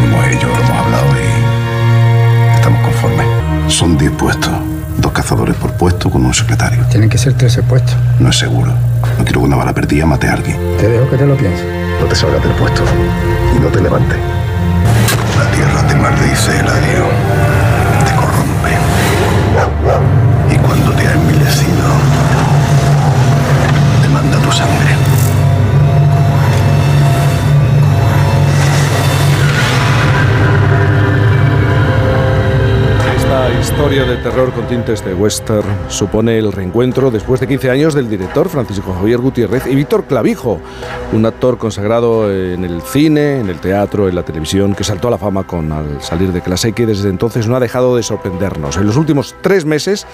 [0.00, 3.74] Como ellos lo hemos hablado y estamos conformes.
[3.74, 4.75] Son 10 puestos.
[4.98, 6.84] Dos cazadores por puesto con un secretario.
[6.90, 7.96] Tienen que ser 13 puestos.
[8.18, 8.72] No es seguro.
[9.18, 10.56] No quiero que una bala perdida mate a alguien.
[10.78, 11.64] Te dejo que te lo pienses.
[12.00, 12.82] no te salgas del puesto
[13.54, 14.18] y no te levantes.
[15.38, 17.04] La tierra te maldice, Eladio.
[18.04, 20.15] Te corrompe.
[33.60, 38.08] Historia de terror con tintes de western supone el reencuentro después de 15 años del
[38.08, 40.60] director Francisco Javier Gutiérrez y Víctor Clavijo,
[41.12, 45.12] un actor consagrado en el cine, en el teatro, en la televisión, que saltó a
[45.12, 48.02] la fama con al salir de clase y que desde entonces no ha dejado de
[48.02, 48.76] sorprendernos.
[48.76, 50.06] En los últimos tres meses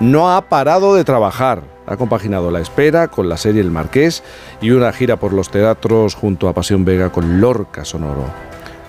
[0.00, 1.62] no ha parado de trabajar.
[1.86, 4.22] Ha compaginado la espera con la serie El Marqués
[4.60, 8.24] y una gira por los teatros junto a Pasión Vega con Lorca Sonoro.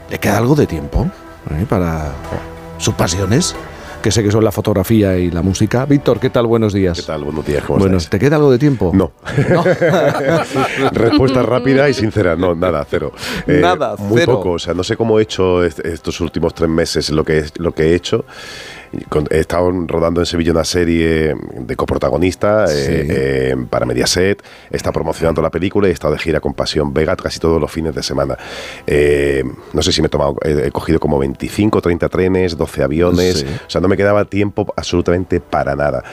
[0.09, 1.09] ¿Le queda algo de tiempo
[1.49, 2.11] eh, para
[2.77, 3.55] sus pasiones?
[4.01, 5.85] Que sé que son la fotografía y la música.
[5.85, 6.47] Víctor, ¿qué tal?
[6.47, 6.99] Buenos días.
[6.99, 7.23] ¿Qué tal?
[7.23, 7.63] Buenos días.
[7.63, 8.09] ¿cómo Bueno, estáis?
[8.09, 8.91] ¿te queda algo de tiempo?
[8.93, 9.11] No.
[10.91, 12.35] Respuesta rápida y sincera.
[12.35, 13.11] No, nada, cero.
[13.47, 14.33] Eh, Nada, Muy cero.
[14.37, 14.51] poco.
[14.51, 17.73] O sea, no sé cómo he hecho est- estos últimos tres meses lo que, lo
[17.73, 18.25] que he hecho.
[19.29, 24.43] He estado rodando en Sevilla una serie de coprotagonista eh, eh, para Mediaset.
[24.69, 27.59] He estado promocionando la película y he estado de gira con Pasión Vega casi todos
[27.61, 28.37] los fines de semana.
[28.85, 32.83] Eh, no sé si me he tomado, he, he cogido como 25, 30 trenes, 12
[32.83, 33.39] aviones.
[33.39, 33.45] Sí.
[33.45, 36.03] O sea, no me quedaba tiempo absolutamente para nada.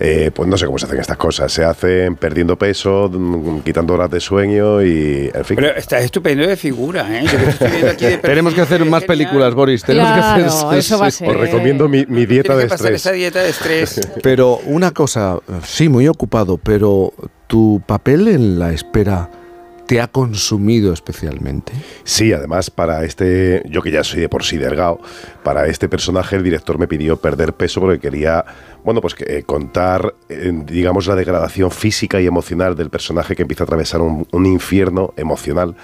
[0.00, 1.52] Eh, pues no sé cómo se hacen estas cosas.
[1.52, 5.56] Se hacen perdiendo peso, mm, quitando horas de sueño y, en fin.
[5.56, 7.24] Pero estás estupendo de figura, ¿eh?
[7.24, 9.82] Yo que estoy aquí de Tenemos que hacer más películas, Boris.
[9.84, 10.78] Tenemos Claro, que hacer.
[10.78, 11.28] eso va a ser.
[11.28, 13.00] Os recomiendo mi, mi dieta de que pasar estrés.
[13.00, 14.00] esa dieta de estrés.
[14.22, 17.12] Pero una cosa, sí, muy ocupado, pero
[17.46, 19.30] tu papel en la espera
[19.86, 21.72] te ha consumido especialmente.
[22.04, 25.00] Sí, además para este, yo que ya soy de por sí delgado,
[25.42, 28.44] para este personaje el director me pidió perder peso porque quería,
[28.84, 33.42] bueno, pues que, eh, contar, eh, digamos, la degradación física y emocional del personaje que
[33.42, 35.76] empieza a atravesar un, un infierno emocional.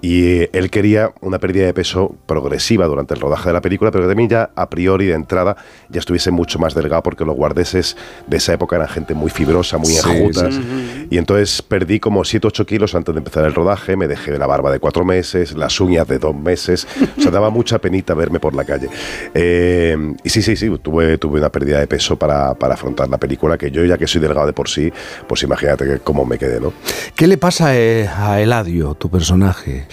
[0.00, 3.90] Y eh, él quería una pérdida de peso progresiva durante el rodaje de la película,
[3.90, 5.56] pero también ya a priori de entrada
[5.88, 9.78] ya estuviese mucho más delgado porque los guardeses de esa época eran gente muy fibrosa,
[9.78, 10.54] muy Sí, enjutas.
[10.54, 11.06] sí.
[11.10, 14.70] Y entonces perdí como 7-8 kilos antes de empezar el rodaje, me dejé la barba
[14.72, 16.86] de 4 meses, las uñas de 2 meses,
[17.18, 18.88] o sea, daba mucha penita verme por la calle.
[19.34, 23.18] Eh, y sí, sí, sí, tuve, tuve una pérdida de peso para, para afrontar la
[23.18, 24.92] película, que yo ya que soy delgado de por sí,
[25.28, 26.72] pues imagínate cómo me quedé, ¿no?
[27.14, 29.86] ¿Qué le pasa eh, a Eladio, tu personaje?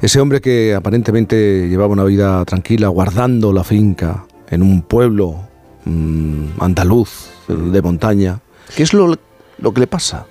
[0.00, 5.40] Ese hombre que aparentemente llevaba una vida tranquila, guardando la finca en un pueblo
[5.86, 8.40] mm, andaluz, de montaña.
[8.76, 9.16] ¿Qué es lo,
[9.58, 10.26] lo que le pasa?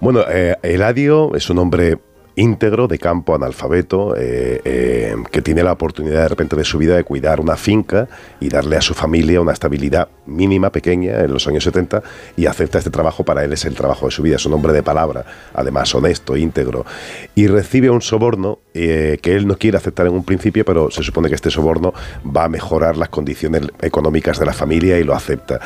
[0.00, 1.98] Bueno, eh, Eladio es un hombre
[2.36, 6.96] íntegro, de campo, analfabeto, eh, eh, que tiene la oportunidad de repente de su vida
[6.96, 8.08] de cuidar una finca
[8.40, 12.02] y darle a su familia una estabilidad mínima, pequeña, en los años 70,
[12.36, 14.72] y acepta este trabajo, para él es el trabajo de su vida, es un hombre
[14.72, 16.86] de palabra, además honesto, íntegro,
[17.34, 21.02] y recibe un soborno eh, que él no quiere aceptar en un principio, pero se
[21.02, 21.92] supone que este soborno
[22.24, 25.60] va a mejorar las condiciones económicas de la familia y lo acepta.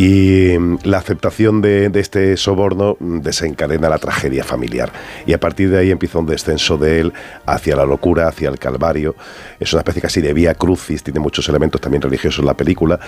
[0.00, 4.90] Y mm, la aceptación de, de este soborno mm, desencadena la tragedia familiar.
[5.26, 7.12] Y a partir de ahí empieza un descenso de él
[7.44, 9.14] hacia la locura, hacia el calvario.
[9.58, 12.98] Es una especie casi de vía crucis, tiene muchos elementos también religiosos en la película.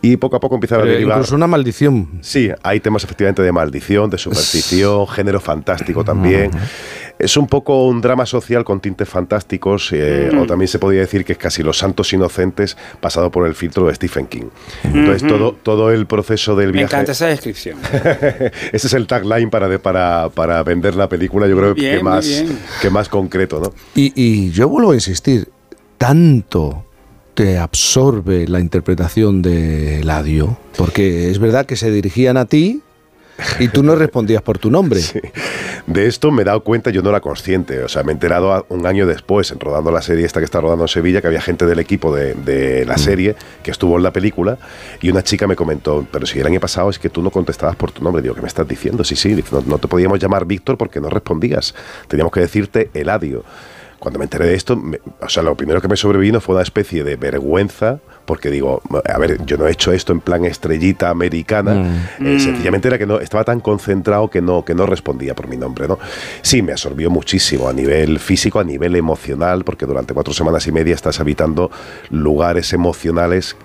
[0.00, 1.16] Y poco a poco empieza a derivar.
[1.16, 2.20] incluso una maldición.
[2.20, 6.52] Sí, hay temas efectivamente de maldición, de superstición, género fantástico también.
[7.18, 10.38] Es un poco un drama social con tintes fantásticos, eh, Mm.
[10.40, 13.86] o también se podría decir que es casi Los Santos Inocentes pasado por el filtro
[13.86, 14.46] de Stephen King.
[14.84, 16.94] Entonces, todo, todo el proceso del Me viaje.
[16.94, 17.78] encanta esa descripción.
[18.72, 22.02] Ese es el tagline para, de- para, para vender la película, yo creo bien, que,
[22.04, 22.44] más,
[22.82, 23.72] que más concreto, ¿no?
[23.94, 25.48] Y, y yo vuelvo a insistir,
[25.96, 26.84] tanto
[27.34, 32.82] te absorbe la interpretación de Eladio, porque es verdad que se dirigían a ti
[33.58, 35.00] y tú no respondías por tu nombre.
[35.86, 38.66] De esto me he dado cuenta, yo no era consciente, o sea, me he enterado
[38.68, 41.40] un año después, en rodando la serie esta que está rodando en Sevilla, que había
[41.40, 44.58] gente del equipo de, de la serie que estuvo en la película
[45.00, 47.76] y una chica me comentó, pero si el año pasado es que tú no contestabas
[47.76, 49.04] por tu nombre, digo, ¿qué me estás diciendo?
[49.04, 51.74] Sí, sí, no, no te podíamos llamar Víctor porque no respondías,
[52.08, 53.44] teníamos que decirte Eladio.
[54.06, 56.62] Cuando me enteré de esto, me- o sea, lo primero que me sobrevino fue una
[56.62, 61.10] especie de vergüenza, porque digo, a ver, yo no he hecho esto en plan estrellita
[61.10, 61.86] americana, Mm.
[62.24, 62.38] eh, Mm.
[62.38, 65.88] sencillamente era que no estaba tan concentrado que no, que no respondía por mi nombre,
[65.88, 65.98] ¿no?
[66.40, 70.70] Sí, me absorbió muchísimo a nivel físico, a nivel emocional, porque durante cuatro semanas y
[70.70, 71.72] media estás habitando
[72.10, 73.56] lugares emocionales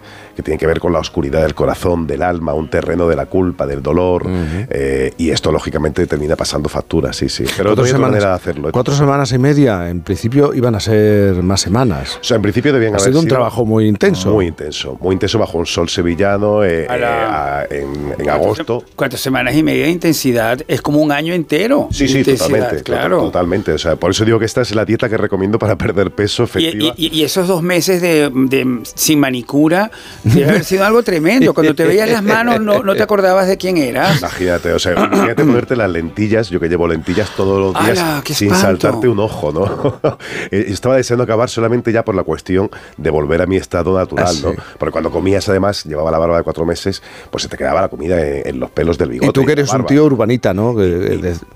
[0.41, 3.25] que tienen que ver con la oscuridad del corazón, del alma, un terreno de la
[3.27, 4.25] culpa, del dolor,
[4.69, 7.43] eh, y esto lógicamente termina pasando factura, sí, sí.
[7.57, 8.69] Pero otra manera de hacerlo.
[8.69, 8.71] ¿eh?
[8.71, 12.17] cuatro semanas y media, en principio iban a ser más semanas.
[12.19, 14.31] O sea, en principio debían ha haber sido un sido trabajo muy intenso.
[14.31, 18.29] Muy intenso, muy intenso bajo un sol sevillano eh, A la- eh, a- en, en
[18.29, 18.83] agosto.
[18.95, 21.87] Cuatro semanas y media de intensidad es como un año entero.
[21.91, 23.17] Sí, sí, totalmente, Claro.
[23.19, 23.73] to- totalmente.
[23.73, 26.43] O sea, por eso digo que esta es la dieta que recomiendo para perder peso
[26.43, 26.93] Y, efectiva.
[26.97, 29.91] y- y esos dos meses de, de- sin manicura
[30.33, 31.53] debe haber sido algo tremendo.
[31.53, 34.19] Cuando te veías las manos no, no te acordabas de quién eras.
[34.19, 38.21] Imagínate, o sea, imagínate ponerte las lentillas, yo que llevo lentillas todos los días ¡Hala,
[38.23, 40.17] qué sin saltarte un ojo, ¿no?
[40.51, 44.27] Eh, Estaba deseando acabar solamente ya por la cuestión de volver a mi estado natural,
[44.27, 44.43] Ah, sí.
[44.43, 44.53] ¿no?
[44.77, 47.87] Porque cuando comías, además, llevaba la barba de cuatro meses, pues se te quedaba la
[47.89, 49.29] comida en, en los pelos del bigote.
[49.29, 50.75] Y tú que eres un tío urbanita, ¿no?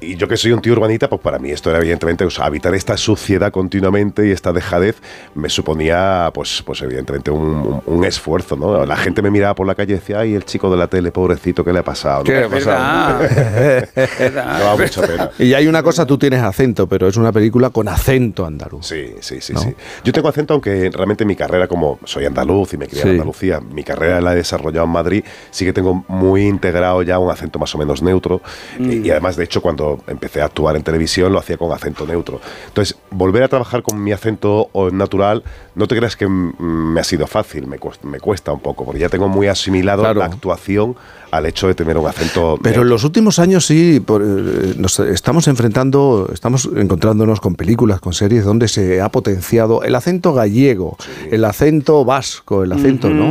[0.01, 2.45] Y yo que soy un tío urbanita, pues para mí esto era evidentemente, o sea,
[2.45, 4.97] habitar esta suciedad continuamente y esta dejadez
[5.33, 8.85] me suponía, pues, pues evidentemente un, un- un esfuerzo, ¿no?
[8.85, 11.11] La gente me miraba por la calle y decía, ay, el chico de la tele,
[11.11, 12.23] pobrecito, ¿qué le ha pasado?
[12.23, 12.39] ¿Qué ¿no?
[12.39, 13.19] le ha pasado?
[14.77, 15.31] Mucha pena.
[15.39, 18.85] Y hay una cosa, tú tienes acento, pero es una película con acento andaluz.
[18.87, 19.73] Sí, sí, sí, sí.
[20.03, 23.11] Yo tengo acento, aunque realmente mi carrera, como soy andaluz y me crié en Sí.
[23.11, 27.29] Andalucía, mi carrera la he desarrollado en Madrid, sí que tengo muy integrado ya un
[27.31, 28.41] acento más o menos neutro.
[28.79, 32.05] Y, y además, de hecho, cuando empecé a actuar en televisión, lo hacía con acento
[32.05, 32.39] neutro.
[32.67, 35.43] Entonces, volver a trabajar con mi acento natural,
[35.75, 36.55] no te creas que mm,
[36.93, 40.03] me ha sido fácil, me cuesta, me cuesta un poco, porque ya tengo muy asimilado
[40.03, 40.19] Claro.
[40.19, 40.95] la actuación
[41.37, 44.99] al hecho de tener un acento Pero en los últimos años sí, por, eh, nos
[44.99, 50.97] estamos enfrentando, estamos encontrándonos con películas, con series donde se ha potenciado el acento gallego,
[51.31, 53.25] el acento vasco, el acento, ¿no?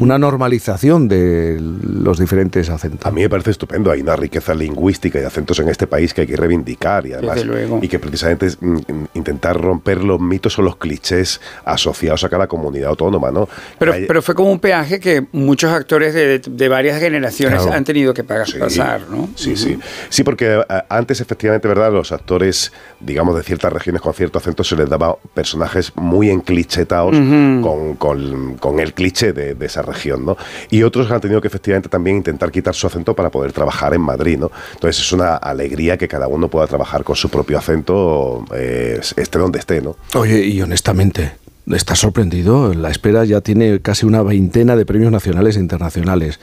[0.00, 3.06] Una normalización de los diferentes acentos.
[3.06, 3.90] A mí me parece estupendo.
[3.90, 7.12] Hay una riqueza lingüística y de acentos en este país que hay que reivindicar y
[7.12, 7.78] además Desde luego.
[7.82, 12.28] y que precisamente es mm, mm, intentar romper los mitos o los clichés asociados a
[12.28, 13.48] cada comunidad autónoma, ¿no?
[13.78, 17.72] Pero, Hay- pero fue como un peaje que muchos actores de, de varias generaciones Claro.
[17.72, 19.28] han tenido que pagar, Sí, pasar, ¿no?
[19.34, 19.78] Sí, sí.
[20.08, 21.92] Sí, porque eh, antes, efectivamente, ¿verdad?
[21.92, 27.14] Los actores, digamos, de ciertas regiones con cierto acento se les daba personajes muy enclichetados
[27.16, 27.60] Ujú.
[27.62, 30.36] con, con- con el cliché de, de esa región, ¿no?
[30.70, 34.00] Y otros han tenido que, efectivamente, también intentar quitar su acento para poder trabajar en
[34.00, 34.50] Madrid, ¿no?
[34.74, 39.38] Entonces es una alegría que cada uno pueda trabajar con su propio acento, eh, esté
[39.38, 39.96] donde esté, ¿no?
[40.14, 41.32] Oye, y honestamente,
[41.70, 42.72] ¿estás sorprendido?
[42.74, 46.38] La espera ya tiene casi una veintena de premios nacionales e internacionales.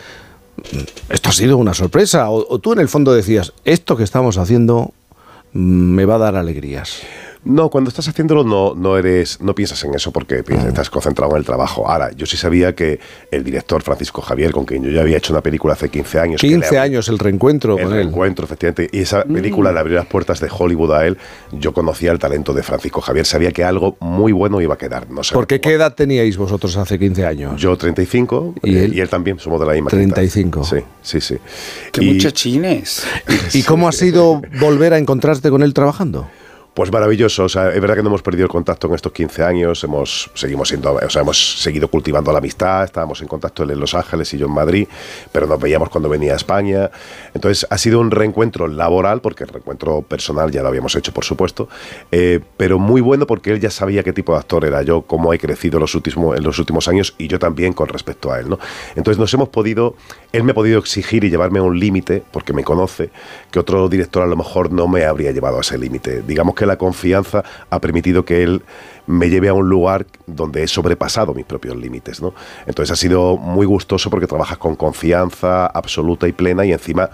[1.09, 2.29] ¿Esto ha sido una sorpresa?
[2.29, 4.93] ¿O, tú en el fondo decías, esto que estamos haciendo
[5.53, 7.01] mm, me va a dar alegrías?
[7.43, 11.31] No, cuando estás haciéndolo no, no eres, no piensas en eso porque piensas- estás concentrado
[11.31, 11.89] en el trabajo.
[11.89, 12.99] Ahora, yo sí sabía que
[13.31, 16.39] el director Francisco Javier, con quien yo ya había hecho una película hace 15 años,
[16.39, 17.99] que le 15 abrí- años el reencuentro el con él.
[18.03, 21.17] reencuentro, efectivamente, y esa película le abrió las puertas de Hollywood a él.
[21.51, 25.09] Yo conocía el talento de Francisco Javier, sabía que algo muy bueno iba a quedar.
[25.09, 25.33] No sé.
[25.33, 27.59] Porque ¿qué edad teníais vosotros hace 15 años?
[27.59, 28.93] Yo 35 ¿Y eh, él?
[28.93, 29.89] y él también, somos de la misma.
[29.89, 30.63] 35.
[30.63, 31.37] Sí, sí, sí.
[31.91, 33.03] ¡Qué Y- muchachines!
[33.53, 36.27] ¿Y cómo ha sido volver a encontrarte con él trabajando?
[36.73, 39.43] Pues maravilloso, o sea, es verdad que no hemos perdido el contacto en estos 15
[39.43, 43.71] años, hemos, seguimos siendo, o sea, hemos seguido cultivando la amistad, estábamos en contacto él
[43.71, 44.87] en Los Ángeles y yo en Madrid,
[45.33, 46.89] pero nos veíamos cuando venía a España.
[47.33, 51.25] Entonces ha sido un reencuentro laboral, porque el reencuentro personal ya lo habíamos hecho, por
[51.25, 51.67] supuesto,
[52.09, 55.33] eh, pero muy bueno porque él ya sabía qué tipo de actor era yo, cómo
[55.33, 58.47] he crecido los últimos, en los últimos años y yo también con respecto a él,
[58.47, 58.59] ¿no?
[58.95, 59.95] Entonces nos hemos podido,
[60.31, 63.09] él me ha podido exigir y llevarme a un límite, porque me conoce,
[63.51, 66.21] que otro director a lo mejor no me habría llevado a ese límite.
[66.21, 68.63] Digamos que la confianza ha permitido que él
[69.07, 72.33] me lleve a un lugar donde he sobrepasado mis propios límites, ¿no?
[72.65, 77.09] Entonces ha sido muy gustoso porque trabajas con confianza absoluta y plena y encima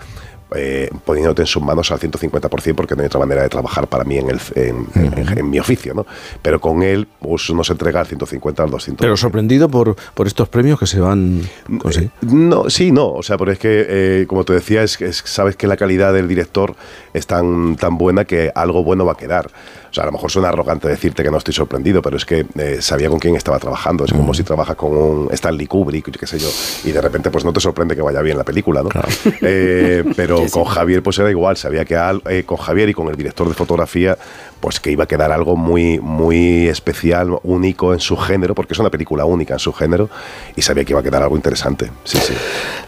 [0.56, 4.04] eh, poniéndote en sus manos al 150% porque no hay otra manera de trabajar para
[4.04, 6.06] mí en, el, en, en- en mi oficio, ¿no?
[6.42, 9.04] Pero con él pues, uno se entrega al 150, al 200.
[9.04, 11.42] Pero sorprendido por, por estos premios que se van
[11.74, 12.12] a conseguir.
[12.22, 13.10] No, sí, no.
[13.12, 16.14] O sea, pero es que, eh, como te decía, es, es- sabes que la calidad
[16.14, 16.76] del director
[17.14, 19.50] es tan, tan buena que algo bueno va a quedar.
[19.98, 22.46] O sea, a lo mejor suena arrogante decirte que no estoy sorprendido, pero es que
[22.56, 24.06] eh, sabía con quién estaba trabajando.
[24.06, 26.50] Es como si trabajas con un Stanley Kubrick, qué sé yo,
[26.86, 28.90] y de repente pues no te sorprende que vaya bien la película, ¿no?
[29.42, 31.58] Eh, pero con Javier pues era igual.
[31.58, 34.18] Sabía que al- eh, con Javier y con el director de fotografía
[34.60, 38.80] pues que iba a quedar algo muy, muy especial, único en su género, porque es
[38.80, 40.10] una película única en su género,
[40.56, 41.92] y sabía que iba a quedar algo interesante.
[42.04, 42.34] Sí, sí.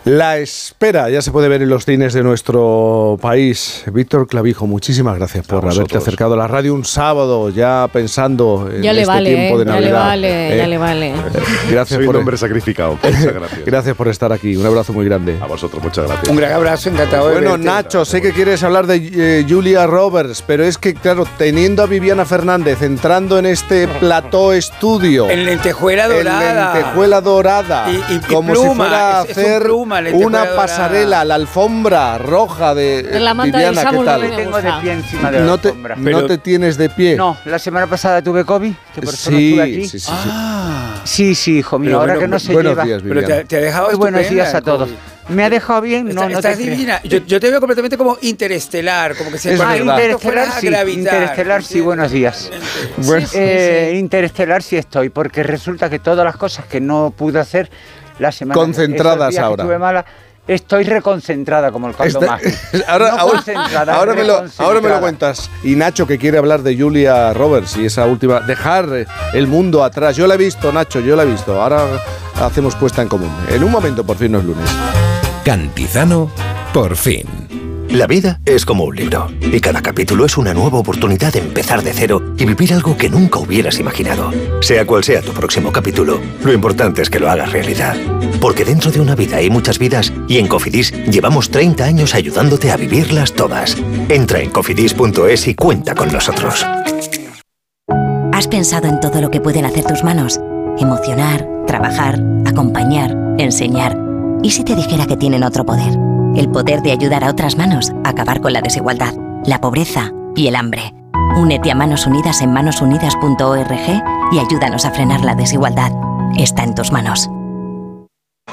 [0.05, 3.83] La espera ya se puede ver en los cines de nuestro país.
[3.93, 8.81] Víctor Clavijo, muchísimas gracias por haberte acercado a la radio un sábado, ya pensando en
[8.81, 9.59] Ya le este vale, tiempo ¿eh?
[9.63, 9.99] de ya le Navidad.
[10.05, 10.57] vale, ¿eh?
[10.57, 11.13] ya le vale.
[11.71, 12.97] Gracias Soy por un hombre sacrificado.
[13.03, 13.65] Muchas gracias.
[13.65, 14.57] Gracias por estar aquí.
[14.57, 15.37] Un abrazo muy grande.
[15.41, 16.27] A vosotros, muchas gracias.
[16.27, 17.65] Un gran abrazo, encantado Bueno, verte.
[17.65, 18.95] Nacho, sé que quieres hablar de
[19.39, 24.51] eh, Julia Roberts, pero es que, claro, teniendo a Viviana Fernández entrando en este plató
[24.51, 25.29] estudio.
[25.29, 26.49] En lentejuela dorada.
[26.73, 27.85] En lentejuela dorada.
[27.89, 30.55] Y- y- y como si fuera a es- es un hacer pluma, una dorada.
[30.57, 34.21] pasarela, la alfombra roja de la del Viviana, ¿qué tal?
[34.35, 35.95] Tengo de pie encima de la No te, alfombra.
[35.95, 37.15] no te tienes de de pie.
[37.15, 39.87] No, la semana pasada tuve COVID, que por eso no Sí, estuve aquí.
[39.87, 40.29] sí, sí, sí.
[41.05, 42.83] Sí, sí, hijo mío, Pero ahora bueno, que no se buenos lleva.
[42.85, 44.89] días, Pero te- te ha dejado Muy buenos días a todos.
[45.29, 46.05] ¿Me ha dejado bien?
[46.05, 46.77] No, Está- no estás te creas.
[46.77, 47.01] divina.
[47.03, 50.99] Yo, yo te veo completamente como interestelar, como que se Ah, interestelar sí, gravitar.
[51.13, 52.49] interestelar sí, buenos días.
[52.97, 53.27] Bueno.
[53.27, 57.39] Sí, sí, Eh, Interestelar sí estoy, porque resulta que todas las cosas que no pude
[57.39, 57.69] hacer
[58.17, 59.63] la semana Concentradas que ahora.
[59.63, 60.03] estuve mala,
[60.53, 62.57] estoy reconcentrada como el caldo Está- mágico.
[62.87, 64.67] ahora, No ahora- concentrada, ahora me lo, reconcentrada.
[64.67, 65.49] ahora me lo cuentas.
[65.63, 68.39] Y Nacho que quiere hablar de Julia Roberts y esa última.
[68.41, 68.89] Dejar
[69.33, 70.15] el mundo atrás.
[70.15, 71.61] Yo la he visto, Nacho, yo la he visto.
[71.61, 71.85] Ahora
[72.41, 73.31] hacemos puesta en común.
[73.49, 74.69] En un momento, por fin no es lunes.
[75.43, 76.29] Cantizano,
[76.73, 77.25] por fin.
[77.89, 81.81] La vida es como un libro y cada capítulo es una nueva oportunidad de empezar
[81.81, 84.31] de cero y vivir algo que nunca hubieras imaginado.
[84.61, 87.95] Sea cual sea tu próximo capítulo, lo importante es que lo hagas realidad.
[88.39, 92.69] Porque dentro de una vida hay muchas vidas y en Cofidis llevamos 30 años ayudándote
[92.69, 93.75] a vivirlas todas.
[94.07, 96.63] Entra en cofidis.es y cuenta con nosotros.
[98.31, 100.39] ¿Has pensado en todo lo que pueden hacer tus manos?
[100.77, 103.97] Emocionar, trabajar, acompañar, enseñar.
[104.43, 106.18] ¿Y si te dijera que tienen otro poder?
[106.35, 109.13] El poder de ayudar a otras manos a acabar con la desigualdad,
[109.45, 110.93] la pobreza y el hambre.
[111.35, 115.91] Únete a Manos Unidas en manosunidas.org y ayúdanos a frenar la desigualdad.
[116.37, 117.29] Está en tus manos.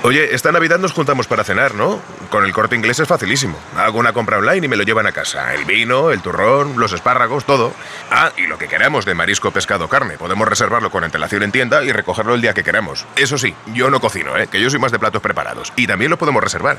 [0.02, 2.00] Oye, esta Navidad nos juntamos para cenar, ¿no?
[2.30, 3.58] Con el corte inglés es facilísimo.
[3.76, 5.52] Hago una compra online y me lo llevan a casa.
[5.54, 7.72] El vino, el turrón, los espárragos, todo.
[8.10, 10.16] Ah, y lo que queramos de marisco, pescado, carne.
[10.16, 13.06] Podemos reservarlo con antelación en tienda y recogerlo el día que queramos.
[13.16, 14.46] Eso sí, yo no cocino, ¿eh?
[14.46, 15.72] Que yo soy más de platos preparados.
[15.76, 16.78] Y también lo podemos reservar.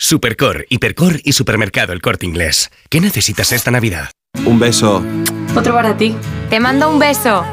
[0.00, 2.70] Supercor, Hipercor y Supermercado El Corte Inglés.
[2.88, 4.10] ¿Qué necesitas esta Navidad?
[4.46, 5.02] Un beso.
[5.56, 6.14] Otro para ti.
[6.48, 7.44] Te mando un beso.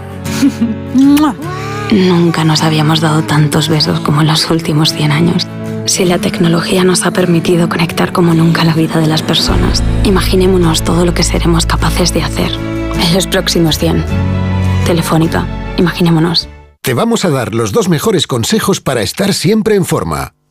[1.91, 5.47] Nunca nos habíamos dado tantos besos como en los últimos 100 años.
[5.87, 10.83] Si la tecnología nos ha permitido conectar como nunca la vida de las personas, imaginémonos
[10.83, 14.05] todo lo que seremos capaces de hacer en los próximos 100.
[14.85, 16.47] Telefónica, imaginémonos.
[16.81, 20.34] Te vamos a dar los dos mejores consejos para estar siempre en forma.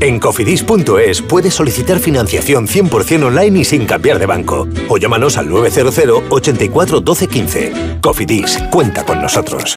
[0.00, 4.68] En cofidis.es puedes solicitar financiación 100% online y sin cambiar de banco.
[4.88, 7.72] O llámanos al 900 84 12 15.
[8.00, 9.76] Cofidis, cuenta con nosotros.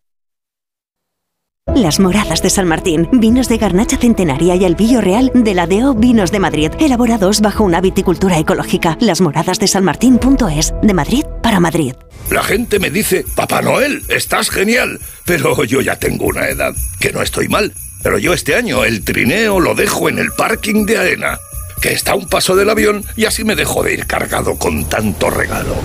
[1.75, 5.67] Las Moradas de San Martín, vinos de garnacha centenaria y el Villo Real de la
[5.67, 8.97] DEO Vinos de Madrid, elaborados bajo una viticultura ecológica.
[9.01, 11.93] Las Moradas de San Martín.es, de Madrid para Madrid.
[12.31, 14.99] La gente me dice, Papá Noel, estás genial.
[15.25, 17.73] Pero yo ya tengo una edad, que no estoy mal.
[18.05, 21.39] Pero yo este año el trineo lo dejo en el parking de AENA,
[21.81, 24.87] que está a un paso del avión y así me dejo de ir cargado con
[24.87, 25.75] tanto regalo.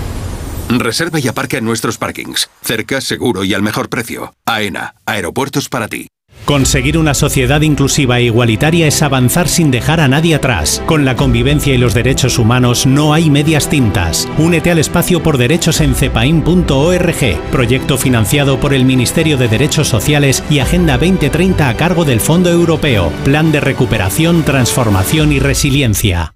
[0.69, 2.47] Reserva y aparca en nuestros parkings.
[2.61, 4.35] Cerca, seguro y al mejor precio.
[4.45, 6.09] AENA, aeropuertos para ti.
[6.45, 10.81] Conseguir una sociedad inclusiva e igualitaria es avanzar sin dejar a nadie atrás.
[10.85, 14.27] Con la convivencia y los derechos humanos no hay medias tintas.
[14.37, 20.43] Únete al espacio por derechos en cepain.org, proyecto financiado por el Ministerio de Derechos Sociales
[20.49, 26.35] y Agenda 2030 a cargo del Fondo Europeo, Plan de Recuperación, Transformación y Resiliencia.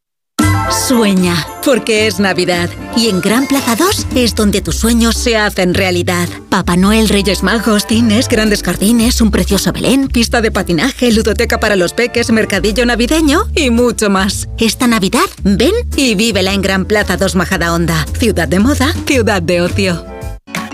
[0.71, 1.35] Sueña,
[1.65, 2.69] porque es Navidad.
[2.95, 6.29] Y en Gran Plaza 2 es donde tus sueños se hacen realidad.
[6.49, 11.75] Papá Noel, Reyes Magos, cines, grandes jardines, un precioso Belén, pista de patinaje, ludoteca para
[11.75, 14.47] los peques, mercadillo navideño y mucho más.
[14.57, 18.05] Esta Navidad, ven y vívela en Gran Plaza 2 Majadahonda.
[18.17, 20.10] Ciudad de moda, ciudad de ocio.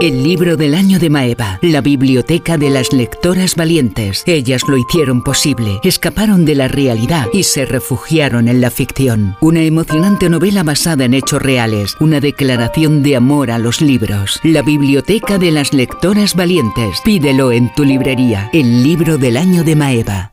[0.00, 4.22] El libro del año de Maeva, la biblioteca de las lectoras valientes.
[4.26, 9.36] Ellas lo hicieron posible, escaparon de la realidad y se refugiaron en la ficción.
[9.42, 14.40] Una emocionante novela basada en hechos reales, una declaración de amor a los libros.
[14.42, 17.00] La biblioteca de las lectoras valientes.
[17.04, 18.48] Pídelo en tu librería.
[18.54, 20.32] El libro del año de Maeva.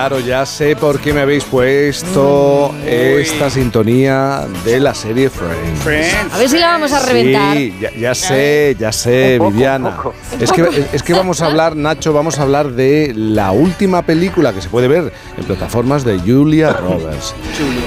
[0.00, 6.32] Claro, ya sé por qué me habéis puesto esta sintonía de la serie Friends.
[6.32, 7.54] A ver si la vamos a reventar.
[7.54, 9.88] Sí, ya, ya sé, ya sé, Un poco, Viviana.
[9.90, 10.14] un poco.
[10.40, 14.54] Es que, es que vamos a hablar, Nacho, vamos a hablar de la última película
[14.54, 17.34] que se puede ver en plataformas de Julia Roberts.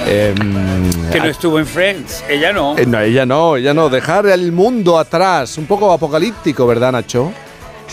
[0.08, 0.36] Em,
[1.12, 2.24] Que no estuvo en Friends.
[2.30, 2.78] Ella no.
[2.78, 3.90] eh, no, ella no, ella no.
[3.90, 5.58] Dejar el mundo atrás.
[5.58, 7.34] Un poco apocalíptico, ¿verdad, Nacho?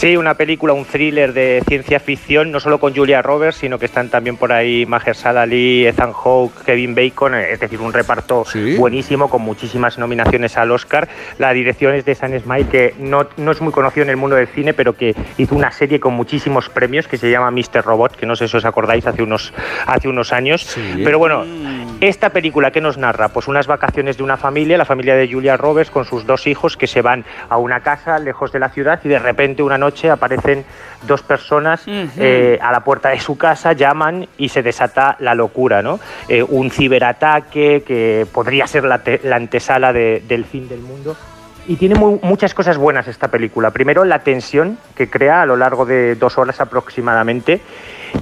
[0.00, 3.84] Sí, una película, un thriller de ciencia ficción, no solo con Julia Roberts, sino que
[3.84, 8.46] están también por ahí Mahershala Ali, Ethan Hawke, Kevin Bacon, eh, es decir, un reparto
[8.78, 11.06] buenísimo con muchísimas nominaciones al Oscar.
[11.36, 14.36] La dirección es de Sam Smile, que no, no es muy conocido en el mundo
[14.36, 17.84] del cine, pero que hizo una serie con muchísimos premios que se llama Mr.
[17.84, 19.52] Robot, que no sé si os acordáis hace unos,
[19.84, 20.78] hace unos años.
[21.04, 21.44] Pero bueno,
[22.00, 25.58] esta película que nos narra, pues unas vacaciones de una familia, la familia de Julia
[25.58, 28.98] Roberts con sus dos hijos que se van a una casa lejos de la ciudad
[29.04, 30.64] y de repente una noche aparecen
[31.06, 35.82] dos personas eh, a la puerta de su casa, llaman y se desata la locura,
[35.82, 35.98] ¿no?
[36.28, 41.16] Eh, un ciberataque que podría ser la, la antesala de- del fin del mundo.
[41.66, 43.70] Y tiene mu- muchas cosas buenas esta película.
[43.70, 47.60] Primero, la tensión que crea a lo largo de dos horas aproximadamente.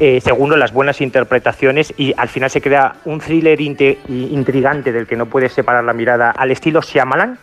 [0.01, 5.17] Eh, segundo, las buenas interpretaciones y al final se crea un thriller intrigante del que
[5.17, 7.39] no puedes separar la mirada al estilo Shyamalan.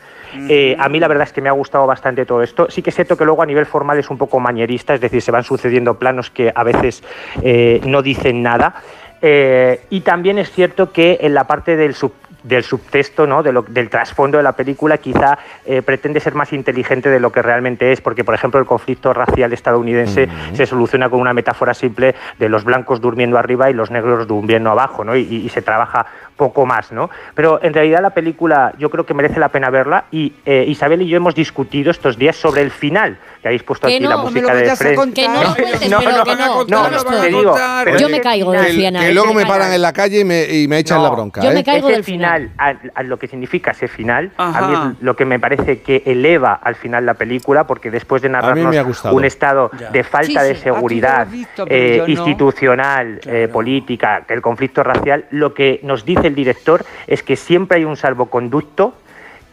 [0.49, 2.67] Eh, a mí la verdad es que me ha gustado bastante todo esto.
[2.69, 5.21] Sí que es cierto que luego a nivel formal es un poco mañerista, es decir,
[5.21, 7.03] se van sucediendo planos que a veces
[7.41, 8.75] eh, no dicen nada.
[9.21, 13.41] Eh, y también es cierto que en la parte del sub- del subtexto, ¿no?
[13.41, 17.31] de lo- del trasfondo de la película, quizá eh, pretende ser más inteligente de lo
[17.31, 21.73] que realmente es, porque, por ejemplo, el conflicto racial estadounidense se soluciona con una metáfora
[21.73, 25.15] simple de los blancos durmiendo arriba y los negros durmiendo abajo, ¿no?
[25.15, 26.05] y, y se trabaja
[26.35, 26.91] poco más.
[26.91, 27.09] ¿no?
[27.33, 31.01] Pero en realidad la película yo creo que merece la pena verla y eh, Isabel
[31.01, 34.09] y yo hemos discutido estos días sobre el final, que habéis puesto Que aquí no,
[34.09, 34.97] la no me música lo de Friends.
[34.99, 35.15] contar.
[35.15, 37.37] Que no cuentes, no, pero no, que no, no, no, te no.
[37.39, 37.55] digo,
[37.97, 39.05] Yo me caigo final- del final.
[39.05, 41.41] Que luego me paran en la calle y me, y me echan la bronca.
[41.41, 41.53] Yo ¿eh?
[41.53, 44.91] me caigo ese del final, a, a lo que significa ese final, a mí Ajá.
[44.97, 49.03] es lo que me parece que eleva al final la película, porque después de narrarnos
[49.05, 49.89] un estado Ya.
[49.91, 50.51] de falta Sí, de.
[50.51, 52.09] Ah, seguridad visto, eh, yo no.
[52.13, 57.77] institucional, eh, política, el conflicto racial, lo que nos dice el director es que siempre
[57.77, 58.93] hay un salvoconducto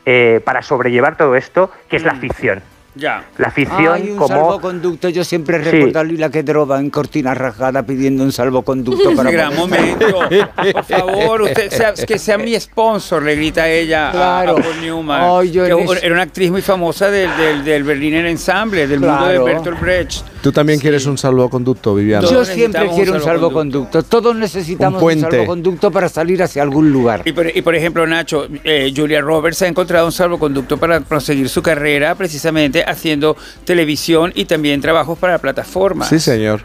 [0.04, 2.62] eh, para sobrellevar todo esto, que es la ficción.
[2.94, 3.24] Ya.
[3.38, 5.08] La ficción Hay un como salvoconducto.
[5.08, 5.70] Yo siempre Sí.
[5.70, 9.58] recuerdo a Lila que droga en cortina rajada pidiendo un salvoconducto para Gran poder-
[9.96, 10.18] momento.
[10.72, 14.58] Por favor, usted sea- que sea mi sponsor, le grita ella Claro.
[14.58, 15.46] a, Paul Newman.
[15.46, 19.44] Yo que era una actriz muy famosa del, del, del Berliner Ensemble, del mundo Claro.
[19.46, 20.22] de Bertolt Brecht.
[20.42, 22.26] Tú también quieres un salvoconducto, Viviana.
[22.28, 24.02] Yo siempre quiero un un salvoconducto.
[24.02, 27.22] Todos necesitamos Un un, salvoconducto para salir hacia algún lugar.
[27.24, 31.48] Y por, y por ejemplo, Nacho, eh, Julia Roberts ha encontrado un salvoconducto para proseguir
[31.48, 36.08] su carrera precisamente haciendo televisión y también trabajos para plataformas.
[36.08, 36.62] Sí, señor.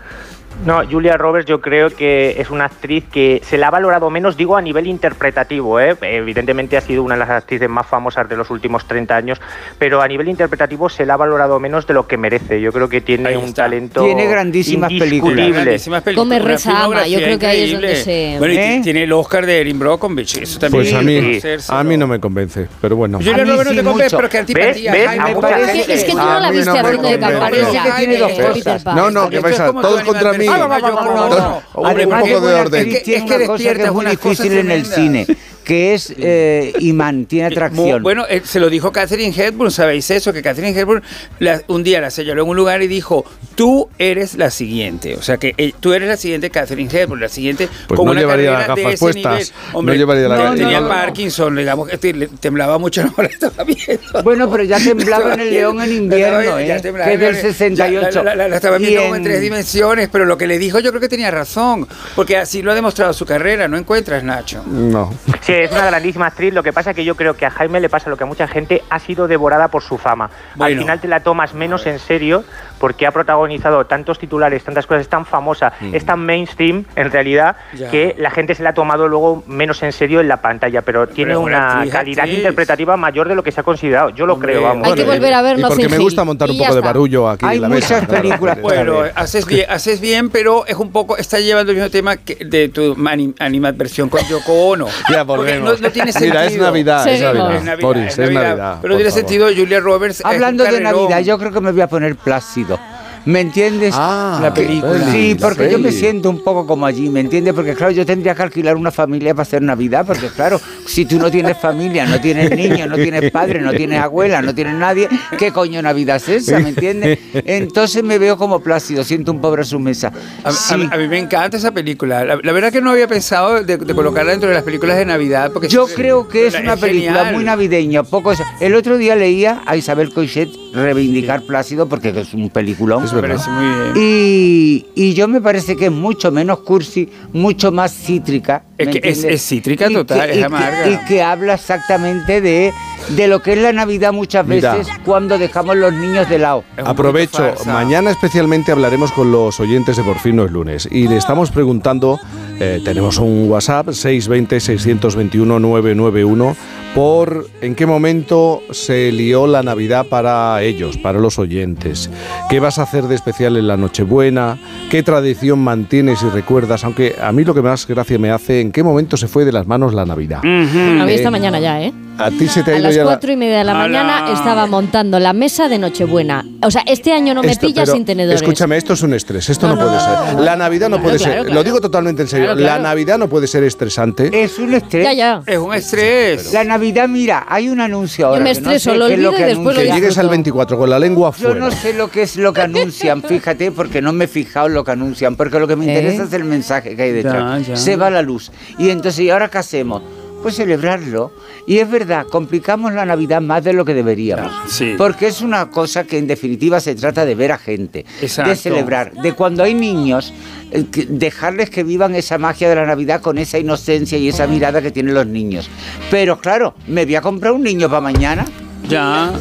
[0.65, 4.35] No, Julia Roberts yo creo que es una actriz que se la ha valorado menos,
[4.35, 5.95] digo a nivel interpretativo, ¿eh?
[6.01, 9.39] evidentemente ha sido una de las actrices más famosas de los últimos 30 años,
[9.77, 12.59] pero a nivel interpretativo se la ha valorado menos de lo que merece.
[12.59, 15.51] Yo creo que tiene un talento Tiene grandísimas películas.
[15.51, 17.07] Grandísimas películas, Come, una reza, ama.
[17.07, 17.87] Yo creo que ahí es increíble.
[17.87, 18.79] donde se- Bueno, y ¿Eh?
[18.83, 22.07] tiene el Oscar de Erin Brockovich, eso también Pues a que mí, a mí no
[22.07, 23.19] me convence, pero bueno.
[23.19, 24.91] Julia Roberts no te convence, pero qué antipatía.
[24.91, 25.07] ¿Ves?
[25.07, 27.17] Ay, A me parece Es que tú no la viste haciendo de.
[27.19, 28.85] Parece que tiene dos cosas.
[28.85, 30.46] No, no, que vais a todos contra mí.
[30.53, 32.87] Animal perfecto, yo como- Hombre, un Además poco de orden.
[32.87, 35.27] Es que- es que despiertas es muy difícil en el cine.
[35.67, 38.01] Que es eh, imán, tiene atracción.
[38.01, 40.31] Bueno, eh, se lo dijo Catherine Hepburn, ¿sabéis eso?
[40.31, 41.03] Que Catherine Hepburn
[41.39, 45.15] la- un día la señaló en un lugar y dijo, tú eres la siguiente.
[45.15, 48.11] O sea, que eh, tú eres la siguiente Catherine Hepburn, la siguiente Pues con no
[48.13, 49.85] una llevaría las de gafas ese puestas, nivel.
[49.85, 50.57] no llevaría la no, gafas.
[50.57, 50.93] tenía No, no.
[50.93, 54.23] Parkinson, digamos, que te- le temblaba mucho la estaba viendo.
[54.23, 56.79] Bueno, pero ya temblaba en el León en invierno, Ya ¿eh?
[56.79, 58.09] temblaba que es del en el- 68.
[58.11, 60.57] ya La, la- la estaba viendo como en en- tres dimensiones, pero lo que le
[60.57, 64.23] dijo yo creo que tenía razón, porque así lo ha demostrado su carrera, ¿no encuentras,
[64.23, 64.63] Nacho?
[64.65, 65.13] No.
[65.41, 66.53] Sí, es una grandísima actriz.
[66.53, 68.27] Lo que pasa es que yo creo que a Jaime le pasa lo que a
[68.27, 70.29] mucha gente ha sido devorada por su fama.
[70.59, 72.43] Al final te la tomas menos en serio
[72.79, 75.95] porque ha protagonizado tantos titulares, tantas cosas, es tan famosa, Mm.
[75.95, 77.89] es tan mainstream en realidad Ya.
[77.89, 81.07] que la gente se la ha tomado luego menos en serio en la pantalla, pero
[81.07, 82.37] tiene una actriz, calidad actriz.
[82.37, 84.09] interpretativa mayor de lo que se ha considerado.
[84.11, 84.87] Yo lo Hombre, creo, vamos.
[84.87, 87.45] Hay que volver a verlo Y porque me gusta montar un poco de barullo aquí
[87.47, 88.21] Hay en la muchas mesa.
[88.21, 88.57] películas.
[88.61, 92.35] Bueno, haces bien, haces bien, pero es un poco, está llevando el mismo tema que
[92.45, 94.87] de tu ani- animadversión con Yoko Ono.
[95.09, 96.33] Ya Porque No, no tiene sentido.
[96.33, 97.21] Mira, es Navidad, es.
[97.21, 97.55] Navidad.
[97.55, 98.79] Es Navidad, Boris, es es Navidad.
[98.81, 99.27] Pero tiene favor.
[99.27, 100.21] sentido, Julia Roberts.
[100.23, 100.81] Hablando de.
[100.81, 102.79] Navidad, yo creo que me voy a poner plácido.
[103.27, 103.93] ¿Me entiendes?
[103.97, 105.11] Ah, La película.
[105.11, 107.53] Sí, porque yo me siento un poco como allí, ¿me entiendes?
[107.53, 111.17] Porque claro, yo tendría que alquilar una familia para hacer Navidad, porque claro, si tú
[111.19, 115.09] no tienes familia, no tienes niños, no tienes padre, no tienes abuela, no tienes nadie,
[115.37, 116.59] ¿qué coño Navidad es esa?
[116.59, 117.19] ¿Me entiendes?
[117.33, 120.11] Entonces me veo como plácido, siento un pobre a su mesa.
[120.43, 120.87] A, Sí.
[120.89, 122.23] a mí me encanta esa película.
[122.25, 125.05] La, la verdad que no había pensado de, de colocarla dentro de las películas de
[125.05, 125.51] Navidad.
[125.51, 127.33] Porque Yo creo que es una película genial.
[127.35, 128.03] muy navideña.
[128.03, 128.31] Poco
[128.61, 133.03] El otro día leía a Isabel Coixet reivindicar Plácido porque es un peliculón.
[133.05, 133.37] Es verdad.
[133.45, 133.93] parece muy bien.
[133.95, 138.63] Y, y yo me parece que es mucho menos cursi, mucho más cítrica.
[138.77, 140.87] Es ¿me que es- cítrica Y total, que- es y que- amarga.
[140.89, 142.71] Y que habla exactamente de,
[143.15, 144.75] de lo que es la Navidad muchas Mira.
[144.75, 146.63] veces cuando dejamos los niños de lado.
[146.77, 151.17] Aprovecho, mañana especialmente hablaremos con los oyentes de Por fin no es lunes y le
[151.17, 152.19] estamos preguntando,
[152.59, 156.55] eh, tenemos un WhatsApp 620-621-991,
[156.97, 162.09] por en qué momento se lió la Navidad para ellos, para los oyentes.
[162.49, 164.57] ¿Qué vas a hacer de especial en la Nochebuena?
[164.89, 166.83] ¿Qué tradición mantienes y recuerdas?
[166.83, 169.51] Aunque a mí lo que más gracia me hace, ¿en qué momento se fue de
[169.51, 170.39] las manos la Navidad?
[170.41, 171.93] Bueno, a mí Eh, esta mañana ya, ¿eh?
[172.19, 173.75] A ti se te ha A ido las ya la- cuatro y media de la
[173.75, 176.43] mañana estaba montando la mesa de Nochebuena.
[176.63, 178.41] O sea, este año no me Esto- pilla pero, sin tenedores.
[178.41, 179.99] Escúchame, esto es un estrés, esto no, No, no, puede
[180.33, 180.39] ser.
[180.43, 181.53] la Navidad no Claro, puede claro, ser, claro.
[181.53, 182.79] lo digo totalmente en serio, Claro, la.
[182.79, 184.31] Navidad no puede ser estresante.
[184.43, 185.03] Es un estrés.
[185.03, 185.41] Ya, ya.
[185.45, 186.51] Es un estrés.
[186.53, 188.41] La Navidad, mira, hay un anuncio ahora.
[188.43, 190.29] me que no estreso, sé lo olvido y después lo que llegues al disfruto.
[190.29, 191.59] 24 con la lengua Yo afuera.
[191.59, 194.73] no sé lo que es lo que anuncian, fíjate, porque no me he fijado en
[194.73, 195.89] lo que anuncian, porque lo que me ¿Eh?
[195.89, 197.61] interesa es el mensaje que hay detrás.
[197.61, 197.75] Ya, ya.
[197.75, 198.51] Se va la luz.
[198.77, 200.01] Y entonces, ¿y ahora qué hacemos?
[200.41, 201.31] Pues celebrarlo.
[201.65, 204.51] Y es verdad, complicamos la Navidad más de lo que deberíamos.
[204.69, 204.95] Sí.
[204.97, 208.51] Porque es una cosa que en definitiva se trata de ver a gente, Exacto.
[208.51, 210.33] de celebrar, de cuando hay niños,
[210.71, 214.81] eh, dejarles que vivan esa magia de la Navidad con esa inocencia y esa mirada
[214.81, 215.69] que tienen los niños.
[216.09, 218.45] Pero claro, ¿me voy a comprar un niño para mañana?
[218.87, 219.31] Ya.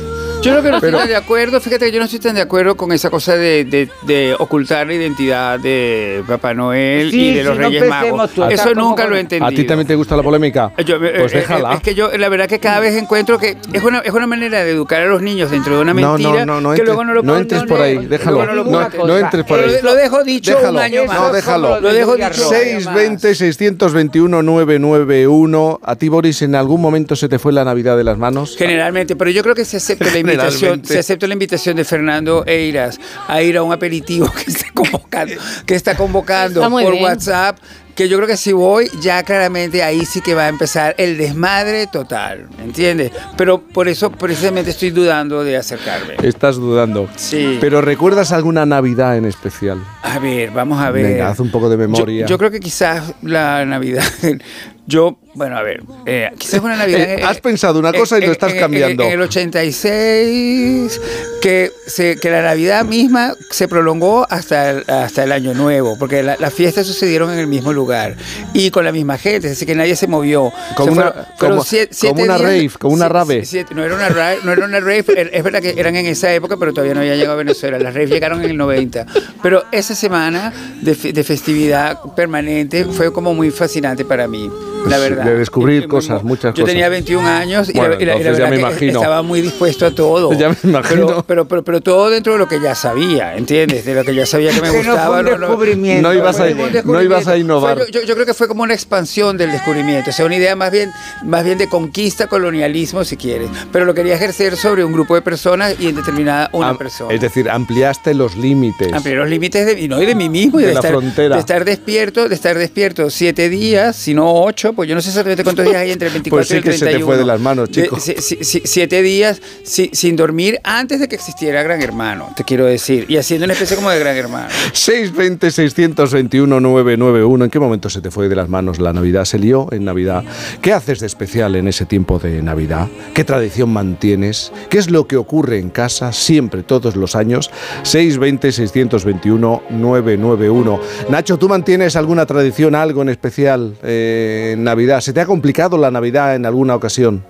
[0.42, 2.40] Yo creo que no estoy tan de acuerdo, fíjate que yo no estoy tan de
[2.40, 7.34] acuerdo con esa cosa de, de- de ocultar la identidad de Papá Noel Sí, y
[7.34, 8.30] de los no Reyes empecemos, Magos.
[8.32, 9.48] tú Eso nunca lo he entendido.
[9.48, 10.70] ¿A ti también te gusta la polémica?
[10.84, 11.74] Yo, eh, pues eh, déjala.
[11.74, 14.62] Es que yo, la verdad que cada vez encuentro que es una, es una manera
[14.62, 17.04] de educar a los niños dentro de una No, mentira no, no, no que luego
[17.04, 18.46] no lo no entres no por ahí, déjalo.
[18.46, 19.78] no No, no entres por ahí.
[19.82, 20.78] Lo dejo dicho Déjalo.
[20.78, 21.18] un año más.
[21.18, 21.80] No, déjalo.
[21.80, 22.94] Lo dejo dicho un año más.
[23.22, 25.80] 620-621-991.
[25.82, 28.54] ¿A ti, Boris, en algún momento se te fue la Navidad de las manos?
[28.56, 32.44] Generalmente, pero yo creo que se acepta la invitación, se acepta la invitación de Fernando
[32.46, 32.98] Eiras
[33.28, 35.34] a ir a un aperitivo que está convocando,
[35.66, 37.04] que está convocando Está muy por bien.
[37.04, 37.58] WhatsApp.
[37.96, 41.16] Que yo creo que si voy, ya claramente ahí sí que va a empezar el
[41.16, 43.10] desmadre total, ¿entiendes?
[43.38, 46.16] Pero por eso precisamente estoy dudando de acercarme.
[46.22, 47.08] Estás dudando.
[47.16, 47.56] Sí.
[47.58, 49.82] ¿Pero recuerdas alguna Navidad en especial?
[50.02, 51.06] A ver, vamos a ver.
[51.06, 52.26] Venga, haz un poco de Yo- memoria.
[52.26, 54.04] Yo, creo que quizás la Navidad.
[54.86, 57.00] Yo, bueno, a ver, eh, quizás una Navidad.
[57.00, 59.04] Eh, has pensado una cosa y lo estás cambiando.
[59.04, 61.00] En, el 86,
[61.40, 66.22] que, se, que la Navidad misma se prolongó hasta el, hasta el Año Nuevo, porque
[66.22, 68.16] la- las fiestas sucedieron en el mismo lugar
[68.52, 70.52] y con la misma gente, así que nadie se movió.
[70.74, 73.44] Como Se una- como- una rave, como una rave.
[73.44, 76.06] siete- no era una rave, no era una rave, er- es verdad que eran en
[76.06, 77.78] esa época, pero todavía no había llegado a Venezuela.
[77.78, 79.06] Las raves llegaron en el 90.
[79.42, 84.48] Pero esa semana de, de festividad permanente fue como muy fascinante para mí,
[84.86, 85.25] la Pues, verdad.
[85.32, 86.72] De descubrir cosas, muchas Yo cosas.
[86.72, 88.60] tenía 21 años y, la- Bueno, y la, y la entonces ya verdad me que
[88.84, 89.00] imagino.
[89.00, 90.32] estaba muy dispuesto a todo.
[90.38, 91.06] Ya me imagino.
[91.06, 93.84] Pero, pero, pero, pero todo dentro de lo que ya sabía, ¿entiendes?
[93.84, 95.20] De lo que ya sabía que me Que no fue gustaba.
[95.20, 96.02] un descubrimiento.
[96.08, 97.78] No ibas a- fue un no ibas a innovar.
[97.78, 100.54] Fue- yo, yo creo que fue como una expansión del descubrimiento, o sea, una idea
[100.56, 100.90] más bien,
[101.24, 103.48] más bien de conquista, colonialismo, si quieres.
[103.72, 107.12] Pero lo quería ejercer sobre un grupo de personas y en determinada una Am- persona.
[107.14, 108.92] Es decir, ampliaste los límites.
[108.92, 111.34] Ampliar los límites de, no, y de mí mismo y De de, la estar, frontera.
[111.34, 115.10] de estar despierto, de estar despierto siete días, si no ocho, pues yo no sé
[115.16, 116.98] exactamente cuántos días hay entre el 24 Pues sí y el que se 31.
[116.98, 117.98] te fue de las manos, chico.
[118.00, 122.44] si- si- si- siete días si- sin dormir antes de que existiera Gran Hermano, te
[122.44, 123.06] quiero decir.
[123.08, 124.48] Y haciendo una especie como de Gran Hermano.
[124.72, 127.44] 620-621-991.
[127.44, 129.24] ¿En qué momento se te fue de las manos la Navidad?
[129.24, 130.24] ¿Se lió en Navidad?
[130.62, 132.88] ¿Qué haces de especial en ese tiempo de Navidad?
[133.14, 134.52] ¿Qué tradición mantienes?
[134.70, 137.50] ¿Qué es lo que ocurre en casa siempre, todos los años?
[137.84, 140.80] 620-621-991.
[141.08, 145.00] Nacho, ¿tú mantienes alguna tradición, algo en especial eh, en Navidad?
[145.06, 147.22] ¿Se te ha complicado la Navidad en alguna ocasión?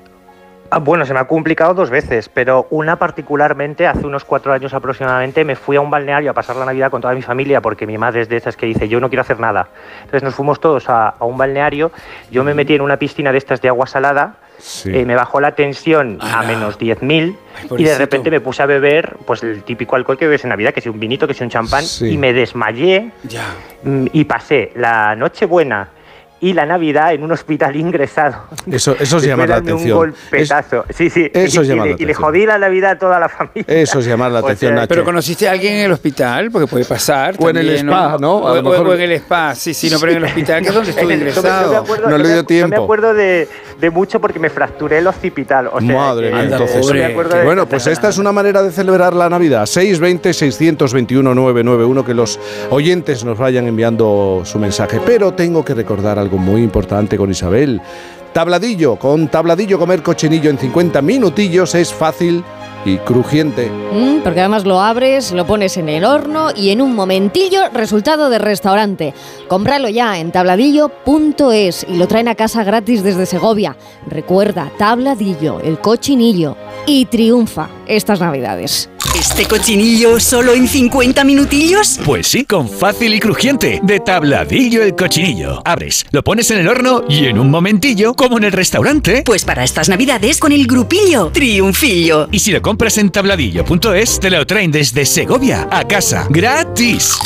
[0.71, 4.73] Ah, bueno, se me ha complicado dos veces, pero una particularmente, hace unos cuatro años
[4.73, 7.87] aproximadamente, me fui a un balneario a pasar la Navidad con toda mi familia, porque
[7.87, 9.69] mi madre es de esas que dice, yo no quiero hacer nada.
[9.99, 11.93] Entonces nos fuimos todos a, a un balneario,
[12.31, 14.37] yo me metí en una piscina de estas de agua salada,
[14.87, 17.37] eh, me bajó la tensión a menos 10.000
[17.77, 20.73] y de repente me puse a beber pues el típico alcohol que bebes en Navidad,
[20.73, 22.09] que es un vinito, que es un champán, Sí.
[22.13, 23.45] y me desmayé Ya.
[23.83, 25.91] mm, y pasé la Nochebuena
[26.39, 28.43] y la Navidad en un hospital ingresado.
[28.71, 29.93] Eso, eso Después llama la atención.
[29.93, 30.85] Un golpetazo.
[30.91, 31.31] sí, sí.
[31.33, 33.65] eso y, y la y le jodí la Navidad a toda la familia.
[33.67, 34.89] Eso es llamar la O atención, sea, Nacho.
[34.89, 37.35] Pero conociste a alguien en el hospital, porque puede pasar.
[37.39, 38.47] O en el también, spa, ¿no?
[38.47, 40.25] A O, lo o- mejor- o en el spa, sí, sí, no, pero en el
[40.25, 41.71] hospital, que es donde estuve ingresado.
[41.71, 42.83] me acuerdo- No le dio No me tiempo.
[42.85, 43.49] acuerdo de,
[43.81, 45.69] de mucho porque me fracturé el occipital.
[45.73, 46.87] O sea, Madre mía, entonces.
[46.87, 49.65] no me acuerdo de- Bueno, pues esta es una manera de celebrar la Navidad.
[49.67, 52.39] 620-621-991, que los
[52.71, 55.01] oyentes nos vayan enviando su mensaje.
[55.05, 57.81] Pero tengo que recordar algo muy importante con Isabel.
[58.33, 62.43] Tabladillo, con tabladillo comer cochinillo en 50 minutillos es fácil
[62.85, 63.71] y crujiente.
[63.71, 68.29] Mm, porque además lo abres, lo pones en el horno y en un momentillo, resultado
[68.29, 69.15] de restaurante.
[69.49, 73.77] Cómpralo ya en tabladillo.es y lo traen a casa gratis desde Segovia.
[74.07, 76.57] Recuerda, tabladillo, el cochinillo.
[76.87, 78.91] Y triunfa estas navidades.
[79.19, 81.99] ¿Este cochinillo solo en 50 minutillos?
[82.05, 83.81] Pues sí, con fácil y crujiente.
[83.83, 85.63] De tabladillo el cochinillo.
[85.65, 89.23] Abres, lo pones en el horno y en un momentillo, como en el restaurante.
[89.25, 92.29] Pues para estas navidades con el grupillo Triunfillo.
[92.31, 96.27] Y si lo compras en tabladillo.es, te lo traen desde Segovia a casa.
[96.29, 97.17] ¡Gratis!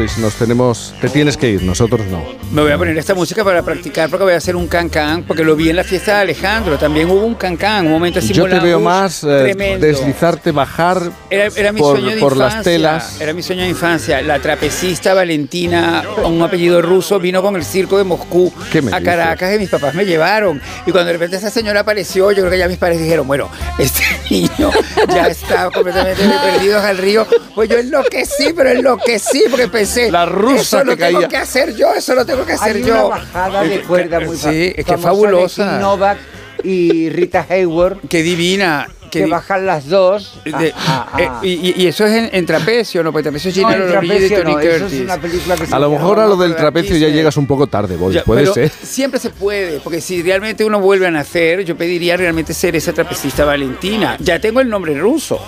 [0.00, 2.24] Nos tenemos, te tienes que ir, nosotros no.
[2.52, 5.44] Me voy a poner esta música para practicar porque voy a hacer un cancán, porque
[5.44, 6.78] lo vi en la fiesta de Alejandro.
[6.78, 11.48] También hubo un cancán, un momento así Yo te veo más eh, deslizarte, bajar Era,
[11.54, 12.56] era mi por, sueño de por infancia.
[12.56, 13.20] las telas.
[13.20, 14.22] Era mi sueño de infancia.
[14.22, 19.02] La trapecista Valentina, un apellido ruso, vino con el circo de Moscú ¿Qué me a
[19.02, 20.62] Caracas y mis papás me llevaron.
[20.86, 23.50] Y cuando de repente esa señora apareció, yo creo que ya mis padres dijeron, bueno,
[23.78, 24.70] este niño
[25.12, 26.22] ya está completamente
[26.54, 27.26] perdido al río.
[27.54, 31.28] Pues yo enloquecí, pero enloquecí porque pensé, La rusa eso lo que tengo caía.
[31.28, 32.94] que hacer yo, eso lo tengo que hacer Hay yo.
[32.94, 35.78] una bajada de cuerda muy Sí, es que fabulosa.
[35.78, 36.18] Novak
[36.62, 37.98] y Rita Hayworth.
[38.08, 38.88] Qué divina.
[39.10, 40.38] Que bajan las dos.
[40.44, 41.40] de- Ah, ah, eh, ah.
[41.42, 43.12] y, y- eso es en, en trapecio, ¿no?
[43.12, 45.00] Porque trapecio es No, en trapecio Tony no, eso es Curtis.
[45.00, 47.66] una película que se A lo mejor a lo del trapecio ya llegas un poco
[47.66, 48.70] tarde, Boris, Ya, puede pero ser.
[48.82, 52.92] Siempre se puede, porque si realmente uno vuelve a nacer, yo pediría realmente ser esa
[52.92, 54.16] trapecista Valentina.
[54.20, 55.40] Ya tengo el nombre ruso.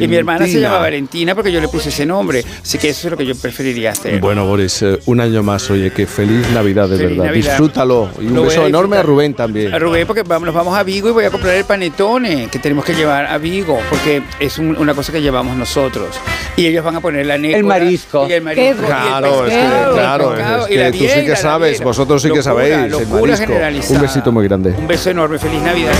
[0.00, 0.60] Y mi hermana se Valentina.
[0.68, 2.44] llama Valentina porque yo le puse ese nombre.
[2.62, 4.20] Así que eso es lo que yo preferiría hacer.
[4.20, 7.24] Bueno, Boris, eh, un año más, oye, que feliz Navidad, de Feliz verdad.
[7.26, 7.50] Navidad.
[7.50, 8.10] Disfrútalo.
[8.20, 9.02] Y un Lo beso enorme a.
[9.02, 9.72] Rubén también.
[9.74, 12.58] A Rubén, porque vamos, nos vamos a Vigo y voy a comprar el panetone que
[12.58, 16.08] tenemos que llevar a Vigo, porque es un- una cosa que llevamos nosotros.
[16.56, 17.58] Y ellos van a poner la nécora.
[17.58, 18.26] El marisco.
[18.28, 18.64] Y el marisco.
[18.64, 21.20] y el Claro, es que, pescado, claro, el pescado, es y la que tú sí
[21.24, 23.46] que la sabes, vosotros sí que Locura, sabéis, el locura marisco.
[23.46, 23.94] generalizada.
[24.00, 24.74] Un besito muy grande.
[24.76, 25.92] Un beso enorme, feliz Navidad.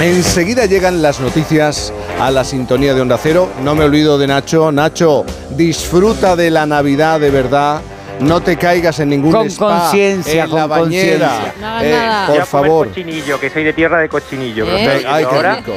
[0.00, 3.50] Enseguida llegan las noticias a la sintonía de Onda Cero.
[3.62, 4.72] No me olvido de Nacho.
[4.72, 7.80] Nacho, disfruta de la Navidad de verdad.
[8.20, 11.28] No te caigas en ningún Con spa, conciencia, en la con bañera.
[11.28, 11.54] conciencia.
[11.60, 12.26] Nada, Eh, nada.
[12.26, 12.88] por Voy a comer favor.
[12.88, 14.66] cochinillo, que soy de tierra de cochinillo.
[14.68, 15.04] ¿Eh?
[15.08, 15.56] Ay, qué ahora.
[15.56, 15.72] rico.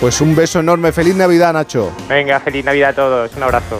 [0.00, 0.92] Pues un beso enorme.
[0.92, 1.92] Feliz Navidad, Nacho.
[2.08, 3.30] Venga, feliz Navidad a todos.
[3.36, 3.78] Un abrazo.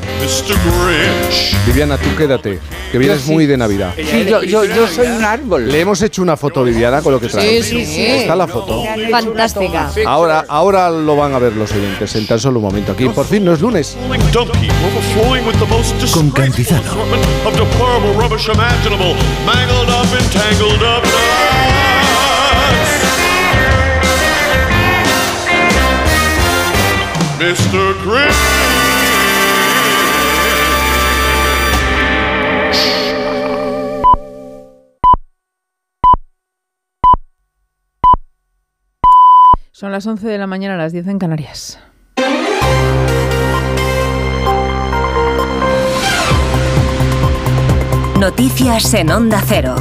[1.67, 2.61] Viviana, tú quédate,
[2.93, 3.33] que vienes sí.
[3.33, 3.93] muy de Navidad.
[3.97, 5.71] Sí, yo, yo, yo soy un árbol.
[5.71, 7.67] Le hemos hecho una foto, Viviana, con lo que traes.
[7.67, 8.07] sí, sí.
[8.07, 8.83] Está la foto.
[9.11, 9.91] Fantástica.
[10.07, 12.93] Ahora, ahora lo van a ver los oyentes en tan solo un momento.
[12.93, 13.97] Aquí, por fin, no es lunes.
[16.13, 16.93] Con Cantizano.
[27.39, 27.95] Mr.
[39.73, 41.81] Son las 11 de la mañana, las 10 en Canarias.
[48.21, 49.75] Noticias en Onda Cero.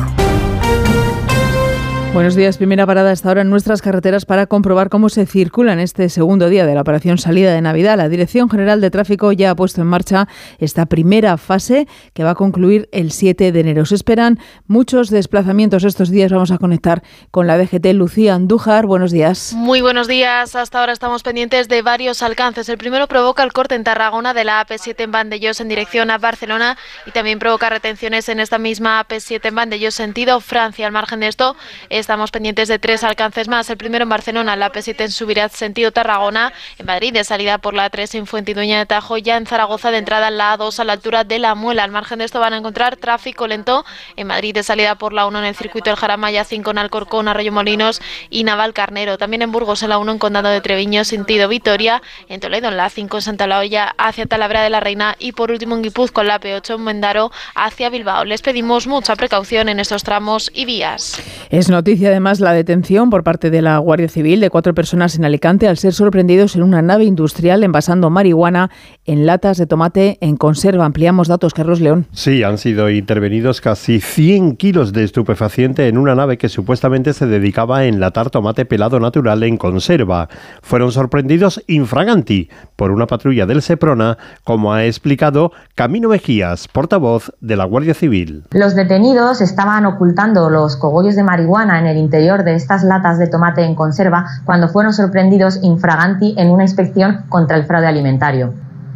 [2.13, 2.57] Buenos días.
[2.57, 6.47] Primera parada hasta ahora en nuestras carreteras para comprobar cómo se circula en este segundo
[6.47, 7.97] día de la operación salida de Navidad.
[7.97, 10.27] La Dirección General de Tráfico ya ha puesto en marcha
[10.59, 13.87] esta primera fase que va a concluir el 7 de enero.
[13.87, 16.31] Se esperan muchos desplazamientos estos días.
[16.31, 17.01] Vamos a conectar
[17.31, 18.85] con la DGT Lucía Andújar.
[18.85, 19.53] Buenos días.
[19.53, 20.55] Muy buenos días.
[20.55, 22.69] Hasta ahora estamos pendientes de varios alcances.
[22.69, 26.19] El primero provoca el corte en Tarragona de la AP7 en Vandellós en dirección a
[26.19, 26.77] Barcelona
[27.07, 30.85] y también provoca retenciones en esta misma AP7 en Vandellós sentido Francia.
[30.85, 31.55] Al margen de esto,
[32.03, 33.69] Estamos pendientes de tres alcances más.
[33.69, 36.51] El primero en Barcelona, la P7 en Subirat, sentido Tarragona.
[36.77, 39.17] En Madrid, de salida por la 3 en Fuentidueña de Tajo.
[39.17, 41.85] Ya en Zaragoza, de entrada en la A2 a la altura de la Muela.
[41.85, 43.85] Al margen de esto van a encontrar tráfico lento.
[44.17, 47.29] En Madrid, de salida por la 1 en el circuito del Jaramaya, 5 en Alcorcón,
[47.29, 49.17] Arroyo Molinos y Naval Carnero.
[49.17, 52.01] También en Burgos, en la 1 en Condado de Treviño, sentido Vitoria.
[52.27, 55.15] En Toledo, en la 5 en Santa La Hoya, hacia Talavera de la Reina.
[55.19, 58.25] Y por último en Guipúzcoa, en la P8 en Mendaro, hacia Bilbao.
[58.25, 61.21] Les pedimos mucha precaución en estos tramos y vías.
[61.49, 65.25] Es noticia además la detención por parte de la Guardia Civil de cuatro personas en
[65.25, 68.71] Alicante al ser sorprendidos en una nave industrial envasando marihuana
[69.05, 70.85] en latas de tomate en conserva.
[70.85, 72.07] Ampliamos datos, Carlos León.
[72.11, 77.25] Sí, han sido intervenidos casi 100 kilos de estupefaciente en una nave que supuestamente se
[77.25, 80.29] dedicaba a enlatar tomate pelado natural en conserva.
[80.61, 87.55] Fueron sorprendidos infraganti por una patrulla del Seprona, como ha explicado Camino Mejías, portavoz de
[87.55, 88.43] la Guardia Civil.
[88.51, 93.27] Los detenidos estaban ocultando los cogollos de marihuana en el interior de estas latas de
[93.27, 98.53] tomate en conserva cuando fueron sorprendidos infraganti en una inspección contra el fraude alimentario.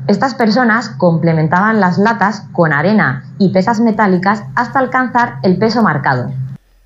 [0.07, 6.31] Estas personas complementaban las latas con arena y pesas metálicas hasta alcanzar el peso marcado.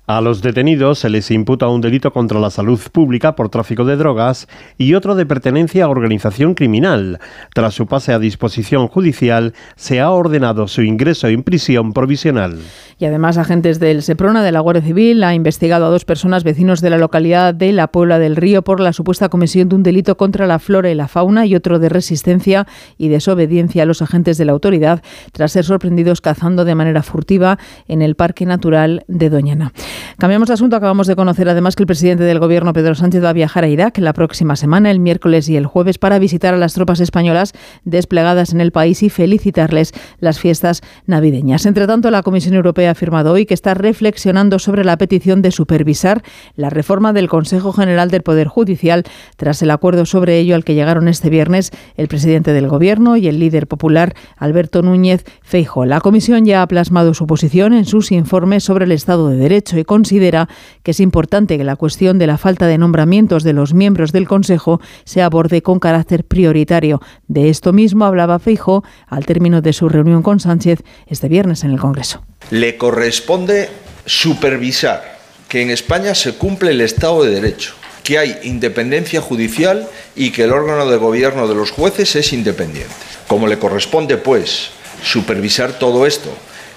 [0.08, 3.94] A los detenidos se les imputa un delito contra la salud pública por tráfico de
[3.94, 7.20] drogas y otro de pertenencia a organización criminal.
[7.54, 12.58] Tras su pase a disposición judicial, se ha ordenado su ingreso en prisión provisional.
[12.98, 16.80] Y además, agentes del SEPRONA de la Guardia Civil ha investigado a dos personas vecinos
[16.80, 20.16] de la localidad de La Puebla del Río por la supuesta comisión de un delito
[20.16, 22.66] contra la flora y la fauna y otro de resistencia
[22.98, 25.00] y desobediencia a los agentes de la autoridad
[25.30, 29.72] tras ser sorprendidos cazando de manera furtiva en el Parque Natural de Doñana.
[30.18, 30.76] Cambiamos de asunto.
[30.76, 33.68] Acabamos de conocer además que el presidente del gobierno, Pedro Sánchez, va a viajar a
[33.68, 37.52] Irak la próxima semana, el miércoles y el jueves, para visitar a las tropas españolas
[37.84, 41.66] desplegadas en el país y felicitarles las fiestas navideñas.
[41.66, 45.50] Entre tanto, la Comisión Europea ha afirmado hoy que está reflexionando sobre la petición de
[45.50, 46.22] supervisar
[46.56, 49.04] la reforma del Consejo General del Poder Judicial
[49.36, 53.28] tras el acuerdo sobre ello al que llegaron este viernes el presidente del gobierno y
[53.28, 55.84] el líder popular Alberto Núñez Feijo.
[55.84, 59.78] La comisión ya ha plasmado su posición en sus informes sobre el Estado de Derecho
[59.84, 60.48] considera
[60.82, 64.28] que es importante que la cuestión de la falta de nombramientos de los miembros del
[64.28, 67.00] Consejo se aborde con carácter prioritario.
[67.28, 71.70] De esto mismo hablaba Feijo al término de su reunión con Sánchez este viernes en
[71.70, 72.22] el Congreso.
[72.50, 73.68] Le corresponde
[74.06, 80.30] supervisar que en España se cumple el Estado de Derecho, que hay independencia judicial y
[80.30, 82.94] que el órgano de gobierno de los jueces es independiente.
[83.28, 84.70] Como le corresponde, pues,
[85.02, 86.30] supervisar todo esto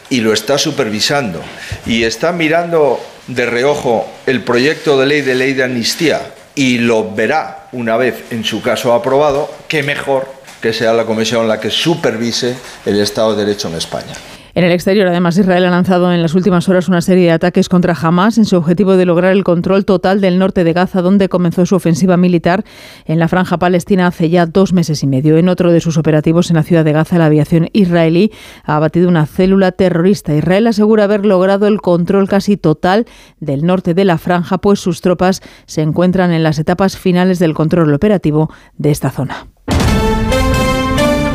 [0.09, 1.41] y lo está supervisando
[1.85, 6.21] y está mirando de reojo el proyecto de ley de ley de amnistía
[6.53, 11.47] y lo verá una vez en su caso aprobado, qué mejor que sea la comisión
[11.47, 14.13] la que supervise el Estado de Derecho en España.
[14.55, 17.67] En el exterior, además, Israel ha lanzado en las últimas horas una serie de ataques
[17.67, 21.27] contra Hamas en su objetivo de lograr el control total del norte de Gaza, donde
[21.27, 22.63] comenzó su ofensiva militar
[23.03, 25.35] en la franja palestina hace ya dos meses y medio.
[25.35, 28.31] En otro de sus operativos en la ciudad de Gaza, la aviación israelí
[28.63, 30.33] ha abatido una célula terrorista.
[30.33, 33.07] Israel asegura haber logrado el control casi total
[33.41, 37.55] del norte de la franja, pues sus tropas se encuentran en las etapas finales del
[37.55, 39.47] control operativo de esta zona.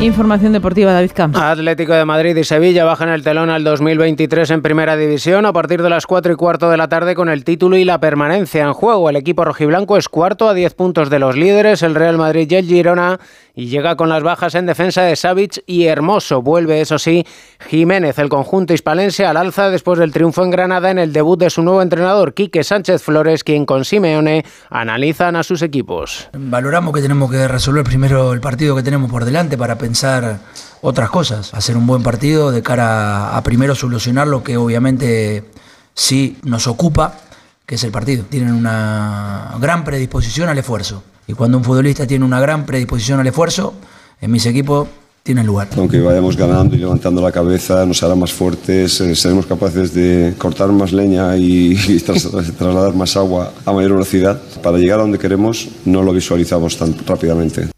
[0.01, 1.37] Información deportiva, David Camps.
[1.37, 5.83] Atlético de Madrid y Sevilla bajan el telón al 2023 en Primera División a partir
[5.83, 8.73] de las 4 y cuarto de la tarde con el título y la permanencia en
[8.73, 9.11] juego.
[9.11, 12.55] El equipo rojiblanco es cuarto a 10 puntos de los líderes, el Real Madrid y
[12.55, 13.19] el Girona
[13.55, 16.41] y llega con las bajas en defensa de Savic y Hermoso.
[16.41, 17.25] Vuelve, eso sí,
[17.67, 21.49] Jiménez, el conjunto hispalense, al alza después del triunfo en Granada en el debut de
[21.49, 26.29] su nuevo entrenador, Quique Sánchez Flores, quien con Simeone analizan a sus equipos.
[26.33, 30.39] Valoramos que tenemos que resolver primero el partido que tenemos por delante para pensar
[30.81, 35.45] otras cosas, hacer un buen partido de cara a primero solucionar lo que obviamente
[35.93, 37.15] sí nos ocupa,
[37.65, 38.25] que es el partido.
[38.29, 43.27] Tienen una gran predisposición al esfuerzo y cuando un futbolista tiene una gran predisposición al
[43.27, 43.73] esfuerzo,
[44.19, 44.87] en mis equipos
[45.23, 45.67] tiene lugar.
[45.77, 50.33] Aunque vayamos ganando y levantando la cabeza, nos hará más fuertes, eh, seremos capaces de
[50.37, 54.41] cortar más leña y, y trasladar más agua a mayor velocidad.
[54.63, 57.69] Para llegar a donde queremos no lo visualizamos tan rápidamente.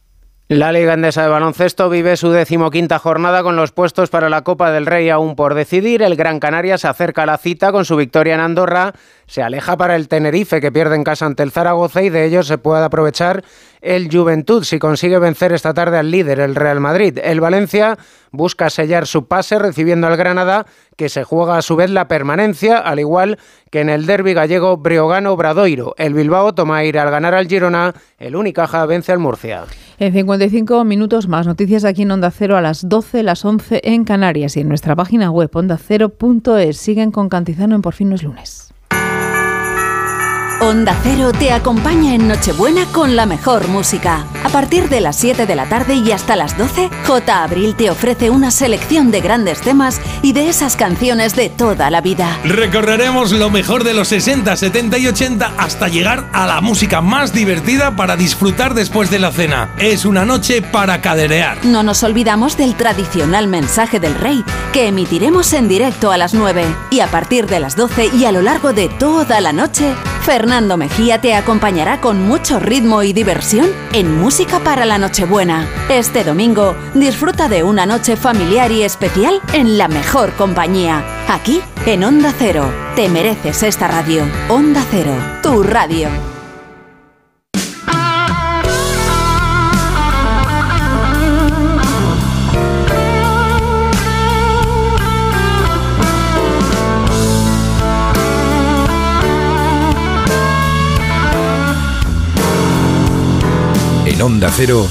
[0.50, 4.72] La Liga Endesa de Baloncesto vive su decimoquinta jornada con los puestos para la Copa
[4.72, 6.04] del Rey aún por decidir.
[6.04, 8.94] El Gran Canaria se acerca a la cita con su victoria en Andorra.
[9.27, 12.43] Se aleja para el Tenerife, que pierde en casa ante el Zaragoza, y de ello
[12.43, 13.43] se puede aprovechar
[13.82, 17.19] el Juventud si consigue vencer esta tarde al líder, el Real Madrid.
[17.22, 17.98] El Valencia
[18.32, 22.77] busca sellar su pase recibiendo al Granada, que se juega a su vez la permanencia,
[22.77, 23.38] al igual
[23.72, 25.95] que en el derby gallego Breogano-Bradoiro.
[25.98, 29.66] El Bilbao toma aire al ganar al Girona, el Unicaja vence al Murcia.
[30.00, 34.06] En 55 minutos más noticias aquí en Onda Cero a las 12, las 11 en
[34.06, 36.77] Canarias y en nuestra página web ondacero.es.
[36.77, 38.62] Siguen con Cantizano en Por fin no es lunes.
[40.64, 44.25] Onda Cero te acompaña en Nochebuena con la mejor música.
[44.45, 47.43] A partir de las 7 de la tarde y hasta las 12, J.
[47.43, 52.00] Abril te ofrece una selección de grandes temas y de esas canciones de toda la
[52.00, 52.40] vida.
[52.45, 57.33] Recorreremos lo mejor de los 60, 70 y 80 hasta llegar a la música más
[57.33, 59.75] divertida para disfrutar después de la cena.
[59.80, 61.66] Es una noche para caderear.
[61.66, 66.64] No nos olvidamos del tradicional mensaje del rey, que emitiremos en directo a las 9.
[66.90, 70.53] Y a partir de las 12 y a lo largo de toda la noche, Fernando
[70.54, 75.68] Mejía te acompañará con mucho ritmo y diversión en Música para la Nochebuena.
[75.90, 81.04] Este domingo, disfruta de una noche familiar y especial en la mejor compañía.
[81.28, 82.72] Aquí, en Onda Cero.
[82.96, 84.26] Te mereces esta radio.
[84.48, 86.33] Onda Cero, tu radio.
[104.24, 104.88] Onda Cero,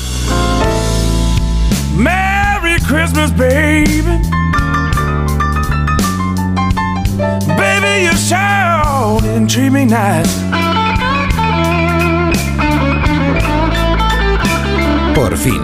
[1.97, 4.21] Merry Christmas, baby.
[7.57, 10.43] Baby, you shout and treat me nice.
[15.15, 15.63] por fin.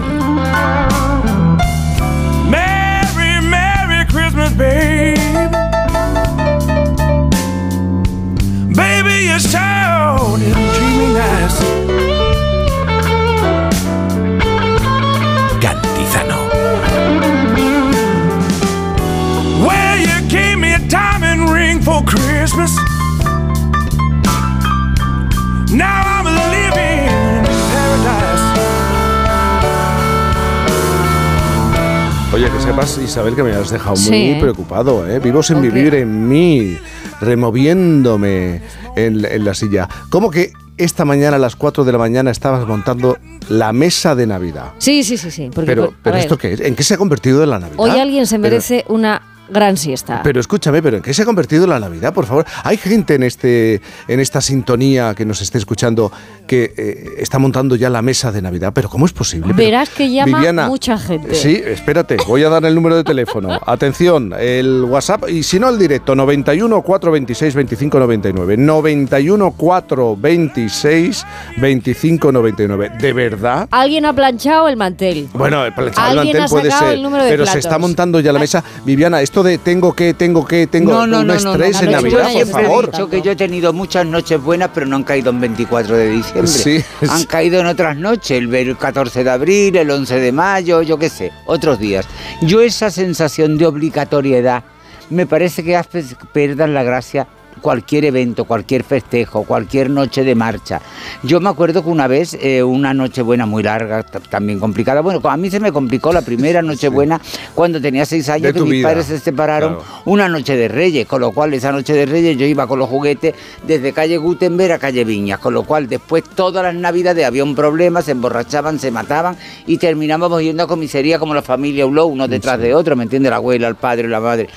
[32.39, 35.19] Oye, que sepas, Isabel, que me has dejado muy preocupado, ¿eh?
[35.19, 36.77] Vivo sin vivir en mí,
[37.19, 38.61] removiéndome
[38.95, 39.89] en, en la silla.
[40.09, 43.17] ¿Cómo que esta mañana a las 4 de la mañana estabas montando
[43.49, 44.71] la mesa de Navidad?
[44.77, 45.49] Sí, sí, sí, sí.
[45.53, 46.61] Porque, Pero, pero ¿esto qué es?
[46.61, 47.77] ¿En qué se ha convertido la Navidad?
[47.77, 49.21] Hoy alguien se Pero- merece una
[49.51, 50.21] gran siesta.
[50.23, 52.45] Pero escúchame, pero ¿en qué se ha convertido la Navidad, por favor?
[52.63, 56.11] Hay gente en este en esta sintonía que nos esté escuchando
[56.47, 59.53] que eh, está montando ya la mesa de Navidad, pero ¿cómo es posible?
[59.55, 61.35] Pero, Verás que llama Viviana, mucha gente.
[61.35, 63.59] Sí, espérate, voy a dar el número de teléfono.
[63.65, 68.57] Atención, el WhatsApp y si no el directo 91 426 25 99.
[68.57, 71.25] 91 426
[71.57, 72.91] 25 99.
[72.99, 73.67] ¿De verdad?
[73.71, 75.29] Alguien ha planchado el mantel.
[75.33, 78.33] Bueno, el planchado Alguien mantel puede ser, el número de pero se está montando ya
[78.33, 78.63] la mesa.
[78.85, 82.09] Viviana, esto de tengo que, tengo que, tengo no, no, un no, estrés en Navidad,
[82.11, 82.91] Yo por siempre he favor.
[82.91, 86.09] dicho que yo he tenido muchas noches buenas, pero no han caído en 24 de
[86.11, 86.47] diciembre.
[86.47, 87.25] Sí, Han sí.
[87.27, 91.09] caído en otras noches, el ver- 14 de abril, el 11 de mayo, yo qué
[91.09, 92.05] sé, otros días.
[92.41, 94.63] Yo esa sensación de obligatoriedad
[95.09, 96.03] me parece que hace
[96.33, 97.27] perder la gracia
[97.59, 100.81] cualquier evento, cualquier festejo, cualquier noche de marcha.
[101.23, 105.21] Yo me acuerdo que una vez, eh, una noche buena muy larga, también complicada, bueno,
[105.23, 107.19] a mí se me complicó la primera noche buena
[107.55, 108.87] cuando tenía seis años De que mis vida.
[108.89, 110.01] padres se separaron Claro.
[110.05, 112.89] una noche de Reyes, con lo cual esa noche de Reyes yo iba con los
[112.89, 117.43] juguetes desde calle Gutenberg a calle Viñas, con lo cual después todas las navidades había
[117.43, 119.35] un problema, se emborrachaban, se mataban
[119.67, 123.29] y terminábamos yendo a comisaría como la familia Hulot, uno detrás de otro, ¿me entiende?
[123.29, 124.47] La abuela, el padre, la madre.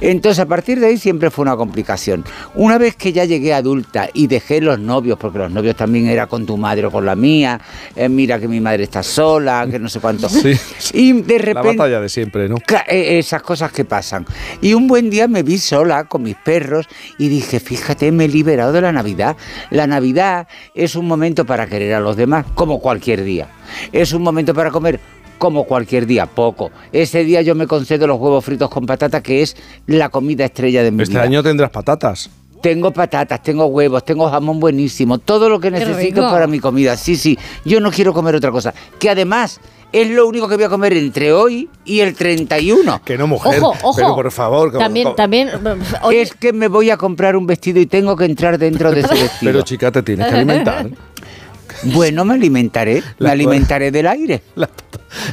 [0.00, 2.24] Entonces, a partir de ahí siempre fue una complicación.
[2.54, 6.26] Una vez que ya llegué adulta y dejé los novios, porque los novios también era
[6.26, 7.60] con tu madre o con la mía,
[7.94, 10.28] eh, mira que mi madre está sola, que no sé cuánto.
[10.40, 10.54] Sí.
[10.94, 11.76] Y de La repente...
[11.76, 12.56] batalla de siempre, ¿no?
[12.88, 14.24] Eh, esas cosas que pasan.
[14.62, 16.86] Y un buen día me vi sola con mis perros
[17.18, 19.36] y dije, fíjate, me he liberado de la Navidad.
[19.70, 23.48] La Navidad es un momento para querer a los demás, como cualquier día.
[23.92, 25.00] Es un momento para comer,
[25.40, 26.70] como cualquier día, poco.
[26.92, 30.82] Ese día yo me concedo los huevos fritos con patata, que es la comida estrella
[30.82, 31.22] de mi Este vida.
[31.24, 32.28] año tendrás patatas.
[32.60, 36.94] Tengo patatas, tengo huevos, tengo jamón buenísimo, todo lo que necesito para mi comida.
[36.98, 38.74] Sí, sí, yo no quiero comer otra cosa.
[38.98, 39.58] Que además
[39.92, 43.00] es lo único que voy a comer entre hoy y el 31.
[43.02, 43.60] Que no, mujer.
[43.62, 43.96] Ojo, ojo.
[43.96, 44.72] Pero por favor.
[44.76, 45.48] También, como- también.
[46.02, 49.00] oye, Es que me voy a comprar un vestido y tengo que entrar dentro de
[49.00, 49.52] ese vestido.
[49.52, 50.86] Pero chica, te tienes que alimentar.
[51.84, 54.42] Bueno, me alimentaré, me alimentaré del aire.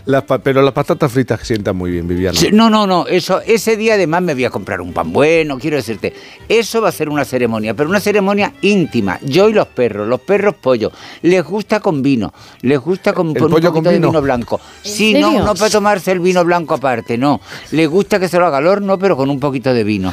[0.06, 2.36] Las pa- pero las patatas fritas sientan muy bien, Viviana.
[2.38, 5.60] Sí, No, no, no, eso, ese día además me voy a comprar un pan bueno,
[5.60, 6.14] quiero decirte,
[6.50, 10.20] eso va a ser una ceremonia, pero una ceremonia íntima, yo y los perros, los
[10.22, 13.92] perros pollo, les gusta con vino, les gusta con, con un pollo poquito con de
[14.00, 14.08] vino?
[14.08, 14.60] vino blanco.
[14.84, 15.32] ¿En Sí, serio?
[15.32, 17.40] no, no para tomarse el vino blanco aparte, no,
[17.72, 20.12] les gusta que se lo haga al horno, pero con un poquito de vino.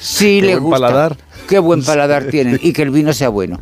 [0.00, 0.80] Sí, qué les buen gusta.
[0.80, 1.16] paladar.
[1.48, 3.58] Qué buen paladar tienen y que el vino sea bueno.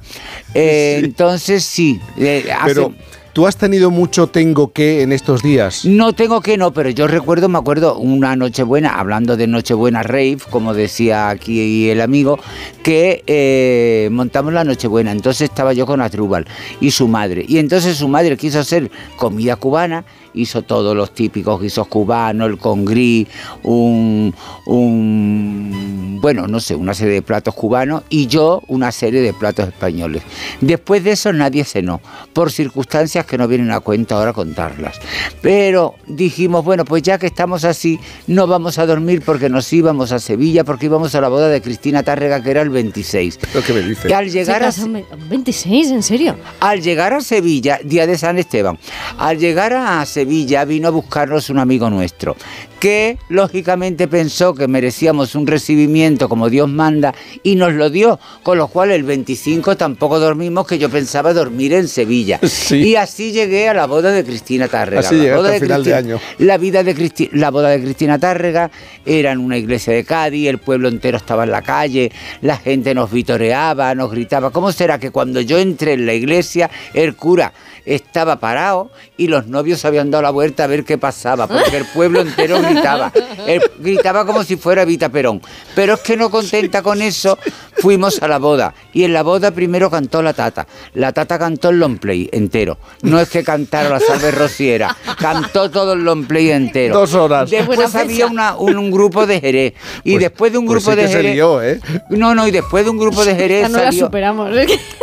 [0.55, 2.93] Eh, Entonces sí, eh, Pero
[3.33, 5.85] tú has tenido mucho tengo que en estos días.
[5.85, 10.39] no tengo que no, pero yo recuerdo, me acuerdo una Nochebuena, hablando de Nochebuena Rave,
[10.51, 12.39] como decía aquí el amigo,
[12.83, 15.13] que eh, montamos la Nochebuena.
[15.13, 16.47] Entonces estaba yo con Atrúbal
[16.81, 17.45] y su madre.
[17.47, 20.05] Y entonces su madre quiso hacer comida cubana,
[20.37, 23.27] hizo todos los típicos guisos cubanos, el congrí,
[23.63, 24.35] un,
[24.67, 29.69] un, bueno, no sé, una serie de platos cubanos y yo una serie de platos
[29.69, 30.23] españoles.
[30.61, 32.01] Después de eso nadie cenó,
[32.33, 34.97] por circunstancias que no vienen a cuenta ahora contarlas.
[35.41, 40.13] Pero dijimos, bueno, pues ya que estamos así, no vamos a dormir porque nos íbamos
[40.13, 43.39] a Sevilla, porque íbamos a la boda de Cristina Tárrega, que era el 26.
[43.55, 44.09] Lo que me dice.
[44.09, 46.37] Y al llegar a, Se casan 26, ¿en serio?
[46.61, 48.79] al llegar a Sevilla, día de San Esteban,
[49.19, 52.37] al llegar a Sevilla vino a buscarnos un amigo nuestro
[52.81, 58.59] que lógicamente pensó que merecíamos un recibimiento como Dios manda y nos lo dio, con
[58.59, 62.39] lo cual el 25 tampoco dormimos, que yo pensaba dormir en Sevilla.
[62.71, 65.01] Y así llegué a la boda de Cristina Tárrega.
[65.01, 66.21] Así La boda al final de Cristina- año.
[66.39, 68.71] La, vida de Cristi- la boda de Cristina Tárrega
[69.07, 72.95] era en una iglesia de Cádiz, el pueblo entero estaba en la calle, la gente
[72.95, 74.51] nos vitoreaba, nos gritaba.
[74.51, 77.53] ¿Cómo será que cuando yo entré en la iglesia, el cura
[77.87, 81.47] estaba parado y los novios habían dado la vuelta a ver qué pasaba?
[81.47, 83.13] Porque el pueblo entero gritaba.
[83.47, 85.41] Él gritaba como si fuera Vita Perón.
[85.75, 87.39] Pero es que no contenta con eso,
[87.79, 88.75] fuimos a la boda.
[88.93, 90.67] Y en la boda primero cantó la tata.
[90.95, 92.79] La tata cantó el long play entero.
[93.03, 96.95] No es que cantara la salve rociera, cantó todo el long play entero.
[96.99, 97.51] Dos horas.
[97.51, 99.75] Después había una- un, un grupo de Jerez.
[100.05, 101.35] Y Pues- después de un pues grupo sí de que se Jerez.
[101.35, 101.81] lió, ¿eh?
[102.11, 104.51] No, no, y después de un grupo de Jerez Ya no la superamos.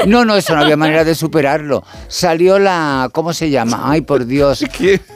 [0.06, 1.84] No, no, eso no había manera de superarlo.
[2.08, 3.10] Salió la.
[3.12, 3.82] ¿Cómo se llama?
[3.86, 4.64] Ay, por Dios.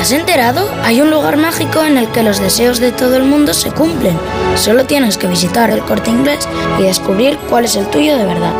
[0.05, 0.69] ¿Te has enterado?
[0.83, 4.15] Hay un lugar mágico en el que los deseos de todo el mundo se cumplen.
[4.55, 6.47] Solo tienes que visitar el corte inglés
[6.79, 8.53] y descubrir cuál es el tuyo de verdad.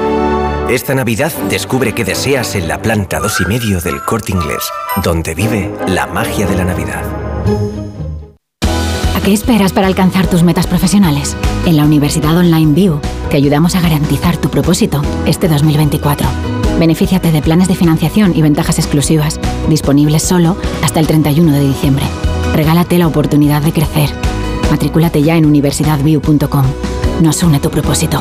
[0.71, 4.63] Esta Navidad descubre qué deseas en la planta dos y medio del Corte Inglés,
[5.03, 7.03] donde vive la magia de la Navidad.
[9.15, 11.37] ¿A qué esperas para alcanzar tus metas profesionales?
[11.67, 16.27] En la Universidad Online View te ayudamos a garantizar tu propósito este 2024.
[16.79, 19.39] Benefíciate de planes de financiación y ventajas exclusivas,
[19.69, 22.05] disponibles solo hasta el 31 de diciembre.
[22.55, 24.11] Regálate la oportunidad de crecer.
[24.71, 26.65] Matrículate ya en universidadview.com.
[27.21, 28.21] Nos une tu propósito.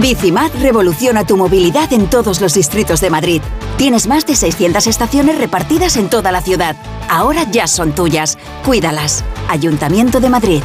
[0.00, 3.42] Bicimad revoluciona tu movilidad en todos los distritos de Madrid.
[3.76, 6.76] Tienes más de 600 estaciones repartidas en toda la ciudad.
[7.08, 8.38] Ahora ya son tuyas.
[8.64, 9.24] Cuídalas.
[9.48, 10.62] Ayuntamiento de Madrid.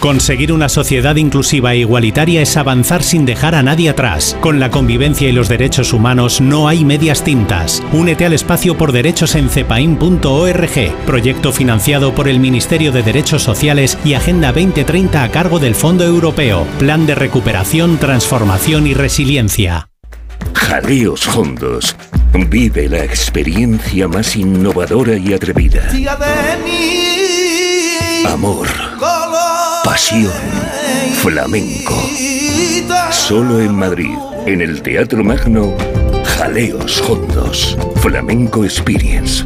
[0.00, 4.36] Conseguir una sociedad inclusiva e igualitaria es avanzar sin dejar a nadie atrás.
[4.40, 7.82] Con la convivencia y los derechos humanos no hay medias tintas.
[7.92, 13.98] Únete al espacio por derechos en cepain.org, proyecto financiado por el Ministerio de Derechos Sociales
[14.04, 19.88] y Agenda 2030 a cargo del Fondo Europeo, Plan de Recuperación, Transformación y Resiliencia.
[20.54, 21.96] Jaleos Hondos.
[22.48, 25.88] Vive la experiencia más innovadora y atrevida.
[28.26, 28.68] Amor.
[29.84, 30.32] Pasión.
[31.22, 31.94] Flamenco.
[33.10, 34.16] Solo en Madrid,
[34.46, 35.74] en el Teatro Magno,
[36.24, 37.76] Jaleos Hondos.
[37.96, 39.44] Flamenco Experience.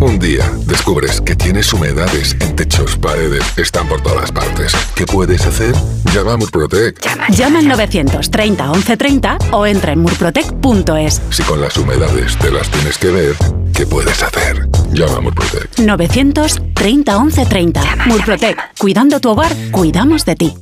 [0.00, 4.72] Un día descubres que tienes humedades en techos, paredes, están por todas partes.
[4.94, 5.74] ¿Qué puedes hacer?
[6.12, 7.00] Llama a Murprotec.
[7.30, 11.22] Llama al 930 1130 o entra en murprotec.es.
[11.30, 13.36] Si con las humedades te las tienes que ver,
[13.76, 14.68] ¿qué puedes hacer?
[14.92, 15.78] Llama a Murprotec.
[15.78, 17.82] 930 1130.
[18.06, 18.56] Murprotec.
[18.78, 20.54] Cuidando tu hogar, cuidamos de ti.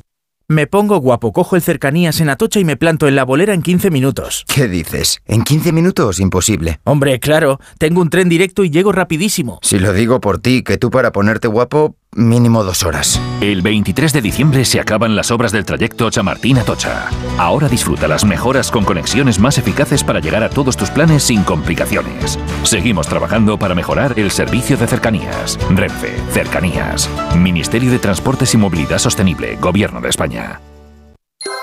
[0.47, 3.63] Me pongo guapo, cojo el cercanías en Atocha y me planto en la bolera en
[3.63, 4.45] 15 minutos.
[4.47, 5.21] ¿Qué dices?
[5.25, 6.21] ¿En 15 minutos?
[6.21, 6.81] Imposible.
[6.85, 9.59] Hombre, claro, tengo un tren directo y llego rapidísimo.
[9.63, 13.21] Si lo digo por ti, que tú para ponerte guapo, mínimo dos horas.
[13.41, 17.09] El 23 de diciembre se acaban las obras del trayecto Chamartín a Tocha.
[17.39, 21.43] Ahora disfruta las mejoras con conexiones más eficaces para llegar a todos tus planes sin
[21.43, 22.39] complicaciones.
[22.63, 25.59] Seguimos trabajando para mejorar el servicio de cercanías.
[25.71, 27.09] Renfe, Cercanías.
[27.37, 30.61] Ministerio de Transportes y Movilidad Sostenible, Gobierno de España.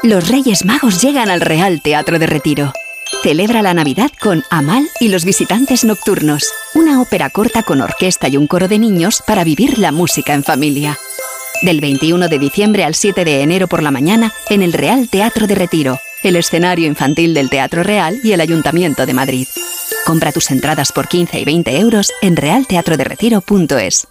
[0.04, 2.74] Los Reyes Magos llegan al Real Teatro de Retiro.
[3.24, 8.36] Celebra la Navidad con Amal y los visitantes nocturnos, una ópera corta con orquesta y
[8.36, 10.98] un coro de niños para vivir la música en familia.
[11.62, 15.46] Del 21 de diciembre al 7 de enero por la mañana en el Real Teatro
[15.46, 19.48] de Retiro, el escenario infantil del Teatro Real y el Ayuntamiento de Madrid.
[20.04, 24.08] Compra tus entradas por 15 y 20 euros en realteatroderetiro.es.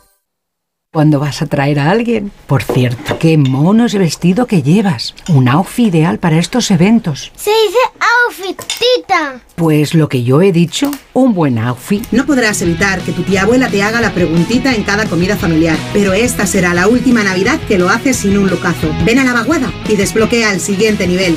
[0.92, 2.32] Cuando vas a traer a alguien.
[2.48, 5.14] Por cierto, qué mono es el vestido que llevas.
[5.28, 7.30] Un outfit ideal para estos eventos.
[7.36, 7.78] Se dice
[8.26, 9.40] outfit, tita.
[9.54, 12.04] Pues lo que yo he dicho, un buen outfit.
[12.10, 15.78] No podrás evitar que tu tía abuela te haga la preguntita en cada comida familiar,
[15.92, 18.88] pero esta será la última Navidad que lo haces sin un lucazo.
[19.04, 21.36] Ven a la vaguada y desbloquea el siguiente nivel.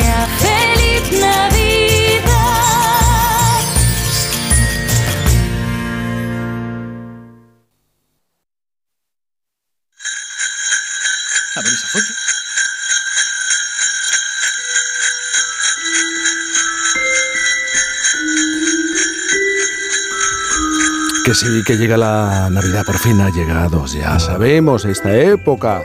[21.23, 25.83] Que sí, que llega la Navidad, por fin ha llegado, ya sabemos, esta época.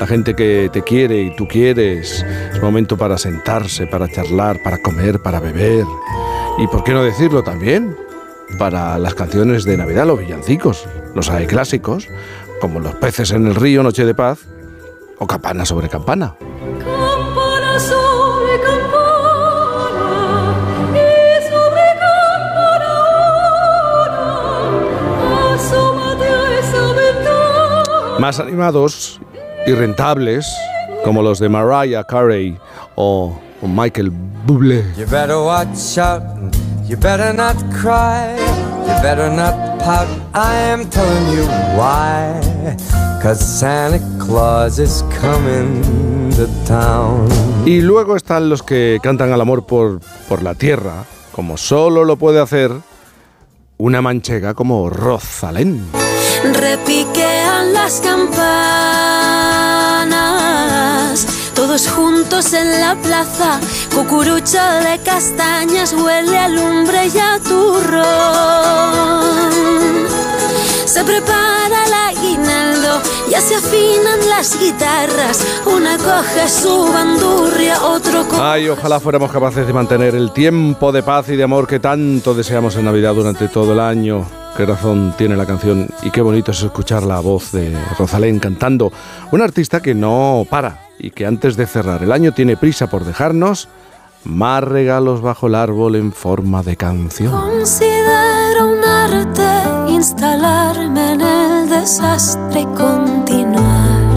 [0.00, 2.24] La gente que te quiere y tú quieres.
[2.52, 5.84] Es momento para sentarse, para charlar, para comer, para beber.
[6.58, 7.94] Y por qué no decirlo también,
[8.58, 10.86] para las canciones de Navidad, los villancicos.
[11.14, 12.08] Los hay clásicos,
[12.60, 14.46] como Los peces en el río, Noche de Paz,
[15.18, 16.34] o Campana sobre Campana.
[28.18, 29.20] Más animados
[29.66, 30.46] y rentables,
[31.04, 32.58] como los de Mariah Carey
[32.96, 34.10] o, Michael
[34.44, 34.84] Bublé.
[34.96, 36.22] You better watch out,
[36.88, 38.36] you better not cry,
[38.86, 40.08] you better not pout.
[40.34, 41.44] I am telling you
[41.76, 42.40] why.
[43.22, 45.82] Cause Santa Claus is coming
[46.36, 47.28] to town.
[47.66, 52.16] Y luego están los que cantan al amor por, por la tierra, como solo lo
[52.16, 52.72] puede hacer
[53.76, 55.84] una manchega como Rosalén.
[56.52, 57.27] Repiquean
[57.72, 58.36] las campanas,
[61.54, 63.60] todos juntos en la plaza,
[63.94, 67.98] cucurucho de castañas huele a lumbre y a turrón.
[70.88, 75.46] Se prepara el aguinaldo, ya se afinan las guitarras.
[75.66, 78.40] Una coge su bandurria, otro coge...
[78.40, 82.32] Ay, ojalá fuéramos capaces de mantener el tiempo de paz y de amor que tanto
[82.32, 84.24] deseamos en Navidad durante todo el año.
[84.56, 88.90] Qué razón tiene la canción y qué bonito es escuchar la voz de Rosalén cantando.
[89.30, 93.04] Un artista que no para y que antes de cerrar el año tiene prisa por
[93.04, 93.68] dejarnos
[94.24, 97.34] más regalos bajo el árbol en forma de canción.
[101.88, 104.12] Desastre continuar.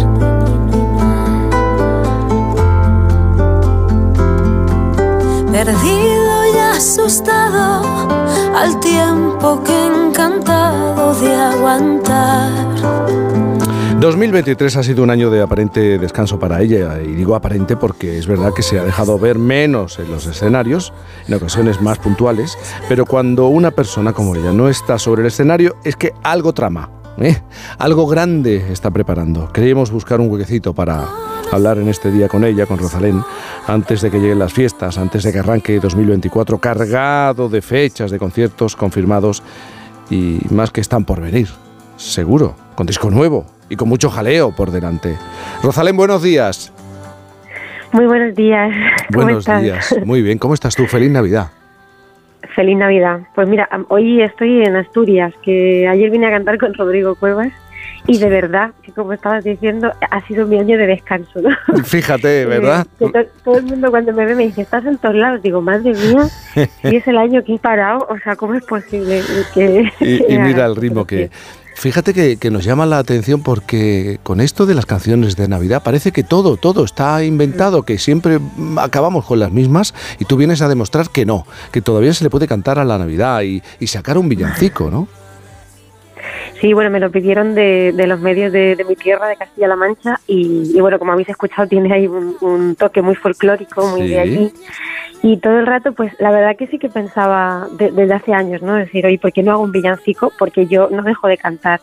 [5.53, 8.09] Perdido y asustado
[8.53, 12.51] al tiempo que encantado de aguantar.
[14.01, 18.27] 2023 ha sido un año de aparente descanso para ella, y digo aparente porque es
[18.27, 20.91] verdad que se ha dejado ver menos en los escenarios,
[21.25, 22.57] en ocasiones más puntuales,
[22.89, 26.89] pero cuando una persona como ella no está sobre el escenario es que algo trama,
[27.21, 27.41] ¿eh?
[27.77, 29.51] algo grande está preparando.
[29.51, 31.05] Queríamos buscar un huequecito para
[31.51, 33.21] hablar en este día con ella, con Rosalén,
[33.67, 38.19] antes de que lleguen las fiestas, antes de que arranque 2024 cargado de fechas, de
[38.19, 39.43] conciertos confirmados
[40.09, 41.49] y más que están por venir,
[41.97, 45.15] seguro, con disco nuevo y con mucho jaleo por delante.
[45.63, 46.71] Rosalén, buenos días.
[47.91, 48.71] Muy buenos días.
[49.13, 49.61] ¿Cómo buenos estás?
[49.61, 49.95] días.
[50.05, 50.85] Muy bien, ¿cómo estás tú?
[50.87, 51.51] Feliz Navidad.
[52.55, 53.21] Feliz Navidad.
[53.35, 57.51] Pues mira, hoy estoy en Asturias, que ayer vine a cantar con Rodrigo Cuevas
[58.07, 61.49] y de verdad, que como estabas diciendo, ha sido mi año de descanso, ¿no?
[61.83, 62.85] Fíjate, ¿verdad?
[62.99, 65.41] Eh, que to- todo el mundo cuando me ve me dice, estás en todos lados.
[65.43, 66.23] Digo, madre mía,
[66.81, 69.21] si es el año que he parado, o sea, ¿cómo es posible
[69.53, 69.91] que...
[69.99, 71.29] Y, y que mira el ritmo que...
[71.75, 75.81] Fíjate que, que nos llama la atención porque con esto de las canciones de Navidad
[75.83, 78.39] parece que todo, todo está inventado, que siempre
[78.77, 82.29] acabamos con las mismas y tú vienes a demostrar que no, que todavía se le
[82.29, 85.07] puede cantar a la Navidad y, y sacar un villancico, ¿no?
[86.59, 89.75] Sí, bueno, me lo pidieron de, de los medios de, de mi tierra, de Castilla-La
[89.75, 94.01] Mancha, y, y bueno, como habéis escuchado, tiene ahí un, un toque muy folclórico, muy
[94.03, 94.09] Sí.
[94.09, 94.53] de allí.
[95.23, 98.61] Y todo el rato, pues la verdad que sí que pensaba de- desde hace años,
[98.61, 98.75] ¿no?
[98.75, 100.31] Decir, oye, ¿por qué no hago un villancico?
[100.39, 101.79] Porque yo no dejo de cantar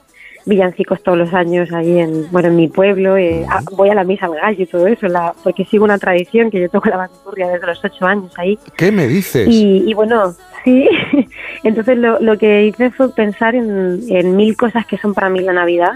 [0.46, 4.02] villancicos todos los años ahí en, bueno, en mi pueblo, eh, a- voy a la
[4.04, 6.96] misa al gallo y todo eso, la, porque sigo una tradición que yo toco la
[6.96, 8.58] bandurria desde los ocho años ahí.
[8.76, 9.46] ¿Qué me dices?
[9.48, 10.88] Y, y bueno, sí,
[11.64, 15.40] entonces lo, lo que hice fue pensar en, en mil cosas que son para mí
[15.40, 15.92] la Navidad.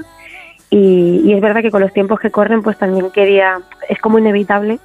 [0.70, 3.58] Y, y es verdad que con los tiempos que corren, pues también quería,
[3.88, 4.78] es como inevitable,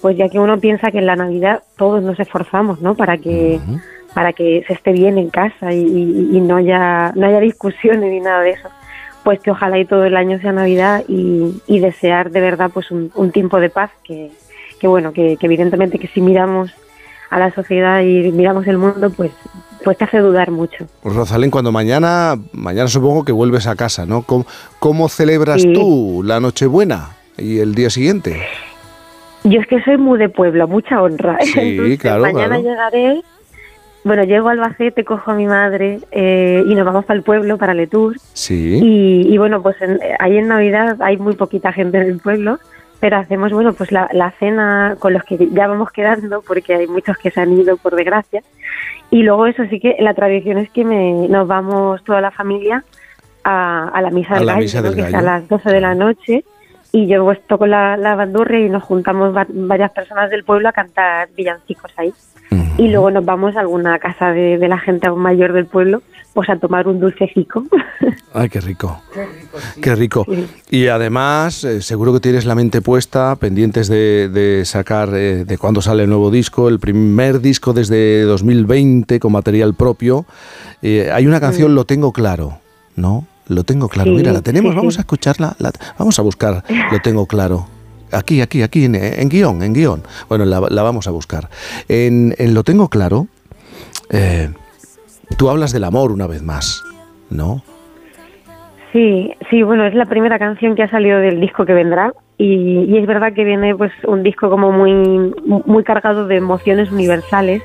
[0.00, 2.94] pues ya que uno piensa que en la Navidad todos nos esforzamos, ¿no?
[2.94, 3.58] Para que,
[4.14, 8.10] para que se esté bien en casa y, y- y no haya, no haya discusiones
[8.10, 8.68] ni nada de eso.
[9.24, 12.90] Pues que ojalá y todo el año sea Navidad y, y desear de verdad pues
[12.90, 14.30] un, un tiempo de paz que,
[14.80, 16.72] que bueno, que, que evidentemente que si miramos
[17.32, 19.30] a la sociedad y miramos el mundo, pues,
[19.82, 20.86] pues te hace dudar mucho.
[21.02, 24.22] Rosalén, cuando mañana, mañana supongo que vuelves a casa, ¿no?
[24.22, 24.46] ¿Cómo,
[24.78, 25.72] cómo celebras Sí.
[25.72, 28.40] tú la Nochebuena y el día siguiente?
[29.44, 31.36] Yo es que soy muy de pueblo, mucha honra.
[31.40, 32.62] Sí, Entonces, claro, mañana claro.
[32.62, 33.22] llegaré,
[34.04, 37.58] bueno, llego a Albacete, cojo a mi madre eh, y nos vamos para el pueblo,
[37.58, 38.16] para Letour.
[38.34, 38.78] Sí.
[38.82, 42.58] Y, y bueno, pues en- ahí en Navidad hay muy poquita gente en el pueblo,
[43.02, 46.86] pero hacemos, bueno, pues la, la cena con los que ya vamos quedando, porque hay
[46.86, 48.42] muchos que se han ido, por desgracia.
[49.10, 52.84] Y luego eso sí que la tradición es que me, nos vamos toda la familia
[53.42, 54.88] a, a la misa A del la gallo, misa ¿no?
[54.90, 56.44] del que es a las 12 de la noche.
[56.92, 60.68] Y yo pues toco la, la bandurria y nos juntamos va- varias personas del pueblo
[60.68, 62.12] a cantar villancicos ahí.
[62.78, 66.02] Y luego nos vamos a alguna casa de, de la gente aún mayor del pueblo,
[66.32, 67.64] pues a tomar un dulcecico.
[68.34, 69.00] Ay, qué rico.
[69.82, 70.26] Qué rico.
[70.70, 75.58] Y además, eh, seguro que tienes la mente puesta, pendientes de, de sacar eh, de
[75.58, 80.24] cuándo sale el nuevo disco, el primer disco desde 2020 con material propio.
[80.80, 82.58] Eh, hay una canción, Lo tengo claro,
[82.96, 83.26] ¿no?
[83.48, 84.12] Lo tengo claro.
[84.12, 85.54] Mira, la tenemos, vamos a escucharla.
[85.58, 87.66] la- vamos a buscar, Lo tengo claro.
[88.12, 90.02] Aquí, aquí, aquí, en, en guion, en guion.
[90.28, 91.48] Bueno, la, la vamos a buscar.
[91.88, 93.26] En, en Lo tengo claro,
[94.10, 94.50] eh,
[95.36, 96.82] tú hablas del amor una vez más,
[97.30, 97.62] ¿no?
[98.92, 102.80] Sí, sí, bueno, es la primera canción que ha salido del disco que vendrá y,
[102.88, 104.92] y es verdad que viene pues un disco como muy
[105.46, 107.62] muy cargado de emociones universales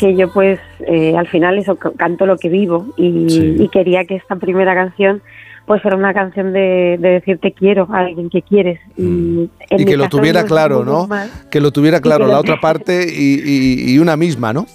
[0.00, 3.56] que yo pues eh, al final eso canto lo que vivo y, Sí.
[3.60, 5.22] y quería que esta primera canción
[5.66, 9.50] pues era una canción de, de decir te quiero a alguien que quieres y, mi
[9.84, 11.08] que lo tuviera claro, ¿no?
[11.50, 14.66] Que lo tuviera claro la otra parte y una misma, ¿no?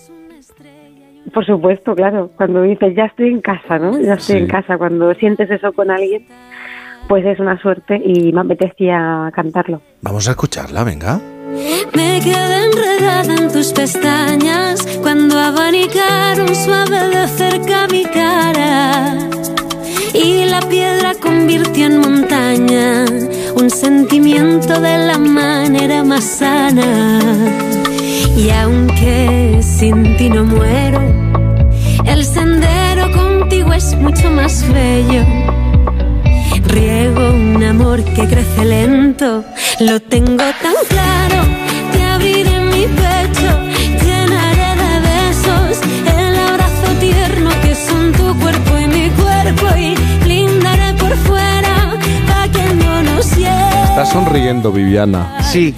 [1.34, 2.32] Por supuesto, claro.
[2.36, 4.00] Cuando dices ya estoy en casa, ¿no?
[4.00, 4.42] Ya estoy Sí.
[4.44, 4.78] en casa.
[4.78, 6.26] Cuando sientes eso con alguien,
[7.08, 9.82] pues es una suerte y me apetecía cantarlo.
[10.02, 11.20] Vamos a escucharla, venga.
[11.96, 19.18] Me quedé enredada en tus pestañas cuando abanicaron suave de cerca mi cara.
[20.14, 23.06] Y la piedra convirtió en montaña
[23.56, 27.20] un sentimiento de la manera más sana.
[28.38, 31.02] Y aunque sin ti no muero,
[32.06, 35.24] el sendero contigo es mucho más bello.
[36.66, 39.44] Riego un amor que crece lento,
[39.80, 41.44] lo tengo tan claro.
[41.92, 43.52] Te abriré mi pecho,
[44.06, 45.82] llenaré de besos
[46.18, 52.52] el abrazo tierno que son tu cuerpo y mi cuerpo y blindaré por fuera para
[52.52, 53.84] que no nos llegue.
[53.84, 55.38] Está sonriendo, Viviana.
[55.44, 55.76] Sí.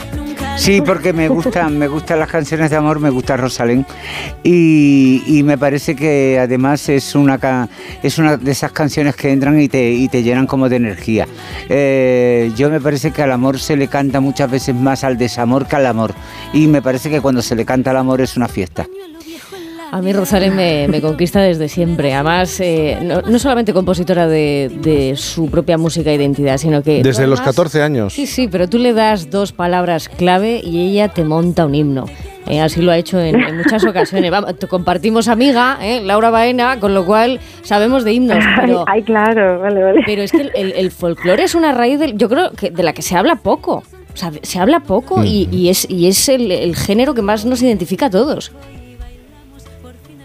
[0.55, 3.85] Sí, porque me gustan, me gustan las canciones de amor, me gusta Rosalén
[4.43, 7.69] y, y me parece que además es una
[8.01, 11.27] es una de esas canciones que entran y te, y te llenan como de energía.
[11.69, 15.67] Eh, yo me parece que al amor se le canta muchas veces más al desamor
[15.67, 16.13] que al amor
[16.53, 18.87] y me parece que cuando se le canta al amor es una fiesta.
[19.95, 22.15] A mí Rosalén me, me conquista desde siempre.
[22.15, 27.03] Además, eh, no, no solamente compositora de, de su propia música e identidad, sino que...
[27.03, 28.11] Desde los además- 14 años.
[28.13, 32.05] Sí, sí, pero tú le das dos palabras clave y ella te monta un himno.
[32.47, 34.31] Eh, así lo ha hecho en, en muchas ocasiones.
[34.31, 38.43] Vamos, te compartimos amiga, eh, Laura Baena, con lo cual sabemos de himnos.
[38.61, 40.01] Pero, Ay, claro, vale, vale.
[40.07, 42.81] pero es que el, el- el folclore es una raíz, del, yo creo, que de
[42.81, 43.83] la que se habla poco.
[44.11, 47.45] O sea, se habla poco y, y es, y es el, el género que más
[47.45, 48.51] nos identifica a todos.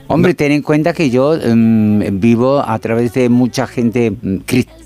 [0.09, 4.39] Hombre, ten en cuenta que yo em, vivo a través de mucha gente mm,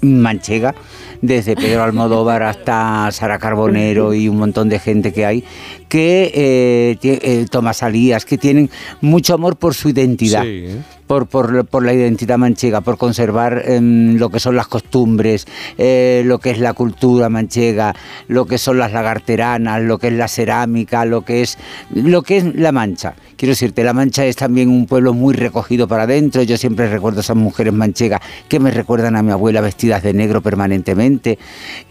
[0.02, 0.74] manchega,
[1.20, 5.44] desde Pedro Almodóvar hasta Sara Carbonero y un montón de gente que hay,
[5.88, 8.68] que eh, eh, Tomás Alías, que tienen
[9.00, 10.42] mucho amor por su identidad.
[10.42, 10.66] Sí.
[11.12, 16.22] Por, por, por la identidad manchega, por conservar em, lo que son las costumbres, eh,
[16.24, 17.94] lo que es la cultura manchega,
[18.28, 21.58] lo que son las lagarteranas, lo que es la cerámica, lo que es
[21.90, 23.14] lo que es la Mancha.
[23.36, 26.44] Quiero decirte, la Mancha es también un pueblo muy recogido para adentro.
[26.44, 30.14] Yo siempre recuerdo a esas mujeres manchegas que me recuerdan a mi abuela vestidas de
[30.14, 31.38] negro permanentemente.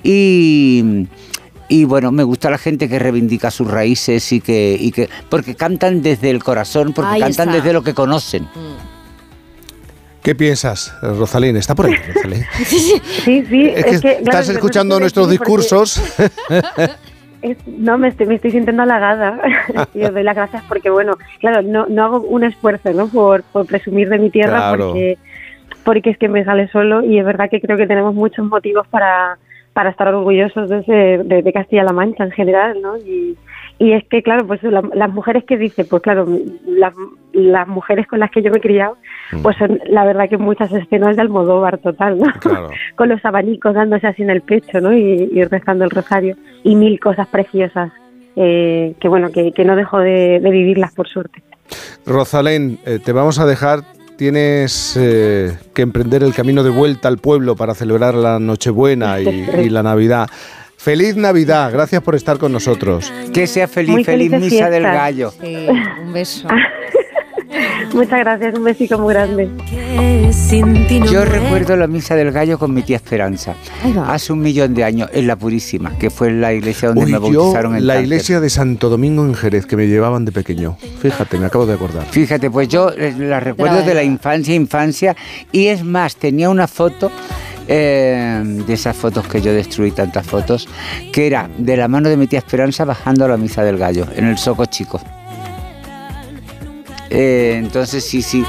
[0.04, 1.06] Y
[1.72, 5.56] y bueno, me gusta la gente que reivindica sus raíces y que, y que porque
[5.56, 7.60] cantan desde el corazón, porque Ahí cantan está.
[7.60, 8.46] desde lo que conocen.
[10.24, 11.58] ¿Qué piensas, Rosalín?
[11.58, 12.44] ¿Está por ahí, Rosalín?
[12.66, 13.70] Sí, sí.
[13.76, 16.02] Es que claro, estás escuchando nuestros discursos.
[17.42, 19.40] es- no, me estoy, me estoy sintiendo halagada
[19.96, 23.08] y os doy las gracias porque, bueno, claro, no, no hago un esfuerzo ¿no?
[23.08, 24.88] por, por presumir de mi tierra Claro.
[24.90, 25.18] porque,
[25.84, 28.86] porque es que me sale solo y es verdad que creo que tenemos muchos motivos
[28.90, 29.40] para,
[29.74, 32.96] para estar orgullosos de, ese- de, de Castilla-La Mancha en general, ¿no?
[32.98, 33.36] Y,
[33.84, 36.28] y es que, claro, pues la- las mujeres que dice, pues claro,
[36.68, 36.94] las,
[37.34, 38.98] las mujeres con las que yo me he criado,
[39.42, 42.26] pues son la verdad que muchas escenas de Almodóvar total, ¿no?
[42.96, 44.94] con los abanicos dándose así en el pecho, ¿no?
[44.96, 47.92] Y, y rezando el rosario y mil cosas preciosas
[48.36, 51.42] eh, que bueno que, que no dejo de, de vivirlas por suerte.
[52.06, 53.80] Rosalén, eh, te vamos a dejar.
[54.18, 59.28] Tienes eh, que emprender el camino de vuelta al pueblo para celebrar la Nochebuena y,
[59.64, 60.28] y la Navidad.
[60.84, 63.14] Feliz Navidad, gracias por estar con nosotros.
[63.32, 65.32] Que sea feliz, Muy feliz misa del gallo.
[65.40, 65.68] Sí,
[66.02, 66.48] un beso.
[67.94, 69.48] Muchas gracias, un besito muy grande.
[71.12, 73.54] Yo recuerdo la misa del gallo con mi tía Esperanza.
[74.08, 77.32] Hace un millón de años, en la Purísima, que fue la iglesia donde Uy, me
[77.32, 78.06] yo, bautizaron en la cáncer.
[78.08, 80.78] iglesia de Santo Domingo en Jerez, que me llevaban de pequeño.
[81.00, 82.06] Fíjate, me acabo de acordar.
[82.10, 85.16] Fíjate, pues yo eh, la recuerdo de la infancia, infancia,
[85.52, 87.12] y es más, tenía una foto,
[87.68, 90.68] eh, de esas fotos que yo destruí, tantas fotos,
[91.12, 94.06] que era de la mano de mi tía Esperanza bajando a la misa del gallo,
[94.16, 95.02] en el Soco Chico.
[97.10, 98.44] Eh, entonces sí, sí.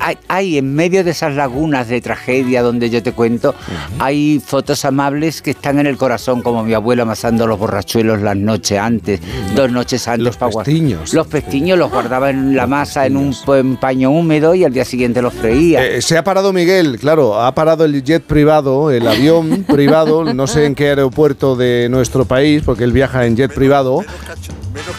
[0.00, 3.54] Hay, hay en medio de esas lagunas de tragedia donde yo te cuento,
[3.98, 8.36] hay fotos amables que están en el corazón, como mi abuela amasando los borrachuelos las
[8.36, 9.20] noches antes,
[9.54, 10.24] dos noches antes.
[10.24, 11.14] Los pestiños.
[11.14, 15.22] Los pestiños los guardaba en la masa en un paño húmedo y al día siguiente
[15.22, 15.84] los freía.
[15.84, 20.46] Eh, se ha parado Miguel, claro, ha parado el jet privado, el avión privado, no
[20.46, 24.00] sé en qué aeropuerto de nuestro país, porque él viaja en jet privado.
[24.00, 24.96] Menos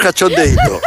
[0.00, 0.80] cachondeito.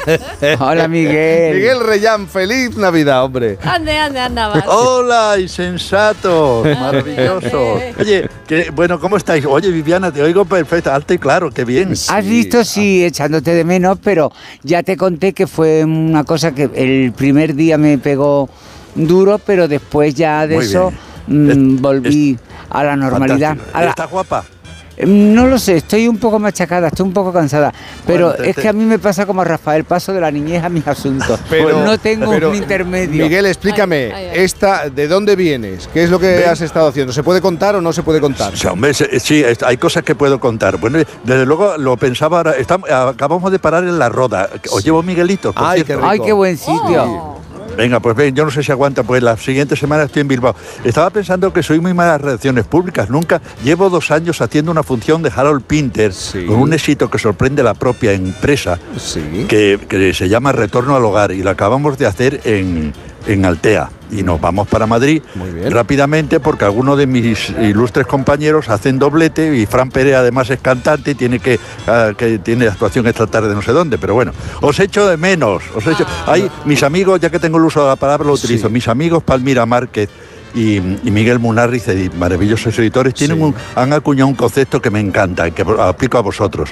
[0.60, 1.56] Hola, Miguel.
[1.56, 3.58] Miguel Reyán, feliz Navidad, hombre.
[3.62, 4.64] Ande, ande, anda, vas.
[4.66, 7.74] Hola, insensato, maravilloso.
[7.98, 9.44] Oye, que, bueno, ¿cómo estáis?
[9.44, 11.92] Oye, Viviana, te oigo perfecta, alto y claro, qué bien.
[12.08, 16.70] Has visto, sí, echándote de menos, pero ya te conté que fue una cosa que
[16.74, 18.48] el primer día me pegó
[18.94, 20.92] duro, pero después ya de Muy eso
[21.26, 22.38] mm, volví
[22.70, 23.48] a la normalidad.
[23.50, 23.78] Fantástico.
[23.78, 24.44] A la- ¿Estás guapa?
[25.06, 27.72] Mm, No lo sé, estoy un poco machacada, estoy un poco cansada,
[28.06, 30.30] pero Bueno, te- es que a mí me pasa como a Rafael, paso de la
[30.30, 31.38] niñez a mis asuntos.
[31.50, 33.24] Pero- no tengo pero, un intermedio.
[33.24, 35.88] Miguel, explícame, esta, ¿de dónde vienes?
[35.92, 36.48] ¿Qué es lo que Ven.
[36.48, 37.12] has estado haciendo?
[37.12, 38.52] ¿Se puede contar o no se puede contar?
[38.52, 40.76] O sea, hombre, se- sí, hay cosas que puedo contar.
[40.78, 42.52] Bueno, desde luego lo pensaba ahora.
[42.52, 44.48] estamos- acabamos de parar en la roda.
[44.70, 45.52] Os llevo Miguelito.
[45.52, 47.36] por Ay, qué Ay, qué buen sitio.
[47.80, 50.54] Venga, pues ven, yo no sé si aguanta, pues la siguiente semana estoy en Bilbao.
[50.84, 53.08] Estaba pensando que soy muy malas relaciones públicas.
[53.08, 56.12] Nunca llevo dos años haciendo una función de Harold Pinter
[56.46, 58.78] con un éxito que sorprende a la propia empresa,
[59.48, 62.92] que, que se llama Retorno al Hogar y la acabamos de hacer en,
[63.26, 63.90] en Altea.
[64.12, 65.22] Y nos vamos para Madrid
[65.70, 71.12] rápidamente porque algunos de mis ilustres compañeros hacen doblete y Fran Pérez además es cantante
[71.12, 74.32] y tiene que, ah, que tiene actuación esta tarde no sé dónde, pero bueno,
[74.62, 77.88] os echo de menos, os echo, hay mis amigos, ya que tengo el uso de
[77.88, 80.08] la palabra lo utilizo, mis amigos Palmira Márquez
[80.56, 81.84] y, y Miguel Munarriz,
[82.18, 86.22] maravillosos editores, tienen un- han acuñado un concepto que me encanta y que aplico a
[86.22, 86.70] vosotros.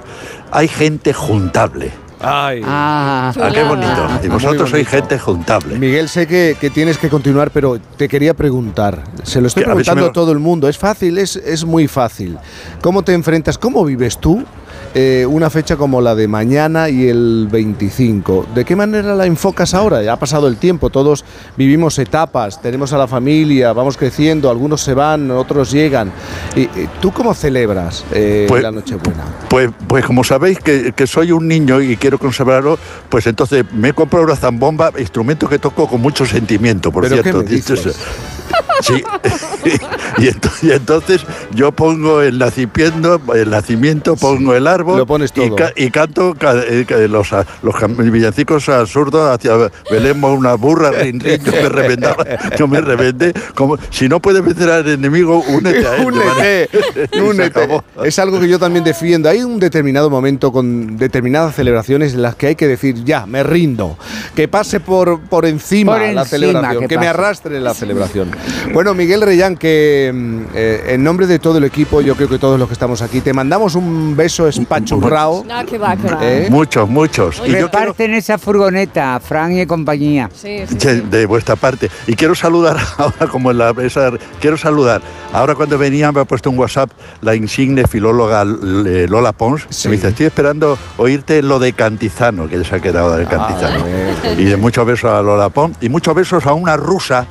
[0.50, 1.92] Hay gente juntable.
[2.20, 2.62] Ay.
[2.64, 4.08] Ah, Ah, qué bonito.
[4.22, 5.78] Y vosotros sois gente juntable.
[5.78, 9.02] Miguel, sé que, que tienes que continuar, pero te quería preguntar.
[9.22, 10.68] Se lo estoy a si preguntando me a todo el mundo.
[10.68, 11.18] ¿Es fácil?
[11.18, 12.38] Es, es muy fácil.
[12.80, 13.58] ¿Cómo te enfrentas?
[13.58, 14.44] ¿Cómo vives tú
[15.00, 18.46] eh, una fecha como la de mañana y el 25?
[18.52, 20.02] ¿De qué manera la enfocas ahora?
[20.02, 21.24] Ya ha pasado el tiempo, todos
[21.56, 26.10] vivimos etapas, tenemos a la familia, vamos creciendo, algunos se van, otros llegan.
[26.56, 26.66] Y,
[27.00, 29.22] ¿Tú cómo celebras eh, Pues- la Nochebuena?
[29.48, 32.76] Pues, pues como sabéis que, que soy un niño y quiero conservarlo,
[33.08, 37.16] pues entonces me he comprado una zambomba, instrumento que toco con mucho sentimiento, por ¿Pero
[37.16, 37.42] qué cierto.
[37.44, 37.96] me dices?
[38.80, 39.02] Sí,
[40.62, 45.56] y entonces yo pongo el nacimiento, el nacimiento pongo el árbol Lo pones Y, todo.
[45.56, 47.74] ca- y canto ca- eh, los, a- los
[48.10, 49.52] villancicos absurdos hacia
[49.90, 52.24] Belén una burra, rin, rin, yo me reventaba,
[52.58, 56.06] yo me reventé, como si no puedes vencer al enemigo, únete a él.
[56.06, 56.68] Únete,
[57.12, 57.68] Y únete.
[58.04, 59.28] Es algo que yo también defiendo.
[59.28, 63.42] Hay un determinado momento con determinadas celebraciones en las que hay que decir, ya, me
[63.42, 63.96] rindo.
[64.34, 68.30] Que pase por, por encima Por la encima, celebración, que que, me arrastre la celebración.
[68.72, 72.38] Bueno, Miguel Reyán, que mm, eh, en nombre de todo el equipo, yo creo que
[72.38, 75.44] todos los que estamos aquí, te mandamos un beso espachurrao.
[75.46, 76.18] No, que va, que va.
[76.22, 76.48] ¿Eh?
[76.50, 77.36] Muchos, muchos.
[77.36, 80.30] Y yo quiero, Reparten esa furgoneta, Fran y compañía.
[80.34, 80.74] Sí, sí.
[80.76, 81.90] de, de vuestra parte.
[82.06, 85.00] Y quiero saludar ahora, como en la esa- quiero saludar.
[85.32, 86.90] Ahora cuando venía me ha puesto un WhatsApp
[87.22, 89.66] la insigne filóloga eh, Lola Pons.
[89.82, 93.26] que me dice, estoy esperando oírte lo de Cantizano, que ya se ha quedado de
[93.26, 93.84] Cantizano.
[94.38, 95.76] y de muchos besos a Lola Pons.
[95.80, 97.26] Y muchos besos a una rusa.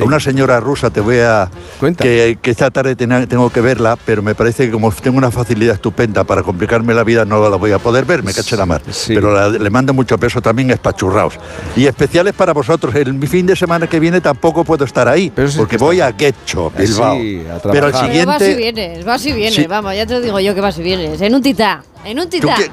[0.00, 1.48] A una señora rusa te voy a
[1.98, 5.74] que, que esta tarde tengo que verla, pero me parece que como tengo una facilidad
[5.74, 8.82] estupenda para complicarme la vida no la voy a poder ver, me caché la mar.
[9.06, 11.34] Pero la- le mando mucho peso también espachurraos.
[11.76, 12.94] Y especiales para vosotros.
[12.94, 16.72] El mi fin de semana que viene tampoco puedo estar ahí, porque voy a Quecho,
[16.76, 17.16] Eh, Bilbao.
[17.16, 18.10] sí, a pero el trabajar.
[18.12, 18.56] Pero vas y siguiente...
[18.88, 19.66] vienes, vas y vienes, Sí.
[19.66, 21.20] vamos, ya te lo digo yo que vas y vienes.
[21.20, 22.54] En un titá, en un ¿Tú titá.
[22.56, 22.70] qué-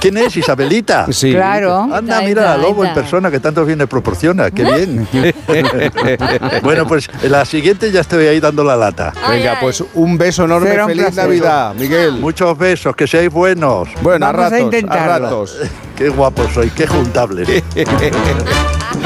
[0.00, 1.06] ¿Quién es Isabelita?
[1.12, 1.32] Sí.
[1.32, 1.82] Claro.
[1.92, 4.50] Anda, mira ita, a Lobo en persona que tantos bienes proporciona.
[4.50, 4.64] Qué
[5.08, 5.08] bien.
[6.62, 9.12] bueno, pues en la siguiente ya estoy ahí dando la lata.
[9.28, 11.24] Venga, pues un beso enorme, Será feliz placer.
[11.24, 12.12] Navidad, Miguel.
[12.12, 13.88] Muchos besos, que seáis buenos.
[14.02, 15.24] Bueno, a Vamos a ratos, a, intentarlo.
[15.26, 15.56] ratos.
[15.96, 17.48] Qué guapos sois, qué juntables.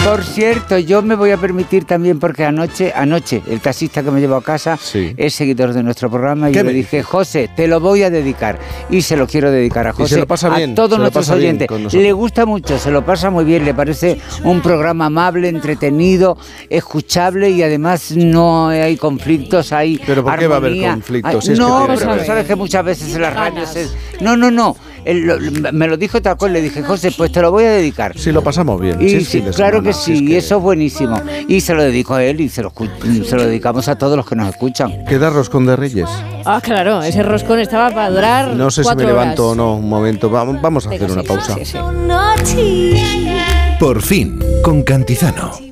[0.05, 4.21] Por cierto, yo me voy a permitir también porque anoche, anoche el taxista que me
[4.21, 4.77] llevó a casa
[5.17, 8.03] es seguidor de nuestro programa y ¿Qué yo me le dije, José, te lo voy
[8.03, 8.59] a dedicar
[8.91, 10.97] y se lo quiero dedicar a Y José, se lo pasa bien, a todos se
[10.97, 11.69] lo nuestros oyentes.
[11.93, 16.37] Le gusta mucho, se lo pasa muy bien, le parece un programa amable, entretenido,
[16.69, 21.33] escuchable y además no hay conflictos, hay Pero ¿por qué va a haber conflictos?
[21.33, 23.95] Hay- Si es que no, pues, que sabes que muchas veces en las radios es-
[24.21, 24.77] No, no, no.
[25.05, 27.71] Él lo- me lo dijo tal cual, le dije, José, pues te lo voy a
[27.71, 28.17] dedicar.
[28.19, 29.01] Sí, lo pasamos bien.
[29.03, 31.21] Y sí, sí, claro semana, que sí, si es y eso es buenísimo.
[31.49, 32.73] Y se lo dedico a él y se lo,
[33.27, 35.05] se lo dedicamos a todos los que nos escuchan.
[35.07, 36.09] ¿Queda roscón de Reyes?
[36.45, 38.49] Ah, claro, ese roscón estaba para durar.
[38.55, 39.75] No sé si me levanto o no.
[39.77, 41.57] Un momento, vamos, vamos a hacer una pausa.
[43.79, 45.72] Por fin, con Cantizano.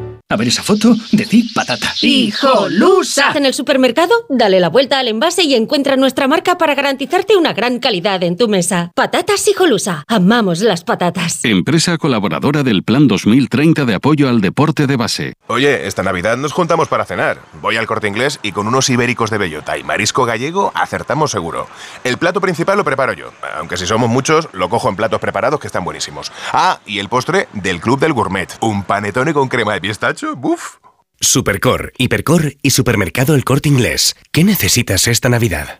[0.31, 1.93] A ver esa foto, decid patata.
[1.99, 3.33] ¡Hijolusa!
[3.35, 7.51] En el supermercado, dale la vuelta al envase y encuentra nuestra marca para garantizarte una
[7.51, 8.93] gran calidad en tu mesa.
[8.95, 10.05] Patatas Hijolusa.
[10.07, 11.43] Amamos las patatas.
[11.43, 15.33] Empresa colaboradora del Plan 2030 de apoyo al deporte de base.
[15.47, 17.41] Oye, esta Navidad nos juntamos para cenar.
[17.61, 21.67] Voy al corte inglés y con unos ibéricos de bellota y marisco gallego acertamos seguro.
[22.05, 25.59] El plato principal lo preparo yo, aunque si somos muchos, lo cojo en platos preparados
[25.59, 26.31] que están buenísimos.
[26.53, 28.47] Ah, y el postre del Club del Gourmet.
[28.61, 30.77] Un panetone con crema de pistacho, ¡buf!
[31.19, 34.15] Supercor, Hipercor y Supermercado El Corte Inglés.
[34.31, 35.79] ¿Qué necesitas esta Navidad?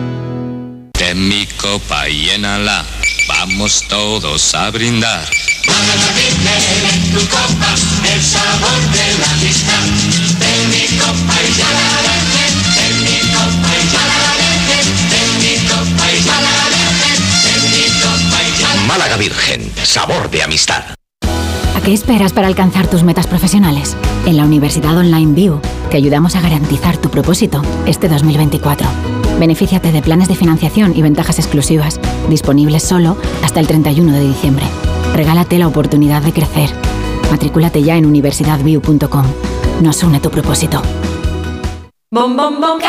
[1.01, 2.85] Ten mi copa y llénala,
[3.27, 5.27] vamos todos a brindar.
[6.93, 7.73] en tu copa
[8.05, 9.83] el sabor de la amistad.
[10.37, 15.29] Ten mi copa y ya la dejen, ten mi copa y ya la dejen, ten
[15.41, 20.29] mi copa y ya la dejen, ten mi copa y ya la Málaga Virgen, sabor
[20.29, 21.00] de amistad.
[21.81, 23.97] ¿A qué esperas para alcanzar tus metas profesionales?
[24.27, 28.87] En la Universidad Online View te ayudamos a garantizar tu propósito este 2024.
[29.39, 34.65] Benefíciate de planes de financiación y ventajas exclusivas, disponibles solo hasta el 31 de diciembre.
[35.15, 36.69] Regálate la oportunidad de crecer.
[37.31, 39.25] Matrículate ya en universidadview.com.
[39.81, 40.83] Nos une tu propósito.
[42.11, 42.79] Bom, bom, bom.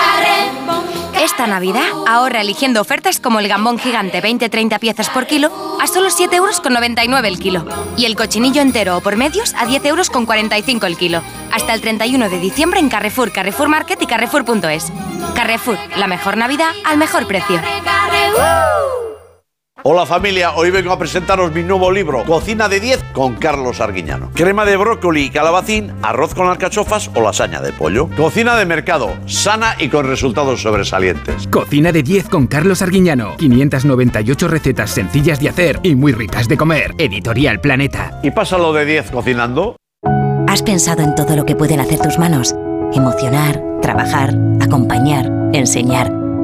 [1.22, 6.08] Esta Navidad ahorra eligiendo ofertas como el gambón gigante 20-30 piezas por kilo a solo
[6.08, 7.64] 7,99 euros el kilo.
[7.96, 11.22] Y el cochinillo entero o por medios a 10,45 euros el kilo.
[11.52, 14.90] Hasta el 31 de diciembre en Carrefour, Carrefour Market y Carrefour.es.
[15.36, 17.60] Carrefour, la mejor Navidad al mejor precio.
[19.84, 24.30] Hola familia, hoy vengo a presentaros mi nuevo libro, Cocina de 10 con Carlos Arguiñano.
[24.32, 28.08] Crema de brócoli y calabacín, arroz con alcachofas o lasaña de pollo.
[28.16, 31.48] Cocina de mercado, sana y con resultados sobresalientes.
[31.48, 33.36] Cocina de 10 con Carlos Arguiñano.
[33.38, 36.94] 598 recetas sencillas de hacer y muy ricas de comer.
[36.98, 38.20] Editorial Planeta.
[38.22, 39.74] ¿Y pásalo de 10 cocinando?
[40.46, 42.54] ¿Has pensado en todo lo que pueden hacer tus manos?
[42.92, 46.21] Emocionar, trabajar, acompañar, enseñar.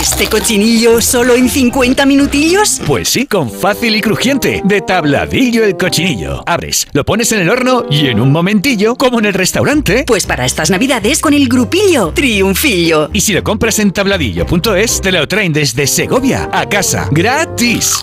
[0.00, 2.80] ¿Este cochinillo solo en 50 minutillos?
[2.86, 4.60] Pues sí, con fácil y crujiente.
[4.64, 6.42] De tabladillo el cochinillo.
[6.46, 10.04] Abres, lo pones en el horno y en un momentillo, como en el restaurante.
[10.06, 13.10] Pues para estas navidades con el grupillo Triunfillo.
[13.12, 17.08] Y si lo compras en tabladillo.es, te lo traen desde Segovia a casa.
[17.12, 17.94] ¡Gratis!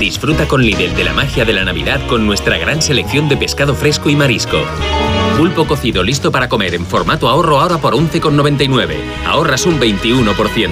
[0.00, 3.74] Disfruta con Lidl de la magia de la Navidad con nuestra gran selección de pescado
[3.74, 4.64] fresco y marisco.
[5.36, 8.96] Pulpo cocido listo para comer en formato ahorro ahora por 11,99.
[9.26, 10.70] Ahorras un 21%.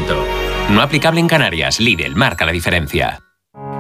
[0.71, 1.81] No aplicable en Canarias.
[1.81, 3.21] Lidl marca la diferencia.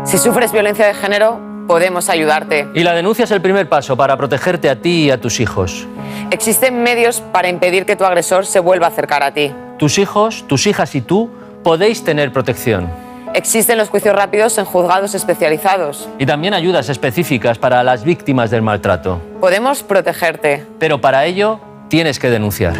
[0.04, 2.66] Si sufres violencia de género, podemos ayudarte.
[2.74, 5.86] Y la denuncia es el primer paso para protegerte a ti y a tus hijos.
[6.30, 9.52] Existen medios para impedir que tu agresor se vuelva a acercar a ti.
[9.78, 11.30] Tus hijos, tus hijas y tú
[11.62, 12.90] podéis tener protección.
[13.32, 16.08] Existen los juicios rápidos en juzgados especializados.
[16.18, 19.20] Y también ayudas específicas para las víctimas del maltrato.
[19.40, 20.66] Podemos protegerte.
[20.78, 22.74] Pero para ello tienes que denunciar.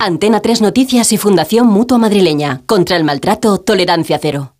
[0.00, 2.62] Antena 3 Noticias y Fundación Mutua Madrileña.
[2.66, 4.54] Contra el maltrato, tolerancia cero.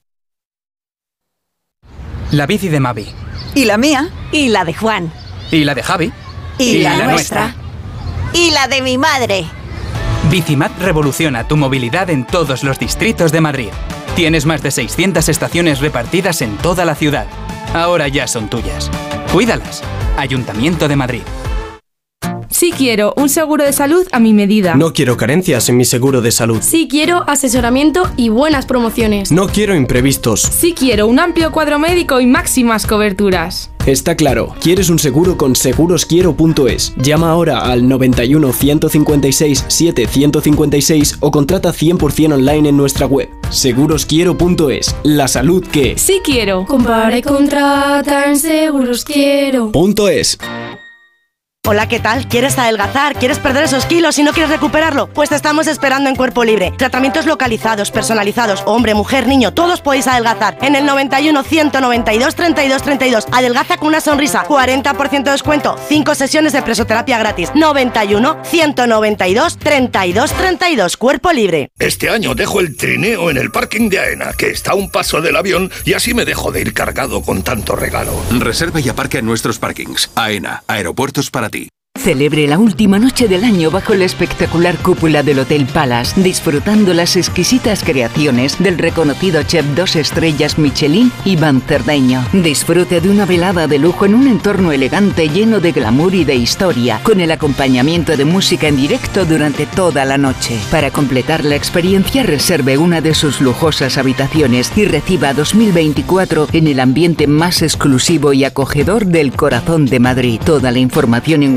[2.30, 3.06] La bici de Mavi.
[3.54, 4.08] Y la mía.
[4.32, 5.12] Y la de Juan.
[5.50, 6.12] Y la de Javi.
[6.58, 7.54] Y, la, nuestra.
[8.32, 9.44] Y la de mi madre.
[10.30, 13.68] Bicimat revoluciona tu movilidad en todos los distritos de Madrid.
[14.14, 17.26] Tienes más de 600 estaciones repartidas en toda la ciudad.
[17.74, 18.90] Ahora ya son tuyas.
[19.32, 19.82] Cuídalas.
[20.16, 21.22] Ayuntamiento de Madrid.
[22.48, 24.76] Sí quiero un seguro de salud a mi medida.
[24.76, 26.58] No quiero carencias en mi seguro de salud.
[26.60, 29.32] Sí quiero asesoramiento y buenas promociones.
[29.32, 30.42] No quiero imprevistos.
[30.42, 33.71] Sí quiero un amplio cuadro médico y máximas coberturas.
[33.86, 36.94] Está claro, quieres un seguro con segurosquiero.es.
[36.98, 43.28] Llama ahora al 91 156 7156 o contrata 100% online en nuestra web.
[43.50, 44.94] Segurosquiero.es.
[45.02, 46.64] La salud que Sí quiero.
[46.64, 49.72] Compara y contrata en Seguros Quiero.
[49.72, 50.38] Punto es.
[51.64, 52.26] Hola, ¿qué tal?
[52.26, 53.14] ¿Quieres adelgazar?
[53.14, 55.06] ¿Quieres perder esos kilos y no quieres recuperarlo?
[55.06, 56.72] Pues te estamos esperando en Cuerpo Libre.
[56.76, 60.58] Tratamientos localizados, personalizados, hombre, mujer, niño, todos podéis adelgazar.
[60.60, 63.26] En el 91 192 32 32.
[63.30, 64.44] Adelgaza con una sonrisa.
[64.44, 65.78] 40% de descuento.
[65.88, 67.52] 5 sesiones de presoterapia gratis.
[67.54, 70.96] 91 192 32 32.
[70.96, 71.70] Cuerpo Libre.
[71.78, 75.20] Este año dejo el trineo en el parking de AENA, que está a un paso
[75.20, 78.20] del avión, y así me dejo de ir cargado con tanto regalo.
[78.32, 80.10] Reserva y aparca en nuestros parkings.
[80.16, 81.51] AENA, aeropuertos para ti.
[82.02, 87.14] Celebre la última noche del año bajo la espectacular cúpula del Hotel Palace, disfrutando las
[87.14, 92.26] exquisitas creaciones del reconocido chef dos estrellas Michelin, Iván Cerdeño.
[92.32, 96.34] Disfrute de una velada de lujo en un entorno elegante lleno de glamour y de
[96.34, 100.58] historia, con el acompañamiento de música en directo durante toda la noche.
[100.72, 106.80] Para completar la experiencia, reserve una de sus lujosas habitaciones y reciba 2024 en el
[106.80, 110.40] ambiente más exclusivo y acogedor del corazón de Madrid.
[110.44, 111.56] Toda la información en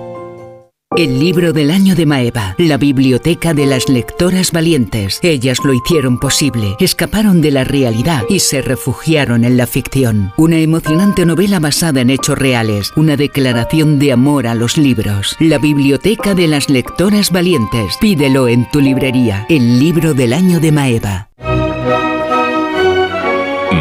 [0.97, 5.19] El libro del año de Maeva, la biblioteca de las lectoras valientes.
[5.23, 10.33] Ellas lo hicieron posible, escaparon de la realidad y se refugiaron en la ficción.
[10.35, 15.37] Una emocionante novela basada en hechos reales, una declaración de amor a los libros.
[15.39, 17.95] La biblioteca de las lectoras valientes.
[18.01, 19.45] Pídelo en tu librería.
[19.47, 21.29] El libro del año de Maeva.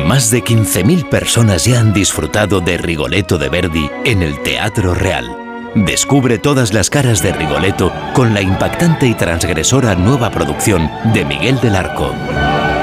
[0.06, 5.49] Más de 15.000 personas ya han disfrutado de Rigoletto de Verdi en el Teatro Real.
[5.74, 11.60] Descubre todas las caras de Rigoletto con la impactante y transgresora nueva producción de Miguel
[11.60, 12.12] del Arco.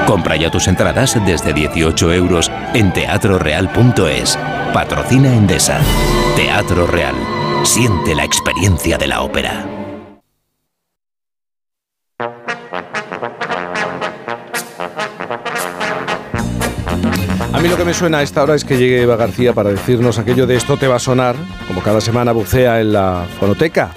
[0.06, 4.38] Compra ya tus entradas desde 18 euros en teatroreal.es.
[4.72, 5.80] Patrocina Endesa.
[6.34, 7.14] Teatro Real.
[7.62, 9.77] Siente la experiencia de la ópera.
[17.58, 19.70] A mí lo que me suena a esta hora es que llegue Eva García para
[19.70, 21.34] decirnos aquello de esto te va a sonar,
[21.66, 23.90] como cada semana bucea en la fonoteca,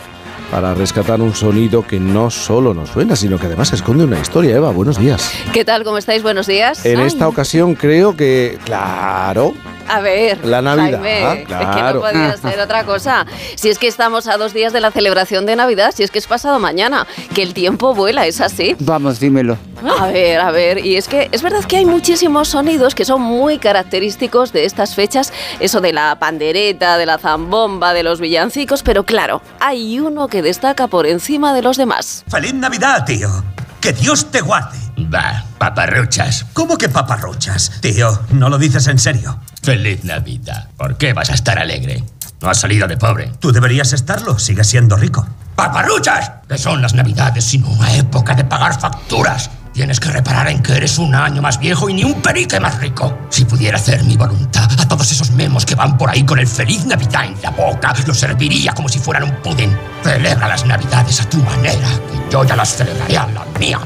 [0.52, 4.58] para rescatar un sonido que no solo nos suena, sino que además esconde una historia.
[4.58, 5.32] Eva, buenos días.
[5.54, 5.86] ¿Qué tal?
[5.86, 6.22] ¿Cómo estáis?
[6.24, 6.86] Buenos días.
[6.86, 9.54] En esta ocasión creo que, claro,
[9.88, 11.94] A ver, La Navidad, Jaime, ah, es que claro.
[11.96, 13.26] no podía ser otra cosa.
[13.56, 16.20] Si es que estamos a dos días de la celebración de Navidad, si es que
[16.20, 18.76] es pasado mañana, que el tiempo vuela, ¿es así?
[18.80, 19.58] Vamos, dímelo.
[20.00, 23.22] A ver, a ver, y es que es verdad que hay muchísimos sonidos que son
[23.22, 28.84] muy característicos de estas fechas, eso de la pandereta, de la zambomba, de los villancicos,
[28.84, 32.24] pero claro, hay uno que destaca por encima de los demás.
[32.28, 33.44] ¡Feliz Navidad, tío!
[33.80, 34.78] ¡Que Dios te guarde!
[35.14, 36.46] Va, paparruchas.
[36.54, 37.72] ¿Cómo que paparruchas?
[37.82, 39.40] Tío, no lo dices en serio.
[39.64, 40.70] Feliz Navidad.
[40.78, 42.04] ¿Por qué vas a estar alegre?
[42.42, 43.32] No has salido de pobre.
[43.40, 45.28] Tú deberías estarlo, sigues siendo rico.
[45.56, 46.32] ¡Paparruchas!
[46.48, 49.50] Que son las Navidades sino una época de pagar facturas.
[49.74, 52.80] Tienes que reparar en que eres un año más viejo y ni un perique más
[52.80, 53.18] rico.
[53.30, 56.48] Si pudiera hacer mi voluntad a todos esos memos que van por ahí con el
[56.48, 59.78] Feliz Navidad en la boca, los serviría como si fueran un pudín.
[60.04, 63.80] Celebra las Navidades a tu manera, que yo ya las celebraré a la mía.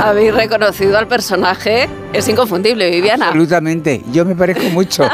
[0.00, 1.88] ¿Habéis reconocido al personaje?
[2.12, 3.26] Es inconfundible, Viviana.
[3.26, 4.02] Absolutamente.
[4.12, 5.04] Yo me parezco mucho.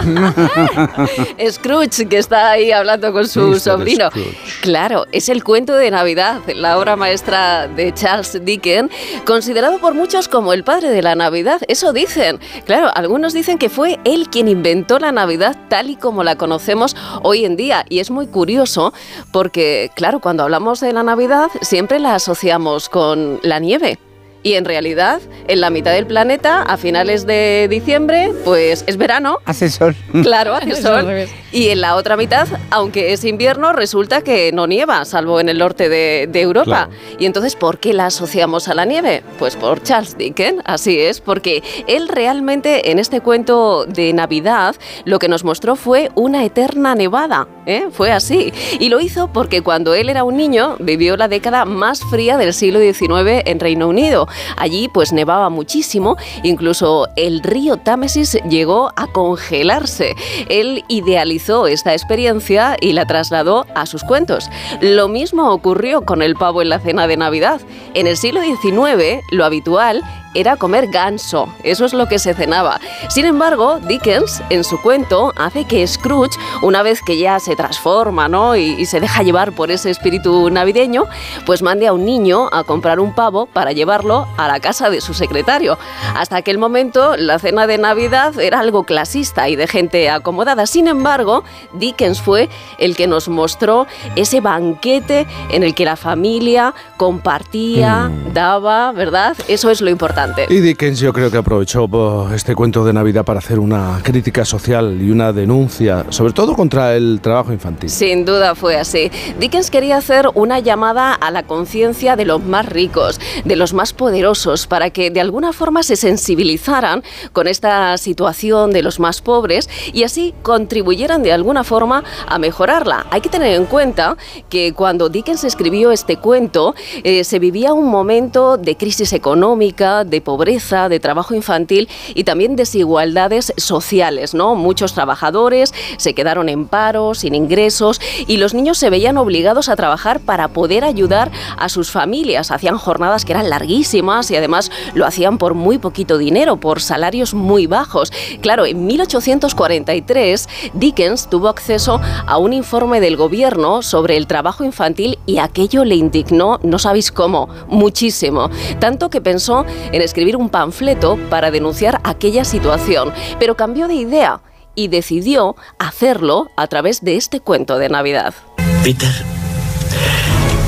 [1.50, 4.10] Scrooge, que está ahí hablando con su sobrino.
[4.10, 4.36] Scrooge.
[4.60, 8.90] Claro, es el cuento de Navidad, la obra maestra de Charles Dickens,
[9.24, 11.62] considerado por muchos como el padre de la Navidad.
[11.68, 12.38] Eso dicen.
[12.66, 16.96] Claro, algunos dicen que fue él quien inventó la Navidad tal y como la conocemos
[17.22, 17.86] hoy en día.
[17.88, 18.92] Y es muy curioso
[19.32, 23.98] porque, claro, cuando hablamos de la Navidad siempre la asociamos con la nieve.
[24.42, 29.38] Y en realidad, en la mitad del planeta, a finales de diciembre, pues es verano.
[29.44, 29.94] Hace sol.
[30.22, 31.06] Claro, hace sol.
[31.52, 35.58] Y en la otra mitad, aunque es invierno, resulta que no nieva, salvo en el
[35.58, 36.64] norte de, de Europa.
[36.64, 36.92] Claro.
[37.18, 39.22] Y entonces, ¿por qué la asociamos a la nieve?
[39.38, 45.18] Pues por Charles Dickens, así es, porque él realmente en este cuento de Navidad lo
[45.18, 47.88] que nos mostró fue una eterna nevada, ¿eh?
[47.90, 48.52] Fue así.
[48.78, 52.54] Y lo hizo porque cuando él era un niño vivió la década más fría del
[52.54, 54.28] siglo XIX en Reino Unido.
[54.56, 60.14] Allí pues nevaba muchísimo, incluso el río Támesis llegó a congelarse.
[60.48, 64.48] Él idealizó esta experiencia y la trasladó a sus cuentos.
[64.80, 67.60] Lo mismo ocurrió con el pavo en la cena de Navidad.
[67.94, 70.02] En el siglo XIX, lo habitual
[70.34, 72.80] era comer ganso, eso es lo que se cenaba.
[73.08, 78.28] Sin embargo, Dickens, en su cuento, hace que Scrooge, una vez que ya se transforma
[78.28, 78.56] ¿no?
[78.56, 81.06] y, y se deja llevar por ese espíritu navideño,
[81.46, 85.00] pues mande a un niño a comprar un pavo para llevarlo a la casa de
[85.00, 85.78] su secretario.
[86.14, 90.66] Hasta aquel momento, la cena de Navidad era algo clasista y de gente acomodada.
[90.66, 91.42] Sin embargo,
[91.72, 98.92] Dickens fue el que nos mostró ese banquete en el que la familia compartía, daba,
[98.92, 99.36] ¿verdad?
[99.48, 100.19] Eso es lo importante.
[100.48, 104.44] Y Dickens yo creo que aprovechó pues, este cuento de Navidad para hacer una crítica
[104.44, 107.88] social y una denuncia, sobre todo contra el trabajo infantil.
[107.88, 109.10] Sin duda fue así.
[109.38, 113.92] Dickens quería hacer una llamada a la conciencia de los más ricos, de los más
[113.92, 119.70] poderosos, para que de alguna forma se sensibilizaran con esta situación de los más pobres
[119.92, 123.06] y así contribuyeran de alguna forma a mejorarla.
[123.10, 124.16] Hay que tener en cuenta
[124.48, 126.74] que cuando Dickens escribió este cuento
[127.04, 132.56] eh, se vivía un momento de crisis económica, de pobreza, de trabajo infantil y también
[132.56, 134.54] desigualdades sociales, ¿no?
[134.54, 139.76] Muchos trabajadores se quedaron en paro, sin ingresos y los niños se veían obligados a
[139.76, 142.50] trabajar para poder ayudar a sus familias.
[142.50, 147.34] Hacían jornadas que eran larguísimas y además lo hacían por muy poquito dinero, por salarios
[147.34, 148.12] muy bajos.
[148.40, 155.18] Claro, en 1843 Dickens tuvo acceso a un informe del gobierno sobre el trabajo infantil
[155.26, 158.50] y aquello le indignó, no sabéis cómo, muchísimo.
[158.78, 164.40] Tanto que pensó en escribir un panfleto para denunciar aquella situación, pero cambió de idea
[164.74, 168.34] y decidió hacerlo a través de este cuento de Navidad.
[168.82, 169.12] Peter,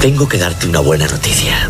[0.00, 1.68] tengo que darte una buena noticia.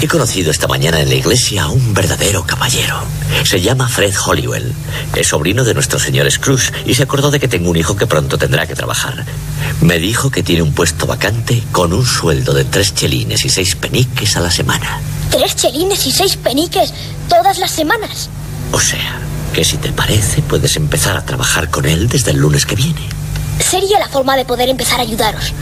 [0.00, 2.96] He conocido esta mañana en la iglesia a un verdadero caballero.
[3.44, 4.74] Se llama Fred Hollywell.
[5.16, 8.06] Es sobrino de nuestro señor Scrooge y se acordó de que tengo un hijo que
[8.06, 9.24] pronto tendrá que trabajar.
[9.80, 13.76] Me dijo que tiene un puesto vacante con un sueldo de tres chelines y seis
[13.76, 15.00] peniques a la semana.
[15.34, 16.94] ¿Tres chelines y seis peniques
[17.28, 18.30] todas las semanas?
[18.70, 19.18] O sea,
[19.52, 23.08] que si te parece, puedes empezar a trabajar con él desde el lunes que viene.
[23.58, 25.52] Sería la forma de poder empezar a ayudaros.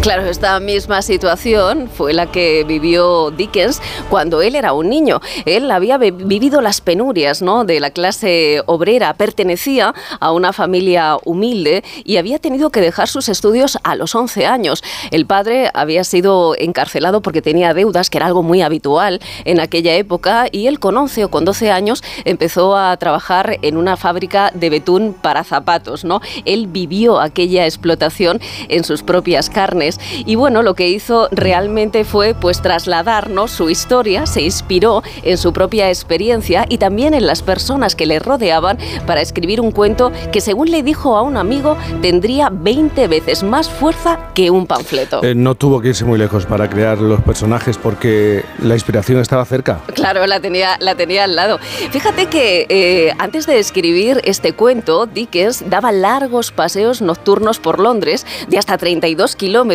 [0.00, 5.20] Claro, esta misma situación fue la que vivió Dickens cuando él era un niño.
[5.44, 7.64] Él había vivido las penurias ¿no?
[7.64, 13.28] de la clase obrera, pertenecía a una familia humilde y había tenido que dejar sus
[13.28, 14.84] estudios a los 11 años.
[15.10, 19.94] El padre había sido encarcelado porque tenía deudas, que era algo muy habitual en aquella
[19.96, 24.52] época, y él con 11 o con 12 años empezó a trabajar en una fábrica
[24.54, 26.04] de betún para zapatos.
[26.04, 26.20] ¿no?
[26.44, 29.77] Él vivió aquella explotación en sus propias carnes
[30.26, 35.52] y bueno, lo que hizo realmente fue pues trasladarnos su historia, se inspiró en su
[35.52, 40.40] propia experiencia y también en las personas que le rodeaban para escribir un cuento que
[40.40, 45.22] según le dijo a un amigo tendría 20 veces más fuerza que un panfleto.
[45.22, 49.44] Eh, no tuvo que irse muy lejos para crear los personajes porque la inspiración estaba
[49.44, 49.80] cerca.
[49.94, 51.58] Claro, la tenía, la tenía al lado.
[51.90, 58.26] Fíjate que eh, antes de escribir este cuento, Dickens daba largos paseos nocturnos por Londres
[58.48, 59.67] de hasta 32 kilómetros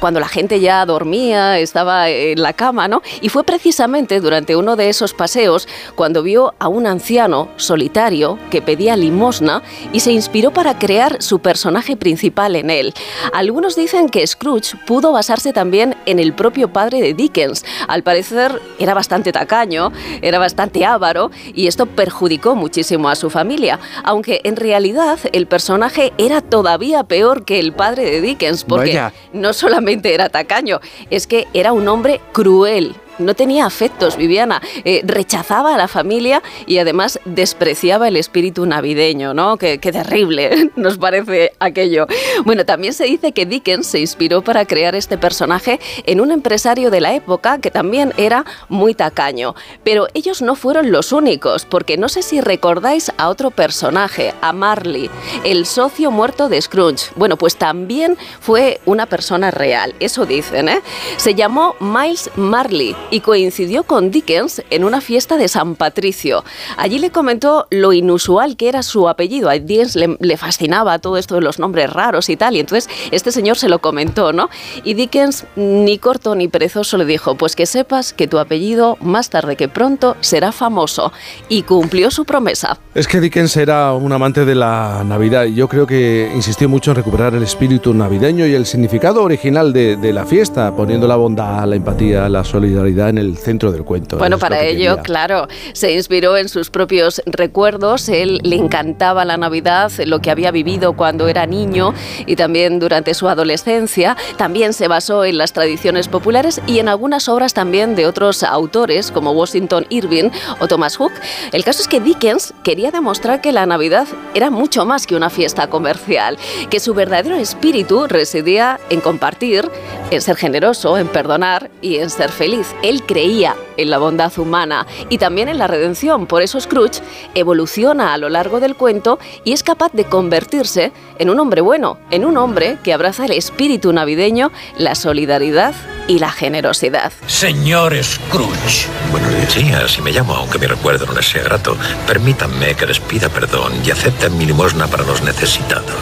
[0.00, 3.02] cuando la gente ya dormía, estaba en la cama, ¿no?
[3.20, 8.62] Y fue precisamente durante uno de esos paseos cuando vio a un anciano solitario que
[8.62, 9.62] pedía limosna
[9.92, 12.94] y se inspiró para crear su personaje principal en él.
[13.32, 17.64] Algunos dicen que Scrooge pudo basarse también en el propio padre de Dickens.
[17.88, 23.78] Al parecer era bastante tacaño, era bastante avaro y esto perjudicó muchísimo a su familia,
[24.04, 29.00] aunque en realidad el personaje era todavía peor que el padre de Dickens porque
[29.32, 35.02] no solamente era tacaño, es que era un hombre cruel no tenía afectos, Viviana, eh,
[35.04, 39.56] rechazaba a la familia y además despreciaba el espíritu navideño, ¿no?
[39.56, 42.06] Qué, qué terrible nos parece aquello.
[42.44, 46.90] Bueno, también se dice que Dickens se inspiró para crear este personaje en un empresario
[46.90, 49.54] de la época que también era muy tacaño.
[49.84, 54.52] Pero ellos no fueron los únicos, porque no sé si recordáis a otro personaje, a
[54.52, 55.10] Marley,
[55.44, 57.10] el socio muerto de Scrooge.
[57.16, 60.80] Bueno, pues también fue una persona real, eso dicen, ¿eh?
[61.16, 66.44] Se llamó Miles Marley y coincidió con Dickens en una fiesta de San Patricio.
[66.76, 69.48] Allí le comentó lo inusual que era su apellido.
[69.48, 73.32] A Dickens le, fascinaba todo esto de los nombres raros y tal, y entonces este
[73.32, 74.48] señor se lo comentó, ¿no?
[74.84, 79.30] Y Dickens, ni corto ni perezoso, le dijo, pues que sepas que tu apellido más
[79.30, 81.12] tarde que pronto será famoso.
[81.48, 82.78] Y cumplió su promesa.
[82.94, 86.96] Es que Dickens era un amante de la Navidad yo creo que insistió mucho en
[86.96, 91.76] recuperar el espíritu navideño y el significado original de la fiesta, poniendo la bondad, la
[91.76, 94.18] empatía, la solidaridad en el centro del cuento.
[94.18, 98.08] Bueno, para ello, claro, se inspiró en sus propios recuerdos.
[98.08, 101.94] Él le encantaba la Navidad, lo que había vivido cuando era niño
[102.26, 104.16] y también durante su adolescencia.
[104.36, 109.10] También se basó en las tradiciones populares y en algunas obras también de otros autores
[109.10, 111.12] como Washington Irving o Thomas Hook.
[111.52, 115.30] El caso es que Dickens quería demostrar que la Navidad era mucho más que una
[115.30, 116.38] fiesta comercial,
[116.68, 119.68] que su verdadero espíritu residía en compartir,
[120.10, 122.66] en ser generoso, en perdonar y en ser feliz.
[122.82, 126.26] Él creía en la bondad humana y también en la redención.
[126.26, 127.00] Por eso Scrooge
[127.34, 131.98] evoluciona a lo largo del cuento y es capaz de convertirse en un hombre bueno,
[132.10, 135.74] en un hombre que abraza el espíritu navideño, la solidaridad
[136.08, 137.12] y la generosidad.
[137.26, 138.88] Señor Scrooge.
[139.12, 141.76] Buenos días, si me llamo, aunque mi recuerdo no les sea grato.
[142.06, 145.94] Permítanme que les pida perdón y acepten mi limosna para los necesitados.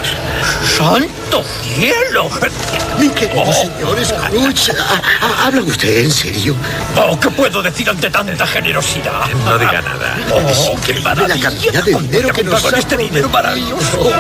[0.77, 2.29] ¡Santo cielo!
[2.99, 6.55] Mi querido señor Scrooge, ¿ha- ha- ¿habla usted en serio?
[6.97, 9.27] Oh, ¿Qué puedo decir ante tanta generosidad?
[9.45, 10.17] No diga nada.
[10.33, 11.49] Oh, qué La maravilla.
[11.51, 14.11] cantidad de dinero que nos con este dinero maravilloso.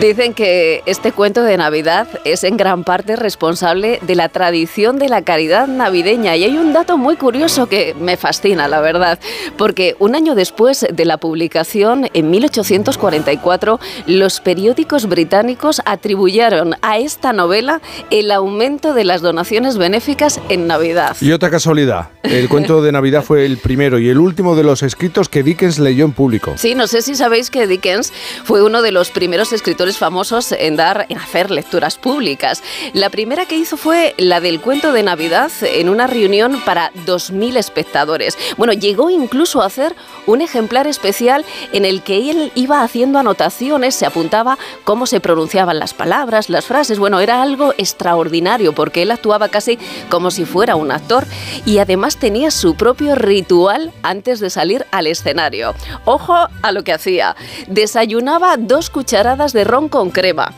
[0.00, 5.10] Dicen que este cuento de Navidad es en gran parte responsable de la tradición de
[5.10, 6.36] la caridad navideña.
[6.36, 9.18] Y hay un dato muy curioso que me fascina, la verdad,
[9.58, 17.34] porque un año después de la publicación, en 1844, los periódicos británicos atribuyeron a esta
[17.34, 21.14] novela el aumento de las donaciones benéficas en Navidad.
[21.20, 24.82] Y otra casualidad, el cuento de Navidad fue el primero y el último de los
[24.82, 26.54] escritos que Dickens leyó en público.
[26.56, 28.14] Sí, no sé si sabéis que Dickens
[28.44, 32.62] fue uno de los primeros escritores famosos en dar, en hacer lecturas públicas.
[32.92, 37.56] La primera que hizo fue la del cuento de Navidad en una reunión para 2.000
[37.56, 38.36] espectadores.
[38.56, 39.94] Bueno, llegó incluso a hacer
[40.26, 45.78] un ejemplar especial en el que él iba haciendo anotaciones, se apuntaba cómo se pronunciaban
[45.78, 46.98] las palabras, las frases.
[46.98, 49.78] Bueno, era algo extraordinario porque él actuaba casi
[50.08, 51.26] como si fuera un actor
[51.64, 55.74] y además tenía su propio ritual antes de salir al escenario.
[56.04, 57.36] Ojo a lo que hacía.
[57.66, 60.52] Desayunaba dos cucharadas de ron con crema.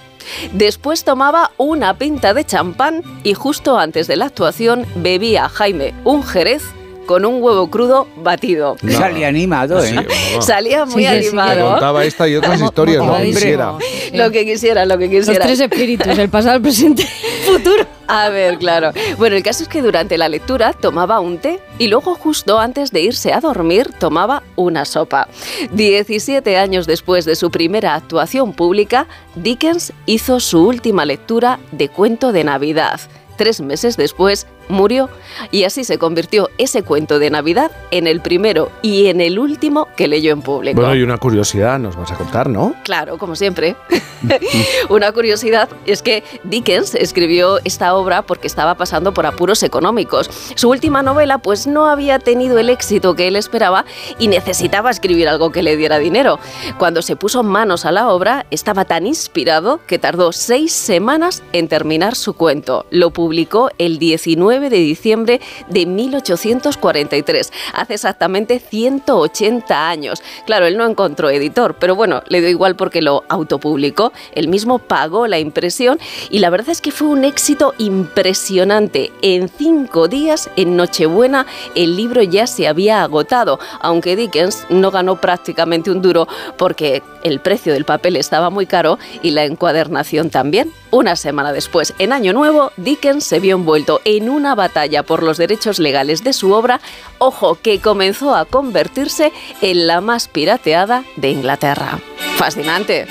[0.52, 6.22] Después tomaba una pinta de champán y justo antes de la actuación bebía Jaime un
[6.22, 6.62] jerez
[7.06, 8.76] con un huevo crudo batido.
[8.82, 8.92] No.
[8.92, 10.06] Salía animado, ¿eh?
[10.40, 11.28] Salía muy Sí, que sí.
[11.28, 11.56] animado.
[11.64, 13.72] Me contaba esta y otras historias, lo que quisiera.
[14.12, 15.46] Lo que quisiera, lo que Los quisiera.
[15.46, 17.08] tres espíritus, el pasado, el presente, el
[17.56, 17.86] futuro.
[18.08, 18.90] A ver, claro.
[19.16, 22.90] Bueno, el caso es que durante la lectura tomaba un té y luego justo antes
[22.90, 25.28] de irse a dormir tomaba una sopa.
[25.72, 32.32] 17 años después de su primera actuación pública, Dickens hizo su última lectura de cuento
[32.32, 33.00] de Navidad.
[33.38, 35.08] Tres meses después murió
[35.50, 39.88] y así se convirtió ese cuento de Navidad en el primero y en el último
[39.96, 40.80] que leyó en público.
[40.80, 42.74] Bueno, y una curiosidad nos vas a contar, ¿no?
[42.84, 43.76] Claro, como siempre.
[44.88, 50.30] Una curiosidad es que Dickens escribió esta obra porque estaba pasando por apuros económicos.
[50.54, 53.84] Su última novela pues no había tenido el éxito que él esperaba
[54.18, 56.38] y necesitaba escribir algo que le diera dinero.
[56.78, 61.68] Cuando se puso manos a la obra estaba tan inspirado que tardó seis semanas en
[61.68, 62.86] terminar su cuento.
[62.90, 70.22] Lo publicó el 19 de diciembre de 1843, hace exactamente 180 años.
[70.46, 74.78] Claro, él no encontró editor, pero bueno, le dio igual porque lo autopublicó, él mismo
[74.78, 75.98] pagó la impresión
[76.30, 79.12] y la verdad es que fue un éxito impresionante.
[79.22, 85.20] En cinco días, en Nochebuena, el libro ya se había agotado, aunque Dickens no ganó
[85.20, 90.72] prácticamente un duro porque el precio del papel estaba muy caro y la encuadernación también.
[90.90, 95.38] Una semana después, en Año Nuevo, Dickens se vio envuelto en una batalla por los
[95.38, 96.80] derechos legales de su obra,
[97.18, 102.00] ojo, que comenzó a convertirse en la más pirateada de Inglaterra.
[102.36, 103.06] Fascinante.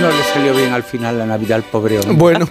[0.00, 2.14] No le salió bien al final la Navidad al pobre hombre.
[2.16, 2.48] Bueno,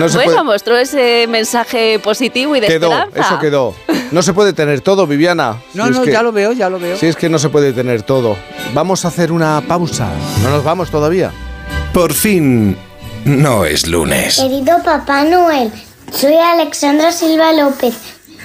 [0.00, 3.20] no se bueno, puede- mostró ese mensaje positivo y de quedó, esperanza.
[3.20, 3.74] eso quedó.
[4.10, 5.58] No se puede tener todo, Viviana.
[5.74, 6.96] No, Si no, que- ya lo veo, ya lo veo.
[6.96, 8.36] Si es que no se puede tener todo.
[8.74, 10.08] Vamos a hacer una pausa.
[10.42, 11.30] No nos vamos todavía.
[11.92, 12.76] Por fin,
[13.24, 14.36] no es lunes.
[14.36, 15.72] Querido Papá Noel,
[16.12, 17.94] soy Alexandra Silva López.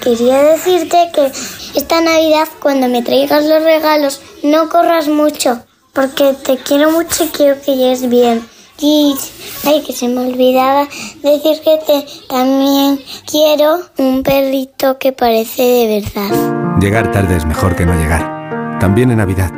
[0.02, 1.32] Quería decirte que
[1.74, 7.28] esta Navidad cuando me traigas los regalos no corras mucho, porque te quiero mucho y
[7.28, 8.46] quiero que llegues bien.
[8.78, 9.16] Y,
[9.64, 10.86] ay, que se me olvidaba
[11.22, 16.78] decir que te también quiero un perrito que parece de verdad.
[16.78, 18.78] Llegar tarde es mejor que no llegar.
[18.78, 19.50] También en Navidad.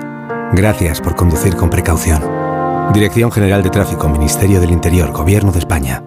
[0.53, 2.48] Gracias por conducir con precaución.
[2.93, 6.03] Dirección General de Tráfico, Ministerio del Interior, Gobierno de España.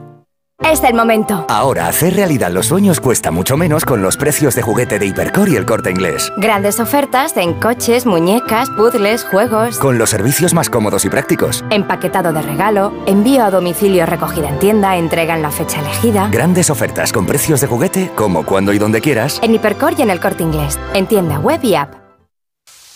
[0.63, 1.45] Es el momento.
[1.49, 5.49] Ahora hacer realidad los sueños cuesta mucho menos con los precios de juguete de Hipercor
[5.49, 6.31] y el corte inglés.
[6.37, 9.79] Grandes ofertas en coches, muñecas, puzzles, juegos.
[9.79, 11.65] Con los servicios más cómodos y prácticos.
[11.71, 16.29] Empaquetado de regalo, envío a domicilio recogida en tienda, entrega en la fecha elegida.
[16.31, 19.39] Grandes ofertas con precios de juguete, como cuando y donde quieras.
[19.43, 20.79] En Hipercor y en el corte inglés.
[20.93, 22.00] En tienda web y app.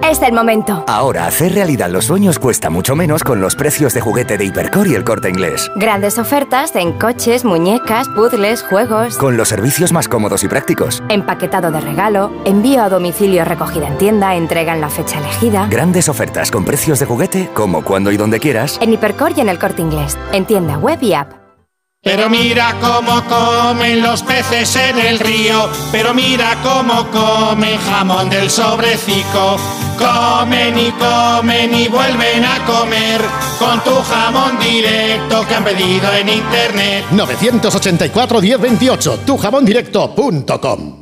[0.00, 0.84] Es el momento.
[0.88, 4.88] Ahora hacer realidad los sueños cuesta mucho menos con los precios de juguete de Hipercor
[4.88, 5.70] y el corte inglés.
[5.76, 9.16] Grandes ofertas en coches, muñecas, puzzles, juegos.
[9.16, 11.02] Con los servicios más cómodos y prácticos.
[11.08, 15.66] Empaquetado de regalo, envío a domicilio recogida en tienda, entrega en la fecha elegida.
[15.70, 18.78] Grandes ofertas con precios de juguete como cuando y donde quieras.
[18.80, 20.18] En Hipercor y en el corte inglés.
[20.32, 21.41] En tienda web y app.
[22.04, 28.50] Pero mira cómo comen los peces en el río, pero mira cómo comen jamón del
[28.50, 29.56] sobrecico.
[29.96, 33.20] Comen y comen y vuelven a comer
[33.56, 37.04] con tu jamón directo que han pedido en internet.
[37.12, 41.01] 984-1028, tujamondirecto.com.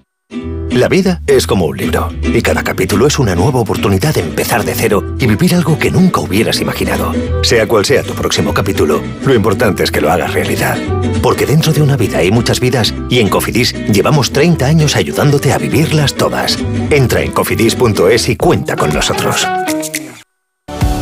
[0.71, 4.63] La vida es como un libro y cada capítulo es una nueva oportunidad de empezar
[4.63, 7.13] de cero y vivir algo que nunca hubieras imaginado.
[7.43, 10.77] Sea cual sea tu próximo capítulo, lo importante es que lo hagas realidad.
[11.21, 15.51] Porque dentro de una vida hay muchas vidas y en Cofidis llevamos 30 años ayudándote
[15.51, 16.57] a vivirlas todas.
[16.89, 19.45] Entra en cofidis.es y cuenta con nosotros.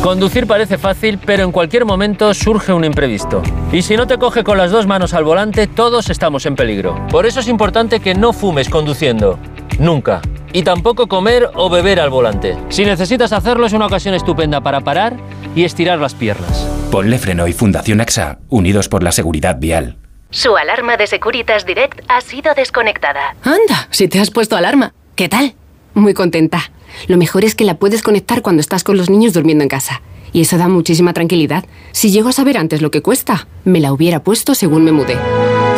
[0.02, 3.42] Conducir parece fácil, pero en cualquier momento surge un imprevisto.
[3.70, 7.06] Y si no te coge con las dos manos al volante, todos estamos en peligro.
[7.10, 9.38] Por eso es importante que no fumes conduciendo.
[9.80, 10.20] Nunca.
[10.52, 12.54] Y tampoco comer o beber al volante.
[12.68, 15.16] Si necesitas hacerlo, es una ocasión estupenda para parar
[15.56, 16.68] y estirar las piernas.
[16.90, 19.96] Ponle Freno y Fundación AXA, unidos por la seguridad vial.
[20.28, 23.34] Su alarma de Securitas Direct ha sido desconectada.
[23.42, 24.92] Anda, si te has puesto alarma.
[25.14, 25.54] ¿Qué tal?
[25.94, 26.72] Muy contenta.
[27.08, 30.02] Lo mejor es que la puedes conectar cuando estás con los niños durmiendo en casa.
[30.34, 31.64] Y eso da muchísima tranquilidad.
[31.92, 35.16] Si llego a saber antes lo que cuesta, me la hubiera puesto según me mudé.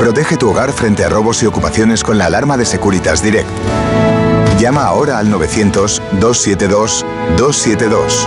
[0.02, 3.48] Protege tu hogar frente a robos y ocupaciones con la alarma de Securitas Direct.
[4.58, 8.26] Llama ahora al 900-272-272.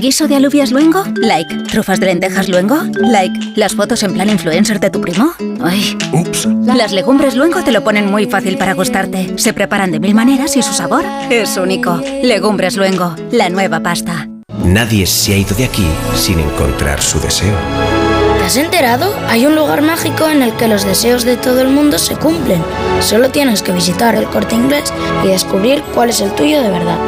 [0.00, 1.04] ¿Guiso de alubias luengo?
[1.14, 1.64] Like.
[1.64, 2.78] ¿Trufas de lentejas luengo?
[2.94, 3.52] Like.
[3.54, 5.34] ¿Las fotos en plan influencer de tu primo?
[5.62, 5.98] Ay.
[6.10, 6.48] Ups.
[6.64, 9.34] Las legumbres luengo te lo ponen muy fácil para gustarte.
[9.36, 12.00] Se preparan de mil maneras y su sabor es único.
[12.22, 14.26] Legumbres luengo, la nueva pasta.
[14.64, 17.54] Nadie se ha ido de aquí sin encontrar su deseo.
[18.40, 19.14] ¿Te has enterado?
[19.28, 22.64] Hay un lugar mágico en el que los deseos de todo el mundo se cumplen.
[23.00, 26.98] Solo tienes que visitar el corte inglés y descubrir cuál es el tuyo de verdad.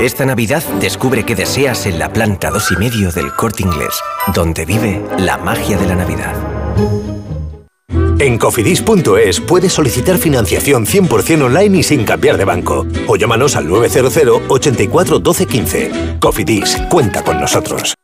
[0.00, 3.94] Esta Navidad descubre qué deseas en la planta dos y medio del Corte Inglés,
[4.34, 6.34] donde vive la magia de la Navidad.
[8.18, 12.84] En cofidis.es puedes solicitar financiación 100% online y sin cambiar de banco.
[13.06, 15.90] O llámanos al 900 84 12 15.
[16.18, 17.94] Cofidis, cuenta con nosotros.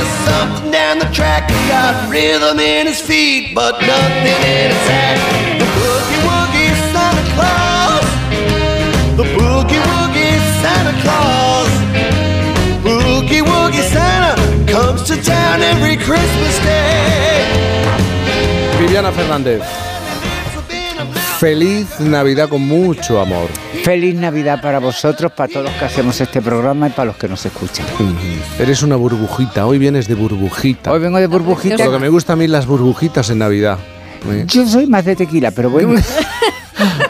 [0.00, 1.50] There's something down the track.
[1.50, 5.20] He got rhythm in his feet, but nothing in his.
[5.60, 8.06] The boogie woogie Santa Claus.
[9.18, 11.70] The boogie woogie Santa Claus.
[12.82, 14.40] Boogie woogie Santa
[14.72, 17.44] comes to town every Christmas Day.
[18.78, 19.89] Viviana Fernández.
[21.40, 23.48] Feliz Navidad con mucho amor.
[23.82, 27.28] Feliz Navidad para vosotros, para todos los que hacemos este programa y para los que
[27.28, 27.86] nos escuchan.
[28.58, 30.92] Eres una burbujita, hoy vienes de burbujita.
[30.92, 31.82] Hoy vengo de burbujita.
[31.82, 33.78] Lo que me gusta a mí las burbujitas en Navidad.
[34.30, 34.44] ¿eh?
[34.48, 35.94] Yo soy más de tequila, pero bueno.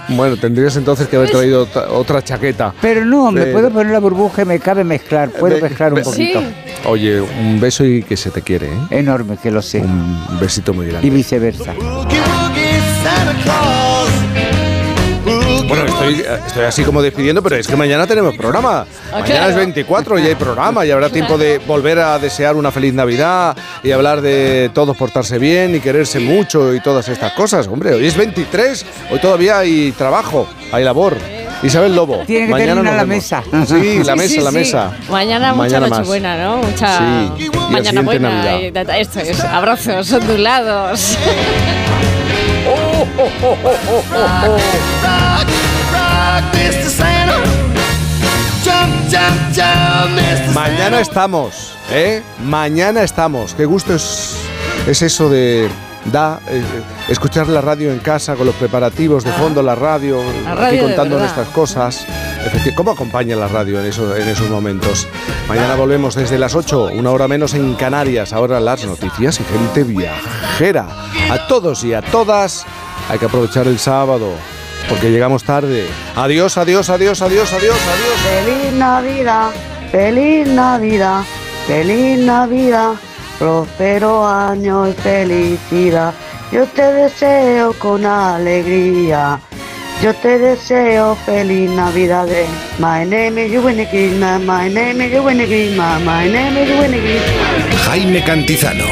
[0.08, 2.74] Bueno, tendrías entonces que haber traído otra, otra chaqueta.
[2.80, 5.30] Pero no, me puedo poner la burbuja y me cabe mezclar.
[5.30, 6.42] Puedo mezclar un poquito.
[6.86, 8.78] Oye, un beso y que se te quiere, ¿eh?
[8.90, 9.80] Enorme, que lo sé.
[9.80, 11.06] Un besito muy grande.
[11.06, 11.74] Y viceversa.
[15.70, 18.84] Bueno, estoy, estoy así como despidiendo, pero es que mañana tenemos programa.
[19.12, 22.72] Ah, mañana es 24 y hay programa y habrá tiempo de volver a desear una
[22.72, 27.68] feliz Navidad y hablar de todos portarse bien y quererse mucho y todas estas cosas.
[27.68, 31.16] Hombre, hoy es 23, hoy todavía hay trabajo, hay labor.
[31.62, 32.22] Isabel Lobo.
[32.26, 33.16] Tiene que mañana terminar nos la vemos.
[33.16, 33.42] mesa.
[33.66, 34.56] Sí, la Sí, mesa, sí, la sí.
[34.56, 34.92] mesa.
[35.08, 35.98] Mañana mucha Mañana más.
[36.00, 36.56] nochebuena, ¿no?
[36.56, 37.04] Mucha Sí,
[37.44, 38.60] y al mañana buena.
[38.60, 41.16] Y esto es, abrazos ondulados.
[42.66, 43.06] Rock,
[43.42, 43.60] rock,
[44.10, 45.59] Mr.
[50.54, 52.22] Mañana estamos, ¿eh?
[52.44, 53.54] Mañana estamos.
[53.54, 54.36] Qué gusto es,
[54.86, 55.68] es eso de
[56.06, 56.62] da eh,
[57.08, 60.82] escuchar la radio en casa con los preparativos de fondo, la radio, La aquí radio
[60.84, 62.06] contando nuestras cosas.
[62.74, 65.06] ¿Cómo acompaña la radio en, eso- en esos momentos?
[65.48, 68.32] Mañana volvemos desde las 8, una hora menos en Canarias.
[68.32, 70.86] Ahora las noticias y gente viajera.
[71.30, 72.64] A todos y a todas
[73.10, 74.32] hay que aprovechar el sábado,
[74.90, 75.86] porque llegamos tarde.
[76.16, 78.44] Adiós, adiós, adiós, adiós, adiós, adiós.
[78.44, 79.50] Feliz Navidad,
[79.90, 81.22] feliz Navidad,
[81.66, 82.94] feliz Navidad,
[83.38, 86.12] próspero año y felicidad.
[86.52, 89.40] Yo te deseo con alegría.
[90.02, 92.26] Yo te deseo feliz Navidad.
[92.78, 97.86] My name is Winnie Christmas, my name is Winnie Christmas, my name is Winnie Christmas.
[97.86, 98.86] Jaime Cantizano.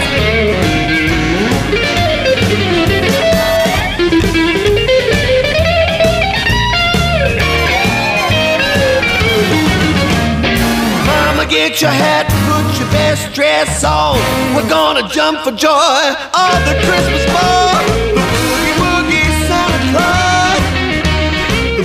[11.68, 14.16] Get your hat, put your best dress on.
[14.56, 16.00] We're gonna jump for joy
[16.32, 17.76] on the Christmas ball.
[18.16, 20.64] Boogie woogie Santa Claus.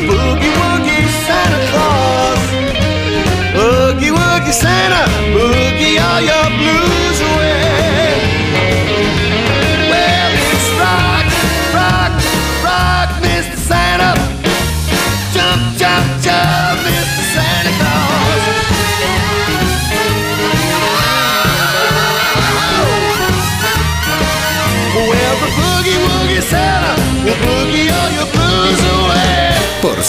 [0.08, 2.44] Boogie woogie Santa Claus.
[3.56, 5.04] Boogie woogie Santa,
[5.36, 7.03] boogie all your blues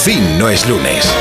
[0.05, 1.15] fin no es lunes.